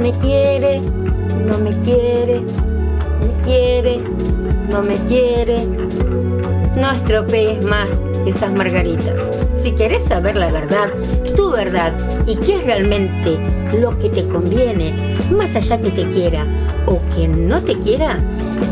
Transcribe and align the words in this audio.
Me 0.00 0.12
quiere, 0.12 0.80
no 0.80 1.58
me 1.58 1.72
quiere, 1.82 2.40
me 2.40 3.42
quiere, 3.44 4.00
no 4.70 4.82
me 4.82 4.94
quiere. 5.04 5.66
No 6.74 6.90
estropees 6.90 7.62
más 7.62 8.00
esas 8.24 8.50
margaritas. 8.50 9.20
Si 9.52 9.72
querés 9.72 10.04
saber 10.04 10.36
la 10.36 10.50
verdad, 10.50 10.88
tu 11.36 11.50
verdad 11.50 11.92
y 12.26 12.36
qué 12.36 12.54
es 12.54 12.64
realmente 12.64 13.38
lo 13.78 13.98
que 13.98 14.08
te 14.08 14.26
conviene, 14.26 14.94
más 15.30 15.54
allá 15.54 15.78
que 15.78 15.90
te 15.90 16.08
quiera 16.08 16.46
o 16.86 16.98
que 17.14 17.28
no 17.28 17.62
te 17.62 17.78
quiera, 17.78 18.18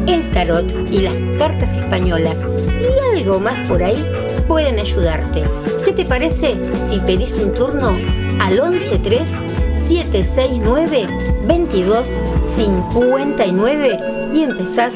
el 0.07 0.31
tarot 0.31 0.75
y 0.91 1.03
las 1.03 1.15
cartas 1.39 1.77
españolas 1.77 2.47
y 2.81 3.19
algo 3.19 3.39
más 3.39 3.69
por 3.69 3.83
ahí 3.83 4.03
pueden 4.47 4.79
ayudarte. 4.79 5.43
¿Qué 5.85 5.93
te 5.93 6.07
parece 6.07 6.57
si 6.89 7.01
pedís 7.01 7.35
un 7.35 7.53
turno 7.53 7.99
al 8.41 8.55
113 8.55 9.58
769 9.89 11.09
2259 11.47 14.29
y 14.35 14.43
empezás 14.43 14.93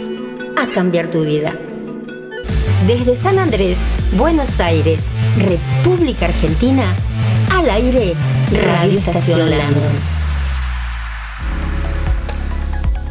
a 0.61 0.67
cambiar 0.71 1.09
tu 1.09 1.23
vida? 1.23 1.55
Desde 2.87 3.17
San 3.17 3.39
Andrés, 3.39 3.79
Buenos 4.19 4.61
Aires, 4.61 5.07
República 5.39 6.27
Argentina, 6.27 6.85
al 7.51 7.71
aire, 7.71 8.13
Radio 8.67 8.99
Estación 8.99 9.49
Landon. 9.49 9.95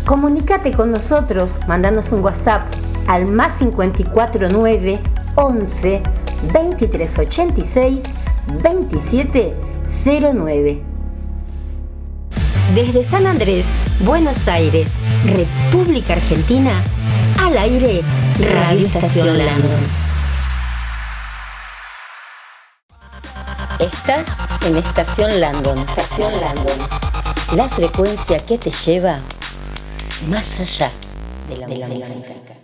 Comunícate 0.05 0.73
con 0.73 0.91
nosotros, 0.91 1.57
mandanos 1.68 2.12
un 2.12 2.23
WhatsApp 2.23 2.68
al 3.07 3.26
más 3.26 3.57
549 3.57 4.99
11 5.35 6.04
2386 6.54 8.04
2709. 8.62 10.91
Desde 12.75 13.03
San 13.03 13.27
Andrés, 13.27 13.66
Buenos 13.99 14.48
Aires, 14.48 14.93
República 15.25 16.13
Argentina, 16.13 16.71
al 17.37 17.57
aire, 17.57 18.01
Radio 18.40 18.87
Estación 18.87 19.37
Landon. 19.37 20.12
Estás 23.77 24.26
en 24.65 24.77
Estación 24.77 25.41
Landon. 25.41 25.79
Estación 25.79 26.31
Landon. 26.40 26.77
La 27.57 27.68
frecuencia 27.68 28.40
que 28.40 28.57
te 28.57 28.71
lleva 28.71 29.20
más 30.29 30.59
allá 30.62 30.91
de 31.49 31.57
la, 31.57 31.68
música. 31.68 32.62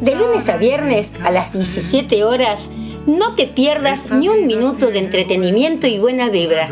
De 0.00 0.14
lunes 0.14 0.48
a 0.48 0.56
viernes 0.58 1.10
a 1.24 1.32
las 1.32 1.52
17 1.52 2.22
horas, 2.22 2.68
no 3.06 3.34
te 3.34 3.46
pierdas 3.46 4.10
ni 4.10 4.28
un 4.28 4.46
minuto 4.46 4.86
de 4.86 4.98
entretenimiento 4.98 5.86
y 5.86 5.98
buena 5.98 6.28
vibra, 6.28 6.68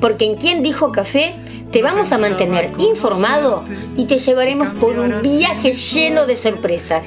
porque 0.00 0.24
en 0.26 0.36
Quién 0.36 0.62
dijo 0.62 0.92
café 0.92 1.34
te 1.72 1.82
vamos 1.82 2.12
a 2.12 2.18
mantener 2.18 2.72
informado 2.78 3.64
y 3.96 4.04
te 4.04 4.18
llevaremos 4.18 4.68
por 4.80 4.98
un 4.98 5.20
viaje 5.22 5.72
lleno 5.72 6.26
de 6.26 6.36
sorpresas. 6.36 7.04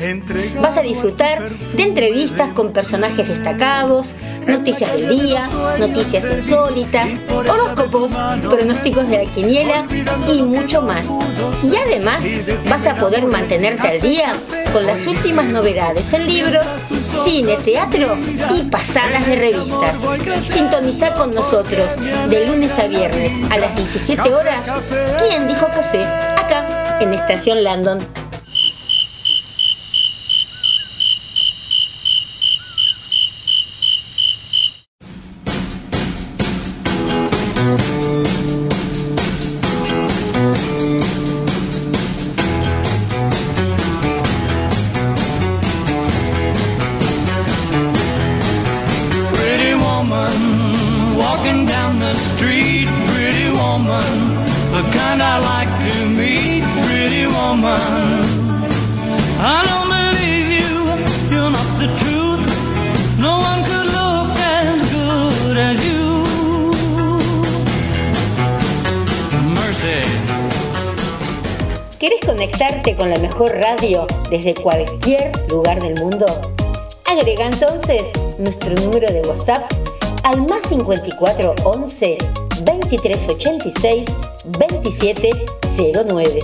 Vas 0.61 0.77
a 0.77 0.81
disfrutar 0.81 1.49
de 1.49 1.83
entrevistas 1.83 2.51
con 2.51 2.71
personajes 2.71 3.27
destacados, 3.27 4.15
noticias 4.47 4.91
del 4.93 5.09
día, 5.09 5.41
noticias 5.79 6.23
insólitas, 6.23 7.09
horóscopos, 7.29 8.11
pronósticos 8.41 9.07
de 9.09 9.23
la 9.23 9.31
quiniela 9.31 9.85
y 10.31 10.41
mucho 10.41 10.81
más. 10.81 11.07
Y 11.63 11.75
además 11.75 12.23
vas 12.69 12.85
a 12.85 12.95
poder 12.95 13.25
mantenerte 13.25 13.87
al 13.87 14.01
día 14.01 14.33
con 14.73 14.85
las 14.85 15.07
últimas 15.07 15.45
novedades 15.45 16.11
en 16.13 16.27
libros, 16.27 16.65
cine, 17.25 17.57
teatro 17.63 18.17
y 18.55 18.63
pasadas 18.63 19.25
de 19.25 19.35
revistas. 19.35 19.97
Sintoniza 20.43 21.13
con 21.15 21.33
nosotros 21.33 21.95
de 22.29 22.45
lunes 22.45 22.71
a 22.77 22.87
viernes 22.87 23.31
a 23.51 23.57
las 23.57 23.75
17 23.75 24.33
horas 24.33 24.48
¿Quién 25.19 25.47
dijo 25.47 25.67
café? 25.67 26.03
Acá, 26.37 26.97
en 26.99 27.13
Estación 27.13 27.63
Landon 27.63 27.99
radio 73.79 74.07
desde 74.29 74.53
cualquier 74.53 75.31
lugar 75.49 75.81
del 75.81 75.95
mundo? 75.95 76.25
Agrega 77.05 77.45
entonces 77.45 78.03
nuestro 78.37 78.75
número 78.75 79.11
de 79.11 79.21
WhatsApp 79.21 79.71
al 80.23 80.45
más 80.47 80.61
54 80.67 81.55
11 81.63 82.17
23 82.65 83.27
86 83.29 84.05
27 84.59 85.29
09. 86.07 86.39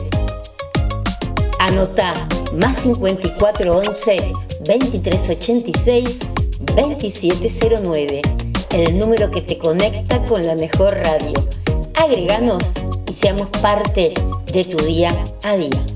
Anota 1.60 2.14
más 2.54 2.82
54 2.82 3.78
11 3.78 4.34
23 4.68 5.30
86 5.30 6.20
27 6.76 7.52
09. 7.84 8.22
El 8.72 9.00
número 9.00 9.30
que 9.32 9.42
te 9.42 9.58
conecta 9.58 10.24
con 10.26 10.46
la 10.46 10.56
mejor 10.56 10.96
radio. 10.96 11.34
Agreganos 11.96 12.72
y 13.10 13.14
seamos 13.14 13.50
parte 13.62 14.14
de 14.54 14.64
tu 14.64 14.78
día 14.78 15.12
a 15.44 15.56
día. 15.58 15.95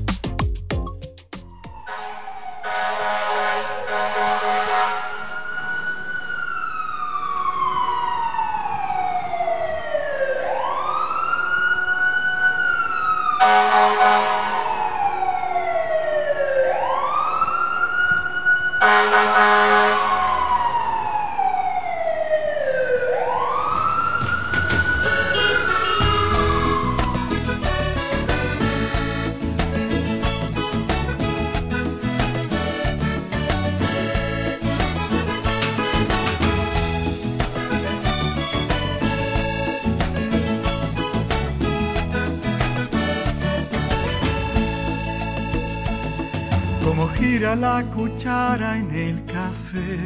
La 47.56 47.82
cuchara 47.84 48.78
en 48.78 48.90
el 48.90 49.24
café. 49.24 49.98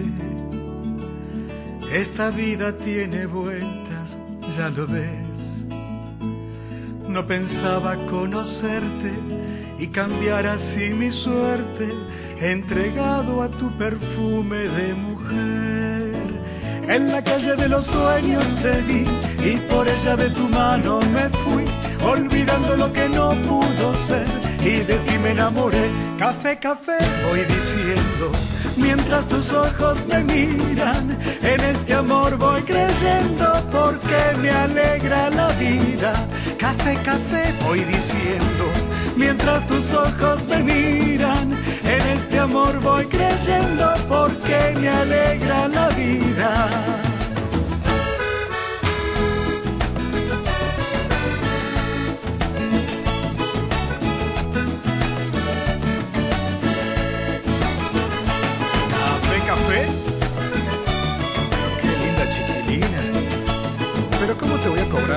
Esta 1.93 2.31
vida 2.31 2.75
tiene 2.75 3.27
vueltas, 3.27 4.19
ya 4.57 4.71
lo 4.71 4.87
ves. 4.87 5.65
No 7.09 7.27
pensaba 7.27 7.95
conocerte 8.07 9.13
y 9.79 9.87
cambiar 9.89 10.47
así 10.47 10.93
mi 10.95 11.11
suerte, 11.11 11.89
entregado 12.41 13.43
a 13.43 13.49
tu 13.49 13.71
perfume 13.79 14.57
de 14.57 14.95
mujer. 14.95 16.15
En 16.89 17.13
la 17.13 17.23
calle 17.23 17.55
de 17.55 17.69
los 17.69 17.87
sueños 17.87 18.57
te 18.57 18.81
vi 18.83 19.05
y 19.49 19.57
por 19.71 19.87
ella 19.87 20.17
de 20.17 20.31
tu 20.31 20.49
mano 20.49 21.01
me 21.13 21.29
fui, 21.29 21.65
olvidando 22.05 22.77
lo 22.77 22.93
que 22.93 23.09
no 23.09 23.31
pudo 23.43 23.95
ser 23.95 24.44
y 24.65 24.81
de 24.81 24.99
ti 24.99 25.19
me 25.19 25.31
enamoré. 25.31 25.91
Café, 26.19 26.59
café, 26.59 26.97
voy 27.29 27.41
diciendo, 27.41 28.33
mientras 28.77 29.29
tus 29.29 29.53
ojos 29.53 30.07
me 30.07 30.25
miran, 30.25 31.19
en 31.43 31.61
este 31.61 31.95
amor 31.95 32.37
voy 32.39 32.63
creyendo 32.63 33.47
porque 33.71 34.39
me 34.41 34.51
alegra 34.51 35.29
la 35.31 35.49
vida. 35.53 36.15
Café, 36.59 36.97
café, 37.05 37.55
voy 37.65 37.81
diciendo, 37.81 38.65
mientras 39.17 39.67
tus 39.67 39.93
ojos 39.93 40.47
me 40.47 40.63
miran, 40.63 41.53
en 41.85 42.03
este 42.17 42.39
amor 42.39 42.81
voy 42.81 43.05
creyendo 43.07 43.95
porque 44.09 44.75
me 44.81 44.89
alegra 44.89 45.69
la 45.69 45.89
vida. 45.91 47.04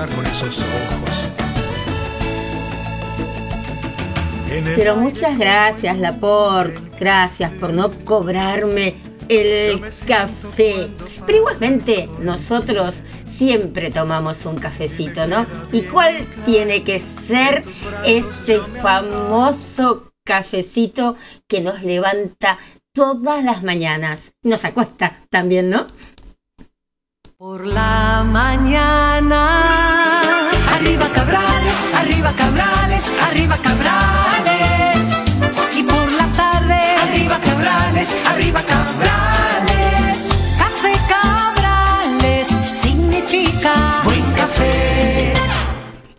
Con 0.05 0.25
esos 0.25 0.59
ojos. 0.59 1.09
Pero 4.75 4.95
muchas 4.95 5.37
gracias, 5.39 5.97
Laporte. 5.97 6.81
Gracias 6.99 7.51
por 7.53 7.73
no 7.73 7.91
cobrarme 8.05 8.95
el 9.27 9.81
café. 10.05 10.89
Pero 11.25 11.39
igualmente 11.39 12.09
nosotros 12.19 13.03
siempre 13.25 13.89
tomamos 13.89 14.45
un 14.45 14.57
cafecito, 14.57 15.25
¿no? 15.25 15.45
¿Y 15.71 15.81
cuál 15.83 16.27
tiene 16.45 16.83
que 16.83 16.99
ser 16.99 17.63
ese 18.05 18.59
famoso 18.81 20.11
cafecito 20.23 21.15
que 21.47 21.61
nos 21.61 21.81
levanta 21.81 22.59
todas 22.93 23.43
las 23.43 23.63
mañanas? 23.63 24.33
Nos 24.43 24.63
acuesta 24.63 25.19
también, 25.29 25.69
¿no? 25.69 25.87
Por 27.39 27.67
la 27.67 28.23
mañana. 28.27 30.19
Arriba 30.73 31.07
Cabrales, 31.13 31.93
arriba 31.95 32.33
Cabrales, 32.35 33.11
arriba 33.29 33.57
Cabrales. 33.61 34.97
Y 35.75 35.83
por 35.83 36.11
la 36.13 36.25
tarde. 36.35 36.73
Arriba 36.73 37.39
Cabrales, 37.39 38.09
arriba 38.25 38.63
Cabrales. 38.63 40.17
Café 40.57 40.93
Cabrales 41.07 42.47
significa 42.81 44.01
buen 44.03 44.23
café. 44.31 45.33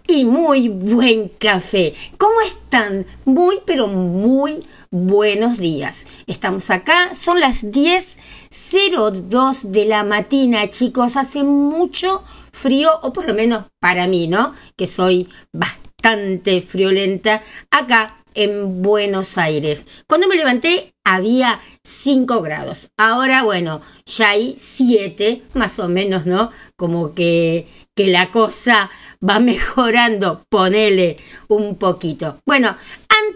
Y 0.06 0.24
muy 0.24 0.68
buen 0.68 1.30
café. 1.30 1.96
¿Cómo 2.16 2.40
están? 2.42 3.04
Muy, 3.24 3.58
pero 3.66 3.88
muy 3.88 4.64
buenos 4.90 5.58
días. 5.58 6.06
Estamos 6.26 6.70
acá, 6.70 7.14
son 7.14 7.40
las 7.40 7.64
10.02 7.64 9.62
de 9.64 9.84
la 9.84 10.04
mañana, 10.04 10.70
chicos. 10.70 11.16
Hace 11.16 11.42
mucho 11.42 12.22
frío, 12.52 12.90
o 13.02 13.12
por 13.12 13.26
lo 13.26 13.34
menos 13.34 13.64
para 13.80 14.06
mí, 14.06 14.28
¿no? 14.28 14.52
Que 14.76 14.86
soy 14.86 15.28
bastante 15.52 16.62
friolenta 16.62 17.42
acá 17.70 18.22
en 18.34 18.82
Buenos 18.82 19.36
Aires. 19.38 19.86
Cuando 20.06 20.28
me 20.28 20.36
levanté 20.36 20.94
había 21.04 21.58
5 21.84 22.42
grados. 22.42 22.90
Ahora, 22.98 23.42
bueno, 23.42 23.80
ya 24.04 24.30
hay 24.30 24.56
7, 24.58 25.42
más 25.54 25.78
o 25.78 25.88
menos, 25.88 26.26
¿no? 26.26 26.50
Como 26.76 27.14
que, 27.14 27.66
que 27.96 28.08
la 28.08 28.30
cosa 28.30 28.90
va 29.26 29.38
mejorando, 29.40 30.44
ponele 30.50 31.16
un 31.48 31.76
poquito. 31.76 32.40
Bueno, 32.46 32.76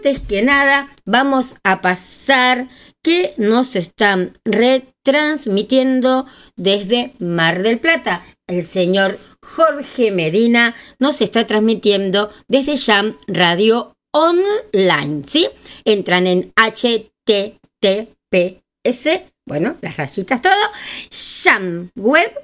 antes 0.03 0.19
que 0.19 0.41
nada, 0.41 0.89
vamos 1.05 1.55
a 1.63 1.79
pasar 1.79 2.67
que 3.01 3.33
nos 3.37 3.77
están 3.77 4.37
retransmitiendo 4.43 6.25
desde 6.57 7.13
Mar 7.19 7.63
del 7.63 7.79
Plata. 7.79 8.21
El 8.45 8.63
señor 8.63 9.17
Jorge 9.41 10.11
Medina 10.11 10.75
nos 10.99 11.21
está 11.21 11.47
transmitiendo 11.47 12.29
desde 12.49 12.77
Jam 12.77 13.15
Radio 13.27 13.95
Online, 14.11 15.23
¿sí? 15.25 15.47
Entran 15.85 16.27
en 16.27 16.51
https, 16.57 17.61
bueno, 19.45 19.77
las 19.81 19.95
rayitas 19.95 20.41
todo, 20.41 20.51
jamweb.art. 21.45 22.39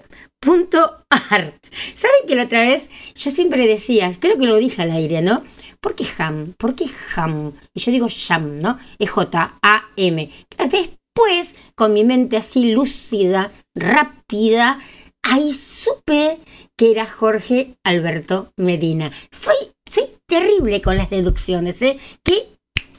¿Saben 1.93 2.25
que 2.25 2.35
la 2.37 2.43
otra 2.43 2.61
vez 2.61 2.87
yo 3.15 3.29
siempre 3.29 3.67
decía, 3.67 4.09
creo 4.17 4.37
que 4.37 4.45
lo 4.45 4.55
dije 4.55 4.81
al 4.81 4.91
aire, 4.91 5.21
¿no? 5.21 5.43
¿Por 5.81 5.95
qué 5.95 6.05
ham? 6.17 6.53
¿Por 6.57 6.75
qué 6.75 6.85
ham? 7.15 7.53
Y 7.73 7.79
yo 7.79 7.91
digo 7.91 8.07
sham, 8.09 8.59
¿no? 8.59 8.77
Es 8.97 9.09
J-A-M. 9.11 10.29
Después, 10.57 11.55
con 11.75 11.93
mi 11.93 12.03
mente 12.03 12.37
así 12.37 12.73
lúcida, 12.73 13.51
rápida, 13.75 14.77
ahí 15.23 15.53
supe 15.53 16.39
que 16.75 16.91
era 16.91 17.05
Jorge 17.05 17.77
Alberto 17.83 18.51
Medina. 18.57 19.11
Soy, 19.31 19.55
soy 19.89 20.09
terrible 20.25 20.81
con 20.81 20.97
las 20.97 21.09
deducciones, 21.09 21.81
¿eh? 21.81 21.97
Qué 22.23 22.49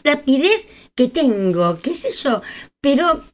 rapidez 0.03 0.69
que 0.95 1.09
tengo, 1.09 1.81
qué 1.81 1.95
sé 1.95 2.11
yo. 2.11 2.41
Pero 2.81 3.25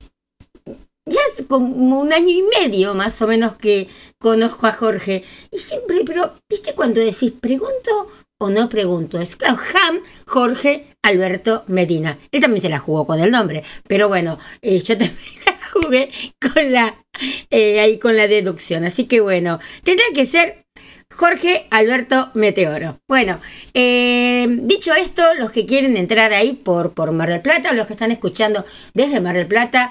ya 1.06 1.20
es 1.32 1.44
como 1.48 2.00
un 2.00 2.12
año 2.12 2.28
y 2.28 2.42
medio 2.60 2.94
más 2.94 3.22
o 3.22 3.28
menos 3.28 3.58
que 3.58 3.88
conozco 4.18 4.66
a 4.66 4.72
Jorge. 4.72 5.24
Y 5.52 5.58
siempre, 5.58 6.00
pero, 6.04 6.34
¿viste 6.48 6.74
cuando 6.74 7.00
decís 7.00 7.32
pregunto 7.32 8.08
o 8.38 8.50
no 8.50 8.68
pregunto. 8.68 9.18
Es 9.18 9.36
claro, 9.36 9.56
Ham 9.56 10.00
Jorge 10.26 10.86
Alberto 11.02 11.64
Medina. 11.66 12.18
Él 12.32 12.40
también 12.40 12.60
se 12.62 12.68
la 12.68 12.78
jugó 12.78 13.06
con 13.06 13.20
el 13.20 13.30
nombre, 13.30 13.62
pero 13.86 14.08
bueno, 14.08 14.38
eh, 14.62 14.80
yo 14.80 14.96
también 14.98 15.18
la 15.46 15.58
jugué 15.72 16.10
con 16.40 16.72
la, 16.72 16.96
eh, 17.50 17.80
ahí 17.80 17.98
con 17.98 18.16
la 18.16 18.26
deducción. 18.26 18.84
Así 18.84 19.04
que 19.04 19.20
bueno, 19.20 19.58
tendrá 19.84 20.04
que 20.14 20.26
ser 20.26 20.66
Jorge 21.14 21.66
Alberto 21.70 22.30
Meteoro. 22.34 22.98
Bueno, 23.08 23.40
eh, 23.72 24.46
dicho 24.48 24.92
esto, 24.94 25.22
los 25.38 25.50
que 25.50 25.64
quieren 25.64 25.96
entrar 25.96 26.32
ahí 26.32 26.52
por, 26.52 26.92
por 26.92 27.12
Mar 27.12 27.30
del 27.30 27.40
Plata, 27.40 27.72
los 27.72 27.86
que 27.86 27.94
están 27.94 28.10
escuchando 28.10 28.64
desde 28.92 29.20
Mar 29.20 29.36
del 29.36 29.46
Plata, 29.46 29.90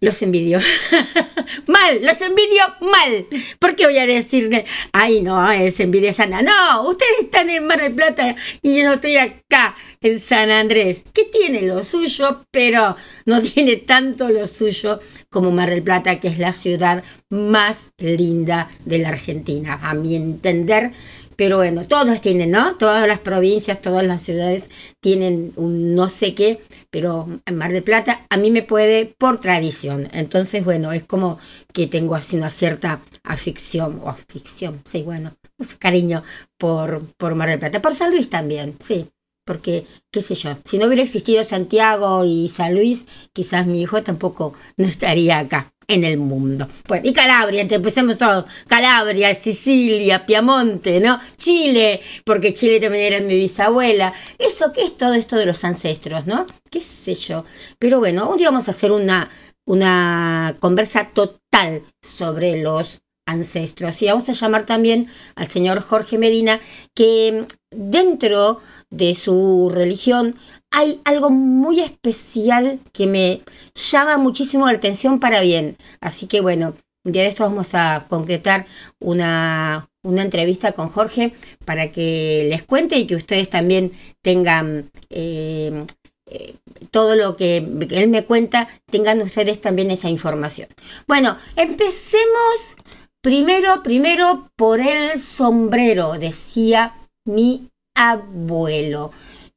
los 0.00 0.20
envidio. 0.22 0.58
mal, 1.66 2.02
los 2.02 2.20
envidio 2.20 2.64
mal. 2.80 3.26
¿Por 3.58 3.76
qué 3.76 3.86
voy 3.86 3.98
a 3.98 4.06
decirle, 4.06 4.64
ay 4.92 5.22
no, 5.22 5.50
es 5.50 5.80
envidia 5.80 6.12
sana? 6.12 6.42
No, 6.42 6.88
ustedes 6.88 7.20
están 7.22 7.48
en 7.50 7.66
Mar 7.66 7.80
del 7.80 7.94
Plata 7.94 8.36
y 8.62 8.82
yo 8.82 8.94
estoy 8.94 9.16
acá 9.16 9.76
en 10.00 10.20
San 10.20 10.50
Andrés, 10.50 11.02
que 11.14 11.24
tiene 11.24 11.62
lo 11.62 11.82
suyo, 11.82 12.44
pero 12.50 12.96
no 13.24 13.40
tiene 13.54 13.76
tanto 13.76 14.28
lo 14.28 14.46
suyo 14.46 15.00
como 15.30 15.50
Mar 15.50 15.70
del 15.70 15.82
Plata, 15.82 16.20
que 16.20 16.28
es 16.28 16.38
la 16.38 16.52
ciudad 16.52 17.02
más 17.30 17.92
linda 17.98 18.68
de 18.84 18.98
la 18.98 19.08
Argentina, 19.08 19.80
a 19.82 19.94
mi 19.94 20.14
entender 20.14 20.92
pero 21.36 21.58
bueno, 21.58 21.86
todos 21.86 22.20
tienen, 22.20 22.50
¿no? 22.50 22.76
Todas 22.76 23.06
las 23.08 23.20
provincias, 23.20 23.80
todas 23.80 24.06
las 24.06 24.22
ciudades 24.22 24.70
tienen 25.00 25.52
un 25.56 25.94
no 25.94 26.08
sé 26.08 26.34
qué, 26.34 26.60
pero 26.90 27.28
en 27.46 27.56
Mar 27.56 27.72
del 27.72 27.82
Plata 27.82 28.26
a 28.30 28.36
mí 28.36 28.50
me 28.50 28.62
puede 28.62 29.06
por 29.06 29.40
tradición. 29.40 30.08
Entonces, 30.12 30.64
bueno, 30.64 30.92
es 30.92 31.04
como 31.04 31.38
que 31.72 31.86
tengo 31.86 32.14
así 32.14 32.36
una 32.36 32.50
cierta 32.50 33.00
afición, 33.22 34.00
o 34.02 34.08
afición, 34.08 34.80
sí, 34.84 35.02
bueno, 35.02 35.34
cariño 35.78 36.22
por, 36.58 37.02
por 37.16 37.34
Mar 37.34 37.48
del 37.48 37.58
Plata. 37.58 37.82
Por 37.82 37.94
San 37.94 38.10
Luis 38.10 38.28
también, 38.30 38.76
sí. 38.80 39.08
Porque, 39.46 39.86
qué 40.10 40.22
sé 40.22 40.34
yo, 40.34 40.56
si 40.64 40.78
no 40.78 40.86
hubiera 40.86 41.02
existido 41.02 41.44
Santiago 41.44 42.24
y 42.24 42.48
San 42.48 42.74
Luis, 42.74 43.04
quizás 43.34 43.66
mi 43.66 43.82
hijo 43.82 44.02
tampoco 44.02 44.54
no 44.78 44.86
estaría 44.86 45.38
acá 45.38 45.73
en 45.88 46.04
el 46.04 46.18
mundo. 46.18 46.66
Bueno, 46.88 47.08
y 47.08 47.12
Calabria, 47.12 47.66
empecemos 47.68 48.18
todo. 48.18 48.46
Calabria, 48.68 49.34
Sicilia, 49.34 50.26
Piamonte, 50.26 51.00
¿no? 51.00 51.18
Chile, 51.36 52.00
porque 52.24 52.54
Chile 52.54 52.80
también 52.80 53.12
era 53.12 53.24
mi 53.24 53.34
bisabuela. 53.34 54.12
Eso, 54.38 54.72
¿qué 54.72 54.84
es 54.84 54.96
todo 54.96 55.14
esto 55.14 55.36
de 55.36 55.46
los 55.46 55.64
ancestros, 55.64 56.26
no? 56.26 56.46
¿Qué 56.70 56.80
sé 56.80 57.14
yo? 57.14 57.44
Pero 57.78 57.98
bueno, 57.98 58.34
día 58.36 58.50
vamos 58.50 58.68
a 58.68 58.72
hacer 58.72 58.92
una, 58.92 59.30
una 59.66 60.56
conversa 60.60 61.10
total 61.12 61.82
sobre 62.02 62.62
los 62.62 63.00
ancestros. 63.26 64.00
Y 64.02 64.06
vamos 64.06 64.28
a 64.28 64.32
llamar 64.32 64.66
también 64.66 65.08
al 65.34 65.48
señor 65.48 65.80
Jorge 65.80 66.18
Medina, 66.18 66.60
que 66.94 67.46
dentro 67.70 68.60
de 68.90 69.14
su 69.14 69.70
religión 69.72 70.36
hay 70.76 71.00
algo 71.04 71.30
muy 71.30 71.80
especial 71.80 72.80
que 72.92 73.06
me 73.06 73.42
llama 73.76 74.18
muchísimo 74.18 74.66
la 74.66 74.72
atención 74.72 75.20
para 75.20 75.40
bien. 75.40 75.76
Así 76.00 76.26
que 76.26 76.40
bueno, 76.40 76.74
un 77.04 77.12
día 77.12 77.22
de 77.22 77.28
esto 77.28 77.44
vamos 77.44 77.74
a 77.74 78.06
concretar 78.08 78.66
una, 78.98 79.88
una 80.02 80.22
entrevista 80.22 80.72
con 80.72 80.88
Jorge 80.88 81.32
para 81.64 81.92
que 81.92 82.46
les 82.50 82.64
cuente 82.64 82.96
y 82.96 83.06
que 83.06 83.14
ustedes 83.14 83.50
también 83.50 83.92
tengan 84.20 84.90
eh, 85.10 85.86
eh, 86.26 86.56
todo 86.90 87.14
lo 87.14 87.36
que 87.36 87.58
él 87.58 88.08
me 88.08 88.24
cuenta, 88.24 88.66
tengan 88.86 89.22
ustedes 89.22 89.60
también 89.60 89.92
esa 89.92 90.10
información. 90.10 90.66
Bueno, 91.06 91.36
empecemos 91.54 92.76
primero, 93.22 93.84
primero 93.84 94.50
por 94.56 94.80
el 94.80 95.20
sombrero, 95.20 96.14
decía 96.14 96.96
mi 97.24 97.70
abuelo. 97.94 99.12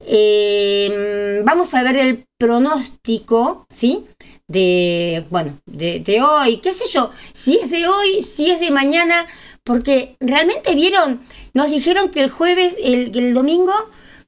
Em, 0.09 1.43
vamos 1.43 1.73
a 1.73 1.83
ver 1.83 1.97
el 1.97 2.25
pronóstico, 2.37 3.65
¿sí? 3.69 4.05
De, 4.47 5.25
bueno, 5.29 5.59
de, 5.65 6.21
hoy, 6.21 6.57
qué 6.57 6.73
sé 6.73 6.85
yo, 6.89 7.11
si 7.33 7.57
es 7.57 7.69
de 7.69 7.85
hoy, 7.85 8.23
si 8.23 8.49
es 8.49 8.61
de 8.61 8.71
mañana, 8.71 9.27
porque 9.65 10.15
realmente 10.21 10.73
vieron, 10.75 11.19
nos 11.53 11.69
dijeron 11.69 12.09
que 12.09 12.21
el 12.21 12.29
jueves, 12.29 12.75
el, 12.81 13.15
el 13.17 13.33
domingo, 13.33 13.73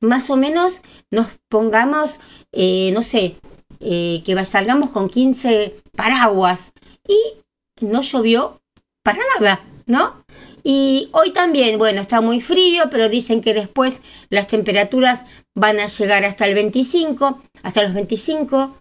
más 0.01 0.29
o 0.29 0.36
menos 0.36 0.81
nos 1.12 1.27
pongamos, 1.48 2.19
eh, 2.51 2.91
no 2.93 3.01
sé, 3.01 3.38
eh, 3.79 4.21
que 4.25 4.43
salgamos 4.43 4.89
con 4.89 5.07
15 5.07 5.77
paraguas 5.95 6.74
y 7.07 7.86
no 7.86 8.01
llovió 8.01 8.62
para 9.03 9.19
nada, 9.39 9.62
¿no? 9.86 10.18
Y 10.71 11.09
hoy 11.13 11.33
también, 11.33 11.79
bueno, 11.79 11.99
está 11.99 12.21
muy 12.21 12.39
frío, 12.39 12.83
pero 12.91 13.09
dicen 13.09 13.41
que 13.41 13.55
después 13.55 14.01
las 14.29 14.45
temperaturas 14.45 15.23
van 15.55 15.79
a 15.79 15.88
llegar 15.88 16.23
hasta 16.23 16.45
el 16.45 16.53
25, 16.53 17.41
hasta 17.63 17.81
los 17.81 17.93
25. 17.93 18.79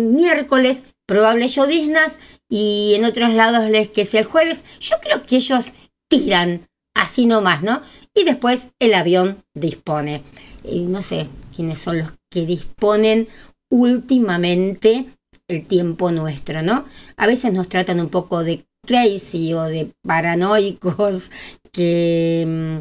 miércoles, 0.00 0.84
probables 1.06 1.54
lloviznas 1.54 2.18
y 2.50 2.92
en 2.94 3.06
otros 3.06 3.32
lados 3.32 3.70
les 3.70 3.88
que 3.88 4.04
sea 4.04 4.20
el 4.20 4.26
jueves. 4.26 4.66
Yo 4.80 4.96
creo 5.00 5.22
que 5.22 5.36
ellos 5.36 5.72
tiran 6.10 6.68
así 6.94 7.24
nomás, 7.24 7.62
¿no? 7.62 7.80
Y 8.14 8.24
después 8.24 8.68
el 8.78 8.92
avión 8.92 9.42
dispone. 9.54 10.22
No 10.62 11.00
sé 11.00 11.26
quiénes 11.56 11.78
son 11.78 12.00
los 12.00 12.12
que 12.30 12.44
disponen 12.44 13.28
últimamente 13.70 15.06
el 15.48 15.64
tiempo 15.66 16.10
nuestro, 16.10 16.60
¿no? 16.60 16.84
A 17.16 17.26
veces 17.26 17.54
nos 17.54 17.70
tratan 17.70 17.98
un 17.98 18.10
poco 18.10 18.44
de 18.44 18.67
crazy 18.88 19.52
o 19.52 19.64
de 19.64 19.92
paranoicos 20.02 21.30
que 21.72 22.44
mm, 22.46 22.78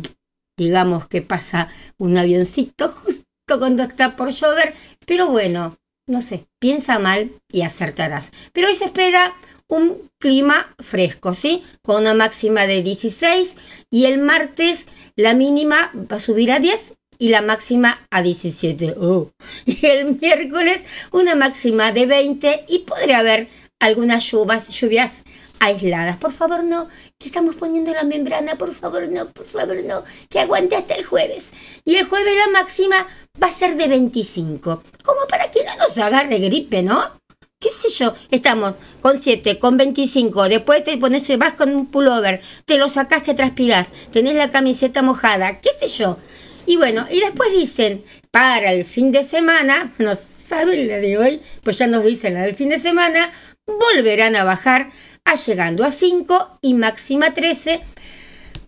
digamos 0.57 1.07
que 1.07 1.21
pasa 1.21 1.67
un 1.97 2.17
avioncito 2.17 2.89
justo 2.89 3.25
cuando 3.59 3.83
está 3.83 4.15
por 4.15 4.31
llover, 4.31 4.73
pero 5.05 5.27
bueno, 5.27 5.77
no 6.07 6.21
sé, 6.21 6.45
piensa 6.59 6.99
mal 6.99 7.31
y 7.51 7.61
acertarás. 7.61 8.31
Pero 8.53 8.67
hoy 8.67 8.75
se 8.75 8.85
espera 8.85 9.35
un 9.67 10.09
clima 10.19 10.73
fresco, 10.79 11.33
¿sí? 11.33 11.63
Con 11.83 12.01
una 12.01 12.13
máxima 12.13 12.65
de 12.65 12.81
16 12.81 13.55
y 13.91 14.05
el 14.05 14.17
martes 14.17 14.87
la 15.15 15.33
mínima 15.33 15.91
va 15.93 16.15
a 16.15 16.19
subir 16.19 16.51
a 16.51 16.59
10 16.59 16.93
y 17.19 17.29
la 17.29 17.41
máxima 17.41 18.05
a 18.09 18.21
17. 18.21 18.95
Y 19.65 19.85
el 19.85 20.19
miércoles 20.19 20.85
una 21.11 21.35
máxima 21.35 21.91
de 21.91 22.05
20 22.05 22.65
y 22.67 22.79
podría 22.79 23.19
haber 23.19 23.47
algunas 23.79 24.31
lluvias, 24.31 24.69
lluvias 24.69 25.23
aisladas. 25.59 26.17
Por 26.17 26.31
favor, 26.31 26.63
no, 26.63 26.87
que 27.17 27.27
estamos 27.27 27.55
poniendo 27.55 27.91
la 27.91 28.03
membrana, 28.03 28.55
por 28.55 28.73
favor, 28.73 29.07
no, 29.09 29.29
por 29.29 29.45
favor, 29.45 29.77
no, 29.83 30.03
que 30.29 30.39
aguante 30.39 30.75
hasta 30.75 30.95
el 30.95 31.05
jueves. 31.05 31.51
Y 31.85 31.95
el 31.95 32.05
jueves 32.05 32.33
la 32.35 32.59
máxima 32.59 33.07
va 33.41 33.47
a 33.47 33.51
ser 33.51 33.75
de 33.75 33.87
25, 33.87 34.83
como 35.03 35.19
para 35.29 35.49
que 35.51 35.63
no 35.63 35.75
nos 35.77 35.97
agarre 35.97 36.39
gripe, 36.39 36.83
¿no? 36.83 37.01
qué 37.59 37.69
sé 37.69 37.89
yo, 37.89 38.13
estamos 38.29 38.75
con 39.01 39.17
7, 39.17 39.57
con 39.57 39.77
25, 39.77 40.47
después 40.47 40.83
te 40.83 40.97
pones, 40.97 41.37
vas 41.37 41.53
con 41.53 41.75
un 41.75 41.87
pullover, 41.87 42.41
te 42.65 42.77
lo 42.77 42.87
sacás 42.87 43.23
que 43.23 43.33
transpirás, 43.33 43.93
tenés 44.11 44.35
la 44.35 44.49
camiseta 44.49 45.01
mojada, 45.01 45.59
qué 45.59 45.69
sé 45.77 45.87
yo. 45.87 46.17
Y 46.67 46.75
bueno, 46.75 47.07
y 47.09 47.21
después 47.21 47.51
dicen, 47.51 48.03
para 48.29 48.73
el 48.73 48.85
fin 48.85 49.11
de 49.11 49.23
semana, 49.23 49.93
no 49.97 50.15
saben 50.15 50.87
la 50.87 50.97
de 50.97 51.17
hoy, 51.17 51.41
pues 51.63 51.77
ya 51.77 51.87
nos 51.87 52.03
dicen 52.03 52.33
la 52.33 52.41
del 52.41 52.55
fin 52.55 52.69
de 52.69 52.77
semana, 52.77 53.31
volverán 53.65 54.35
a 54.35 54.43
bajar 54.43 54.91
llegando 55.35 55.83
a 55.83 55.91
5 55.91 56.59
y 56.61 56.73
máxima 56.73 57.33
13 57.33 57.81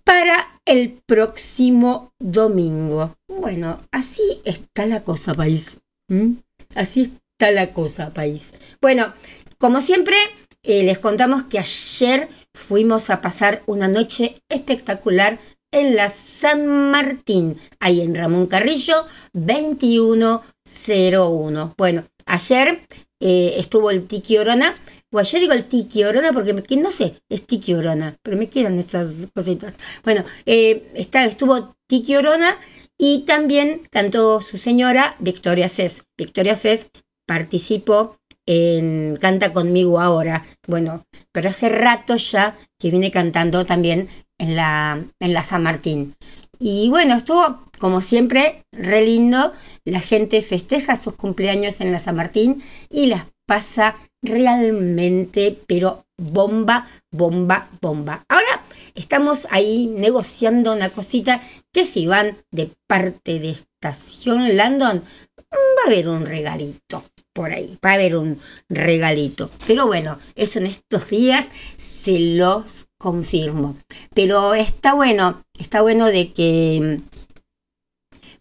para 0.04 0.60
el 0.66 1.02
próximo 1.06 2.12
domingo. 2.20 3.16
Bueno, 3.28 3.82
así 3.92 4.42
está 4.46 4.86
la 4.86 5.04
cosa, 5.04 5.34
país. 5.34 5.78
¿Mm? 6.10 6.34
Así 6.76 7.02
está 7.02 7.52
la 7.52 7.74
cosa, 7.74 8.14
país. 8.14 8.54
Bueno, 8.82 9.14
como 9.58 9.82
siempre, 9.82 10.16
eh, 10.64 10.84
les 10.84 11.00
contamos 11.00 11.44
que 11.44 11.60
ayer 11.60 12.30
fuimos 12.54 13.10
a 13.10 13.22
pasar 13.22 13.64
una 13.66 13.88
noche 13.88 14.42
espectacular 14.50 15.40
en 15.72 15.96
la 15.96 16.10
San 16.10 16.92
Martín, 16.92 17.58
ahí 17.80 18.02
en 18.02 18.14
Ramón 18.16 18.48
Carrillo 18.48 19.06
2101. 19.34 21.76
Bueno, 21.78 22.04
ayer 22.26 22.82
eh, 23.20 23.54
estuvo 23.58 23.92
el 23.92 24.08
Tiki 24.08 24.38
Orona 24.38 24.74
bueno, 25.12 25.28
yo 25.28 25.40
digo 25.40 25.54
el 25.54 25.68
tiki 25.68 26.04
orona 26.04 26.32
porque 26.32 26.54
no 26.78 26.92
sé, 26.92 27.22
es 27.30 27.46
tiki 27.46 27.74
orona, 27.74 28.18
pero 28.22 28.38
me 28.38 28.50
quedan 28.50 28.78
esas 28.78 29.28
cositas. 29.34 29.80
Bueno, 30.04 30.24
eh, 30.46 30.92
está, 30.96 31.26
estuvo 31.26 31.76
tiki 31.88 32.16
orona 32.16 32.56
y 32.98 33.26
también 33.26 33.82
cantó 33.90 34.42
su 34.42 34.58
señora 34.58 35.16
Victoria 35.20 35.68
Cés. 35.68 36.04
Victoria 36.18 36.56
Cés 36.56 36.90
participó 37.26 38.18
en 38.46 39.18
Canta 39.20 39.54
conmigo 39.54 40.00
ahora. 40.00 40.44
Bueno, 40.68 41.06
pero 41.32 41.50
hace 41.50 41.70
rato 41.70 42.16
ya 42.16 42.58
que 42.78 42.92
viene 42.92 43.10
cantando 43.10 43.66
también 43.66 44.10
en 44.38 44.56
la, 44.56 45.04
en 45.20 45.34
la 45.34 45.44
San 45.44 45.64
Martín. 45.64 46.16
Y 46.60 46.90
bueno, 46.90 47.16
estuvo 47.16 47.64
como 47.80 48.02
siempre 48.02 48.64
re 48.72 49.06
lindo. 49.06 49.54
La 49.86 50.02
gente 50.02 50.42
festeja 50.42 50.96
sus 50.96 51.16
cumpleaños 51.16 51.82
en 51.82 51.92
la 51.92 52.00
San 52.00 52.16
Martín 52.16 52.62
y 52.90 53.08
las 53.08 53.24
pasa 53.48 53.96
realmente, 54.22 55.58
pero 55.68 56.06
bomba, 56.18 56.88
bomba, 57.12 57.70
bomba. 57.82 58.24
Ahora 58.28 58.66
estamos 58.96 59.48
ahí 59.52 59.88
negociando 59.98 60.74
una 60.74 60.90
cosita 60.90 61.42
que 61.72 61.86
si 61.86 62.08
van 62.08 62.38
de 62.52 62.72
parte 62.88 63.40
de 63.40 63.50
Estación 63.50 64.58
Landon, 64.58 65.04
va 65.38 65.84
a 65.84 65.88
haber 65.88 66.08
un 66.08 66.26
regalito 66.26 67.04
por 67.34 67.52
ahí, 67.52 67.78
va 67.84 67.92
a 67.92 67.94
haber 67.94 68.18
un 68.18 68.40
regalito. 68.68 69.50
Pero 69.66 69.88
bueno, 69.88 70.20
eso 70.36 70.60
en 70.60 70.66
estos 70.66 71.10
días 71.10 71.48
se 71.78 72.20
los 72.20 72.88
confirmo. 72.98 73.78
Pero 74.14 74.54
está 74.54 74.94
bueno, 74.94 75.42
está 75.58 75.82
bueno 75.82 76.08
de 76.08 76.34
que 76.34 77.00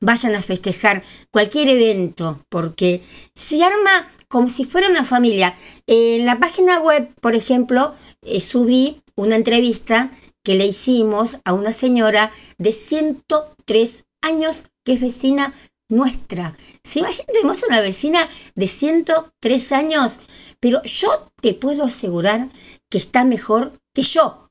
vayan 0.00 0.34
a 0.34 0.42
festejar 0.42 1.02
cualquier 1.30 1.68
evento, 1.68 2.38
porque 2.48 3.02
se 3.34 3.62
arma 3.62 4.08
como 4.28 4.48
si 4.48 4.64
fuera 4.64 4.90
una 4.90 5.04
familia. 5.04 5.56
En 5.86 6.26
la 6.26 6.38
página 6.38 6.80
web, 6.80 7.10
por 7.20 7.34
ejemplo, 7.34 7.94
eh, 8.22 8.40
subí 8.40 9.02
una 9.16 9.36
entrevista 9.36 10.10
que 10.44 10.54
le 10.54 10.66
hicimos 10.66 11.38
a 11.44 11.52
una 11.52 11.72
señora 11.72 12.30
de 12.58 12.72
103 12.72 14.04
años 14.22 14.66
que 14.84 14.94
es 14.94 15.00
vecina 15.00 15.54
nuestra. 15.90 16.56
Si 16.84 17.02
tenemos 17.26 17.62
una 17.66 17.80
vecina 17.80 18.28
de 18.54 18.68
103 18.68 19.72
años, 19.72 20.20
pero 20.60 20.82
yo 20.82 21.30
te 21.40 21.54
puedo 21.54 21.84
asegurar 21.84 22.48
que 22.90 22.98
está 22.98 23.24
mejor 23.24 23.72
que 23.94 24.02
yo. 24.02 24.48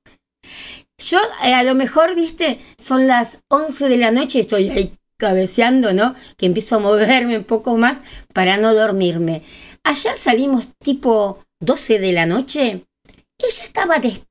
Yo 1.00 1.20
eh, 1.44 1.54
a 1.54 1.64
lo 1.64 1.76
mejor, 1.76 2.16
viste, 2.16 2.60
son 2.78 3.08
las 3.08 3.40
11 3.50 3.88
de 3.90 3.98
la 3.98 4.12
noche 4.12 4.40
y 4.40 4.42
estoy 4.42 4.70
ahí 4.70 4.98
cabeceando, 5.18 5.94
¿no? 5.94 6.16
Que 6.38 6.46
empiezo 6.46 6.76
a 6.76 6.80
moverme 6.80 7.38
un 7.38 7.44
poco 7.44 7.76
más 7.78 8.02
para 8.34 8.58
no 8.58 8.74
dormirme. 8.74 9.44
Ayer 9.84 10.18
salimos 10.18 10.68
tipo 10.80 11.44
12 11.60 12.00
de 12.00 12.12
la 12.12 12.26
noche. 12.26 12.86
Ella 13.40 13.64
estaba 13.64 13.96
despierta. 13.96 14.28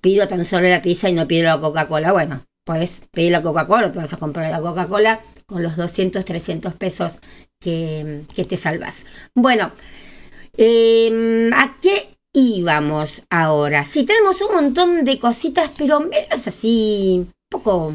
pido 0.00 0.26
tan 0.28 0.44
solo 0.44 0.68
la 0.68 0.82
pizza 0.82 1.08
y 1.08 1.12
no 1.12 1.26
pido 1.26 1.44
la 1.44 1.60
Coca-Cola. 1.60 2.12
Bueno, 2.12 2.44
puedes 2.64 3.02
pedir 3.10 3.32
la 3.32 3.42
Coca-Cola, 3.42 3.92
te 3.92 3.98
vas 3.98 4.12
a 4.12 4.16
comprar 4.16 4.50
la 4.50 4.60
Coca-Cola 4.60 5.20
con 5.46 5.62
los 5.62 5.76
200, 5.76 6.24
300 6.24 6.74
pesos 6.74 7.18
que, 7.60 8.24
que 8.34 8.44
te 8.44 8.56
salvas. 8.56 9.04
Bueno, 9.34 9.72
eh, 10.56 11.50
¿a 11.54 11.76
qué 11.80 12.17
y 12.40 12.62
vamos 12.62 13.22
ahora. 13.30 13.84
Sí, 13.84 14.04
tenemos 14.04 14.40
un 14.42 14.54
montón 14.54 15.04
de 15.04 15.18
cositas, 15.18 15.72
pero 15.76 15.98
menos 15.98 16.46
así, 16.46 17.16
un 17.18 17.32
poco 17.50 17.94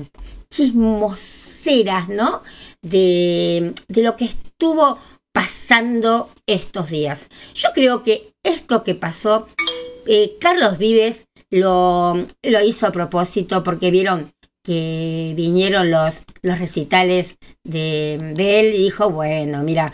chismoseras, 0.50 2.10
¿no? 2.10 2.42
De, 2.82 3.74
de 3.88 4.02
lo 4.04 4.18
que 4.18 4.26
estuvo 4.26 5.00
pasando 5.32 6.30
estos 6.46 6.90
días. 6.90 7.30
Yo 7.56 7.70
creo 7.74 8.04
que 8.04 8.34
esto 8.44 8.84
que 8.84 8.96
pasó, 8.96 9.48
eh, 10.08 10.36
Carlos 10.42 10.78
Vives 10.78 11.26
lo, 11.50 12.14
lo 12.16 12.62
hizo 12.66 12.88
a 12.88 12.92
propósito 12.92 13.64
porque 13.64 13.92
vieron 13.92 14.30
que 14.62 15.34
vinieron 15.36 15.90
los, 15.90 16.24
los 16.42 16.60
recitales 16.60 17.38
de, 17.64 18.16
él 18.16 18.76
y 18.76 18.84
dijo, 18.84 19.10
bueno, 19.10 19.62
mira, 19.64 19.94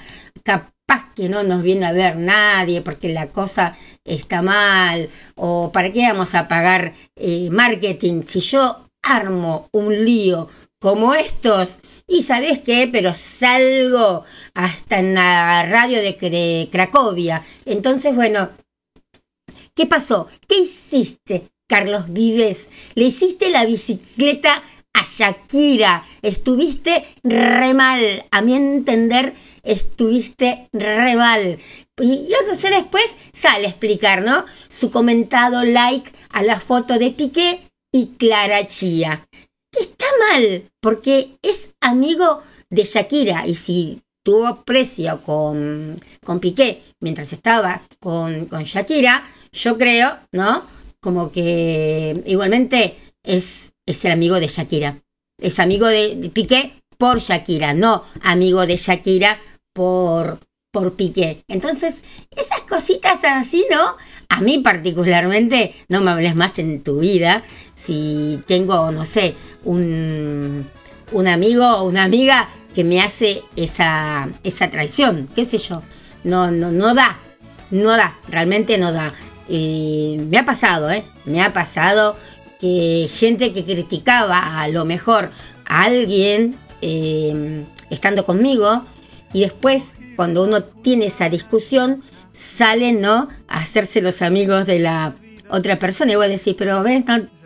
que 1.20 1.30
no 1.30 1.44
nos 1.44 1.62
viene 1.64 1.86
a 1.86 1.92
ver 1.92 2.16
nadie 2.18 2.82
porque 2.82 3.10
la 3.10 3.28
cosa 3.28 3.78
está 4.06 4.42
mal, 4.42 5.10
o 5.36 5.72
para 5.72 5.92
qué 5.92 6.08
vamos 6.08 6.34
a 6.34 6.48
pagar 6.48 6.94
eh, 7.16 7.50
marketing 7.52 8.24
si 8.24 8.40
yo 8.40 8.90
armo 9.02 9.68
un 9.72 10.06
lío 10.06 10.48
como 10.80 11.14
estos 11.14 11.80
y 12.08 12.24
sabes 12.24 12.60
qué, 12.60 12.90
pero 12.92 13.14
salgo 13.14 14.24
hasta 14.54 15.00
en 15.00 15.14
la 15.14 15.64
radio 15.64 15.98
de, 15.98 16.14
de 16.14 16.70
Cracovia. 16.72 17.44
Entonces, 17.66 18.16
bueno, 18.16 18.50
¿qué 19.76 19.86
pasó? 19.86 20.28
¿Qué 20.48 20.60
hiciste? 20.60 21.50
Carlos 21.68 22.12
Vives, 22.12 22.70
le 22.96 23.06
hiciste 23.06 23.52
la 23.52 23.64
bicicleta 23.66 24.64
a 24.94 25.04
Shakira, 25.04 26.04
estuviste 26.24 27.06
re 27.24 27.74
mal, 27.76 28.26
a 28.32 28.42
mi 28.42 28.56
entender, 28.56 29.36
estuviste 29.64 30.70
re 30.74 31.16
mal. 31.16 31.60
Y 32.02 32.30
entonces 32.40 32.72
después 32.72 33.16
sale 33.34 33.66
a 33.66 33.70
explicar, 33.70 34.24
¿no? 34.24 34.46
Su 34.68 34.92
comentado 34.92 35.64
like 35.64 36.12
a 36.30 36.44
la 36.44 36.60
foto 36.60 36.98
de 36.98 37.12
Piqué 37.12 37.62
y 37.92 38.16
Clara 38.18 38.66
Chía. 38.68 39.28
Que 39.72 39.82
está 39.82 40.06
mal, 40.32 40.70
porque 40.82 41.38
es 41.42 41.76
amigo 41.82 42.42
de 42.70 42.84
Shakira 42.84 43.46
y 43.46 43.56
si 43.56 44.02
tuvo 44.24 44.64
precio 44.64 45.22
con, 45.24 46.00
con 46.24 46.40
Piqué 46.40 46.82
mientras 47.00 47.34
estaba 47.34 47.82
con, 48.00 48.46
con 48.46 48.64
Shakira, 48.64 49.24
yo 49.52 49.78
creo, 49.78 50.18
¿no? 50.32 50.64
como 51.00 51.32
que 51.32 52.22
igualmente 52.26 52.98
es, 53.24 53.72
es 53.86 54.06
el 54.06 54.12
amigo 54.12 54.40
de 54.40 54.48
Shakira. 54.48 55.02
Es 55.42 55.60
amigo 55.60 55.88
de, 55.88 56.30
Piqué 56.34 56.74
por 56.98 57.20
Shakira, 57.20 57.74
no 57.74 58.04
amigo 58.22 58.66
de 58.66 58.76
Shakira 58.76 59.40
por, 59.74 60.40
por 60.72 60.94
Piqué. 60.94 61.44
Entonces, 61.48 62.04
esas 62.36 62.62
cositas 62.62 63.24
así, 63.24 63.64
¿no? 63.72 63.96
A 64.30 64.42
mí 64.42 64.60
particularmente, 64.60 65.74
no 65.88 66.02
me 66.02 66.12
hables 66.12 66.36
más 66.36 66.60
en 66.60 66.84
tu 66.84 67.00
vida. 67.00 67.44
Si 67.76 68.42
tengo, 68.46 68.92
no 68.92 69.06
sé, 69.06 69.36
un, 69.64 70.68
un 71.12 71.28
amigo 71.28 71.66
o 71.66 71.84
una 71.88 72.04
amiga 72.04 72.50
que 72.74 72.84
me 72.84 73.02
hace 73.02 73.42
esa, 73.56 74.30
esa 74.44 74.70
traición, 74.70 75.28
qué 75.36 75.46
sé 75.46 75.58
yo. 75.58 75.82
No, 76.24 76.52
no, 76.52 76.72
no 76.72 76.94
da, 76.94 77.18
no 77.72 77.90
da, 77.96 78.18
realmente 78.28 78.78
no 78.78 78.92
da. 78.92 79.14
Y 79.48 80.18
me 80.30 80.38
ha 80.38 80.46
pasado, 80.46 80.92
¿eh? 80.92 81.04
Me 81.26 81.42
ha 81.42 81.54
pasado 81.54 82.16
que 82.60 83.10
gente 83.12 83.54
que 83.54 83.64
criticaba 83.64 84.62
a 84.62 84.68
lo 84.68 84.86
mejor 84.86 85.32
a 85.66 85.84
alguien 85.84 86.58
eh, 86.82 87.66
estando 87.90 88.26
conmigo 88.26 88.84
y 89.34 89.42
después 89.42 89.94
cuando 90.16 90.44
uno 90.44 90.64
tiene 90.64 91.08
esa 91.08 91.30
discusión 91.30 92.04
salen, 92.34 93.02
¿no? 93.02 93.30
A 93.48 93.62
hacerse 93.62 94.02
los 94.02 94.22
amigos 94.22 94.68
de 94.68 94.80
la 94.80 95.14
otra 95.50 95.80
persona 95.80 96.12
y 96.12 96.16
voy 96.16 96.26
a 96.26 96.30
decir, 96.30 96.56
pero 96.58 96.84
ves, 96.84 97.04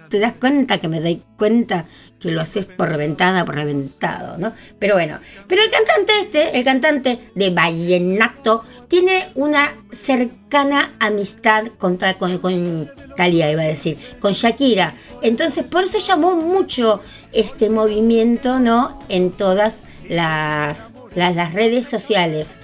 te 0.10 0.20
das 0.20 0.34
cuenta 0.34 0.78
que 0.78 0.88
me 0.88 1.00
doy 1.00 1.24
cuenta 1.38 1.86
que 2.20 2.32
lo 2.32 2.42
haces 2.42 2.66
por 2.66 2.90
reventada, 2.90 3.46
por 3.46 3.56
reventado, 3.56 4.38
¿no? 4.38 4.54
Pero 4.80 4.96
bueno, 4.96 5.20
pero 5.48 5.62
el 5.62 5.70
cantante 5.70 6.14
este, 6.22 6.58
el 6.58 6.64
cantante 6.64 7.20
de 7.36 7.50
Vallenato, 7.50 8.64
tiene 8.94 9.32
una 9.34 9.76
cercana 9.92 10.94
amistad 11.00 11.64
con, 11.80 11.98
con, 12.20 12.38
con 12.38 12.92
Talia, 13.18 13.50
iba 13.50 13.64
a 13.64 13.66
decir, 13.66 13.98
con 14.20 14.34
Shakira. 14.34 14.94
Entonces, 15.24 15.64
por 15.64 15.86
eso 15.86 15.98
llamó 15.98 16.36
mucho 16.36 17.02
este 17.32 17.72
movimiento, 17.72 18.60
¿no? 18.60 19.04
En 19.10 19.32
todas 19.32 19.82
las, 20.10 20.92
las, 21.16 21.54
redes 21.54 21.88
sociales. 21.88 22.58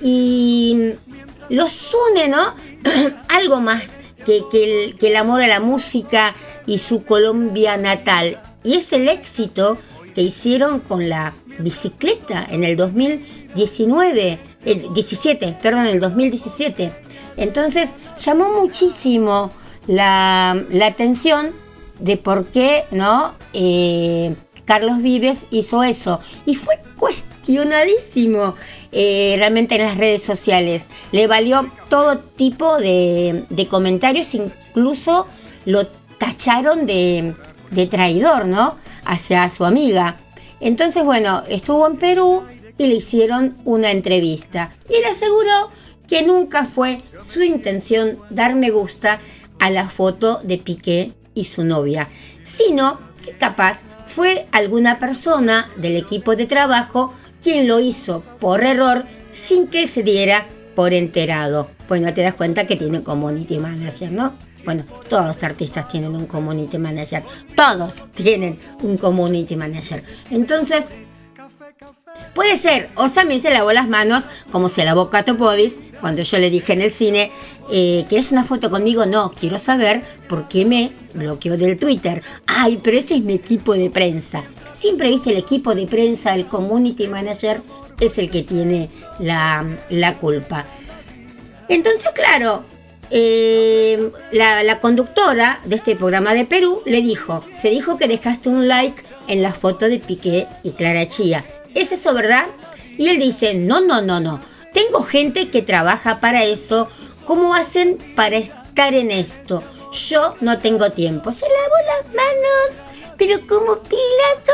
Y 0.00 0.94
los 1.48 1.94
une, 2.10 2.28
¿no? 2.28 2.54
Algo 3.28 3.60
más 3.60 3.90
que, 4.24 4.42
que, 4.50 5.08
el, 5.08 5.16
amor 5.16 5.42
a 5.42 5.48
la 5.48 5.60
música 5.60 6.34
y 6.66 6.78
su 6.78 7.04
Colombia 7.04 7.76
natal. 7.76 8.40
Y 8.62 8.76
es 8.76 8.92
el 8.92 9.08
éxito 9.08 9.78
que 10.14 10.22
hicieron 10.22 10.80
con 10.80 11.08
la 11.08 11.34
bicicleta 11.58 12.46
en 12.50 12.64
el 12.64 12.76
2019, 12.76 14.38
17, 14.64 15.56
perdón, 15.62 15.86
el 15.86 16.00
2017. 16.00 16.92
Entonces 17.36 17.94
llamó 18.20 18.60
muchísimo 18.60 19.50
la, 19.86 20.56
atención 20.82 21.52
de 21.98 22.16
por 22.16 22.46
qué, 22.46 22.84
¿no? 22.90 23.34
Eh, 23.52 24.34
Carlos 24.64 25.02
Vives 25.02 25.46
hizo 25.50 25.82
eso. 25.82 26.20
Y 26.46 26.54
fue 26.54 26.80
cuestionadísimo 26.98 28.54
eh, 28.92 29.34
realmente 29.38 29.76
en 29.76 29.82
las 29.82 29.96
redes 29.96 30.22
sociales. 30.22 30.86
Le 31.12 31.26
valió 31.26 31.70
todo 31.88 32.18
tipo 32.18 32.78
de, 32.78 33.44
comentarios, 33.70 34.34
incluso 34.34 35.26
lo 35.64 35.86
tacharon 36.18 36.86
de, 36.86 37.34
de 37.70 37.86
traidor, 37.86 38.46
¿no? 38.46 38.76
Hacia 39.04 39.48
su 39.48 39.64
amiga. 39.64 40.20
Entonces, 40.60 41.04
bueno, 41.04 41.42
estuvo 41.48 41.86
en 41.86 41.96
Perú 41.96 42.42
y 42.78 42.86
le 42.86 42.96
hicieron 42.96 43.56
una 43.64 43.90
entrevista. 43.90 44.72
Y 44.88 45.00
le 45.00 45.06
aseguró 45.06 45.70
que 46.08 46.22
nunca 46.22 46.64
fue 46.64 47.00
su 47.20 47.42
intención 47.42 48.18
dar 48.30 48.54
me 48.54 48.70
gusta 48.70 49.20
a 49.58 49.70
la 49.70 49.88
foto 49.88 50.40
de 50.42 50.58
Piqué 50.58 51.12
y 51.34 51.44
su 51.44 51.64
novia, 51.64 52.08
sino 52.42 52.98
que 53.24 53.32
capaz 53.32 53.82
fue 54.06 54.46
alguna 54.52 54.98
persona 54.98 55.68
del 55.76 55.96
equipo 55.96 56.36
de 56.36 56.46
trabajo 56.46 57.12
quien 57.42 57.68
lo 57.68 57.80
hizo 57.80 58.22
por 58.40 58.62
error 58.62 59.04
sin 59.32 59.68
que 59.68 59.88
se 59.88 60.02
diera 60.02 60.46
por 60.74 60.92
enterado. 60.92 61.68
Bueno, 61.88 62.12
te 62.12 62.22
das 62.22 62.34
cuenta 62.34 62.66
que 62.66 62.76
tiene 62.76 63.02
community 63.02 63.58
manager, 63.58 64.10
¿no? 64.12 64.34
Bueno, 64.64 64.84
todos 65.08 65.26
los 65.26 65.42
artistas 65.42 65.88
tienen 65.88 66.16
un 66.16 66.26
community 66.26 66.78
manager. 66.78 67.22
Todos 67.54 68.04
tienen 68.14 68.58
un 68.82 68.96
community 68.96 69.56
manager. 69.56 70.02
Entonces, 70.30 70.86
puede 72.34 72.56
ser, 72.56 72.90
o 72.96 73.06
me 73.26 73.40
se 73.40 73.50
lavó 73.50 73.72
las 73.72 73.88
manos 73.88 74.24
como 74.50 74.68
se 74.68 74.84
lavó 74.84 75.10
Cato 75.10 75.36
Podis 75.36 75.78
cuando 76.00 76.22
yo 76.22 76.38
le 76.38 76.50
dije 76.50 76.72
en 76.72 76.82
el 76.82 76.90
cine, 76.90 77.30
eh, 77.70 78.04
¿quieres 78.08 78.32
una 78.32 78.44
foto 78.44 78.70
conmigo? 78.70 79.06
No, 79.06 79.32
quiero 79.32 79.58
saber 79.58 80.02
por 80.28 80.48
qué 80.48 80.64
me 80.66 80.92
bloqueó 81.14 81.56
del 81.56 81.78
Twitter. 81.78 82.22
Ay, 82.46 82.78
pero 82.82 82.98
ese 82.98 83.14
es 83.14 83.22
mi 83.22 83.34
equipo 83.34 83.72
de 83.72 83.88
prensa. 83.88 84.42
Siempre 84.72 85.08
viste 85.08 85.30
el 85.30 85.38
equipo 85.38 85.74
de 85.74 85.86
prensa, 85.86 86.34
el 86.34 86.46
community 86.46 87.08
manager, 87.08 87.62
es 88.00 88.18
el 88.18 88.30
que 88.30 88.42
tiene 88.42 88.90
la, 89.18 89.64
la 89.88 90.18
culpa. 90.18 90.66
Entonces, 91.68 92.10
claro, 92.14 92.64
eh, 93.10 94.10
la, 94.32 94.80
conductora 94.80 95.60
de 95.64 95.76
este 95.76 95.96
programa 95.96 96.34
de 96.34 96.44
Perú 96.44 96.82
le 96.84 97.00
dijo, 97.00 97.44
se 97.52 97.70
dijo 97.70 97.96
que 97.96 98.08
dejaste 98.08 98.48
un 98.48 98.68
like 98.68 99.02
en 99.28 99.42
la 99.42 99.52
foto 99.52 99.88
de 99.88 99.98
Piqué 99.98 100.46
y 100.62 100.72
Clara 100.72 101.06
Chía. 101.06 101.44
¿Es 101.74 101.92
eso 101.92 102.14
verdad? 102.14 102.46
Y 102.96 103.08
él 103.08 103.18
dice, 103.18 103.54
no, 103.54 103.80
no, 103.80 104.00
no, 104.02 104.20
no. 104.20 104.40
Tengo 104.72 105.02
gente 105.02 105.50
que 105.50 105.62
trabaja 105.62 106.20
para 106.20 106.44
eso. 106.44 106.88
¿Cómo 107.24 107.54
hacen 107.54 107.98
para 108.16 108.36
estar 108.36 108.94
en 108.94 109.10
esto? 109.10 109.62
Yo 110.08 110.36
no 110.40 110.60
tengo 110.60 110.90
tiempo. 110.90 111.32
Se 111.32 111.46
lavó 111.46 111.76
las 111.86 112.14
manos, 112.14 113.14
pero 113.16 113.46
como 113.46 113.80
Pilato. 113.82 114.52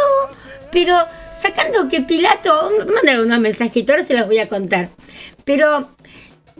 Pero 0.70 0.96
sacando 1.30 1.88
que 1.88 2.02
Pilato, 2.02 2.70
mándale 2.92 3.22
unos 3.22 3.40
mensajitos, 3.40 3.94
ahora 3.94 4.06
se 4.06 4.14
los 4.14 4.26
voy 4.26 4.38
a 4.38 4.48
contar. 4.48 4.90
Pero, 5.44 5.96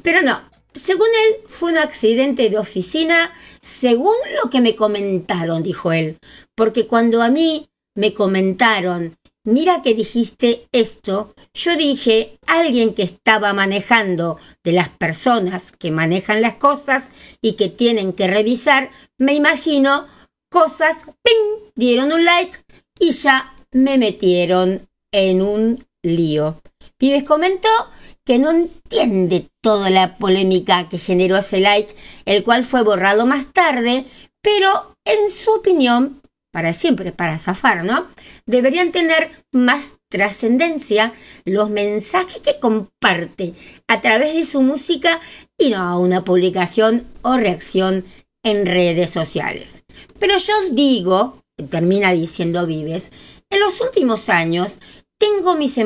pero 0.03 0.23
no, 0.23 0.41
según 0.75 1.07
él, 1.27 1.43
fue 1.47 1.73
un 1.73 1.79
accidente 1.79 2.49
de 2.49 2.59
oficina, 2.59 3.33
según 3.61 4.15
lo 4.43 4.51
que 4.51 4.61
me 4.61 4.77
comentaron, 4.77 5.63
dijo 5.63 5.93
él, 5.93 6.19
porque 6.55 6.87
cuando 6.87 7.23
a 7.23 7.29
mí 7.29 7.71
me 7.95 8.15
comentaron, 8.15 9.17
mira 9.45 9.83
que 9.83 9.95
dijiste 9.95 10.69
esto, 10.73 11.35
yo 11.55 11.77
dije, 11.77 12.39
alguien 12.47 12.95
que 12.95 13.03
estaba 13.03 13.53
manejando 13.53 14.39
de 14.63 14.73
las 14.73 14.89
personas 14.89 15.73
que 15.73 15.91
manejan 15.91 16.43
las 16.43 16.55
cosas 16.55 17.05
y 17.41 17.55
que 17.55 17.69
tienen 17.69 18.13
que 18.13 18.27
revisar, 18.27 18.91
me 19.19 19.35
imagino 19.35 20.07
cosas, 20.51 21.05
¡ping! 21.23 21.71
dieron 21.75 22.13
un 22.13 22.25
like 22.25 22.59
y 22.99 23.13
ya 23.13 23.55
me 23.73 23.99
metieron 23.99 24.89
en 25.13 25.43
un 25.43 25.87
lío. 26.03 26.61
Pibes 26.99 27.25
comentó 27.25 27.69
que 28.25 28.39
no 28.39 28.51
entiende 28.51 29.49
toda 29.63 29.91
la 29.91 30.19
polémica 30.19 30.89
que 30.89 30.99
generó 30.99 31.39
ese 31.39 31.61
like, 31.61 31.95
el 32.27 32.45
cual 32.45 32.65
fue 32.65 32.83
borrado 32.83 33.27
más 33.27 33.53
tarde, 33.53 34.05
pero 34.43 34.95
en 35.05 35.31
su 35.31 35.51
opinión, 35.53 36.20
para 36.51 36.73
siempre, 36.73 37.13
para 37.13 37.39
zafar, 37.39 37.85
¿no? 37.85 38.07
Deberían 38.47 38.93
tener 38.93 39.31
más 39.53 39.95
trascendencia 40.09 41.13
los 41.45 41.71
mensajes 41.71 42.41
que 42.41 42.59
comparte 42.59 43.55
a 43.89 44.01
través 44.01 44.35
de 44.35 44.45
su 44.45 44.63
música 44.63 45.21
y 45.59 45.71
no 45.71 46.01
una 46.01 46.25
publicación 46.25 47.07
o 47.23 47.37
reacción 47.37 48.05
en 48.43 48.67
redes 48.67 49.11
sociales. 49.11 49.85
Pero 50.19 50.37
yo 50.39 50.55
digo, 50.73 51.43
termina 51.71 52.13
diciendo 52.13 52.67
Vives, 52.67 53.13
en 53.51 53.61
los 53.61 53.81
últimos 53.81 54.29
años 54.29 54.79
tengo 55.19 55.57
mis, 55.57 55.79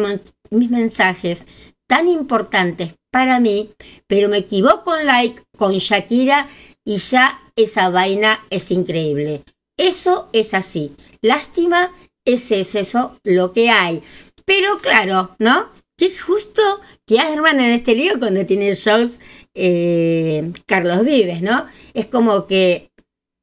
mis 0.51 0.71
mensajes 0.71 1.47
tan 1.87 2.09
importantes 2.09 2.95
para 3.11 3.41
mí, 3.41 3.71
pero 4.07 4.29
me 4.29 4.39
equivoco 4.39 4.97
en 4.97 5.07
like 5.07 5.43
con 5.57 5.73
Shakira 5.73 6.49
y 6.85 6.97
ya 6.99 7.41
esa 7.57 7.91
vaina 7.91 8.45
es 8.51 8.71
increíble. 8.71 9.45
Eso 9.77 10.29
es 10.33 10.55
así. 10.55 10.95
Lástima, 11.21 11.93
ese 12.25 12.61
es 12.61 12.75
eso 12.75 13.19
lo 13.25 13.53
que 13.53 13.71
hay. 13.71 14.03
Pero 14.45 14.79
claro, 14.79 15.35
¿no? 15.39 15.69
Que 15.97 16.11
justo 16.17 16.63
que 17.07 17.21
arman 17.21 17.61
en 17.61 17.71
este 17.71 17.95
lío 17.95 18.19
cuando 18.19 18.45
tiene 18.47 18.75
shows 18.75 19.19
eh, 19.55 20.53
Carlos 20.67 21.05
Vives, 21.05 21.43
¿no? 21.43 21.67
Es 21.93 22.07
como 22.07 22.47
que 22.47 22.91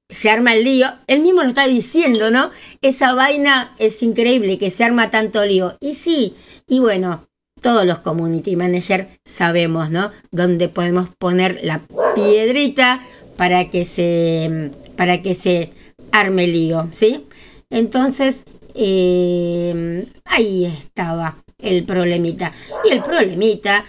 se 0.10 0.30
arma 0.30 0.54
el 0.54 0.66
lío, 0.66 0.88
él 1.08 1.22
mismo 1.22 1.42
lo 1.42 1.50
está 1.50 1.68
diciendo, 1.68 2.32
¿no? 2.32 2.52
Esa 2.82 3.14
vaina 3.14 3.74
es 3.80 4.04
increíble 4.04 4.60
que 4.60 4.70
se 4.70 4.84
arma 4.84 5.10
tanto 5.10 5.44
lío. 5.46 5.78
Y 5.80 5.96
sí, 5.96 6.36
y 6.68 6.80
bueno, 6.80 7.28
todos 7.62 7.86
los 7.86 8.00
community 8.00 8.56
managers 8.56 9.08
sabemos, 9.24 9.90
¿no? 9.90 10.12
Dónde 10.32 10.68
podemos 10.68 11.10
poner 11.18 11.60
la 11.64 11.82
piedrita 12.14 13.00
para 13.38 13.70
que 13.70 13.86
se, 13.86 14.72
para 14.98 15.22
que 15.22 15.34
se 15.34 15.72
arme 16.12 16.46
el 16.46 16.54
lío, 16.54 16.88
¿sí? 16.92 17.26
Entonces, 17.70 18.46
eh, 18.76 20.06
ahí 20.26 20.66
estaba 20.66 21.38
el 21.60 21.84
problemita. 21.84 22.52
Y 22.84 22.94
el 22.94 23.04
problemita 23.04 23.86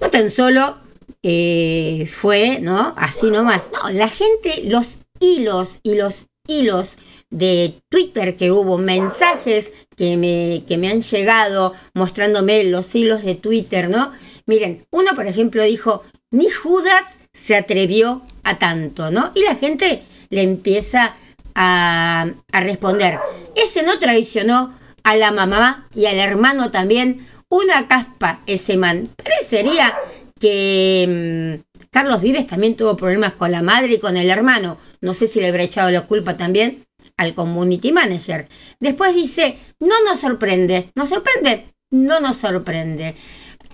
no 0.00 0.10
tan 0.10 0.30
solo 0.30 0.76
eh, 1.22 2.06
fue, 2.10 2.60
¿no? 2.60 2.94
Así 2.96 3.30
nomás. 3.30 3.70
No, 3.72 3.90
la 3.90 4.08
gente, 4.08 4.62
los 4.64 4.98
hilos 5.20 5.80
y 5.82 5.94
los 5.94 6.26
hilos 6.46 6.96
de 7.30 7.74
Twitter 7.88 8.36
que 8.36 8.52
hubo, 8.52 8.78
mensajes 8.78 9.72
que 9.96 10.16
me, 10.16 10.64
que 10.68 10.76
me 10.76 10.88
han 10.88 11.00
llegado 11.00 11.72
mostrándome 11.94 12.64
los 12.64 12.94
hilos 12.94 13.24
de 13.24 13.34
Twitter, 13.34 13.88
¿no? 13.88 14.12
Miren, 14.46 14.86
uno 14.90 15.14
por 15.14 15.26
ejemplo 15.26 15.62
dijo, 15.62 16.02
ni 16.30 16.50
Judas 16.50 17.18
se 17.32 17.56
atrevió 17.56 18.22
a 18.42 18.58
tanto, 18.58 19.10
¿no? 19.10 19.32
Y 19.34 19.42
la 19.42 19.56
gente 19.56 20.02
le 20.28 20.42
empieza 20.42 21.16
a, 21.54 22.26
responder, 22.52 23.18
ese 23.54 23.82
no 23.82 23.98
traicionó 23.98 24.74
a 25.02 25.16
la 25.16 25.30
mamá 25.30 25.88
y 25.94 26.06
al 26.06 26.18
hermano 26.18 26.70
también, 26.70 27.26
una 27.48 27.86
caspa 27.86 28.40
ese 28.46 28.76
man. 28.76 29.08
Parecería 29.16 29.94
que 30.40 31.60
mm, 31.70 31.84
Carlos 31.90 32.20
Vives 32.20 32.46
también 32.46 32.76
tuvo 32.76 32.96
problemas 32.96 33.34
con 33.34 33.52
la 33.52 33.62
madre 33.62 33.94
y 33.94 33.98
con 33.98 34.16
el 34.16 34.30
hermano. 34.30 34.78
No 35.00 35.14
sé 35.14 35.28
si 35.28 35.40
le 35.40 35.48
habrá 35.48 35.62
echado 35.62 35.90
la 35.90 36.06
culpa 36.06 36.36
también 36.36 36.84
al 37.16 37.34
community 37.34 37.92
manager. 37.92 38.48
Después 38.80 39.14
dice, 39.14 39.58
no 39.78 39.94
nos 40.04 40.20
sorprende, 40.20 40.90
¿nos 40.94 41.10
sorprende? 41.10 41.66
No 41.90 42.20
nos 42.20 42.38
sorprende. 42.38 43.14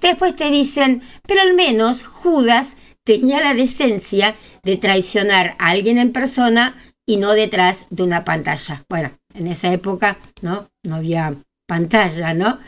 Después 0.00 0.36
te 0.36 0.50
dicen, 0.50 1.02
pero 1.26 1.40
al 1.42 1.54
menos 1.54 2.04
Judas 2.04 2.76
tenía 3.04 3.40
la 3.40 3.54
decencia 3.54 4.36
de 4.62 4.76
traicionar 4.76 5.56
a 5.58 5.70
alguien 5.70 5.98
en 5.98 6.12
persona 6.12 6.76
y 7.10 7.16
no 7.16 7.32
detrás 7.32 7.86
de 7.90 8.04
una 8.04 8.22
pantalla. 8.22 8.84
Bueno, 8.88 9.10
en 9.34 9.48
esa 9.48 9.72
época, 9.72 10.16
¿no? 10.42 10.68
No 10.84 10.94
había 10.94 11.34
pantalla, 11.66 12.34
¿no? 12.34 12.60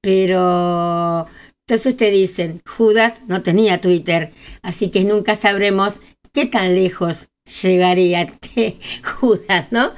Pero 0.00 1.26
entonces 1.66 1.96
te 1.96 2.12
dicen, 2.12 2.62
Judas 2.64 3.22
no 3.26 3.42
tenía 3.42 3.80
Twitter, 3.80 4.32
así 4.62 4.90
que 4.90 5.02
nunca 5.02 5.34
sabremos 5.34 6.00
qué 6.32 6.46
tan 6.46 6.76
lejos 6.76 7.26
llegaría 7.62 8.32
Judas, 9.02 9.66
¿no? 9.72 9.90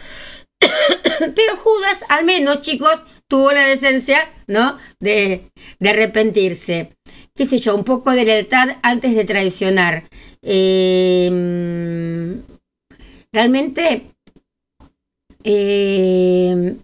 Pero 0.61 1.57
Judas, 1.59 2.05
al 2.09 2.25
menos, 2.25 2.63
chicos, 2.63 3.05
tuvo 3.29 3.53
la 3.53 3.67
decencia, 3.67 4.31
¿no? 4.47 4.79
De, 4.99 5.51
arrepentirse. 5.85 6.97
Qué 7.35 7.45
sé 7.45 7.59
yo, 7.59 7.77
un 7.77 7.85
poco 7.85 8.13
de 8.13 8.25
lealtad 8.25 8.79
antes 8.83 9.15
de 9.15 9.27
traicionar. 9.27 10.05
Em, 10.41 12.41
realmente, 13.33 14.07
em, 15.45 16.79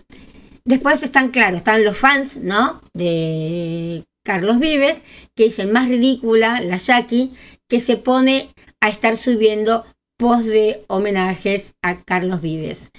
después 0.64 1.02
están 1.02 1.30
claros, 1.30 1.58
están 1.58 1.84
los 1.84 1.96
fans, 1.96 2.36
¿no? 2.36 2.80
De 2.94 4.04
Carlos 4.24 4.58
Vives, 4.58 5.02
que 5.34 5.44
dicen 5.44 5.72
más 5.72 5.88
ridícula, 5.88 6.60
la 6.60 6.76
Jackie, 6.76 7.32
que 7.68 7.80
se 7.80 7.96
pone 7.96 8.48
a 8.80 8.88
estar 8.88 9.16
subiendo 9.16 9.84
post 10.18 10.46
de 10.46 10.84
homenajes 10.88 11.74
a 11.82 12.02
Carlos 12.02 12.40
Vives. 12.40 12.90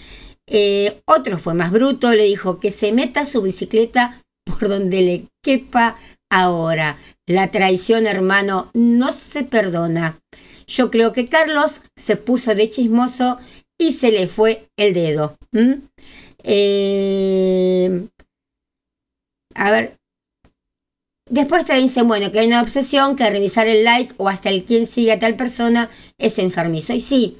Eh, 0.48 1.02
otro 1.06 1.38
fue 1.38 1.54
más 1.54 1.72
bruto, 1.72 2.14
le 2.14 2.24
dijo 2.24 2.60
que 2.60 2.72
se 2.72 2.92
meta 2.94 3.26
su 3.26 3.42
bicicleta 3.42 4.22
por 4.46 4.70
donde 4.70 5.02
le 5.02 5.28
quepa 5.44 5.98
ahora. 6.30 6.98
La 7.26 7.52
traición, 7.52 8.08
hermano, 8.08 8.72
no 8.74 9.12
se 9.12 9.44
perdona. 9.44 10.20
Yo 10.68 10.92
creo 10.92 11.14
que 11.14 11.30
Carlos 11.30 11.82
se 11.96 12.18
puso 12.18 12.54
de 12.54 12.70
chismoso 12.70 13.38
y 13.78 13.94
se 13.94 14.12
le 14.12 14.28
fue 14.28 14.68
el 14.78 14.94
dedo. 14.94 15.38
Eh, 16.44 18.08
a 19.56 19.72
ver, 19.72 19.98
Después 21.30 21.66
te 21.66 21.76
dicen, 21.76 22.08
bueno, 22.08 22.32
que 22.32 22.40
hay 22.40 22.48
una 22.48 22.62
obsesión, 22.62 23.16
que 23.16 23.30
revisar 23.30 23.68
el 23.68 23.84
like 23.84 24.16
o 24.18 24.30
hasta 24.30 24.50
el 24.50 24.64
quién 24.64 24.88
sigue 24.88 25.12
a 25.12 25.20
tal 25.20 25.36
persona 25.36 25.90
es 26.18 26.40
enfermizo. 26.40 26.94
Y 26.94 27.02
sí, 27.02 27.38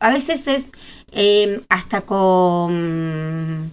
a 0.00 0.10
veces 0.10 0.46
es 0.46 0.66
em, 1.12 1.60
hasta 1.68 2.02
con, 2.02 3.70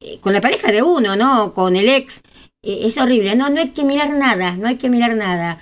eh, 0.00 0.18
con 0.20 0.32
la 0.34 0.40
pareja 0.40 0.70
de 0.70 0.82
uno, 0.82 1.16
¿no? 1.16 1.54
Con 1.54 1.76
el 1.76 1.88
ex. 1.88 2.20
Eh, 2.62 2.80
es 2.82 2.98
horrible, 2.98 3.36
no, 3.36 3.48
no 3.48 3.60
hay 3.60 3.70
que 3.70 3.84
mirar 3.84 4.10
nada, 4.10 4.52
no 4.52 4.68
hay 4.68 4.76
que 4.76 4.90
mirar 4.90 5.16
nada. 5.16 5.58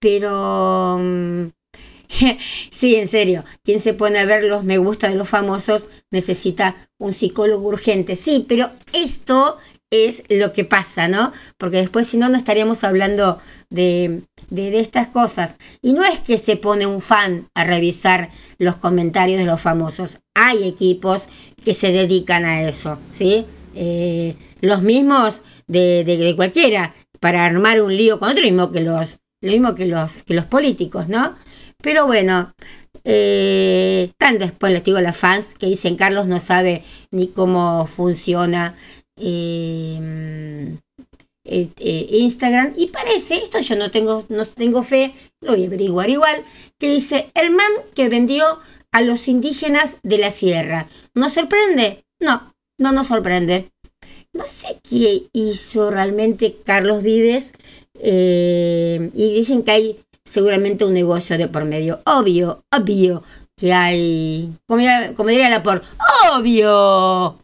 Pero... 0.00 0.98
Sí, 2.70 2.96
en 2.96 3.08
serio, 3.08 3.44
quien 3.64 3.80
se 3.80 3.94
pone 3.94 4.18
a 4.18 4.24
ver 4.24 4.44
los 4.44 4.64
me 4.64 4.78
gusta 4.78 5.08
de 5.08 5.14
los 5.14 5.28
famosos 5.28 5.88
necesita 6.10 6.76
un 6.98 7.12
psicólogo 7.12 7.68
urgente. 7.68 8.16
Sí, 8.16 8.44
pero 8.48 8.70
esto 8.92 9.58
es 9.90 10.24
lo 10.30 10.52
que 10.52 10.64
pasa, 10.64 11.06
¿no? 11.06 11.32
Porque 11.58 11.76
después 11.76 12.06
si 12.06 12.16
no, 12.16 12.28
no 12.28 12.38
estaríamos 12.38 12.82
hablando 12.82 13.38
de, 13.68 14.22
de, 14.48 14.80
estas 14.80 15.08
cosas. 15.08 15.58
Y 15.82 15.92
no 15.92 16.02
es 16.02 16.20
que 16.20 16.38
se 16.38 16.56
pone 16.56 16.86
un 16.86 17.02
fan 17.02 17.50
a 17.54 17.64
revisar 17.64 18.30
los 18.58 18.76
comentarios 18.76 19.38
de 19.38 19.44
los 19.44 19.60
famosos. 19.60 20.18
Hay 20.34 20.66
equipos 20.66 21.28
que 21.62 21.74
se 21.74 21.92
dedican 21.92 22.46
a 22.46 22.62
eso, 22.62 22.98
¿sí? 23.10 23.46
Eh, 23.74 24.34
los 24.62 24.82
mismos 24.82 25.42
de, 25.66 26.04
de, 26.04 26.36
cualquiera, 26.36 26.94
para 27.20 27.44
armar 27.44 27.82
un 27.82 27.94
lío 27.94 28.18
con 28.18 28.30
otro, 28.30 28.42
mismo 28.42 28.72
que 28.72 28.80
los, 28.80 29.18
lo 29.42 29.52
mismo 29.52 29.74
que 29.74 29.86
los, 29.86 30.22
que 30.22 30.34
los 30.34 30.46
políticos, 30.46 31.08
¿no? 31.08 31.34
Pero 31.82 32.06
bueno, 32.06 32.54
eh, 33.04 34.12
tan 34.16 34.38
después 34.38 34.72
les 34.72 34.84
digo 34.84 34.98
a 34.98 35.02
las 35.02 35.16
fans 35.16 35.54
que 35.58 35.66
dicen 35.66 35.96
Carlos 35.96 36.26
no 36.26 36.38
sabe 36.38 36.84
ni 37.10 37.26
cómo 37.26 37.86
funciona 37.88 38.76
eh, 39.16 40.78
eh, 41.44 42.06
Instagram 42.10 42.74
y 42.76 42.86
parece, 42.88 43.34
esto 43.34 43.58
yo 43.58 43.74
no 43.74 43.90
tengo, 43.90 44.24
no 44.28 44.44
tengo 44.46 44.84
fe, 44.84 45.14
lo 45.40 45.52
voy 45.52 45.64
a 45.64 45.66
averiguar 45.66 46.10
igual, 46.10 46.44
que 46.78 46.90
dice 46.90 47.30
el 47.34 47.50
man 47.50 47.70
que 47.94 48.08
vendió 48.08 48.44
a 48.92 49.02
los 49.02 49.26
indígenas 49.26 49.96
de 50.04 50.18
la 50.18 50.30
sierra. 50.30 50.88
¿Nos 51.14 51.32
sorprende? 51.32 52.04
No, 52.20 52.54
no 52.78 52.92
nos 52.92 53.08
sorprende. 53.08 53.72
No 54.32 54.46
sé 54.46 54.78
qué 54.88 55.24
hizo 55.32 55.90
realmente 55.90 56.56
Carlos 56.64 57.02
Vives 57.02 57.52
y 57.94 59.34
dicen 59.34 59.62
que 59.62 59.70
hay 59.70 60.00
seguramente 60.24 60.84
un 60.84 60.94
negocio 60.94 61.36
de 61.38 61.48
por 61.48 61.64
medio. 61.64 62.00
Obvio, 62.06 62.64
obvio 62.72 63.22
que 63.56 63.72
hay, 63.72 64.52
como, 64.66 64.82
como 65.16 65.28
diría 65.28 65.48
la 65.48 65.62
por, 65.62 65.82
obvio 66.32 67.38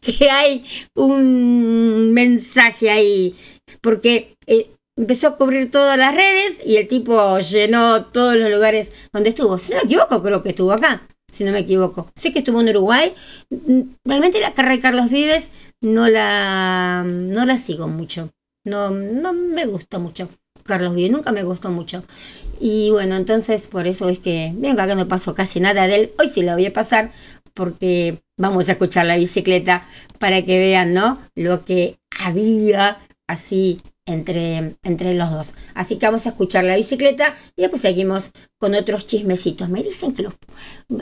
que 0.00 0.30
hay 0.30 0.64
un 0.94 2.12
mensaje 2.12 2.90
ahí, 2.90 3.36
porque 3.80 4.36
eh, 4.46 4.70
empezó 4.96 5.28
a 5.28 5.36
cubrir 5.36 5.70
todas 5.70 5.98
las 5.98 6.14
redes 6.14 6.62
y 6.64 6.76
el 6.76 6.88
tipo 6.88 7.38
llenó 7.38 8.04
todos 8.06 8.36
los 8.36 8.50
lugares 8.50 8.92
donde 9.12 9.30
estuvo. 9.30 9.58
Si 9.58 9.72
no 9.72 9.78
me 9.78 9.84
equivoco, 9.84 10.22
creo 10.22 10.42
que 10.42 10.50
estuvo 10.50 10.72
acá, 10.72 11.06
si 11.30 11.44
no 11.44 11.52
me 11.52 11.60
equivoco. 11.60 12.10
Sé 12.14 12.32
que 12.32 12.40
estuvo 12.40 12.60
en 12.60 12.68
Uruguay. 12.68 13.14
Mm, 13.50 13.82
realmente 14.04 14.40
la 14.40 14.54
carrera 14.54 14.76
de 14.76 14.82
Carlos 14.82 15.10
Vives 15.10 15.50
no 15.80 16.08
la, 16.08 17.04
no 17.06 17.44
la 17.44 17.56
sigo 17.56 17.88
mucho. 17.88 18.30
No, 18.64 18.90
no 18.90 19.32
me 19.32 19.66
gusta 19.66 19.98
mucho. 19.98 20.28
Carlos 20.70 20.94
Vives, 20.94 21.10
nunca 21.10 21.32
me 21.32 21.42
gustó 21.42 21.68
mucho. 21.70 22.04
Y 22.60 22.90
bueno, 22.92 23.16
entonces 23.16 23.66
por 23.66 23.86
eso 23.88 24.08
es 24.08 24.20
que, 24.20 24.52
venga, 24.54 24.86
que 24.86 24.94
no 24.94 25.08
pasó 25.08 25.34
casi 25.34 25.58
nada 25.58 25.88
de 25.88 25.96
él, 25.96 26.12
hoy 26.18 26.28
sí 26.28 26.42
la 26.42 26.54
voy 26.54 26.66
a 26.66 26.72
pasar 26.72 27.10
porque 27.54 28.22
vamos 28.38 28.68
a 28.68 28.72
escuchar 28.72 29.04
la 29.04 29.16
bicicleta 29.16 29.84
para 30.20 30.42
que 30.42 30.56
vean, 30.58 30.94
¿no? 30.94 31.18
Lo 31.34 31.64
que 31.64 31.98
había 32.24 32.98
así 33.26 33.80
entre, 34.06 34.76
entre 34.84 35.14
los 35.14 35.30
dos. 35.30 35.54
Así 35.74 35.98
que 35.98 36.06
vamos 36.06 36.26
a 36.26 36.30
escuchar 36.30 36.62
la 36.62 36.76
bicicleta 36.76 37.34
y 37.56 37.62
después 37.62 37.82
seguimos 37.82 38.30
con 38.58 38.74
otros 38.76 39.06
chismecitos. 39.06 39.68
Me 39.68 39.82
dicen 39.82 40.14
que 40.14 40.22
los 40.22 40.34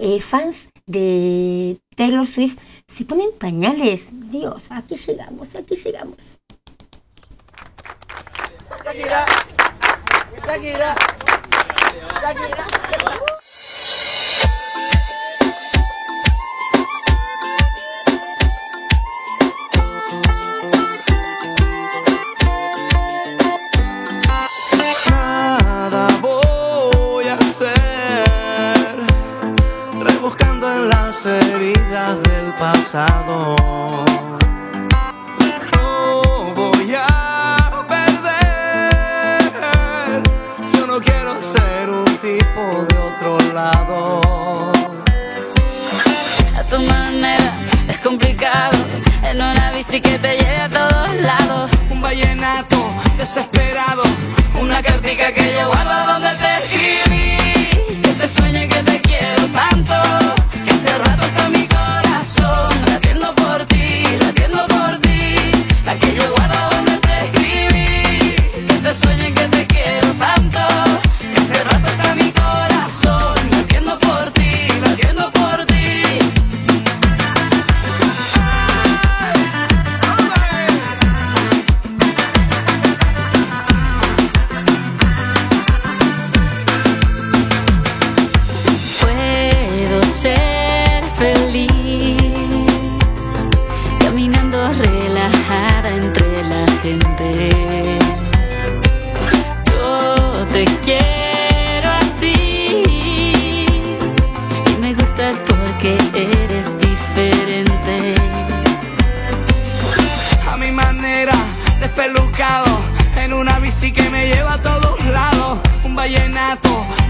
eh, 0.01 0.21
fans 0.23 0.71
de 0.87 1.79
Taylor 1.95 2.27
Swift 2.27 2.57
se 2.87 3.05
ponen 3.05 3.29
pañales. 3.39 4.09
Dios, 4.31 4.69
aquí 4.71 4.95
llegamos, 4.95 5.55
aquí 5.55 5.75
llegamos. 5.75 6.39
Nada 25.11 26.09
voy 26.20 27.29
a 27.29 27.35
hacer 27.35 28.96
rebuscando 30.01 30.72
en 30.72 30.88
las 30.88 31.27
heridas 31.27 32.22
del 32.22 32.53
pasado. 32.55 33.98
A 43.61 43.73
tu 46.71 46.79
manera 46.79 47.53
es 47.88 47.99
complicado, 47.99 48.79
en 49.25 49.42
una 49.42 49.73
bici 49.73 50.01
que 50.01 50.16
te 50.16 50.37
lleve 50.37 50.61
a 50.61 50.68
todos 50.68 51.14
lados. 51.16 51.68
Un 51.90 52.01
vallenato 52.01 52.77
desesperado, 53.16 54.05
una 54.61 54.81
cartica 54.81 55.33
que 55.33 55.55
yo 55.55 55.66
guardo 55.66 56.12
donde 56.12 56.31
te 56.37 56.58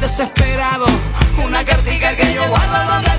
desesperado. 0.09 0.87
Una 1.45 1.63
cartica 1.67 2.17
que 2.17 2.33
yo 2.33 2.49
guardo 2.49 2.93
donde 2.95 3.18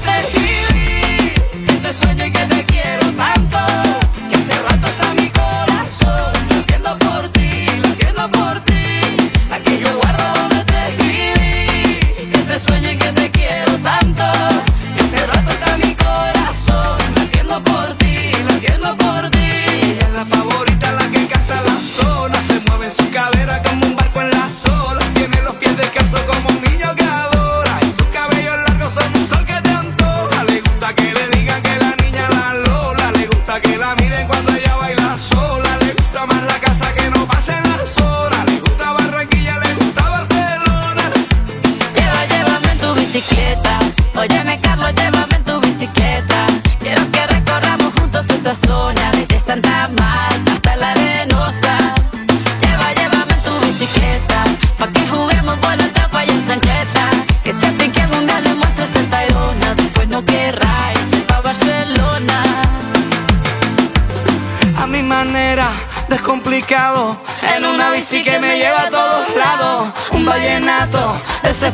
vallenato, 70.39 71.21
ese 71.43 71.71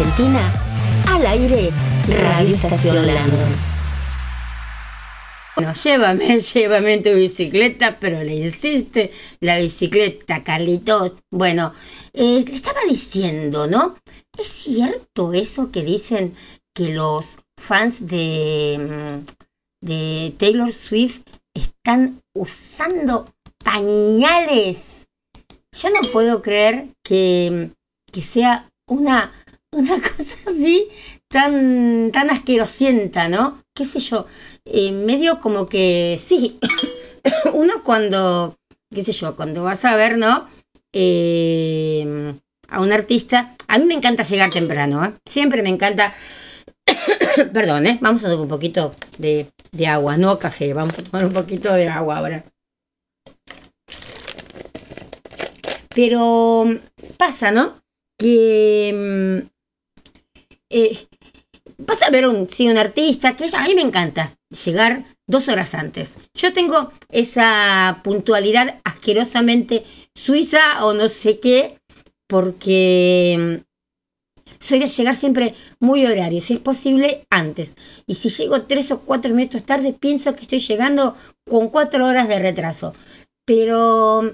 Argentina, 0.00 0.50
al 1.08 1.26
aire, 1.26 1.70
Radio 2.08 2.54
Estación 2.54 3.06
Landon. 3.06 3.54
Bueno, 5.56 5.74
llévame, 5.74 6.40
llévame 6.40 6.94
en 6.94 7.02
tu 7.02 7.10
bicicleta, 7.10 8.00
pero 8.00 8.24
le 8.24 8.34
hiciste 8.34 9.12
la 9.40 9.58
bicicleta, 9.58 10.42
Carlitos. 10.42 11.12
Bueno, 11.30 11.74
eh, 12.14 12.42
le 12.46 12.54
estaba 12.54 12.80
diciendo, 12.88 13.66
¿no? 13.66 13.94
¿Es 14.38 14.46
cierto 14.48 15.34
eso 15.34 15.70
que 15.70 15.82
dicen 15.82 16.34
que 16.74 16.94
los 16.94 17.36
fans 17.58 18.06
de, 18.06 18.78
mm, 18.80 19.86
de 19.86 20.34
Taylor 20.38 20.72
Swift 20.72 21.20
están 21.52 22.22
usando 22.34 23.30
pañales? 23.62 25.06
Yo 25.72 25.90
no 25.90 26.10
puedo 26.10 26.40
creer 26.40 26.88
que, 27.04 27.68
que 28.10 28.22
sea 28.22 28.66
una 28.88 29.32
una 29.72 29.94
cosa 30.16 30.36
así 30.46 30.88
tan, 31.28 32.10
tan 32.12 32.30
asquerosienta, 32.30 33.28
¿no? 33.28 33.62
¿Qué 33.74 33.84
sé 33.84 34.00
yo? 34.00 34.26
Eh, 34.64 34.92
medio 34.92 35.40
como 35.40 35.68
que 35.68 36.18
sí, 36.20 36.58
uno 37.54 37.82
cuando, 37.84 38.56
qué 38.92 39.04
sé 39.04 39.12
yo, 39.12 39.36
cuando 39.36 39.62
vas 39.62 39.84
a 39.84 39.96
ver, 39.96 40.18
¿no? 40.18 40.48
Eh, 40.92 42.34
a 42.68 42.80
un 42.80 42.92
artista, 42.92 43.56
a 43.68 43.78
mí 43.78 43.84
me 43.84 43.94
encanta 43.94 44.22
llegar 44.22 44.50
temprano, 44.50 45.04
¿eh? 45.04 45.12
Siempre 45.24 45.62
me 45.62 45.70
encanta... 45.70 46.12
Perdón, 47.52 47.86
¿eh? 47.86 47.98
Vamos 48.00 48.24
a 48.24 48.28
tomar 48.28 48.42
un 48.42 48.48
poquito 48.48 48.94
de, 49.18 49.46
de 49.72 49.86
agua, 49.86 50.16
no 50.16 50.38
café, 50.38 50.74
vamos 50.74 50.98
a 50.98 51.04
tomar 51.04 51.26
un 51.26 51.32
poquito 51.32 51.72
de 51.72 51.88
agua 51.88 52.18
ahora. 52.18 52.44
Pero 55.94 56.64
pasa, 57.16 57.50
¿no? 57.50 57.80
Que 58.18 59.42
mm, 59.44 59.59
eh, 60.70 61.06
vas 61.78 62.02
a 62.02 62.10
ver 62.10 62.26
un, 62.26 62.48
sí, 62.48 62.68
un 62.68 62.78
artista 62.78 63.36
que 63.36 63.44
a 63.52 63.64
mí 63.64 63.74
me 63.74 63.82
encanta 63.82 64.34
llegar 64.64 65.04
dos 65.26 65.48
horas 65.48 65.74
antes. 65.74 66.16
Yo 66.34 66.52
tengo 66.52 66.92
esa 67.10 68.00
puntualidad 68.02 68.80
asquerosamente 68.84 69.84
suiza 70.14 70.84
o 70.84 70.94
no 70.94 71.08
sé 71.08 71.38
qué, 71.40 71.78
porque 72.26 73.36
mm, 73.38 74.54
soy 74.58 74.78
de 74.78 74.88
llegar 74.88 75.16
siempre 75.16 75.54
muy 75.78 76.04
horario, 76.06 76.40
si 76.40 76.54
es 76.54 76.60
posible 76.60 77.26
antes. 77.30 77.76
Y 78.06 78.14
si 78.14 78.28
llego 78.28 78.62
tres 78.62 78.90
o 78.90 79.00
cuatro 79.00 79.34
minutos 79.34 79.64
tarde, 79.64 79.92
pienso 79.92 80.34
que 80.34 80.42
estoy 80.42 80.60
llegando 80.60 81.16
con 81.46 81.68
cuatro 81.68 82.06
horas 82.06 82.28
de 82.28 82.38
retraso. 82.38 82.94
Pero 83.44 84.32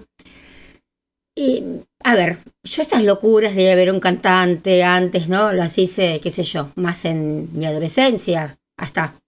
a 2.07 2.14
ver, 2.14 2.38
yo 2.62 2.83
esas 2.83 3.03
locuras 3.03 3.57
de 3.57 3.75
ver 3.75 3.90
un 3.90 3.99
cantante 3.99 4.85
antes, 4.85 5.27
¿no? 5.29 5.53
Las 5.53 5.77
hice, 5.77 6.21
qué 6.23 6.31
sé 6.31 6.45
yo, 6.45 6.71
más 6.77 7.05
en 7.05 7.49
mi 7.53 7.66
adolescencia, 7.66 8.57
hasta, 8.77 9.21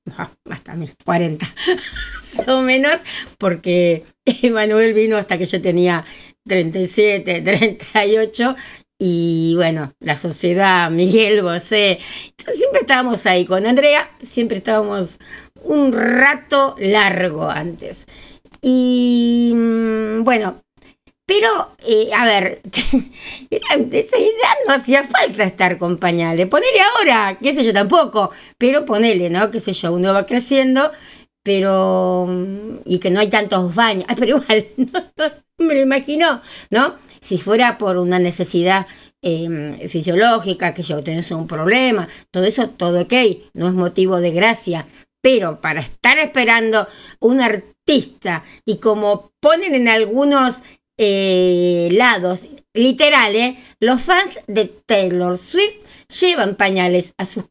hasta 0.49 0.75
mis 0.75 0.95
40, 1.05 1.45
más 2.37 2.49
o 2.49 2.62
menos, 2.62 3.01
porque 3.37 4.05
Emanuel 4.25 4.93
vino 4.93 5.17
hasta 5.17 5.38
que 5.38 5.47
yo 5.47 5.61
tenía 5.61 6.05
37, 6.47 7.41
38, 7.41 8.55
y 8.97 9.55
bueno, 9.57 9.93
la 9.99 10.14
sociedad, 10.14 10.88
Miguel 10.88 11.43
Bosé, 11.43 11.99
entonces 12.29 12.59
siempre 12.59 12.83
estábamos 12.83 13.27
ahí 13.27 13.45
con 13.45 13.67
Andrea, 13.67 14.09
siempre 14.23 14.59
estábamos 14.59 15.19
un 15.64 15.93
rato 15.93 16.77
largo 16.79 17.51
antes. 17.51 18.07
Y 18.62 19.53
mm, 19.53 20.23
bueno, 20.23 20.62
pero, 21.29 21.77
eh, 21.87 22.09
a 22.17 22.25
ver, 22.25 22.62
esa 23.51 24.17
edad 24.17 24.57
no 24.67 24.73
hacía 24.73 25.05
falta 25.05 25.45
estar 25.45 25.77
con 25.77 25.99
pañales. 25.99 26.47
Ponele 26.47 26.81
ahora, 26.81 27.37
qué 27.38 27.55
sé 27.55 27.64
yo, 27.64 27.75
tampoco. 27.75 28.31
Pero 28.57 28.87
ponele, 28.87 29.29
¿no? 29.29 29.51
Qué 29.51 29.61
sé 29.61 29.75
yo, 29.75 29.93
uno 29.93 30.14
va 30.14 30.25
creciendo, 30.25 30.91
pero. 31.43 32.27
y 32.87 32.99
que 32.99 33.11
no 33.11 33.21
hay 33.21 33.29
tantos 33.29 33.75
baños. 33.75 34.07
Ah, 34.09 34.14
pero 34.19 34.38
igual, 34.38 34.69
me 35.59 35.75
lo 35.75 35.83
imagino, 35.83 36.41
¿no? 36.71 36.95
Si 37.21 37.37
fuera 37.37 37.77
por 37.77 37.99
una 37.99 38.19
necesidad 38.19 38.87
em, 39.21 39.79
fisiológica, 39.87 40.73
que 40.73 40.83
yo 40.83 41.03
tenés 41.03 41.31
un 41.33 41.47
problema, 41.47 42.09
todo 42.31 42.45
eso, 42.45 42.71
todo 42.71 43.03
ok, 43.03 43.14
no 43.53 43.69
es 43.69 43.75
motivo 43.75 44.19
de 44.19 44.31
gracia. 44.31 44.87
Pero 45.21 45.61
para 45.61 45.81
estar 45.81 46.17
esperando 46.17 46.88
un 47.21 47.43
artista 47.43 48.45
y 48.64 48.79
como 48.79 49.33
ponen 49.41 49.75
en 49.75 49.88
algunos 49.88 50.62
eh, 50.99 51.89
lados 51.93 52.49
literales, 52.75 53.57
los 53.81 54.03
fans 54.03 54.41
de 54.47 54.67
Taylor 54.67 55.39
Swift 55.39 55.77
llevan 56.21 56.57
pañales 56.57 57.15
a 57.17 57.25
sus 57.25 57.45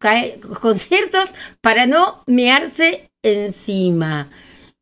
conciertos 0.61 1.33
para 1.61 1.85
no 1.85 2.23
mearse 2.27 3.09
encima. 3.23 4.29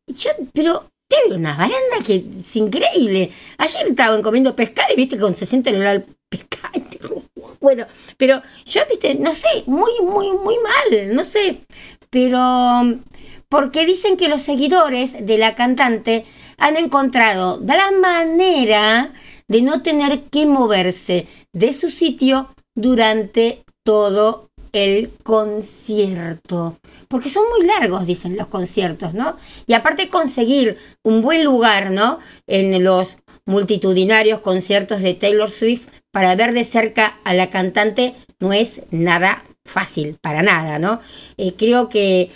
Yo, 0.06 0.30
pero 0.52 0.90
tiene 1.08 1.36
una 1.36 1.56
baranda 1.56 2.04
que 2.04 2.24
es 2.38 2.56
increíble. 2.56 3.30
Ayer 3.58 3.86
estaban 3.88 4.22
comiendo 4.22 4.56
pescado 4.56 4.92
y 4.92 4.96
viste 4.96 5.16
con 5.16 5.34
se 5.34 5.46
siente 5.46 5.70
el 5.70 5.76
olor 5.76 5.88
al 5.88 6.06
pescado. 6.28 6.66
Bueno, 7.58 7.86
pero 8.16 8.42
yo, 8.66 8.82
viste, 8.88 9.14
no 9.16 9.32
sé, 9.32 9.48
muy, 9.66 9.90
muy, 10.02 10.30
muy 10.30 10.56
mal, 10.58 11.16
no 11.16 11.24
sé. 11.24 11.58
Pero 12.10 12.38
porque 13.48 13.86
dicen 13.86 14.16
que 14.16 14.28
los 14.28 14.42
seguidores 14.42 15.24
de 15.26 15.38
la 15.38 15.54
cantante 15.54 16.26
han 16.58 16.76
encontrado 16.76 17.60
la 17.64 17.90
manera 18.00 19.12
de 19.48 19.62
no 19.62 19.82
tener 19.82 20.22
que 20.24 20.46
moverse 20.46 21.26
de 21.52 21.72
su 21.72 21.90
sitio 21.90 22.48
durante 22.74 23.64
todo 23.84 24.50
el 24.72 25.10
concierto. 25.22 26.78
Porque 27.08 27.28
son 27.28 27.44
muy 27.48 27.66
largos, 27.66 28.06
dicen 28.06 28.36
los 28.36 28.48
conciertos, 28.48 29.14
¿no? 29.14 29.36
Y 29.66 29.72
aparte 29.72 30.08
conseguir 30.08 30.76
un 31.02 31.22
buen 31.22 31.44
lugar, 31.44 31.90
¿no? 31.90 32.18
En 32.46 32.84
los 32.84 33.18
multitudinarios 33.46 34.40
conciertos 34.40 35.00
de 35.00 35.14
Taylor 35.14 35.50
Swift 35.50 35.86
para 36.10 36.34
ver 36.34 36.52
de 36.52 36.64
cerca 36.64 37.18
a 37.24 37.32
la 37.32 37.48
cantante 37.48 38.14
no 38.40 38.52
es 38.52 38.82
nada 38.90 39.44
fácil, 39.64 40.18
para 40.20 40.42
nada, 40.42 40.78
¿no? 40.78 41.00
Eh, 41.36 41.54
creo 41.56 41.88
que 41.88 42.30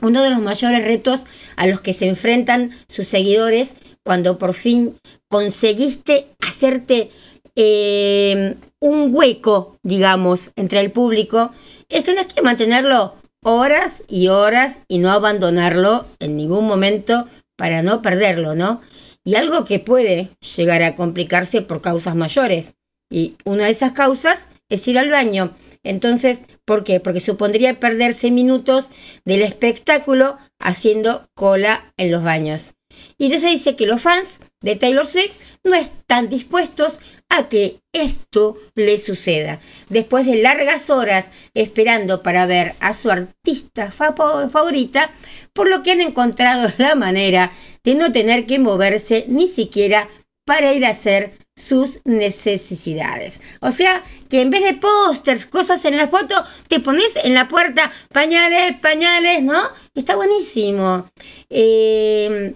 uno 0.00 0.22
de 0.22 0.30
los 0.30 0.40
mayores 0.40 0.84
retos 0.84 1.24
a 1.56 1.66
los 1.66 1.80
que 1.80 1.94
se 1.94 2.08
enfrentan 2.08 2.70
sus 2.88 3.06
seguidores 3.06 3.76
cuando 4.04 4.38
por 4.38 4.54
fin 4.54 4.96
conseguiste 5.28 6.28
hacerte 6.40 7.10
eh, 7.56 8.54
un 8.80 9.14
hueco, 9.14 9.76
digamos, 9.82 10.52
entre 10.56 10.80
el 10.80 10.92
público, 10.92 11.50
es 11.88 12.04
tener 12.04 12.26
que 12.26 12.42
mantenerlo 12.42 13.14
horas 13.42 14.02
y 14.08 14.28
horas 14.28 14.80
y 14.88 14.98
no 14.98 15.10
abandonarlo 15.10 16.06
en 16.20 16.36
ningún 16.36 16.66
momento 16.66 17.26
para 17.56 17.82
no 17.82 18.02
perderlo, 18.02 18.54
¿no? 18.54 18.80
Y 19.24 19.34
algo 19.34 19.64
que 19.64 19.78
puede 19.78 20.30
llegar 20.56 20.82
a 20.82 20.94
complicarse 20.94 21.60
por 21.60 21.82
causas 21.82 22.14
mayores. 22.14 22.76
Y 23.10 23.36
una 23.44 23.64
de 23.64 23.70
esas 23.70 23.92
causas 23.92 24.46
es 24.68 24.86
ir 24.86 24.98
al 24.98 25.10
baño. 25.10 25.52
Entonces, 25.88 26.44
¿por 26.66 26.84
qué? 26.84 27.00
Porque 27.00 27.20
supondría 27.20 27.80
perderse 27.80 28.30
minutos 28.30 28.90
del 29.24 29.40
espectáculo 29.40 30.36
haciendo 30.58 31.30
cola 31.34 31.94
en 31.96 32.10
los 32.10 32.22
baños. 32.22 32.74
Y 33.16 33.26
entonces 33.26 33.52
dice 33.52 33.74
que 33.74 33.86
los 33.86 34.02
fans 34.02 34.38
de 34.60 34.76
Taylor 34.76 35.06
Swift 35.06 35.32
no 35.64 35.74
están 35.74 36.28
dispuestos 36.28 37.00
a 37.30 37.48
que 37.48 37.80
esto 37.94 38.58
le 38.74 38.98
suceda. 38.98 39.60
Después 39.88 40.26
de 40.26 40.36
largas 40.36 40.90
horas 40.90 41.32
esperando 41.54 42.22
para 42.22 42.44
ver 42.44 42.74
a 42.80 42.92
su 42.92 43.10
artista 43.10 43.90
favorita, 43.90 45.10
por 45.54 45.70
lo 45.70 45.82
que 45.82 45.92
han 45.92 46.02
encontrado 46.02 46.70
la 46.76 46.96
manera 46.96 47.50
de 47.82 47.94
no 47.94 48.12
tener 48.12 48.44
que 48.44 48.58
moverse 48.58 49.24
ni 49.28 49.48
siquiera 49.48 50.06
para 50.44 50.74
ir 50.74 50.84
a 50.84 50.90
hacer 50.90 51.32
sus 51.58 52.00
necesidades. 52.04 53.40
O 53.60 53.70
sea, 53.70 54.02
que 54.28 54.42
en 54.42 54.50
vez 54.50 54.62
de 54.62 54.74
pósters, 54.74 55.46
cosas 55.46 55.84
en 55.84 55.96
la 55.96 56.08
foto, 56.08 56.34
te 56.68 56.80
pones 56.80 57.16
en 57.24 57.34
la 57.34 57.48
puerta 57.48 57.90
pañales, 58.12 58.78
pañales, 58.80 59.42
¿no? 59.42 59.60
Está 59.94 60.16
buenísimo. 60.16 61.08
Eh, 61.50 62.54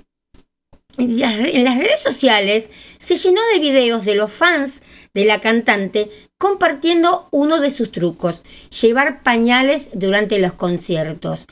en 0.99 1.65
las 1.65 1.79
redes 1.79 2.03
sociales 2.03 2.71
se 2.99 3.17
llenó 3.17 3.41
de 3.55 3.61
videos 3.61 4.05
de 4.05 4.15
los 4.15 4.31
fans 4.31 4.83
de 5.15 5.25
la 5.25 5.41
cantante 5.41 6.11
compartiendo 6.39 7.29
uno 7.31 7.61
de 7.61 7.71
sus 7.71 7.93
trucos, 7.93 8.43
llevar 8.81 9.23
pañales 9.23 9.91
durante 9.95 10.39
los 10.39 10.55
conciertos. 10.55 11.47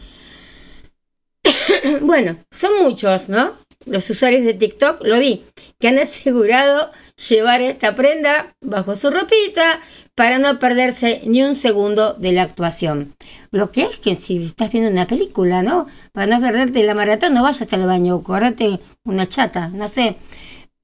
bueno, 2.03 2.37
son 2.51 2.83
muchos, 2.83 3.29
¿no? 3.29 3.55
Los 3.87 4.11
usuarios 4.11 4.45
de 4.45 4.55
TikTok, 4.55 5.01
lo 5.05 5.19
vi, 5.19 5.45
que 5.79 5.89
han 5.89 5.99
asegurado 5.99 6.91
llevar 7.29 7.63
esta 7.63 7.95
prenda 7.95 8.55
bajo 8.61 8.95
su 8.95 9.11
ropita 9.11 9.81
para 10.15 10.39
no 10.39 10.59
perderse 10.59 11.23
ni 11.25 11.43
un 11.43 11.55
segundo 11.55 12.13
de 12.15 12.33
la 12.33 12.43
actuación. 12.43 13.15
Lo 13.51 13.73
que 13.73 13.83
es 13.83 13.99
que 13.99 14.17
si 14.17 14.45
estás 14.45 14.71
viendo 14.71 14.91
una 14.91 15.07
película, 15.07 15.63
¿no? 15.63 15.87
Para 16.13 16.27
no 16.27 16.41
perderte 16.45 16.83
la 16.83 16.95
maratón, 16.95 17.33
no 17.33 17.43
vayas 17.43 17.73
al 17.73 17.87
baño, 17.87 18.23
correte 18.23 18.81
una 19.05 19.27
chata, 19.27 19.69
no 19.69 19.89
sé. 19.89 20.17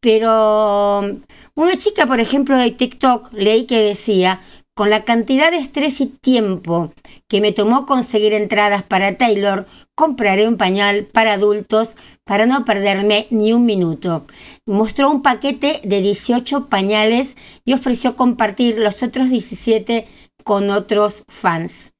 Pero 0.01 1.01
una 1.55 1.77
chica, 1.77 2.07
por 2.07 2.21
ejemplo, 2.21 2.57
de 2.57 2.71
TikTok, 2.71 3.33
leí 3.33 3.65
que 3.65 3.81
decía, 3.81 4.41
con 4.75 4.91
la 4.91 5.05
cantidad 5.05 5.51
de 5.51 5.59
estrés 5.59 6.01
y 6.01 6.07
tiempo 6.07 6.93
que 7.29 7.41
me 7.41 7.53
tomó 7.53 7.87
conseguir 7.87 8.35
entradas 8.35 8.83
para 8.83 9.17
Taylor, 9.17 9.67
compraré 9.97 10.47
un 10.47 10.59
pañal 10.59 11.07
para 11.07 11.33
adultos 11.33 11.97
para 12.25 12.47
no 12.47 12.65
perderme 12.65 13.27
ni 13.31 13.53
un 13.53 13.65
minuto. 13.67 14.27
Mostró 14.67 15.11
un 15.11 15.23
paquete 15.23 15.81
de 15.83 16.03
18 16.03 16.69
pañales 16.69 17.37
y 17.65 17.73
ofreció 17.73 18.15
compartir 18.15 18.79
los 18.79 19.03
otros 19.03 19.31
17 19.31 20.07
con 20.45 20.71
otros 20.71 21.25
fans. 21.27 21.93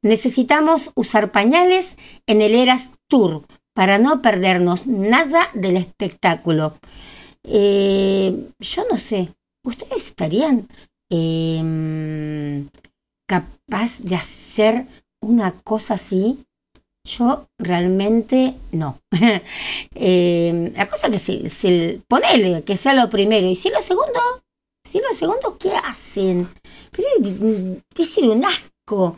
Necesitamos 0.00 0.90
usar 0.96 1.30
pañales 1.30 1.96
en 2.26 2.40
el 2.40 2.54
Eras 2.54 2.90
Tour 3.06 3.44
para 3.74 3.98
no 3.98 4.22
perdernos 4.22 4.86
nada 4.86 5.48
del 5.54 5.76
espectáculo. 5.76 6.74
Eh, 7.44 8.48
yo 8.60 8.82
no 8.90 8.98
sé, 8.98 9.28
¿ustedes 9.64 10.06
estarían 10.06 10.68
eh, 11.10 12.64
capaz 13.28 14.00
de 14.00 14.16
hacer 14.16 14.86
una 15.20 15.52
cosa 15.62 15.94
así, 15.94 16.44
yo 17.04 17.48
realmente 17.58 18.54
no. 18.72 19.00
Eh, 19.94 20.72
la 20.74 20.88
cosa 20.88 21.10
que 21.10 21.18
si, 21.18 21.48
si 21.48 22.02
ponele 22.08 22.64
que 22.64 22.76
sea 22.76 22.94
lo 22.94 23.08
primero 23.08 23.46
y 23.46 23.54
si 23.54 23.68
lo 23.70 23.80
segundo, 23.80 24.18
si 24.84 24.98
lo 24.98 25.12
segundo, 25.12 25.56
¿qué 25.58 25.70
hacen? 25.84 26.48
Pero 26.90 27.78
decir 27.94 28.28
un 28.28 28.44
asco. 28.44 29.16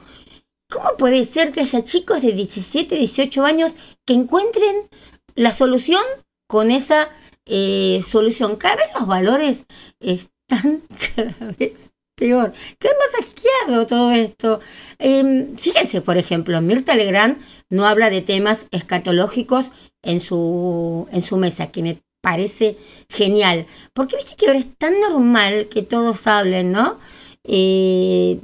¿Cómo 0.71 0.97
puede 0.99 1.25
ser 1.25 1.53
que 1.53 1.61
haya 1.61 1.85
chicos 1.85 2.21
de 2.21 2.33
17, 2.33 2.97
18 2.97 3.45
años 3.45 3.77
que 4.05 4.15
encuentren 4.15 4.89
la 5.37 5.53
solución 5.53 6.03
con 6.49 6.71
esa 6.71 7.09
eh, 7.47 8.01
solución? 8.07 8.57
Cada 8.57 8.77
vez 8.77 8.87
los 8.99 9.07
valores 9.07 9.67
están 10.01 10.83
cada 11.17 11.53
vez 11.59 11.93
peor. 12.15 12.53
¿Qué 12.79 12.89
más 12.89 13.27
asqueado 13.27 13.87
todo 13.87 14.13
esto? 14.13 14.61
Em, 14.99 15.57
fíjense, 15.57 16.01
por 16.01 16.17
ejemplo, 16.17 16.61
Mirta 16.61 16.95
Legrand 16.95 17.39
no 17.75 17.87
habla 17.87 18.09
de 18.11 18.23
temas 18.23 18.67
escatológicos 18.71 19.73
en 20.03 20.21
su, 20.21 21.09
en 21.13 21.23
su 21.23 21.37
mesa, 21.37 21.73
que 21.73 21.83
me 21.83 21.99
parece 22.23 22.77
genial. 23.09 23.67
Porque 23.93 24.17
viste 24.17 24.37
que 24.37 24.47
ahora 24.47 24.61
es 24.61 24.75
tan 24.79 24.99
normal 25.01 25.69
que 25.69 25.83
todos 25.83 26.27
hablen, 26.27 26.73
¿no? 26.73 26.99
Eh, 27.45 28.39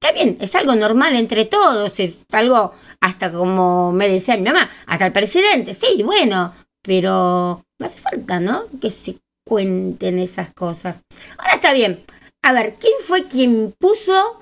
está 0.00 0.12
bien, 0.12 0.36
es 0.40 0.54
algo 0.54 0.74
normal 0.74 1.16
entre 1.16 1.46
todos, 1.46 1.98
es 1.98 2.26
algo 2.32 2.72
hasta 3.00 3.32
como 3.32 3.92
me 3.92 4.08
decía 4.08 4.36
mi 4.36 4.42
mamá, 4.42 4.70
hasta 4.86 5.06
el 5.06 5.12
presidente, 5.12 5.74
sí, 5.74 6.02
bueno, 6.04 6.52
pero 6.82 7.64
no 7.78 7.86
hace 7.86 7.98
falta, 7.98 8.38
¿no? 8.38 8.64
Que 8.80 8.90
se 8.90 9.18
cuenten 9.44 10.18
esas 10.18 10.52
cosas. 10.52 11.00
Ahora 11.38 11.54
está 11.54 11.72
bien, 11.72 12.04
a 12.42 12.52
ver, 12.52 12.74
¿quién 12.74 12.94
fue 13.04 13.26
quien 13.26 13.74
puso 13.78 14.40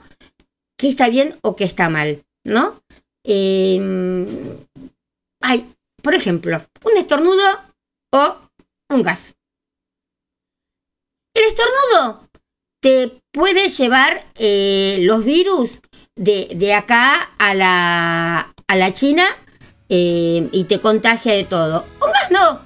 que 0.77 0.89
está 0.89 1.09
bien 1.09 1.39
o 1.43 1.57
que 1.57 1.65
está 1.65 1.89
mal? 1.89 2.23
¿No? 2.45 2.83
Eh, 3.25 4.59
hay, 5.43 5.75
por 6.03 6.15
ejemplo, 6.15 6.63
un 6.85 6.97
estornudo 6.97 7.45
o 8.13 8.37
un 8.91 9.03
gas. 9.03 9.35
El 11.35 11.45
estornudo 11.45 12.29
te 12.81 13.21
puede 13.33 13.69
llevar 13.69 14.31
eh, 14.37 14.99
los 15.01 15.25
virus 15.25 15.81
de, 16.15 16.75
acá 16.75 17.35
a 17.39 17.55
la, 17.55 18.55
a 18.69 18.77
la 18.77 18.93
China 18.93 19.25
eh, 19.89 20.49
y 20.53 20.65
te 20.65 20.81
contagia 20.81 21.33
de 21.35 21.45
todo. 21.45 21.85
Un 22.01 22.13
gas 22.13 22.31
no. 22.31 22.61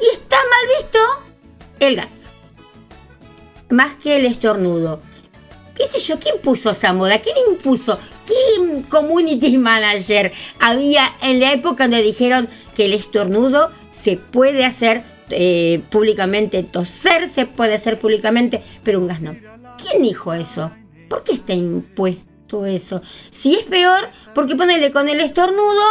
Y 0.00 0.10
está 0.12 0.36
mal 0.36 0.76
visto 0.78 0.98
el 1.80 1.96
gas 1.96 2.26
más 3.70 3.96
que 3.96 4.16
el 4.16 4.26
estornudo. 4.26 5.00
¿Qué 5.74 5.86
sé 5.86 5.98
yo? 5.98 6.18
¿Quién 6.18 6.40
puso 6.40 6.70
esa 6.70 6.92
moda? 6.92 7.20
¿Quién 7.20 7.36
impuso? 7.50 7.98
¿Quién 8.26 8.82
community 8.82 9.56
manager 9.58 10.32
había 10.60 11.16
en 11.22 11.40
la 11.40 11.52
época 11.52 11.84
donde 11.84 12.02
dijeron 12.02 12.48
que 12.74 12.86
el 12.86 12.94
estornudo 12.94 13.70
se 13.90 14.16
puede 14.16 14.64
hacer 14.64 15.04
eh, 15.30 15.82
públicamente, 15.90 16.62
toser 16.62 17.28
se 17.28 17.46
puede 17.46 17.74
hacer 17.74 17.98
públicamente, 17.98 18.62
pero 18.82 18.98
un 18.98 19.06
gas 19.06 19.20
no? 19.20 19.36
¿Quién 19.78 20.02
dijo 20.02 20.32
eso? 20.32 20.72
¿Por 21.08 21.22
qué 21.22 21.32
está 21.32 21.54
impuesto 21.54 22.66
eso? 22.66 23.02
Si 23.30 23.54
es 23.54 23.64
peor, 23.64 24.08
porque 24.34 24.56
ponerle 24.56 24.90
con 24.90 25.08
el 25.08 25.20
estornudo 25.20 25.82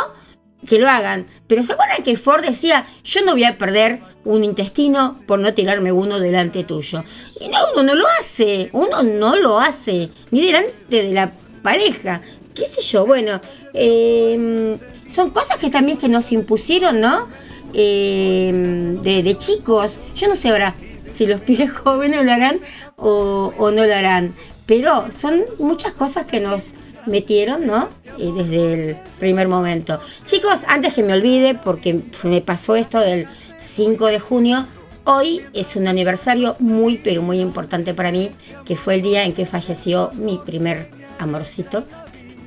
que 0.66 0.80
lo 0.80 0.90
hagan. 0.90 1.26
Pero 1.48 1.64
¿se 1.64 1.74
acuerdan 1.74 2.04
que 2.04 2.18
Ford 2.18 2.44
decía, 2.44 2.86
yo 3.04 3.24
no 3.24 3.34
voy 3.34 3.44
a 3.44 3.58
perder 3.58 4.02
un 4.24 4.44
intestino 4.44 5.20
por 5.28 5.40
no 5.40 5.54
tirarme 5.54 5.92
uno 5.92 6.20
delante 6.20 6.64
tuyo? 6.64 7.04
Y 7.40 7.48
no, 7.48 7.58
uno 7.74 7.84
no 7.84 7.96
lo 7.96 8.06
hace, 8.20 8.70
uno 8.74 9.04
no 9.04 9.36
lo 9.36 9.60
hace, 9.60 10.10
ni 10.32 10.46
delante 10.46 10.74
de 10.90 11.14
la 11.14 11.32
pareja. 11.66 12.22
¿Qué 12.53 12.66
sé 12.68 12.82
yo? 12.82 13.07
Bueno, 13.07 13.41
em, 13.74 14.78
son 15.07 15.32
cosas 15.32 15.57
que 15.57 15.70
también 15.72 15.97
que 15.97 16.07
nos 16.07 16.32
impusieron, 16.32 17.01
¿no? 17.01 17.28
Em, 17.74 19.01
de, 19.01 19.36
chicos. 19.38 19.99
Yo 20.16 20.28
no 20.28 20.36
sé 20.36 20.49
ahora 20.49 20.76
si 21.11 21.26
los 21.26 21.41
pibes 21.47 21.72
jóvenes 21.72 22.24
lo 22.24 22.32
harán 22.32 22.59
o, 22.97 23.51
no 23.59 23.84
lo 23.84 23.93
harán. 23.93 24.36
Pero 24.68 25.11
son 25.11 25.43
muchas 25.57 25.93
cosas 25.93 26.28
que 26.28 26.39
nos 26.39 26.76
metieron, 27.07 27.66
¿no? 27.66 27.89
Eh, 28.20 28.32
desde 28.38 28.74
el 28.74 28.97
primer 29.20 29.47
momento. 29.47 29.99
Chicos, 30.24 30.66
antes 30.68 30.93
que 30.93 31.03
me 31.03 31.13
olvide, 31.13 31.55
porque 31.55 31.99
me 32.24 32.41
pasó 32.41 32.76
esto 32.76 32.99
del 32.99 33.28
5 33.57 34.05
de 34.07 34.20
junio, 34.20 34.68
hoy 35.03 35.41
es 35.53 35.76
un 35.76 35.88
aniversario 35.88 36.55
muy, 36.59 36.97
pero 36.97 37.22
muy 37.24 37.39
importante 37.41 37.93
para 37.95 38.11
mí, 38.11 38.30
que 38.66 38.76
fue 38.76 38.95
el 38.95 39.01
día 39.01 39.24
en 39.24 39.34
que 39.34 39.45
falleció 39.45 40.11
mi 40.13 40.38
primer 40.38 41.05
amorcito, 41.20 41.86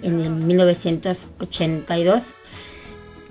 en 0.03 0.21
el 0.21 0.31
1982. 0.31 2.35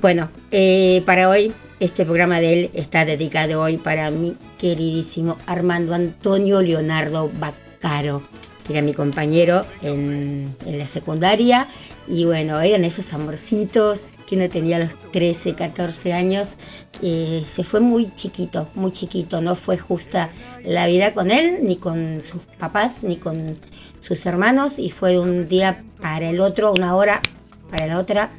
Bueno, 0.02 0.30
eh, 0.52 1.02
para 1.06 1.30
hoy 1.30 1.54
este 1.80 2.06
programa 2.06 2.40
de 2.40 2.54
él 2.54 2.70
está 2.74 3.06
dedicado 3.06 3.62
hoy 3.62 3.78
para 3.78 4.12
mi 4.12 4.36
queridísimo 4.58 5.38
Armando 5.46 5.94
Antonio 5.94 6.62
Leonardo 6.62 7.32
Baccaro 7.40 8.24
que 8.68 8.74
era 8.74 8.82
mi 8.82 8.94
compañero 8.94 9.66
en, 9.82 10.56
la 10.66 10.86
secundaria. 10.86 11.68
Y 12.08 12.26
bueno, 12.26 12.60
eran 12.60 12.84
esos 12.84 13.14
amorcitos 13.14 14.02
uno 14.36 14.50
tenía 14.50 14.80
los 14.80 14.92
13, 15.12 15.56
14 15.56 16.14
años. 16.14 16.56
Eh, 17.02 17.44
se 17.46 17.64
fue 17.64 17.80
muy 17.80 18.14
chiquito, 18.16 18.68
muy 18.76 18.92
chiquito. 18.92 19.42
No 19.42 19.56
fue 19.56 19.78
justa 19.78 20.30
la 20.64 20.88
vida 20.88 21.14
con 21.14 21.32
él, 21.32 21.60
ni 21.62 21.78
con 21.78 22.22
sus 22.22 22.42
papás, 22.58 23.04
ni 23.04 23.18
con 23.18 23.54
sus 24.00 24.26
hermanos. 24.26 24.80
Y 24.80 24.90
fue 24.90 25.20
un 25.20 25.48
día 25.48 25.84
para 26.02 26.30
el 26.30 26.40
otro, 26.40 26.74
una 26.74 26.96
hora 26.96 27.22
para 27.70 27.88
la 27.88 28.00
otra. 28.00 28.30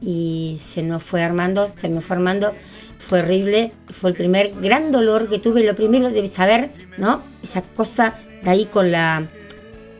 Y 0.00 0.58
se 0.60 0.82
nos 0.82 1.02
fue 1.02 1.22
armando, 1.22 1.68
se 1.74 1.88
nos 1.88 2.04
fue 2.04 2.16
armando. 2.16 2.54
Fue 2.98 3.18
horrible, 3.18 3.72
fue 3.88 4.10
el 4.10 4.16
primer 4.16 4.52
gran 4.60 4.92
dolor 4.92 5.28
que 5.28 5.38
tuve. 5.38 5.64
Lo 5.64 5.74
primero 5.74 6.10
de 6.10 6.26
saber, 6.28 6.70
¿no? 6.98 7.22
Esa 7.42 7.62
cosa 7.62 8.14
de 8.44 8.50
ahí 8.50 8.66
con 8.66 8.92
la 8.92 9.26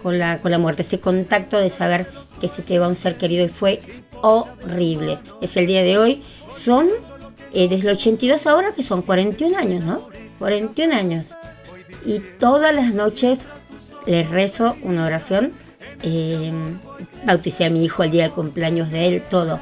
con 0.03 0.19
la, 0.19 0.41
con 0.41 0.51
la 0.51 0.59
muerte, 0.59 0.83
ese 0.83 1.01
contacto 1.01 1.59
de 1.59 1.71
saber 1.71 2.09
que 2.41 2.49
se 2.49 2.63
te 2.63 2.79
va 2.79 2.89
un 2.89 2.97
ser 2.97 3.17
querido 3.17 3.45
y 3.47 3.49
fue 3.49 3.81
horrible. 4.23 5.19
Es 5.41 5.57
el 5.57 5.67
día 5.67 5.83
de 5.83 5.99
hoy, 5.99 6.23
son 6.49 6.89
eh, 7.53 7.69
desde 7.69 7.89
el 7.89 7.97
82 7.97 8.47
ahora 8.47 8.73
que 8.73 8.83
son 8.83 9.03
41 9.03 9.57
años, 9.57 9.85
¿no? 9.85 10.09
41 10.39 10.95
años. 10.95 11.37
Y 12.07 12.21
todas 12.39 12.75
las 12.75 12.95
noches 12.95 13.47
les 14.07 14.29
rezo 14.31 14.77
una 14.83 15.05
oración. 15.05 15.53
Eh, 16.03 16.51
bauticé 17.25 17.67
a 17.67 17.71
mi 17.71 17.85
hijo 17.85 18.03
el 18.03 18.11
día 18.11 18.23
del 18.25 18.33
cumpleaños 18.33 18.91
de 18.91 19.07
él, 19.07 19.23
todo. 19.29 19.61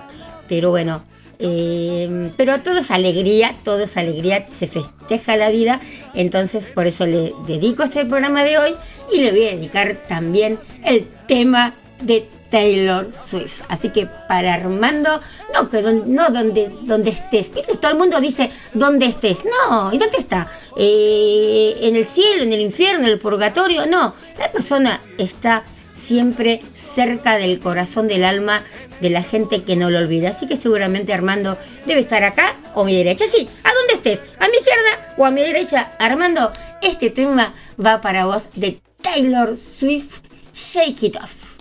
Pero 0.48 0.70
bueno, 0.70 1.02
eh, 1.42 2.30
pero 2.36 2.60
todo 2.60 2.78
es 2.78 2.90
alegría, 2.90 3.56
todo 3.64 3.80
es 3.80 3.96
alegría, 3.96 4.46
se 4.46 4.66
festeja 4.66 5.36
la 5.36 5.48
vida, 5.50 5.80
entonces 6.14 6.70
por 6.72 6.86
eso 6.86 7.06
le 7.06 7.32
dedico 7.46 7.82
este 7.82 8.04
programa 8.04 8.44
de 8.44 8.58
hoy 8.58 8.74
y 9.10 9.22
le 9.22 9.30
voy 9.30 9.46
a 9.46 9.56
dedicar 9.56 10.04
también 10.06 10.58
el 10.84 11.08
tema 11.26 11.74
de 12.02 12.28
Taylor 12.50 13.10
Swift. 13.20 13.62
Así 13.68 13.90
que 13.90 14.06
para 14.06 14.54
Armando, 14.54 15.20
no, 15.54 15.70
que 15.70 15.82
no 15.82 16.30
donde, 16.30 16.70
donde 16.82 17.10
estés. 17.10 17.52
¿Viste? 17.54 17.76
Todo 17.76 17.92
el 17.92 17.98
mundo 17.98 18.20
dice 18.20 18.50
donde 18.74 19.06
estés. 19.06 19.44
No, 19.44 19.92
¿y 19.92 19.98
dónde 19.98 20.18
está? 20.18 20.48
Eh, 20.76 21.76
¿En 21.82 21.96
el 21.96 22.04
cielo, 22.04 22.42
en 22.42 22.52
el 22.52 22.60
infierno, 22.60 23.06
en 23.06 23.12
el 23.12 23.18
purgatorio? 23.18 23.86
No, 23.86 24.14
la 24.38 24.52
persona 24.52 25.00
está 25.18 25.64
siempre 25.94 26.62
cerca 26.72 27.36
del 27.36 27.60
corazón 27.60 28.08
del 28.08 28.24
alma 28.24 28.62
de 29.00 29.10
la 29.10 29.22
gente 29.22 29.62
que 29.62 29.76
no 29.76 29.90
lo 29.90 29.98
olvida. 29.98 30.30
Así 30.30 30.46
que 30.46 30.56
seguramente 30.56 31.12
Armando 31.12 31.56
debe 31.86 32.00
estar 32.00 32.22
acá 32.24 32.56
o 32.74 32.82
a 32.82 32.84
mi 32.84 32.96
derecha. 32.96 33.24
Sí, 33.26 33.48
a 33.64 33.72
donde 33.72 33.94
estés, 33.94 34.24
a 34.38 34.48
mi 34.48 34.56
izquierda 34.56 35.14
o 35.16 35.24
a 35.24 35.30
mi 35.30 35.42
derecha. 35.42 35.92
Armando, 35.98 36.52
este 36.82 37.10
tema 37.10 37.54
va 37.84 38.00
para 38.00 38.26
vos 38.26 38.48
de 38.54 38.80
Taylor 39.02 39.56
Swift, 39.56 40.20
Shake 40.52 41.02
It 41.04 41.16
Off. 41.16 41.59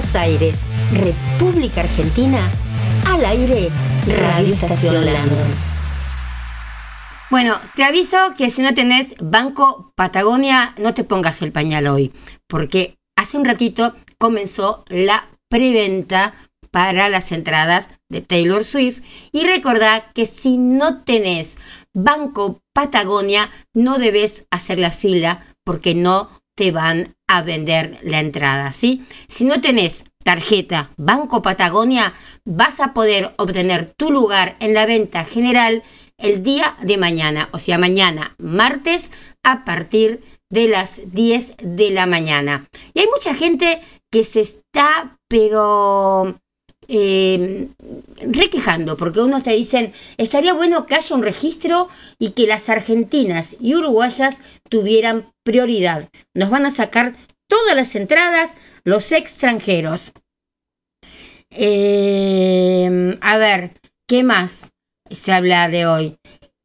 Buenos 0.00 0.16
Aires, 0.16 0.60
República 0.94 1.82
Argentina, 1.82 2.50
al 3.04 3.22
aire, 3.22 3.68
Radio 4.06 4.54
Estación. 4.54 5.04
Bueno, 7.28 7.60
te 7.74 7.84
aviso 7.84 8.16
que 8.34 8.48
si 8.48 8.62
no 8.62 8.72
tenés 8.72 9.14
Banco 9.20 9.92
Patagonia, 9.96 10.74
no 10.78 10.94
te 10.94 11.04
pongas 11.04 11.42
el 11.42 11.52
pañal 11.52 11.86
hoy, 11.86 12.14
porque 12.46 12.96
hace 13.14 13.36
un 13.36 13.44
ratito 13.44 13.94
comenzó 14.16 14.86
la 14.88 15.28
preventa 15.50 16.32
para 16.70 17.10
las 17.10 17.30
entradas 17.30 17.90
de 18.08 18.22
Taylor 18.22 18.64
Swift 18.64 19.02
y 19.32 19.44
recordá 19.44 20.12
que 20.14 20.24
si 20.24 20.56
no 20.56 21.02
tenés 21.02 21.58
Banco 21.92 22.62
Patagonia, 22.72 23.50
no 23.74 23.98
debes 23.98 24.44
hacer 24.50 24.78
la 24.78 24.92
fila 24.92 25.44
porque 25.62 25.94
no 25.94 26.30
te 26.60 26.72
van 26.72 27.16
a 27.26 27.40
vender 27.40 27.98
la 28.02 28.20
entrada, 28.20 28.70
¿sí? 28.70 29.02
Si 29.28 29.44
no 29.44 29.62
tenés 29.62 30.04
tarjeta 30.22 30.90
Banco 30.98 31.40
Patagonia, 31.40 32.12
vas 32.44 32.80
a 32.80 32.92
poder 32.92 33.32
obtener 33.38 33.86
tu 33.96 34.10
lugar 34.10 34.56
en 34.60 34.74
la 34.74 34.84
venta 34.84 35.24
general 35.24 35.82
el 36.18 36.42
día 36.42 36.76
de 36.82 36.98
mañana, 36.98 37.48
o 37.52 37.58
sea, 37.58 37.78
mañana, 37.78 38.34
martes, 38.36 39.10
a 39.42 39.64
partir 39.64 40.20
de 40.50 40.68
las 40.68 41.00
10 41.06 41.54
de 41.62 41.92
la 41.92 42.04
mañana. 42.04 42.68
Y 42.92 42.98
hay 42.98 43.06
mucha 43.06 43.32
gente 43.32 43.80
que 44.10 44.22
se 44.22 44.42
está, 44.42 45.16
pero 45.28 46.38
eh, 46.92 47.68
requejando, 48.20 48.96
porque 48.96 49.20
unos 49.20 49.44
te 49.44 49.52
dicen, 49.52 49.92
estaría 50.16 50.52
bueno 50.54 50.86
que 50.86 50.96
haya 50.96 51.14
un 51.14 51.22
registro 51.22 51.88
y 52.18 52.30
que 52.30 52.48
las 52.48 52.68
argentinas 52.68 53.56
y 53.60 53.76
uruguayas 53.76 54.40
tuvieran 54.68 55.32
prioridad. 55.44 56.08
Nos 56.34 56.50
van 56.50 56.66
a 56.66 56.70
sacar 56.70 57.14
todas 57.46 57.76
las 57.76 57.94
entradas 57.94 58.56
los 58.82 59.12
extranjeros. 59.12 60.12
Eh, 61.50 63.16
a 63.20 63.36
ver, 63.36 63.72
¿qué 64.08 64.24
más 64.24 64.72
se 65.10 65.32
habla 65.32 65.68
de 65.68 65.86
hoy? 65.86 66.16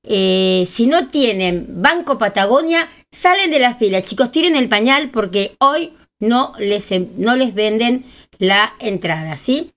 Eh, 0.02 0.66
si 0.68 0.88
no 0.88 1.08
tienen 1.10 1.82
Banco 1.84 2.18
Patagonia, 2.18 2.90
salen 3.12 3.52
de 3.52 3.60
la 3.60 3.76
fila. 3.76 4.02
Chicos, 4.02 4.32
tiren 4.32 4.56
el 4.56 4.70
pañal 4.70 5.12
porque 5.12 5.56
hoy 5.60 5.94
no 6.20 6.54
les, 6.58 6.90
no 7.18 7.36
les 7.36 7.54
venden 7.54 8.06
la 8.40 8.74
entrada, 8.80 9.38
¿sí? 9.38 9.72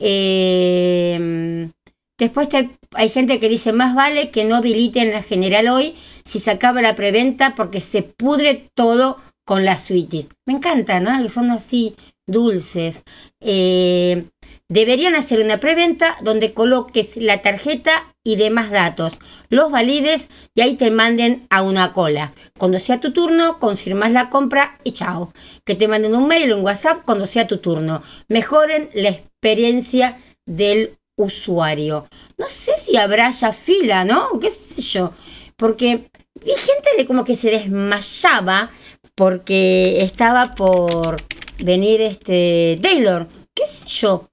Eh, 0.00 1.70
después 2.18 2.48
hay 2.94 3.08
gente 3.08 3.40
que 3.40 3.48
dice, 3.48 3.72
más 3.72 3.94
vale 3.94 4.30
que 4.30 4.44
no 4.44 4.56
habiliten 4.56 5.12
la 5.12 5.22
general 5.22 5.68
hoy 5.68 5.94
si 6.24 6.40
se 6.40 6.50
acaba 6.50 6.82
la 6.82 6.96
preventa 6.96 7.54
porque 7.54 7.80
se 7.80 8.02
pudre 8.02 8.68
todo 8.74 9.18
con 9.44 9.64
las 9.64 9.84
suites. 9.84 10.28
Me 10.46 10.54
encanta, 10.54 11.00
¿no? 11.00 11.22
Que 11.22 11.28
son 11.28 11.50
así 11.50 11.94
dulces. 12.26 13.04
Eh, 13.40 14.24
deberían 14.68 15.14
hacer 15.14 15.40
una 15.40 15.60
preventa 15.60 16.16
donde 16.22 16.54
coloques 16.54 17.16
la 17.16 17.42
tarjeta 17.42 18.13
y 18.24 18.36
demás 18.36 18.70
datos, 18.70 19.18
los 19.50 19.70
valides 19.70 20.28
y 20.54 20.62
ahí 20.62 20.74
te 20.74 20.90
manden 20.90 21.46
a 21.50 21.62
una 21.62 21.92
cola. 21.92 22.32
Cuando 22.58 22.78
sea 22.78 22.98
tu 22.98 23.12
turno, 23.12 23.58
confirmas 23.58 24.12
la 24.12 24.30
compra 24.30 24.78
y 24.82 24.92
chao. 24.92 25.32
Que 25.64 25.74
te 25.74 25.86
manden 25.86 26.16
un 26.16 26.26
mail 26.26 26.50
o 26.52 26.56
un 26.56 26.64
WhatsApp 26.64 27.04
cuando 27.04 27.26
sea 27.26 27.46
tu 27.46 27.58
turno. 27.58 28.02
Mejoren 28.28 28.90
la 28.94 29.10
experiencia 29.10 30.18
del 30.46 30.98
usuario. 31.16 32.08
No 32.38 32.46
sé 32.48 32.72
si 32.78 32.96
habrá 32.96 33.30
ya 33.30 33.52
fila, 33.52 34.04
¿no? 34.04 34.40
¿Qué 34.40 34.50
sé 34.50 34.80
yo? 34.80 35.12
Porque 35.56 36.10
vi 36.42 36.50
gente 36.50 36.90
de 36.96 37.06
como 37.06 37.24
que 37.24 37.36
se 37.36 37.50
desmayaba 37.50 38.70
porque 39.14 40.02
estaba 40.02 40.54
por 40.54 41.22
venir 41.58 42.00
este 42.00 42.78
Taylor. 42.82 43.28
¿Qué 43.54 43.66
sé 43.66 43.86
yo? 43.86 44.30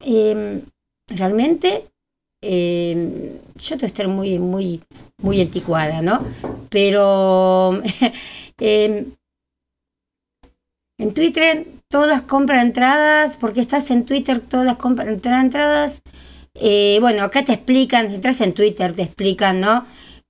Em, 0.00 0.62
realmente 1.08 1.93
em, 2.44 3.38
yo 3.56 3.76
que 3.78 3.86
estar 3.86 4.08
muy, 4.08 4.38
muy, 4.38 4.82
muy 5.22 5.40
anticuada, 5.40 6.02
¿no? 6.02 6.22
Pero 6.70 7.80
em, 8.60 9.06
en 10.98 11.12
Twitter 11.14 11.66
todas 11.88 12.22
compran 12.22 12.66
entradas, 12.66 13.36
porque 13.36 13.60
estás 13.60 13.90
en 13.90 14.04
Twitter, 14.04 14.40
todas 14.40 14.76
compran 14.76 15.08
entra- 15.08 15.40
entradas. 15.40 16.02
Eh, 16.54 16.98
bueno, 17.00 17.24
acá 17.24 17.44
te 17.44 17.52
explican, 17.52 18.08
si 18.08 18.16
entras 18.16 18.40
en 18.40 18.52
Twitter, 18.52 18.92
te 18.94 19.02
explican, 19.02 19.60
¿no? 19.60 19.84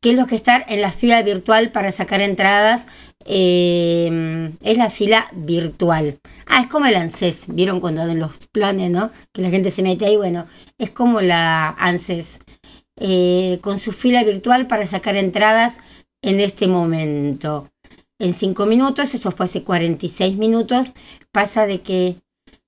¿Qué 0.04 0.10
es 0.10 0.16
lo 0.18 0.26
que 0.26 0.34
estar 0.34 0.66
en 0.68 0.82
la 0.82 0.92
fila 0.92 1.22
virtual 1.22 1.72
para 1.72 1.90
sacar 1.90 2.20
entradas? 2.20 2.88
Eh, 3.24 4.50
es 4.60 4.76
la 4.76 4.90
fila 4.90 5.26
virtual. 5.32 6.20
Ah, 6.46 6.60
es 6.60 6.66
como 6.66 6.84
el 6.84 6.94
ANSES. 6.94 7.46
¿Vieron 7.48 7.80
cuando 7.80 8.02
en 8.02 8.18
los 8.18 8.48
planes, 8.48 8.90
no? 8.90 9.10
Que 9.32 9.40
la 9.40 9.48
gente 9.48 9.70
se 9.70 9.82
mete 9.82 10.04
ahí. 10.04 10.18
Bueno, 10.18 10.44
es 10.76 10.90
como 10.90 11.22
la 11.22 11.70
ANSES. 11.78 12.40
Eh, 13.00 13.60
con 13.62 13.78
su 13.78 13.92
fila 13.92 14.22
virtual 14.24 14.66
para 14.66 14.86
sacar 14.86 15.16
entradas 15.16 15.78
en 16.20 16.38
este 16.38 16.68
momento. 16.68 17.70
En 18.18 18.34
5 18.34 18.66
minutos, 18.66 19.14
eso 19.14 19.30
fue 19.30 19.46
hace 19.46 19.64
46 19.64 20.36
minutos, 20.36 20.92
pasa 21.32 21.66
de 21.66 21.80
que 21.80 22.16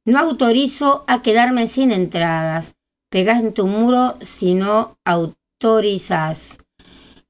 no 0.06 0.20
autorizo 0.20 1.04
a 1.06 1.20
quedarme 1.20 1.68
sin 1.68 1.92
entradas. 1.92 2.76
Pegás 3.10 3.42
en 3.42 3.52
tu 3.52 3.66
muro 3.66 4.16
si 4.22 4.54
no 4.54 4.96
autorizas. 5.04 6.60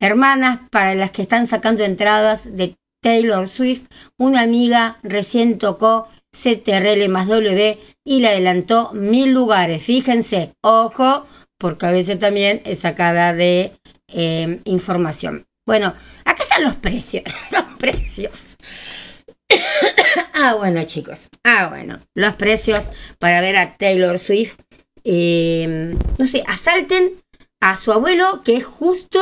Hermanas, 0.00 0.60
para 0.70 0.94
las 0.94 1.10
que 1.10 1.22
están 1.22 1.46
sacando 1.46 1.84
entradas 1.84 2.56
de 2.56 2.76
Taylor 3.00 3.48
Swift, 3.48 3.84
una 4.18 4.42
amiga 4.42 4.98
recién 5.02 5.58
tocó 5.58 6.08
CTRL 6.32 7.08
más 7.08 7.28
W 7.28 7.78
y 8.04 8.20
le 8.20 8.28
adelantó 8.28 8.92
mil 8.92 9.32
lugares. 9.32 9.82
Fíjense, 9.82 10.52
ojo, 10.60 11.24
porque 11.58 11.86
a 11.86 11.92
veces 11.92 12.18
también 12.18 12.60
es 12.64 12.80
sacada 12.80 13.32
de 13.32 13.72
eh, 14.08 14.60
información. 14.64 15.46
Bueno, 15.66 15.94
acá 16.24 16.42
están 16.42 16.64
los 16.64 16.76
precios. 16.76 17.24
los 17.52 17.64
precios. 17.78 18.56
ah, 20.34 20.54
bueno, 20.54 20.84
chicos. 20.84 21.28
Ah, 21.42 21.68
bueno. 21.68 21.98
Los 22.14 22.34
precios 22.34 22.88
para 23.18 23.40
ver 23.40 23.56
a 23.56 23.76
Taylor 23.76 24.18
Swift. 24.18 24.56
Eh, 25.04 25.96
no 26.18 26.26
sé, 26.26 26.42
asalten 26.46 27.22
a 27.60 27.76
su 27.76 27.92
abuelo, 27.92 28.42
que 28.44 28.56
es 28.56 28.64
justo, 28.64 29.20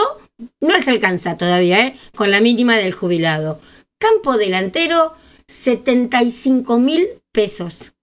no 0.61 0.73
les 0.73 0.89
alcanza 0.89 1.37
todavía, 1.37 1.87
¿eh? 1.87 1.99
con 2.17 2.31
la 2.31 2.41
mínima 2.41 2.77
del 2.77 2.93
jubilado. 2.93 3.61
Campo 3.99 4.37
delantero, 4.37 5.13
75 5.49 6.79
mil 6.79 7.07
pesos. 7.33 7.95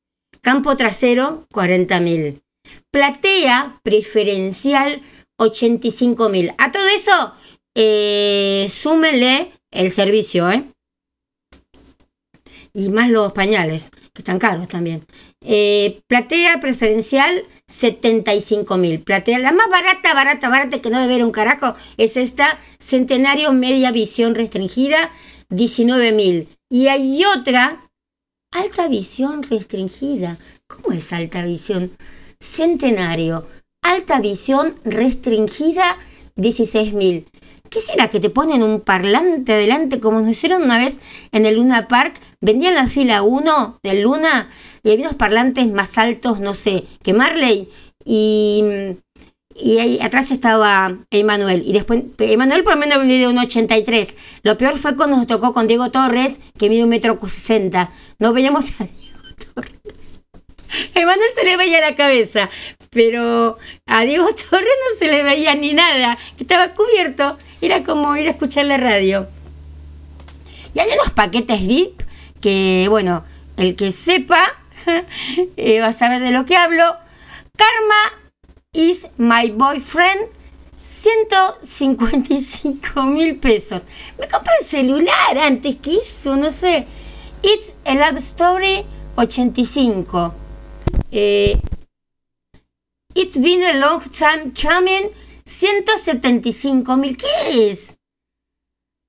Campo 0.42 0.76
trasero, 0.76 1.48
40 1.52 2.00
mil. 2.00 2.42
Platea 2.92 3.80
preferencial, 3.84 5.02
85 5.38 6.30
mil. 6.30 6.54
A 6.58 6.72
todo 6.72 6.88
eso, 6.88 7.34
eh, 7.76 8.68
súmenle 8.70 9.52
el 9.72 9.92
servicio, 9.92 10.50
¿eh? 10.52 10.64
Y 12.74 12.90
más 12.90 13.10
los 13.10 13.34
pañales, 13.34 13.92
que 14.14 14.22
están 14.22 14.40
caros 14.40 14.68
también. 14.68 15.06
Eh, 15.44 16.02
platea 16.08 16.60
preferencial, 16.60 17.46
75 17.68 18.78
mil. 18.78 19.02
Platea, 19.02 19.40
la 19.40 19.52
más 19.52 19.70
barata, 19.70 20.14
barata, 20.14 20.50
barata, 20.50 20.82
que 20.82 20.90
no 20.90 21.00
debe 21.00 21.14
haber 21.14 21.26
un 21.26 21.32
carajo, 21.32 21.74
es 21.98 22.16
esta 22.16 22.60
Centenario 22.80 23.52
Media 23.52 23.92
Visión 23.92 24.36
Restringida, 24.36 25.12
19 25.50 26.12
mil. 26.12 26.48
Y 26.70 26.88
hay 26.88 27.24
otra, 27.26 27.90
Alta 28.52 28.88
Visión 28.88 29.44
Restringida. 29.44 30.38
¿Cómo 30.68 30.92
es 30.92 31.12
Alta 31.12 31.44
Visión? 31.44 31.92
Centenario, 32.40 33.48
Alta 33.82 34.20
Visión 34.20 34.76
Restringida, 34.84 35.98
16 36.36 36.94
mil. 36.94 37.28
¿Qué 37.72 37.80
será 37.80 38.10
que 38.10 38.20
te 38.20 38.30
ponen 38.30 38.64
un 38.64 38.82
parlante 38.82 39.54
adelante 39.54 40.02
como 40.02 40.20
nos 40.20 40.32
hicieron 40.32 40.64
una 40.64 40.78
vez 40.78 41.00
en 41.32 41.46
el 41.46 41.56
Luna 41.56 41.88
Park? 41.88 42.16
Vendían 42.42 42.76
la 42.76 42.88
fila 42.88 43.24
1 43.24 43.80
del 43.82 44.02
Luna 44.02 44.50
y 44.84 44.92
había 44.92 45.06
unos 45.06 45.18
parlantes 45.18 45.72
más 45.72 45.98
altos, 45.98 46.40
no 46.40 46.54
sé, 46.54 46.86
que 47.04 47.14
Marley. 47.14 47.70
Y, 48.04 48.64
y 49.56 49.78
ahí 49.78 50.00
atrás 50.02 50.32
estaba 50.32 50.98
Emanuel. 51.12 51.64
Y 51.66 51.74
después, 51.74 52.04
Emanuel 52.18 52.64
por 52.64 52.74
lo 52.74 52.80
menos 52.80 53.04
mide 53.06 53.28
un 53.28 53.38
83. 53.38 54.18
Lo 54.44 54.58
peor 54.58 54.78
fue 54.78 54.96
cuando 54.96 55.18
nos 55.18 55.28
tocó 55.28 55.54
con 55.54 55.68
Diego 55.68 55.92
Torres, 55.92 56.40
que 56.58 56.70
mide 56.70 56.84
un 56.84 56.90
metro 56.90 57.18
60. 57.22 57.92
No 58.20 58.34
veíamos 58.34 58.80
a 58.80 58.86
Diego 58.86 59.20
Torres. 59.54 60.22
Emanuel 60.96 61.30
se 61.36 61.44
le 61.44 61.58
veía 61.58 61.82
la 61.82 61.96
cabeza, 61.96 62.50
pero 62.92 63.58
a 63.86 64.04
Diego 64.04 64.26
Torres 64.28 64.70
no 64.90 64.98
se 64.98 65.08
le 65.08 65.24
veía 65.24 65.54
ni 65.56 65.74
nada, 65.74 66.18
estaba 66.40 66.74
cubierto. 66.74 67.38
Era 67.62 67.84
como 67.84 68.16
ir 68.16 68.28
a 68.28 68.32
escuchar 68.32 68.66
la 68.66 68.78
radio. 68.78 69.28
Y 70.74 70.80
hay 70.80 70.88
unos 70.94 71.12
paquetes 71.12 71.68
VIP 71.68 72.02
que, 72.40 72.88
bueno, 72.90 73.24
el 73.58 73.76
que 73.76 73.92
sepa 73.92 74.61
eh, 75.58 75.80
va 75.80 75.88
a 75.88 75.94
saber 75.94 76.22
de 76.22 76.32
lo 76.32 76.46
que 76.46 76.56
hablo. 76.56 76.96
Karma 77.58 78.14
is 78.74 79.08
my 79.18 79.50
boyfriend. 79.52 80.30
155 80.84 83.06
mil 83.06 83.40
pesos. 83.40 83.86
Me 84.20 84.28
compré 84.28 84.54
un 84.60 84.66
celular 84.66 85.38
antes 85.38 85.78
que 85.78 85.98
eso, 85.98 86.36
no 86.36 86.50
sé. 86.50 86.88
It's 87.44 87.76
a 87.86 87.94
Love 87.96 88.18
Story 88.18 88.86
85. 89.16 90.34
Eh, 91.12 91.60
it's 93.16 93.38
been 93.38 93.64
a 93.64 93.74
long 93.80 94.02
time 94.02 94.52
coming. 94.54 95.10
175 95.46 96.98
mil. 96.98 97.18
¿Qué 97.18 97.72
es? 97.72 97.96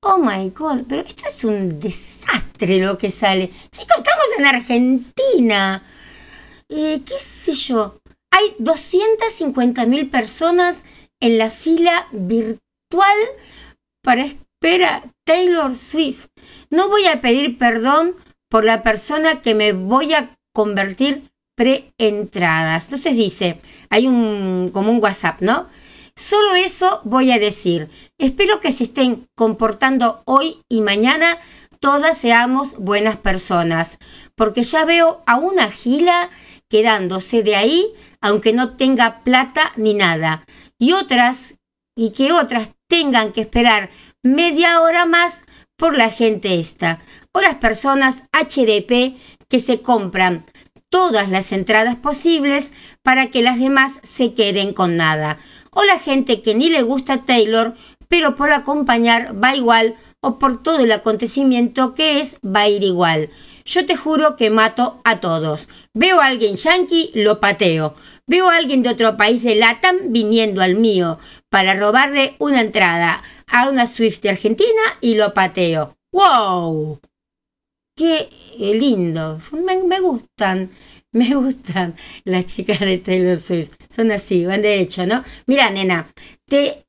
Oh 0.05 0.18
my 0.18 0.50
god, 0.50 0.82
pero 0.88 1.03
esto 1.03 1.28
es 1.28 1.44
un 1.44 1.78
desastre 1.78 2.80
lo 2.80 2.98
que 2.98 3.12
sale. 3.12 3.48
Chicos, 3.70 3.98
estamos 3.98 4.26
en 4.36 4.46
Argentina. 4.46 5.84
Eh, 6.68 7.03
¿Qué 7.07 7.18
sé 7.20 7.53
yo? 7.53 8.00
Hay 8.32 8.57
250 8.59 9.86
mil 9.86 10.11
personas 10.11 10.84
en 11.20 11.38
la 11.38 11.50
fila 11.50 12.09
virtual 12.11 13.16
para 14.03 14.24
esperar 14.24 15.09
Taylor 15.24 15.76
Swift. 15.76 16.26
No 16.68 16.88
voy 16.88 17.07
a 17.07 17.20
pedir 17.20 17.57
perdón 17.57 18.16
por 18.48 18.64
la 18.64 18.82
persona 18.82 19.40
que 19.40 19.55
me 19.55 19.72
voy 19.72 20.14
a 20.14 20.36
convertir 20.53 21.30
pre-entradas. 21.55 22.86
Entonces 22.86 23.14
dice, 23.14 23.61
hay 23.88 24.09
un 24.09 24.70
como 24.72 24.90
un 24.90 25.00
WhatsApp, 25.00 25.42
¿no? 25.42 25.68
Solo 26.16 26.55
eso 26.57 27.00
voy 27.05 27.30
a 27.30 27.38
decir. 27.38 27.88
Espero 28.23 28.61
que 28.61 28.70
se 28.70 28.85
estén 28.85 29.27
comportando 29.35 30.23
hoy 30.27 30.61
y 30.68 30.81
mañana 30.81 31.37
todas 31.81 32.16
seamos 32.16 32.77
buenas 32.79 33.16
personas, 33.16 33.99
porque 34.37 34.62
ya 34.62 34.85
veo 34.85 35.25
a 35.27 35.39
una 35.39 35.68
gila 35.68 36.31
quedándose 36.68 37.43
de 37.43 37.57
ahí, 37.57 37.85
aunque 38.20 38.53
no 38.53 38.77
tenga 38.77 39.25
plata 39.25 39.73
ni 39.75 39.95
nada, 39.95 40.47
y 40.79 40.93
otras, 40.93 41.55
y 41.97 42.11
que 42.11 42.31
otras 42.31 42.68
tengan 42.87 43.33
que 43.33 43.41
esperar 43.41 43.91
media 44.23 44.83
hora 44.83 45.05
más 45.05 45.45
por 45.77 45.97
la 45.97 46.09
gente 46.09 46.61
esta, 46.61 47.01
o 47.33 47.41
las 47.41 47.57
personas 47.57 48.23
HDP 48.33 49.18
que 49.49 49.59
se 49.59 49.83
compran 49.83 50.47
todas 50.91 51.29
las 51.29 51.51
entradas 51.51 51.97
posibles 51.97 52.70
para 53.03 53.31
que 53.31 53.43
las 53.43 53.59
demás 53.59 53.99
se 54.05 54.33
queden 54.33 54.75
con 54.75 54.97
nada 54.97 55.41
o 55.75 55.83
la 55.85 55.99
gente 55.99 56.43
que 56.43 56.55
ni 56.55 56.68
le 56.68 56.83
gusta 56.83 57.25
Taylor, 57.25 57.75
pero 58.12 58.36
por 58.36 58.52
acompañar 58.52 59.42
va 59.42 59.56
igual 59.56 59.96
o 60.20 60.38
por 60.38 60.62
todo 60.62 60.84
el 60.84 60.92
acontecimiento 60.92 61.94
que 61.94 62.20
es 62.20 62.36
va 62.44 62.60
a 62.60 62.68
ir 62.68 62.82
igual. 62.82 63.30
Yo 63.64 63.86
te 63.86 63.96
juro 63.96 64.36
que 64.36 64.50
mato 64.50 65.00
a 65.02 65.18
todos. 65.20 65.70
Veo 65.94 66.20
a 66.20 66.26
alguien 66.26 66.56
yankee, 66.56 67.10
lo 67.14 67.40
pateo. 67.40 67.94
Veo 68.26 68.50
a 68.50 68.56
alguien 68.58 68.82
de 68.82 68.90
otro 68.90 69.16
país 69.16 69.42
de 69.42 69.54
Latam 69.54 69.96
viniendo 70.10 70.60
al 70.60 70.74
mío 70.74 71.18
para 71.48 71.72
robarle 71.72 72.36
una 72.38 72.60
entrada 72.60 73.22
a 73.46 73.70
una 73.70 73.86
Swift 73.86 74.20
Argentina 74.26 74.82
y 75.00 75.14
lo 75.14 75.32
pateo. 75.32 75.96
¡Wow! 76.12 77.00
¡Qué 77.96 78.28
lindo! 78.58 79.38
Me, 79.52 79.82
me 79.84 80.00
gustan. 80.00 80.70
Me 81.14 81.34
gustan 81.34 81.94
las 82.24 82.46
chicas 82.46 82.80
de 82.80 82.98
Taylor 82.98 83.38
Swift. 83.38 83.72
Son 83.88 84.10
así, 84.10 84.46
van 84.46 84.62
derecho, 84.62 85.06
¿no? 85.06 85.22
Mira, 85.46 85.68
nena, 85.68 86.08
te 86.46 86.86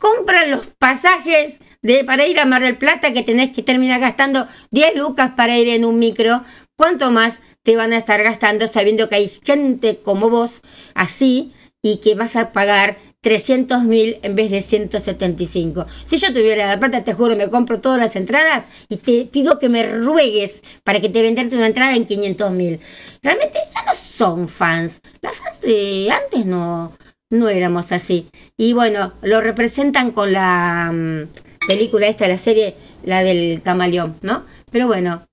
compran 0.00 0.50
los 0.50 0.66
pasajes 0.78 1.58
de, 1.82 2.04
para 2.04 2.26
ir 2.26 2.38
a 2.38 2.46
Mar 2.46 2.62
del 2.62 2.76
Plata 2.76 3.12
que 3.12 3.22
tenés 3.22 3.50
que 3.50 3.62
terminar 3.62 4.00
gastando 4.00 4.46
10 4.70 4.96
lucas 4.96 5.32
para 5.36 5.56
ir 5.56 5.68
en 5.68 5.84
un 5.84 5.98
micro. 5.98 6.42
¿Cuánto 6.76 7.10
más 7.10 7.40
te 7.62 7.76
van 7.76 7.92
a 7.92 7.96
estar 7.96 8.22
gastando 8.22 8.66
sabiendo 8.66 9.08
que 9.08 9.16
hay 9.16 9.28
gente 9.44 9.98
como 9.98 10.30
vos 10.30 10.60
así 10.94 11.52
y 11.82 11.98
que 11.98 12.14
vas 12.14 12.36
a 12.36 12.52
pagar 12.52 12.98
300 13.22 13.82
mil 13.82 14.20
en 14.22 14.36
vez 14.36 14.52
de 14.52 14.62
175. 14.62 15.84
Si 16.04 16.16
yo 16.16 16.32
tuviera 16.32 16.68
la 16.68 16.78
plata, 16.78 17.02
te 17.02 17.12
juro, 17.12 17.34
me 17.34 17.50
compro 17.50 17.80
todas 17.80 17.98
las 17.98 18.14
entradas 18.14 18.66
y 18.88 18.98
te 18.98 19.24
pido 19.24 19.58
que 19.58 19.68
me 19.68 19.82
ruegues 19.82 20.62
para 20.84 21.00
que 21.00 21.08
te 21.08 21.22
venderte 21.22 21.56
una 21.56 21.66
entrada 21.66 21.96
en 21.96 22.06
500 22.06 22.52
mil. 22.52 22.78
Realmente 23.22 23.58
ya 23.74 23.82
no 23.82 23.94
son 23.94 24.46
fans. 24.46 25.00
Las 25.22 25.34
fans 25.34 25.60
de 25.60 26.08
antes 26.08 26.46
no, 26.46 26.92
no 27.30 27.48
éramos 27.48 27.92
así. 27.92 28.28
Y 28.56 28.72
bueno, 28.72 29.12
lo 29.22 29.40
representan 29.40 30.10
con 30.10 30.32
la 30.32 30.90
mm, 30.92 31.66
película 31.66 32.08
esta, 32.08 32.28
la 32.28 32.36
serie, 32.36 32.76
la 33.04 33.22
del 33.22 33.62
camaleón, 33.62 34.18
¿no? 34.22 34.44
Pero 34.70 34.86
bueno, 34.86 35.26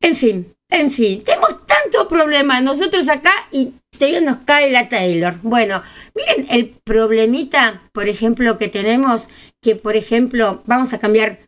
en 0.00 0.14
fin, 0.16 0.54
en 0.70 0.90
fin, 0.90 1.22
tenemos 1.24 1.66
tantos 1.66 2.06
problemas 2.06 2.62
nosotros 2.62 3.08
acá 3.08 3.32
y 3.50 3.74
te 3.98 4.20
nos 4.22 4.38
cae 4.38 4.70
la 4.70 4.88
Taylor. 4.88 5.38
Bueno, 5.42 5.82
miren 6.14 6.46
el 6.50 6.70
problemita, 6.70 7.82
por 7.92 8.08
ejemplo, 8.08 8.56
que 8.56 8.68
tenemos, 8.68 9.28
que 9.60 9.76
por 9.76 9.94
ejemplo, 9.96 10.62
vamos 10.66 10.92
a 10.92 10.98
cambiar 10.98 11.40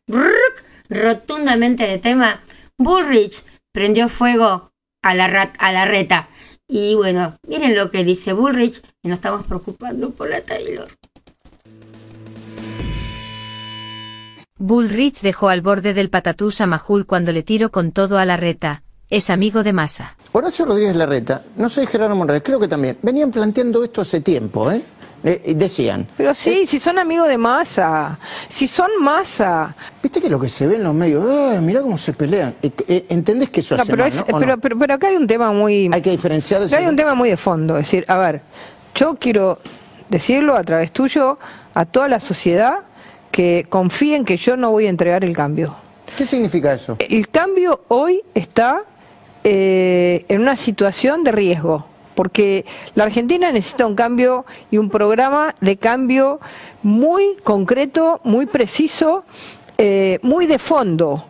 rotundamente 0.90 1.86
de 1.86 1.98
tema. 1.98 2.42
Bullrich 2.76 3.44
prendió 3.72 4.08
fuego 4.08 4.72
a 5.02 5.14
la, 5.14 5.52
a 5.58 5.72
la 5.72 5.84
reta. 5.86 6.28
Y 6.68 6.94
bueno, 6.94 7.36
miren 7.46 7.74
lo 7.74 7.90
que 7.90 8.04
dice 8.04 8.32
Bullrich 8.32 8.82
y 9.02 9.08
nos 9.08 9.18
estamos 9.18 9.46
preocupando 9.46 10.10
por 10.10 10.30
la 10.30 10.40
Taylor. 10.40 10.88
Bullrich 14.58 15.20
dejó 15.22 15.48
al 15.48 15.60
borde 15.60 15.92
del 15.92 16.08
patatús 16.08 16.60
a 16.60 16.66
Majul 16.66 17.06
cuando 17.06 17.32
le 17.32 17.42
tiró 17.42 17.70
con 17.70 17.92
todo 17.92 18.18
a 18.18 18.24
la 18.24 18.36
reta 18.36 18.82
es 19.12 19.28
amigo 19.28 19.62
de 19.62 19.74
Massa. 19.74 20.16
Horacio 20.32 20.64
Rodríguez 20.64 20.96
Larreta, 20.96 21.44
no 21.56 21.68
sé 21.68 21.86
Gerardo 21.86 22.16
Monreal, 22.16 22.42
creo 22.42 22.58
que 22.58 22.66
también, 22.66 22.96
venían 23.02 23.30
planteando 23.30 23.84
esto 23.84 24.00
hace 24.00 24.22
tiempo, 24.22 24.72
¿eh? 24.72 24.82
Decían. 25.22 26.06
Pero 26.16 26.34
sí, 26.34 26.62
eh, 26.62 26.66
si 26.66 26.78
son 26.78 26.98
amigos 26.98 27.28
de 27.28 27.38
Massa, 27.38 28.18
si 28.48 28.66
son 28.66 28.90
Massa. 29.00 29.74
¿Viste 30.02 30.20
que 30.20 30.28
lo 30.28 30.40
que 30.40 30.48
se 30.48 30.66
ve 30.66 30.76
en 30.76 30.84
los 30.84 30.94
medios? 30.94 31.24
mira 31.24 31.60
mirá 31.60 31.82
cómo 31.82 31.96
se 31.98 32.12
pelean. 32.12 32.54
Eh, 32.62 33.06
¿Entendés 33.08 33.50
que 33.50 33.60
eso 33.60 33.76
no, 33.76 33.84
pero, 33.86 34.04
pero, 34.60 34.78
pero, 34.78 34.94
acá 34.94 35.08
hay 35.08 35.16
un 35.16 35.26
tema 35.26 35.52
muy... 35.52 35.90
Hay 35.92 36.02
que 36.02 36.10
diferenciar... 36.10 36.62
Hay 36.74 36.86
un 36.86 36.96
tema 36.96 37.14
muy 37.14 37.30
de 37.30 37.36
fondo. 37.36 37.76
Es 37.78 37.86
decir, 37.86 38.04
a 38.08 38.18
ver, 38.18 38.42
yo 38.94 39.14
quiero 39.14 39.58
decirlo 40.08 40.56
a 40.56 40.64
través 40.64 40.92
tuyo 40.92 41.38
a 41.74 41.84
toda 41.86 42.08
la 42.08 42.20
sociedad 42.20 42.80
que 43.30 43.66
confíen 43.68 44.24
que 44.24 44.36
yo 44.36 44.56
no 44.56 44.70
voy 44.70 44.86
a 44.86 44.90
entregar 44.90 45.24
el 45.24 45.34
cambio. 45.34 45.74
¿Qué 46.16 46.26
significa 46.26 46.74
eso? 46.74 46.96
El 46.98 47.28
cambio 47.28 47.82
hoy 47.88 48.22
está 48.34 48.84
eh, 49.44 50.24
en 50.28 50.42
una 50.42 50.56
situación 50.56 51.24
de 51.24 51.32
riesgo, 51.32 51.86
porque 52.14 52.64
la 52.94 53.04
Argentina 53.04 53.50
necesita 53.52 53.86
un 53.86 53.94
cambio 53.94 54.44
y 54.70 54.78
un 54.78 54.90
programa 54.90 55.54
de 55.60 55.76
cambio 55.76 56.40
muy 56.82 57.36
concreto, 57.44 58.20
muy 58.24 58.46
preciso, 58.46 59.24
eh, 59.78 60.18
muy 60.22 60.46
de 60.46 60.58
fondo. 60.58 61.24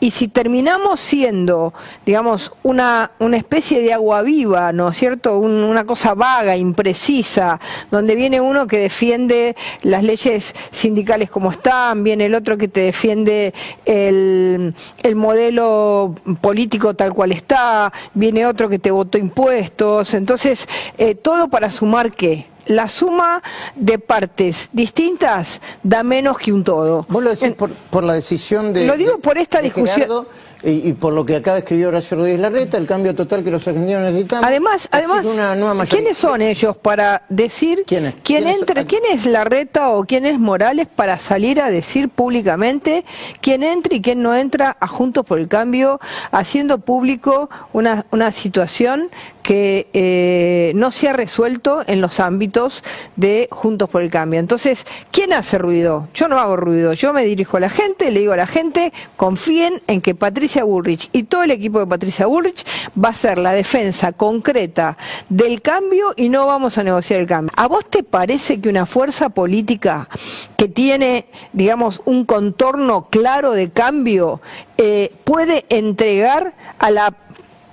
Y 0.00 0.10
si 0.10 0.28
terminamos 0.28 1.00
siendo, 1.00 1.72
digamos, 2.04 2.52
una, 2.62 3.12
una 3.20 3.36
especie 3.38 3.80
de 3.80 3.94
agua 3.94 4.20
viva, 4.22 4.70
¿no 4.72 4.90
es 4.90 4.98
cierto? 4.98 5.38
Un- 5.38 5.64
una 5.64 5.84
cosa 5.84 6.12
vaga, 6.14 6.56
imprecisa, 6.56 7.58
donde 7.90 8.14
viene 8.14 8.40
uno 8.40 8.66
que 8.66 8.78
defiende 8.78 9.56
las 9.82 10.02
leyes 10.04 10.54
sindicales 10.70 11.30
como 11.30 11.50
están, 11.50 12.04
viene 12.04 12.26
el 12.26 12.34
otro 12.34 12.58
que 12.58 12.68
te 12.68 12.80
defiende 12.80 13.54
el, 13.86 14.74
el 15.02 15.16
modelo 15.16 16.14
político 16.40 16.94
tal 16.94 17.14
cual 17.14 17.32
está, 17.32 17.90
viene 18.12 18.46
otro 18.46 18.68
que 18.68 18.78
te 18.78 18.90
votó 18.90 19.16
impuestos, 19.16 20.12
entonces, 20.14 20.68
eh, 20.98 21.14
todo 21.14 21.48
para 21.48 21.70
sumar 21.70 22.10
qué? 22.10 22.46
La 22.66 22.88
suma 22.88 23.42
de 23.74 23.98
partes 23.98 24.68
distintas 24.72 25.60
da 25.82 26.02
menos 26.02 26.38
que 26.38 26.52
un 26.52 26.64
todo. 26.64 27.06
Vos 27.08 27.22
lo 27.22 27.30
decís 27.30 27.52
por, 27.52 27.70
por 27.72 28.04
la 28.04 28.14
decisión 28.14 28.72
de. 28.72 28.86
Lo 28.86 28.96
digo 28.96 29.18
por 29.18 29.38
esta 29.38 29.60
discusión. 29.60 29.94
Gerardo 29.94 30.26
Y, 30.64 30.88
y 30.88 30.92
por 30.94 31.12
lo 31.12 31.26
que 31.26 31.36
acaba 31.36 31.56
de 31.56 31.60
escribir 31.60 31.86
Horacio 31.86 32.16
Rodríguez 32.16 32.40
Larreta, 32.40 32.76
el 32.78 32.86
cambio 32.86 33.14
total 33.14 33.44
que 33.44 33.50
los 33.50 33.66
argentinos 33.66 34.02
necesitamos. 34.02 34.46
Además, 34.46 34.88
además, 34.90 35.26
una 35.26 35.54
nueva 35.54 35.74
mayoría. 35.74 36.00
¿quiénes 36.00 36.16
son 36.16 36.42
ellos 36.42 36.76
para 36.76 37.22
decir 37.28 37.84
¿Quién 37.86 38.06
es? 38.06 38.14
quién 38.22 38.44
¿Quiénes 38.44 38.60
entra, 38.60 38.80
son? 38.82 38.88
quién 38.88 39.02
es 39.10 39.26
Larreta 39.26 39.90
o 39.90 40.04
quién 40.04 40.26
es 40.26 40.38
Morales 40.38 40.86
para 40.86 41.18
salir 41.18 41.60
a 41.60 41.70
decir 41.70 42.08
públicamente 42.08 43.04
quién 43.40 43.62
entra 43.62 43.94
y 43.94 44.00
quién 44.00 44.22
no 44.22 44.34
entra 44.34 44.76
a 44.80 44.86
Juntos 44.86 45.24
por 45.24 45.38
el 45.38 45.48
Cambio, 45.48 46.00
haciendo 46.30 46.78
público 46.78 47.50
una, 47.72 48.06
una 48.10 48.32
situación 48.32 49.10
que 49.42 49.88
eh, 49.92 50.72
no 50.74 50.90
se 50.90 51.08
ha 51.08 51.12
resuelto 51.12 51.82
en 51.86 52.00
los 52.00 52.18
ámbitos 52.18 52.82
de 53.16 53.46
Juntos 53.50 53.90
por 53.90 54.00
el 54.02 54.10
Cambio. 54.10 54.40
Entonces, 54.40 54.86
¿quién 55.10 55.34
hace 55.34 55.58
ruido? 55.58 56.08
Yo 56.14 56.28
no 56.28 56.38
hago 56.38 56.56
ruido, 56.56 56.94
yo 56.94 57.12
me 57.12 57.26
dirijo 57.26 57.58
a 57.58 57.60
la 57.60 57.68
gente, 57.68 58.10
le 58.10 58.20
digo 58.20 58.32
a 58.32 58.38
la 58.38 58.46
gente, 58.46 58.92
confíen 59.16 59.82
en 59.86 60.00
que 60.00 60.14
Patricia 60.14 60.53
Bullrich 60.62 61.08
y 61.12 61.24
todo 61.24 61.42
el 61.42 61.50
equipo 61.50 61.80
de 61.80 61.86
Patricia 61.86 62.26
Bullrich 62.26 62.64
va 63.02 63.08
a 63.08 63.14
ser 63.14 63.38
la 63.38 63.52
defensa 63.52 64.12
concreta 64.12 64.96
del 65.28 65.60
cambio 65.62 66.12
y 66.16 66.28
no 66.28 66.46
vamos 66.46 66.78
a 66.78 66.84
negociar 66.84 67.20
el 67.20 67.26
cambio. 67.26 67.52
¿A 67.56 67.66
vos 67.66 67.86
te 67.90 68.04
parece 68.04 68.60
que 68.60 68.68
una 68.68 68.86
fuerza 68.86 69.30
política 69.30 70.08
que 70.56 70.68
tiene, 70.68 71.26
digamos, 71.52 72.02
un 72.04 72.24
contorno 72.24 73.08
claro 73.10 73.52
de 73.52 73.70
cambio 73.70 74.40
eh, 74.76 75.12
puede 75.24 75.64
entregar 75.68 76.54
a 76.78 76.90
la 76.90 77.14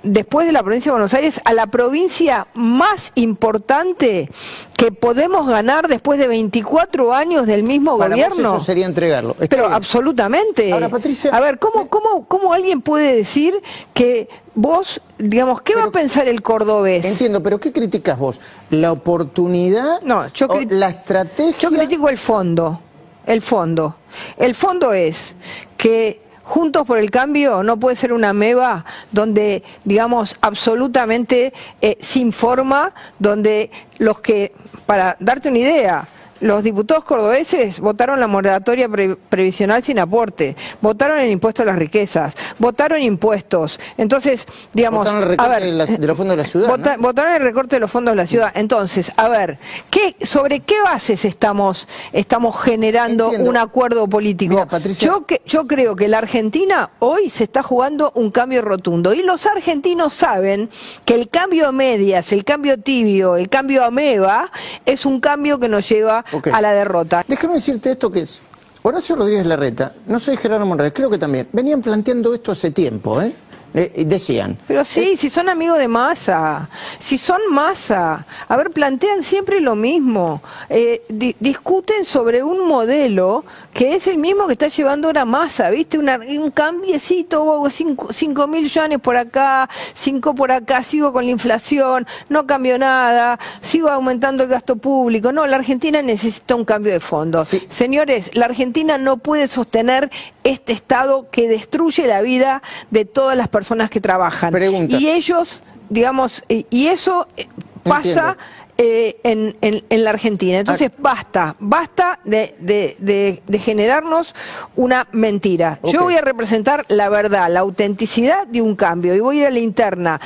después 0.04 0.47
de 0.47 0.52
la 0.52 0.64
provincia 0.64 0.89
de 0.91 0.93
Buenos 0.93 1.14
Aires 1.14 1.39
a 1.45 1.54
la 1.54 1.68
provincia 1.68 2.47
más 2.54 3.12
importante 3.16 4.30
que 4.78 4.91
podemos 4.91 5.47
ganar 5.47 5.88
después 5.88 6.18
de 6.20 6.28
24 6.28 7.14
años 7.14 7.45
del 7.45 7.64
mismo 7.64 7.97
Para 7.97 8.16
vos 8.16 8.24
gobierno. 8.26 8.56
eso 8.56 8.66
sería 8.66 8.86
entregarlo. 8.86 9.32
Está 9.34 9.47
Pero 9.49 9.64
bien. 9.64 9.74
absolutamente. 9.76 10.72
Ahora, 10.74 10.89
Patricia- 10.89 11.30
A 11.36 11.39
ver, 11.39 11.60
¿cómo, 11.60 11.88
cómo, 11.88 12.26
¿cómo 12.28 12.54
alguien 12.54 12.82
puede 12.82 13.16
decir 13.16 13.62
que 13.93 14.28
vos, 14.56 15.02
digamos, 15.20 15.62
qué 15.62 15.76
va 15.76 15.84
a 15.86 15.91
pensar 15.91 16.28
el 16.28 16.41
cordobés? 16.41 17.06
Entiendo, 17.06 17.43
pero 17.43 17.60
¿qué 17.60 17.72
criticas 17.72 18.18
vos? 18.18 18.39
¿La 18.72 18.91
oportunidad? 18.91 20.02
No, 20.02 20.28
yo 20.34 20.47
o 20.47 20.60
¿La 20.70 20.89
estrategia? 20.89 21.70
Yo 21.70 21.76
critico 21.76 22.10
el 22.10 22.18
fondo, 22.18 22.80
el 23.26 23.41
fondo. 23.41 23.95
El 24.38 24.56
fondo 24.56 24.93
es 24.93 25.36
que 25.78 26.22
Juntos 26.44 26.88
por 26.88 26.98
el 26.98 27.12
Cambio 27.12 27.64
no 27.64 27.78
puede 27.78 27.96
ser 27.96 28.14
una 28.14 28.34
meba 28.34 28.84
donde, 29.12 29.64
digamos, 29.84 30.36
absolutamente 30.42 31.54
eh, 31.82 31.98
sin 32.02 32.34
forma, 32.34 32.94
donde 33.20 33.70
los 33.98 34.20
que, 34.22 34.54
para 34.86 35.16
darte 35.20 35.50
una 35.50 35.60
idea, 35.60 36.08
los 36.42 36.64
diputados 36.64 37.06
cordobeses 37.06 37.80
votaron 37.80 38.20
la 38.20 38.28
moratoria 38.28 38.89
pre- 38.89 39.16
previsional 39.16 39.82
sin 39.84 40.00
aporte, 40.00 40.56
votaron 40.82 41.20
el 41.20 41.30
impuesto 41.32 41.64
a 41.64 41.66
las 41.66 41.78
riquezas, 41.78 42.34
votaron 42.60 43.02
impuestos. 43.02 43.80
Entonces, 43.98 44.46
digamos, 44.74 45.06
Votaron 45.06 45.20
el 45.24 45.28
a 45.28 45.32
recorte 45.32 45.50
ver, 45.54 45.64
de, 45.64 45.72
la- 45.72 45.86
de 45.86 46.08
los 46.08 46.18
fondos 46.18 46.38
de 46.38 46.44
la 46.44 46.50
ciudad. 46.50 46.98
Votaron 47.00 47.34
el 47.34 47.42
recorte 47.42 47.76
de 47.76 47.80
los 47.80 47.92
fondos 47.92 48.12
de 48.14 48.16
la 48.18 48.26
ciudad. 48.28 48.52
Entonces, 48.56 49.12
a 49.18 49.30
ver, 49.30 49.58
¿qué, 49.89 50.16
¿sobre 50.24 50.60
qué 50.62 50.76
bases 50.84 51.26
estamos, 51.26 51.88
estamos 52.14 52.60
generando 52.62 53.26
Entiendo. 53.26 53.50
un 53.50 53.58
acuerdo 53.58 54.08
político? 54.08 54.54
Mira, 54.56 54.66
Patricia- 54.66 55.08
yo, 55.08 55.26
que, 55.26 55.42
yo 55.46 55.68
creo 55.68 55.96
que 55.96 56.08
la 56.08 56.18
Argentina 56.18 56.89
hoy 57.00 57.30
se 57.30 57.44
está 57.44 57.64
jugando 57.64 58.12
un 58.16 58.32
cambio 58.32 58.62
rotundo. 58.62 59.14
Y 59.14 59.22
los 59.24 59.46
argentinos 59.46 60.14
saben 60.14 60.70
que 61.06 61.14
el 61.16 61.30
cambio 61.30 61.68
a 61.68 61.72
medias, 61.72 62.32
el 62.32 62.44
cambio 62.44 62.80
tibio, 62.80 63.36
el 63.36 63.50
cambio 63.50 63.84
ameba, 63.86 64.52
es 64.86 65.06
un 65.06 65.20
cambio 65.20 65.60
que 65.60 65.70
nos 65.70 65.88
lleva 65.88 66.26
A 66.54 66.62
la 66.62 66.74
derrota. 66.74 67.24
Déjame 67.28 67.56
decirte 67.56 67.92
esto 67.92 68.12
que 68.12 68.22
es. 68.22 68.42
Horacio 68.84 69.16
Rodríguez 69.16 69.46
Larreta, 69.46 69.94
no 70.08 70.20
sé 70.20 70.36
Gerardo 70.38 70.66
Monreal, 70.66 70.92
creo 70.92 71.08
que 71.08 71.20
también, 71.20 71.48
venían 71.52 71.82
planteando 71.82 72.34
esto 72.34 72.52
hace 72.52 72.72
tiempo, 72.72 73.22
¿eh? 73.22 73.32
Eh, 73.74 73.90
y 73.96 74.04
decían. 74.04 74.58
Pero 74.68 74.84
sí, 74.84 75.16
si 75.16 75.30
son 75.30 75.48
amigos 75.48 75.78
de 75.80 75.88
masa, 75.88 76.68
si 77.00 77.18
son 77.18 77.40
masa, 77.52 78.26
a 78.50 78.58
ver, 78.58 78.70
plantean 78.72 79.24
siempre 79.24 79.62
lo 79.62 79.76
mismo, 79.78 80.42
eh, 80.68 81.04
di- 81.08 81.38
discuten 81.40 82.04
sobre 82.04 82.44
un 82.44 82.68
modelo 82.68 83.46
que 83.74 83.96
es 83.96 84.08
el 84.08 84.18
mismo 84.18 84.46
que 84.48 84.54
está 84.54 84.68
llevando 84.68 85.08
ahora 85.08 85.24
masa, 85.24 85.70
¿viste? 85.70 85.98
Una- 85.98 86.18
un 86.18 86.52
cambiecito, 86.52 87.64
cinco, 87.70 88.12
cinco 88.12 88.46
mil 88.46 88.68
yuanes 88.68 89.00
por 89.00 89.16
acá, 89.16 89.70
cinco 89.94 90.36
por 90.36 90.52
acá, 90.52 90.84
sigo 90.84 91.14
con 91.14 91.24
la 91.24 91.32
inflación, 91.32 92.06
no 92.28 92.46
cambió 92.46 92.78
nada, 92.78 93.40
sigo 93.62 93.88
aumentando 93.88 94.44
el 94.44 94.50
gasto 94.50 94.76
público. 94.76 95.32
No, 95.32 95.48
la 95.48 95.56
Argentina 95.56 96.02
necesita 96.02 96.56
un 96.56 96.66
cambio 96.66 96.92
de 96.92 97.00
fondo. 97.00 97.46
Sí. 97.46 97.66
Señores, 97.70 98.32
la 98.34 98.48
Argentina 98.48 98.98
no 98.98 99.16
puede 99.16 99.48
sostener 99.48 100.12
este 100.44 100.74
Estado 100.74 101.30
que 101.32 101.48
destruye 101.48 102.06
la 102.06 102.22
vida 102.22 102.62
de 102.90 103.06
todas 103.06 103.38
las 103.38 103.48
personas 103.48 103.61
que 103.89 104.01
trabajan. 104.01 104.51
Pregunta. 104.51 104.97
Y 104.97 105.09
ellos, 105.09 105.62
digamos, 105.89 106.43
y, 106.47 106.88
eso 106.88 107.28
eh, 107.38 107.47
pasa 107.84 108.38
eh, 108.78 109.20
en, 109.24 109.55
en- 109.62 109.84
en 109.89 110.03
la 110.03 110.09
Argentina. 110.09 110.59
Entonces, 110.59 110.89
Ah. 110.91 110.95
basta, 110.99 111.55
basta 111.59 112.20
de, 112.26 112.55
de- 112.59 112.95
de- 112.99 113.41
de 113.45 113.59
generarnos 113.59 114.34
una 114.76 115.07
mentira. 115.12 115.80
Yo 115.84 116.01
voy 116.03 116.16
a 116.16 116.22
representar 116.22 116.86
la 116.88 117.07
verdad, 117.09 117.49
la 117.51 117.59
autenticidad 117.59 118.47
de 118.47 118.62
un 118.62 118.76
cambio 118.76 119.14
y 119.14 119.20
voy 119.20 119.38
a 119.38 119.41
ir 119.41 119.47
a 119.47 119.51
la 119.51 119.59
interna. 119.59 120.20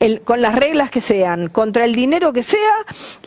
el- 0.00 0.20
con 0.22 0.42
las 0.42 0.56
reglas 0.56 0.90
que 0.90 1.00
sean, 1.00 1.48
contra 1.48 1.84
el 1.84 1.94
dinero 1.94 2.32
que 2.32 2.42
sea, 2.42 2.58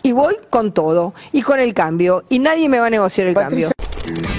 y 0.03 0.11
voy 0.11 0.35
con 0.49 0.73
todo, 0.73 1.13
y 1.31 1.41
con 1.41 1.61
el 1.61 1.73
cambio, 1.73 2.25
y 2.27 2.39
nadie 2.39 2.67
me 2.67 2.79
va 2.81 2.87
a 2.87 2.89
negociar 2.89 3.27
el 3.27 3.33
Patricia- 3.33 3.71
cambio. 3.77 4.34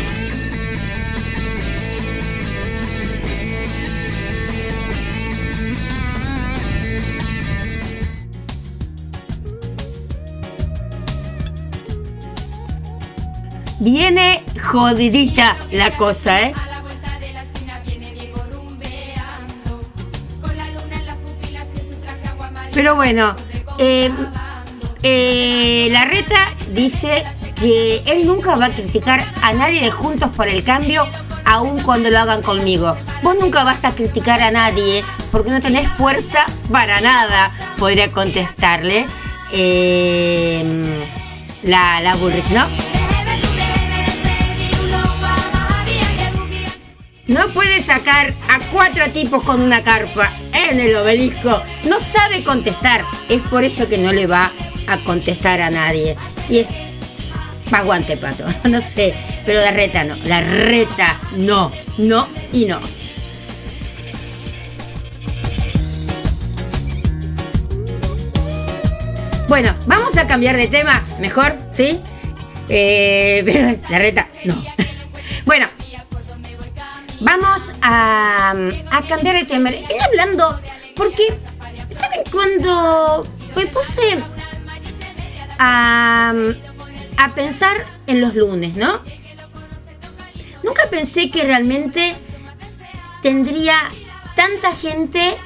En 21.79 21.95
su 21.95 22.01
traje 22.01 22.29
agua 22.29 22.47
amarilla. 22.49 22.73
Pero 22.73 22.97
bueno, 22.97 23.37
eh, 23.79 24.11
eh, 25.03 25.89
la 25.91 26.05
reta 26.07 26.39
dice 26.73 27.25
que 27.55 28.03
él 28.07 28.27
nunca 28.27 28.57
va 28.57 28.67
a 28.67 28.71
criticar 28.71 29.25
a 29.43 29.53
nadie 29.53 29.81
de 29.83 29.91
Juntos 29.91 30.31
por 30.35 30.49
el 30.49 30.65
Cambio, 30.65 31.07
aun 31.45 31.81
cuando 31.83 32.11
lo 32.11 32.19
hagan 32.19 32.43
conmigo. 32.43 32.97
Vos 33.23 33.37
nunca 33.41 33.65
vas 33.65 33.85
a 33.85 33.93
criticar 33.93 34.43
a 34.43 34.51
nadie 34.51 35.05
porque 35.31 35.51
no 35.51 35.61
tenés 35.61 35.89
fuerza 35.89 36.47
para 36.73 37.01
nada, 37.01 37.51
podría 37.79 38.11
contestarle 38.11 39.07
eh, 39.53 40.99
la, 41.63 42.01
la 42.01 42.17
Bullrich, 42.17 42.51
¿no? 42.51 43.06
No 47.29 47.49
puede 47.49 47.83
sacar 47.83 48.35
a 48.49 48.61
cuatro 48.71 49.11
tipos 49.11 49.43
con 49.43 49.61
una 49.61 49.83
carpa 49.83 50.33
en 50.71 50.79
el 50.79 50.95
obelisco. 50.95 51.61
No 51.85 51.99
sabe 51.99 52.45
contestar. 52.45 53.05
Es 53.29 53.43
por 53.43 53.65
eso 53.65 53.89
que 53.89 53.99
no 53.99 54.13
le 54.13 54.29
va 54.29 54.53
a 54.87 54.99
contestar 54.99 55.61
a 55.61 55.71
nadie. 55.71 56.17
Y 56.49 56.59
es. 56.59 56.69
Aguante, 57.73 58.17
pato. 58.17 58.45
No 58.69 58.81
sé. 58.81 59.13
Pero 59.45 59.61
la 59.61 59.73
reta 59.73 60.05
no. 60.05 60.15
La 60.25 60.41
reta 60.41 61.21
no. 61.33 61.73
No 61.99 62.29
y 62.53 62.67
no. 62.67 62.81
Bueno, 69.49 69.75
vamos 69.87 70.17
a 70.17 70.29
cambiar 70.29 70.57
de 70.57 70.69
tema. 70.69 71.05
Mejor, 71.21 71.59
¿sí? 71.73 72.01
Eh, 72.69 73.81
la 73.91 73.99
reta 73.99 74.29
no. 74.45 74.55
Bueno, 75.45 75.69
Vamos 77.21 77.71
a, 77.83 78.55
cambiar 79.09 79.37
de 79.37 79.45
tema. 79.45 79.71
Estoy 79.71 79.97
hablando 80.07 80.61
porque, 80.95 81.39
¿saben 81.89 82.23
cuando 82.31 83.27
me 83.55 83.67
puse 83.67 84.19
a, 85.59 86.35
a 87.17 87.35
pensar 87.35 87.77
en 88.07 88.21
los 88.21 88.35
lunes, 88.35 88.77
no? 88.77 89.01
Nunca 90.63 90.91
pensé 90.91 91.31
que 91.31 91.43
realmente 91.45 92.17
tendría 93.23 93.75
tanta 94.35 94.73
gente 94.75 95.37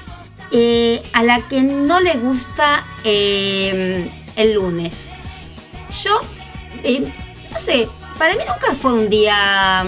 eh, 0.52 1.02
a 1.12 1.22
la 1.22 1.46
que 1.48 1.62
no 1.62 2.00
le 2.00 2.14
gusta 2.14 2.84
eh, 3.04 4.10
el 4.36 4.54
lunes. 4.54 5.08
Yo, 6.02 6.20
eh, 6.82 7.12
no 7.52 7.58
sé, 7.58 7.88
para 8.18 8.34
mí 8.34 8.40
nunca 8.40 8.74
fue 8.74 8.94
un 8.94 9.08
día 9.08 9.84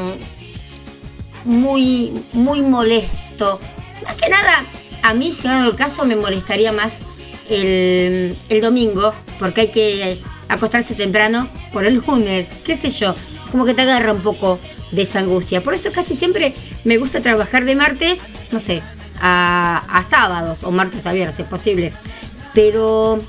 muy, 1.44 2.24
muy 2.32 2.60
molesto. 2.60 3.60
Más 4.04 4.16
que 4.16 4.28
nada, 4.28 4.66
a 5.02 5.14
mí, 5.14 5.32
si 5.32 5.48
el 5.48 5.74
caso, 5.76 6.04
me 6.04 6.16
molestaría 6.16 6.72
más 6.72 7.00
el, 7.48 8.36
el 8.48 8.60
domingo, 8.60 9.12
porque 9.38 9.62
hay 9.62 9.70
que 9.70 10.22
acostarse 10.48 10.94
temprano 10.94 11.48
por 11.72 11.84
el 11.84 12.02
lunes, 12.06 12.48
qué 12.64 12.76
sé 12.76 12.90
yo, 12.90 13.14
como 13.50 13.64
que 13.64 13.74
te 13.74 13.82
agarra 13.82 14.12
un 14.12 14.22
poco 14.22 14.58
de 14.90 15.02
esa 15.02 15.20
angustia. 15.20 15.62
Por 15.62 15.74
eso 15.74 15.90
casi 15.92 16.14
siempre 16.14 16.54
me 16.84 16.98
gusta 16.98 17.20
trabajar 17.20 17.64
de 17.64 17.74
martes, 17.74 18.24
no 18.50 18.60
sé, 18.60 18.82
a, 19.20 19.82
a 19.88 20.02
sábados 20.02 20.62
o 20.64 20.70
martes 20.70 21.06
a 21.06 21.12
viernes, 21.12 21.38
es 21.38 21.46
posible. 21.46 21.92
Pero 22.54 23.22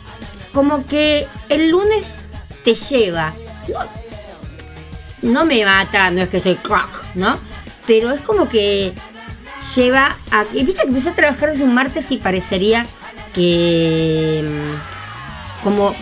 como 0.53 0.85
que 0.85 1.27
el 1.49 1.69
lunes 1.69 2.15
te 2.63 2.75
lleva. 2.75 3.33
No, 3.67 5.31
no 5.31 5.45
me 5.45 5.63
mata, 5.63 6.11
no 6.11 6.21
es 6.21 6.29
que 6.29 6.39
soy 6.39 6.55
crack, 6.55 7.15
¿no? 7.15 7.39
Pero 7.87 8.11
es 8.11 8.21
como 8.21 8.47
que 8.49 8.93
lleva 9.75 10.17
a... 10.31 10.43
Viste 10.45 10.73
que 10.81 10.87
empezás 10.87 11.13
a 11.13 11.15
trabajar 11.15 11.51
desde 11.51 11.63
un 11.63 11.73
martes 11.73 12.11
y 12.11 12.17
parecería 12.17 12.85
que... 13.33 14.43
mm, 14.47 15.63
Como 15.63 15.95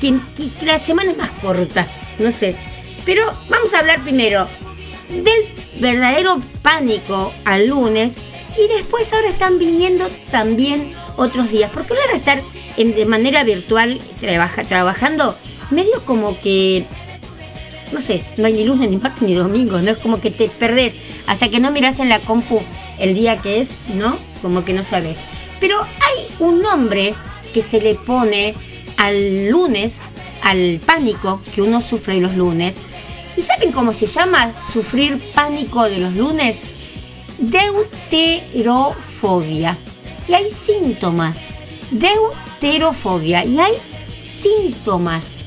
que, 0.00 0.20
que 0.36 0.64
la 0.66 0.78
semana 0.78 1.10
es 1.10 1.16
más 1.18 1.30
corta, 1.32 1.86
no 2.18 2.30
sé. 2.32 2.56
Pero 3.04 3.24
vamos 3.48 3.72
a 3.74 3.80
hablar 3.80 4.02
primero 4.02 4.46
del 5.08 5.80
verdadero 5.80 6.40
pánico 6.62 7.32
al 7.44 7.68
lunes 7.68 8.18
y 8.56 8.72
después 8.74 9.12
ahora 9.12 9.28
están 9.28 9.58
viniendo 9.58 10.08
también 10.30 10.92
otros 11.16 11.50
días. 11.50 11.70
Porque 11.72 11.94
ahora 11.94 12.16
estar 12.16 12.42
en- 12.76 12.94
de 12.94 13.06
manera 13.06 13.42
virtual 13.44 14.00
trabaja- 14.20 14.64
trabajando 14.64 15.36
medio 15.70 16.04
como 16.04 16.38
que, 16.38 16.86
no 17.92 18.00
sé, 18.00 18.24
no 18.36 18.46
hay 18.46 18.52
ni 18.52 18.64
lunes, 18.64 18.90
ni 18.90 18.98
martes, 18.98 19.22
ni 19.22 19.34
domingo, 19.34 19.80
¿no? 19.80 19.90
Es 19.90 19.98
como 19.98 20.20
que 20.20 20.30
te 20.30 20.48
perdés 20.48 20.94
hasta 21.26 21.48
que 21.48 21.60
no 21.60 21.70
miras 21.70 22.00
en 22.00 22.08
la 22.08 22.20
compu 22.20 22.60
el 22.98 23.14
día 23.14 23.40
que 23.40 23.60
es, 23.60 23.70
¿no? 23.94 24.18
Como 24.42 24.64
que 24.64 24.72
no 24.72 24.82
sabes. 24.82 25.20
Pero 25.60 25.80
hay 25.80 26.26
un 26.38 26.62
nombre 26.62 27.14
que 27.52 27.62
se 27.62 27.80
le 27.80 27.94
pone 27.94 28.54
al 28.96 29.48
lunes, 29.48 30.02
al 30.42 30.80
pánico 30.84 31.40
que 31.54 31.62
uno 31.62 31.80
sufre 31.80 32.20
los 32.20 32.34
lunes. 32.34 32.82
¿Y 33.36 33.42
saben 33.42 33.70
cómo 33.72 33.92
se 33.92 34.06
llama 34.06 34.52
sufrir 34.62 35.20
pánico 35.34 35.88
de 35.88 35.98
los 35.98 36.14
lunes? 36.14 36.62
Deuterofobia. 37.38 39.78
Y 40.26 40.34
hay 40.34 40.50
síntomas. 40.50 41.50
Deuterofobia. 41.90 43.44
Y 43.44 43.60
hay 43.60 43.74
síntomas. 44.26 45.44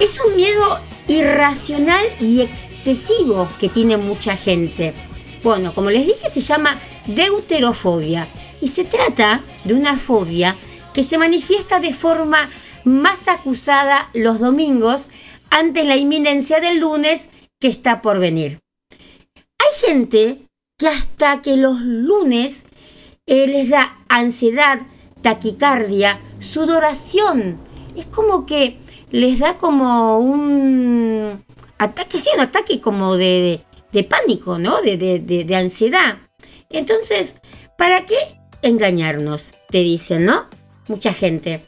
Es 0.00 0.18
un 0.26 0.34
miedo 0.36 0.80
irracional 1.08 2.04
y 2.20 2.40
excesivo 2.40 3.48
que 3.58 3.68
tiene 3.68 3.96
mucha 3.96 4.36
gente. 4.36 4.94
Bueno, 5.42 5.74
como 5.74 5.90
les 5.90 6.06
dije, 6.06 6.30
se 6.30 6.40
llama 6.40 6.78
deuterofobia. 7.06 8.28
Y 8.60 8.68
se 8.68 8.84
trata 8.84 9.44
de 9.64 9.74
una 9.74 9.98
fobia 9.98 10.56
que 10.94 11.02
se 11.02 11.18
manifiesta 11.18 11.80
de 11.80 11.92
forma 11.92 12.48
más 12.84 13.28
acusada 13.28 14.08
los 14.14 14.40
domingos 14.40 15.10
ante 15.50 15.84
la 15.84 15.96
inminencia 15.96 16.60
del 16.60 16.80
lunes 16.80 17.28
que 17.60 17.68
está 17.68 18.00
por 18.00 18.18
venir. 18.18 18.60
Hay 19.58 19.88
gente 19.88 20.46
que 20.78 20.88
hasta 20.88 21.42
que 21.42 21.56
los 21.56 21.80
lunes 21.80 22.64
eh, 23.26 23.46
les 23.46 23.70
da 23.70 23.98
ansiedad, 24.08 24.80
taquicardia, 25.22 26.20
sudoración. 26.40 27.58
Es 27.96 28.06
como 28.06 28.46
que 28.46 28.78
les 29.14 29.38
da 29.38 29.56
como 29.58 30.18
un 30.18 31.44
ataque, 31.78 32.18
sí, 32.18 32.28
un 32.34 32.40
ataque 32.40 32.80
como 32.80 33.16
de, 33.16 33.60
pánico, 34.08 34.58
¿no? 34.58 34.80
De- 34.82 34.96
de 34.96 35.56
ansiedad. 35.56 36.18
Entonces, 36.68 37.36
¿para 37.78 38.04
qué 38.06 38.16
engañarnos? 38.62 39.52
Te 39.70 39.78
dicen, 39.78 40.24
¿no? 40.24 40.46
Mucha 40.88 41.12
gente. 41.12 41.64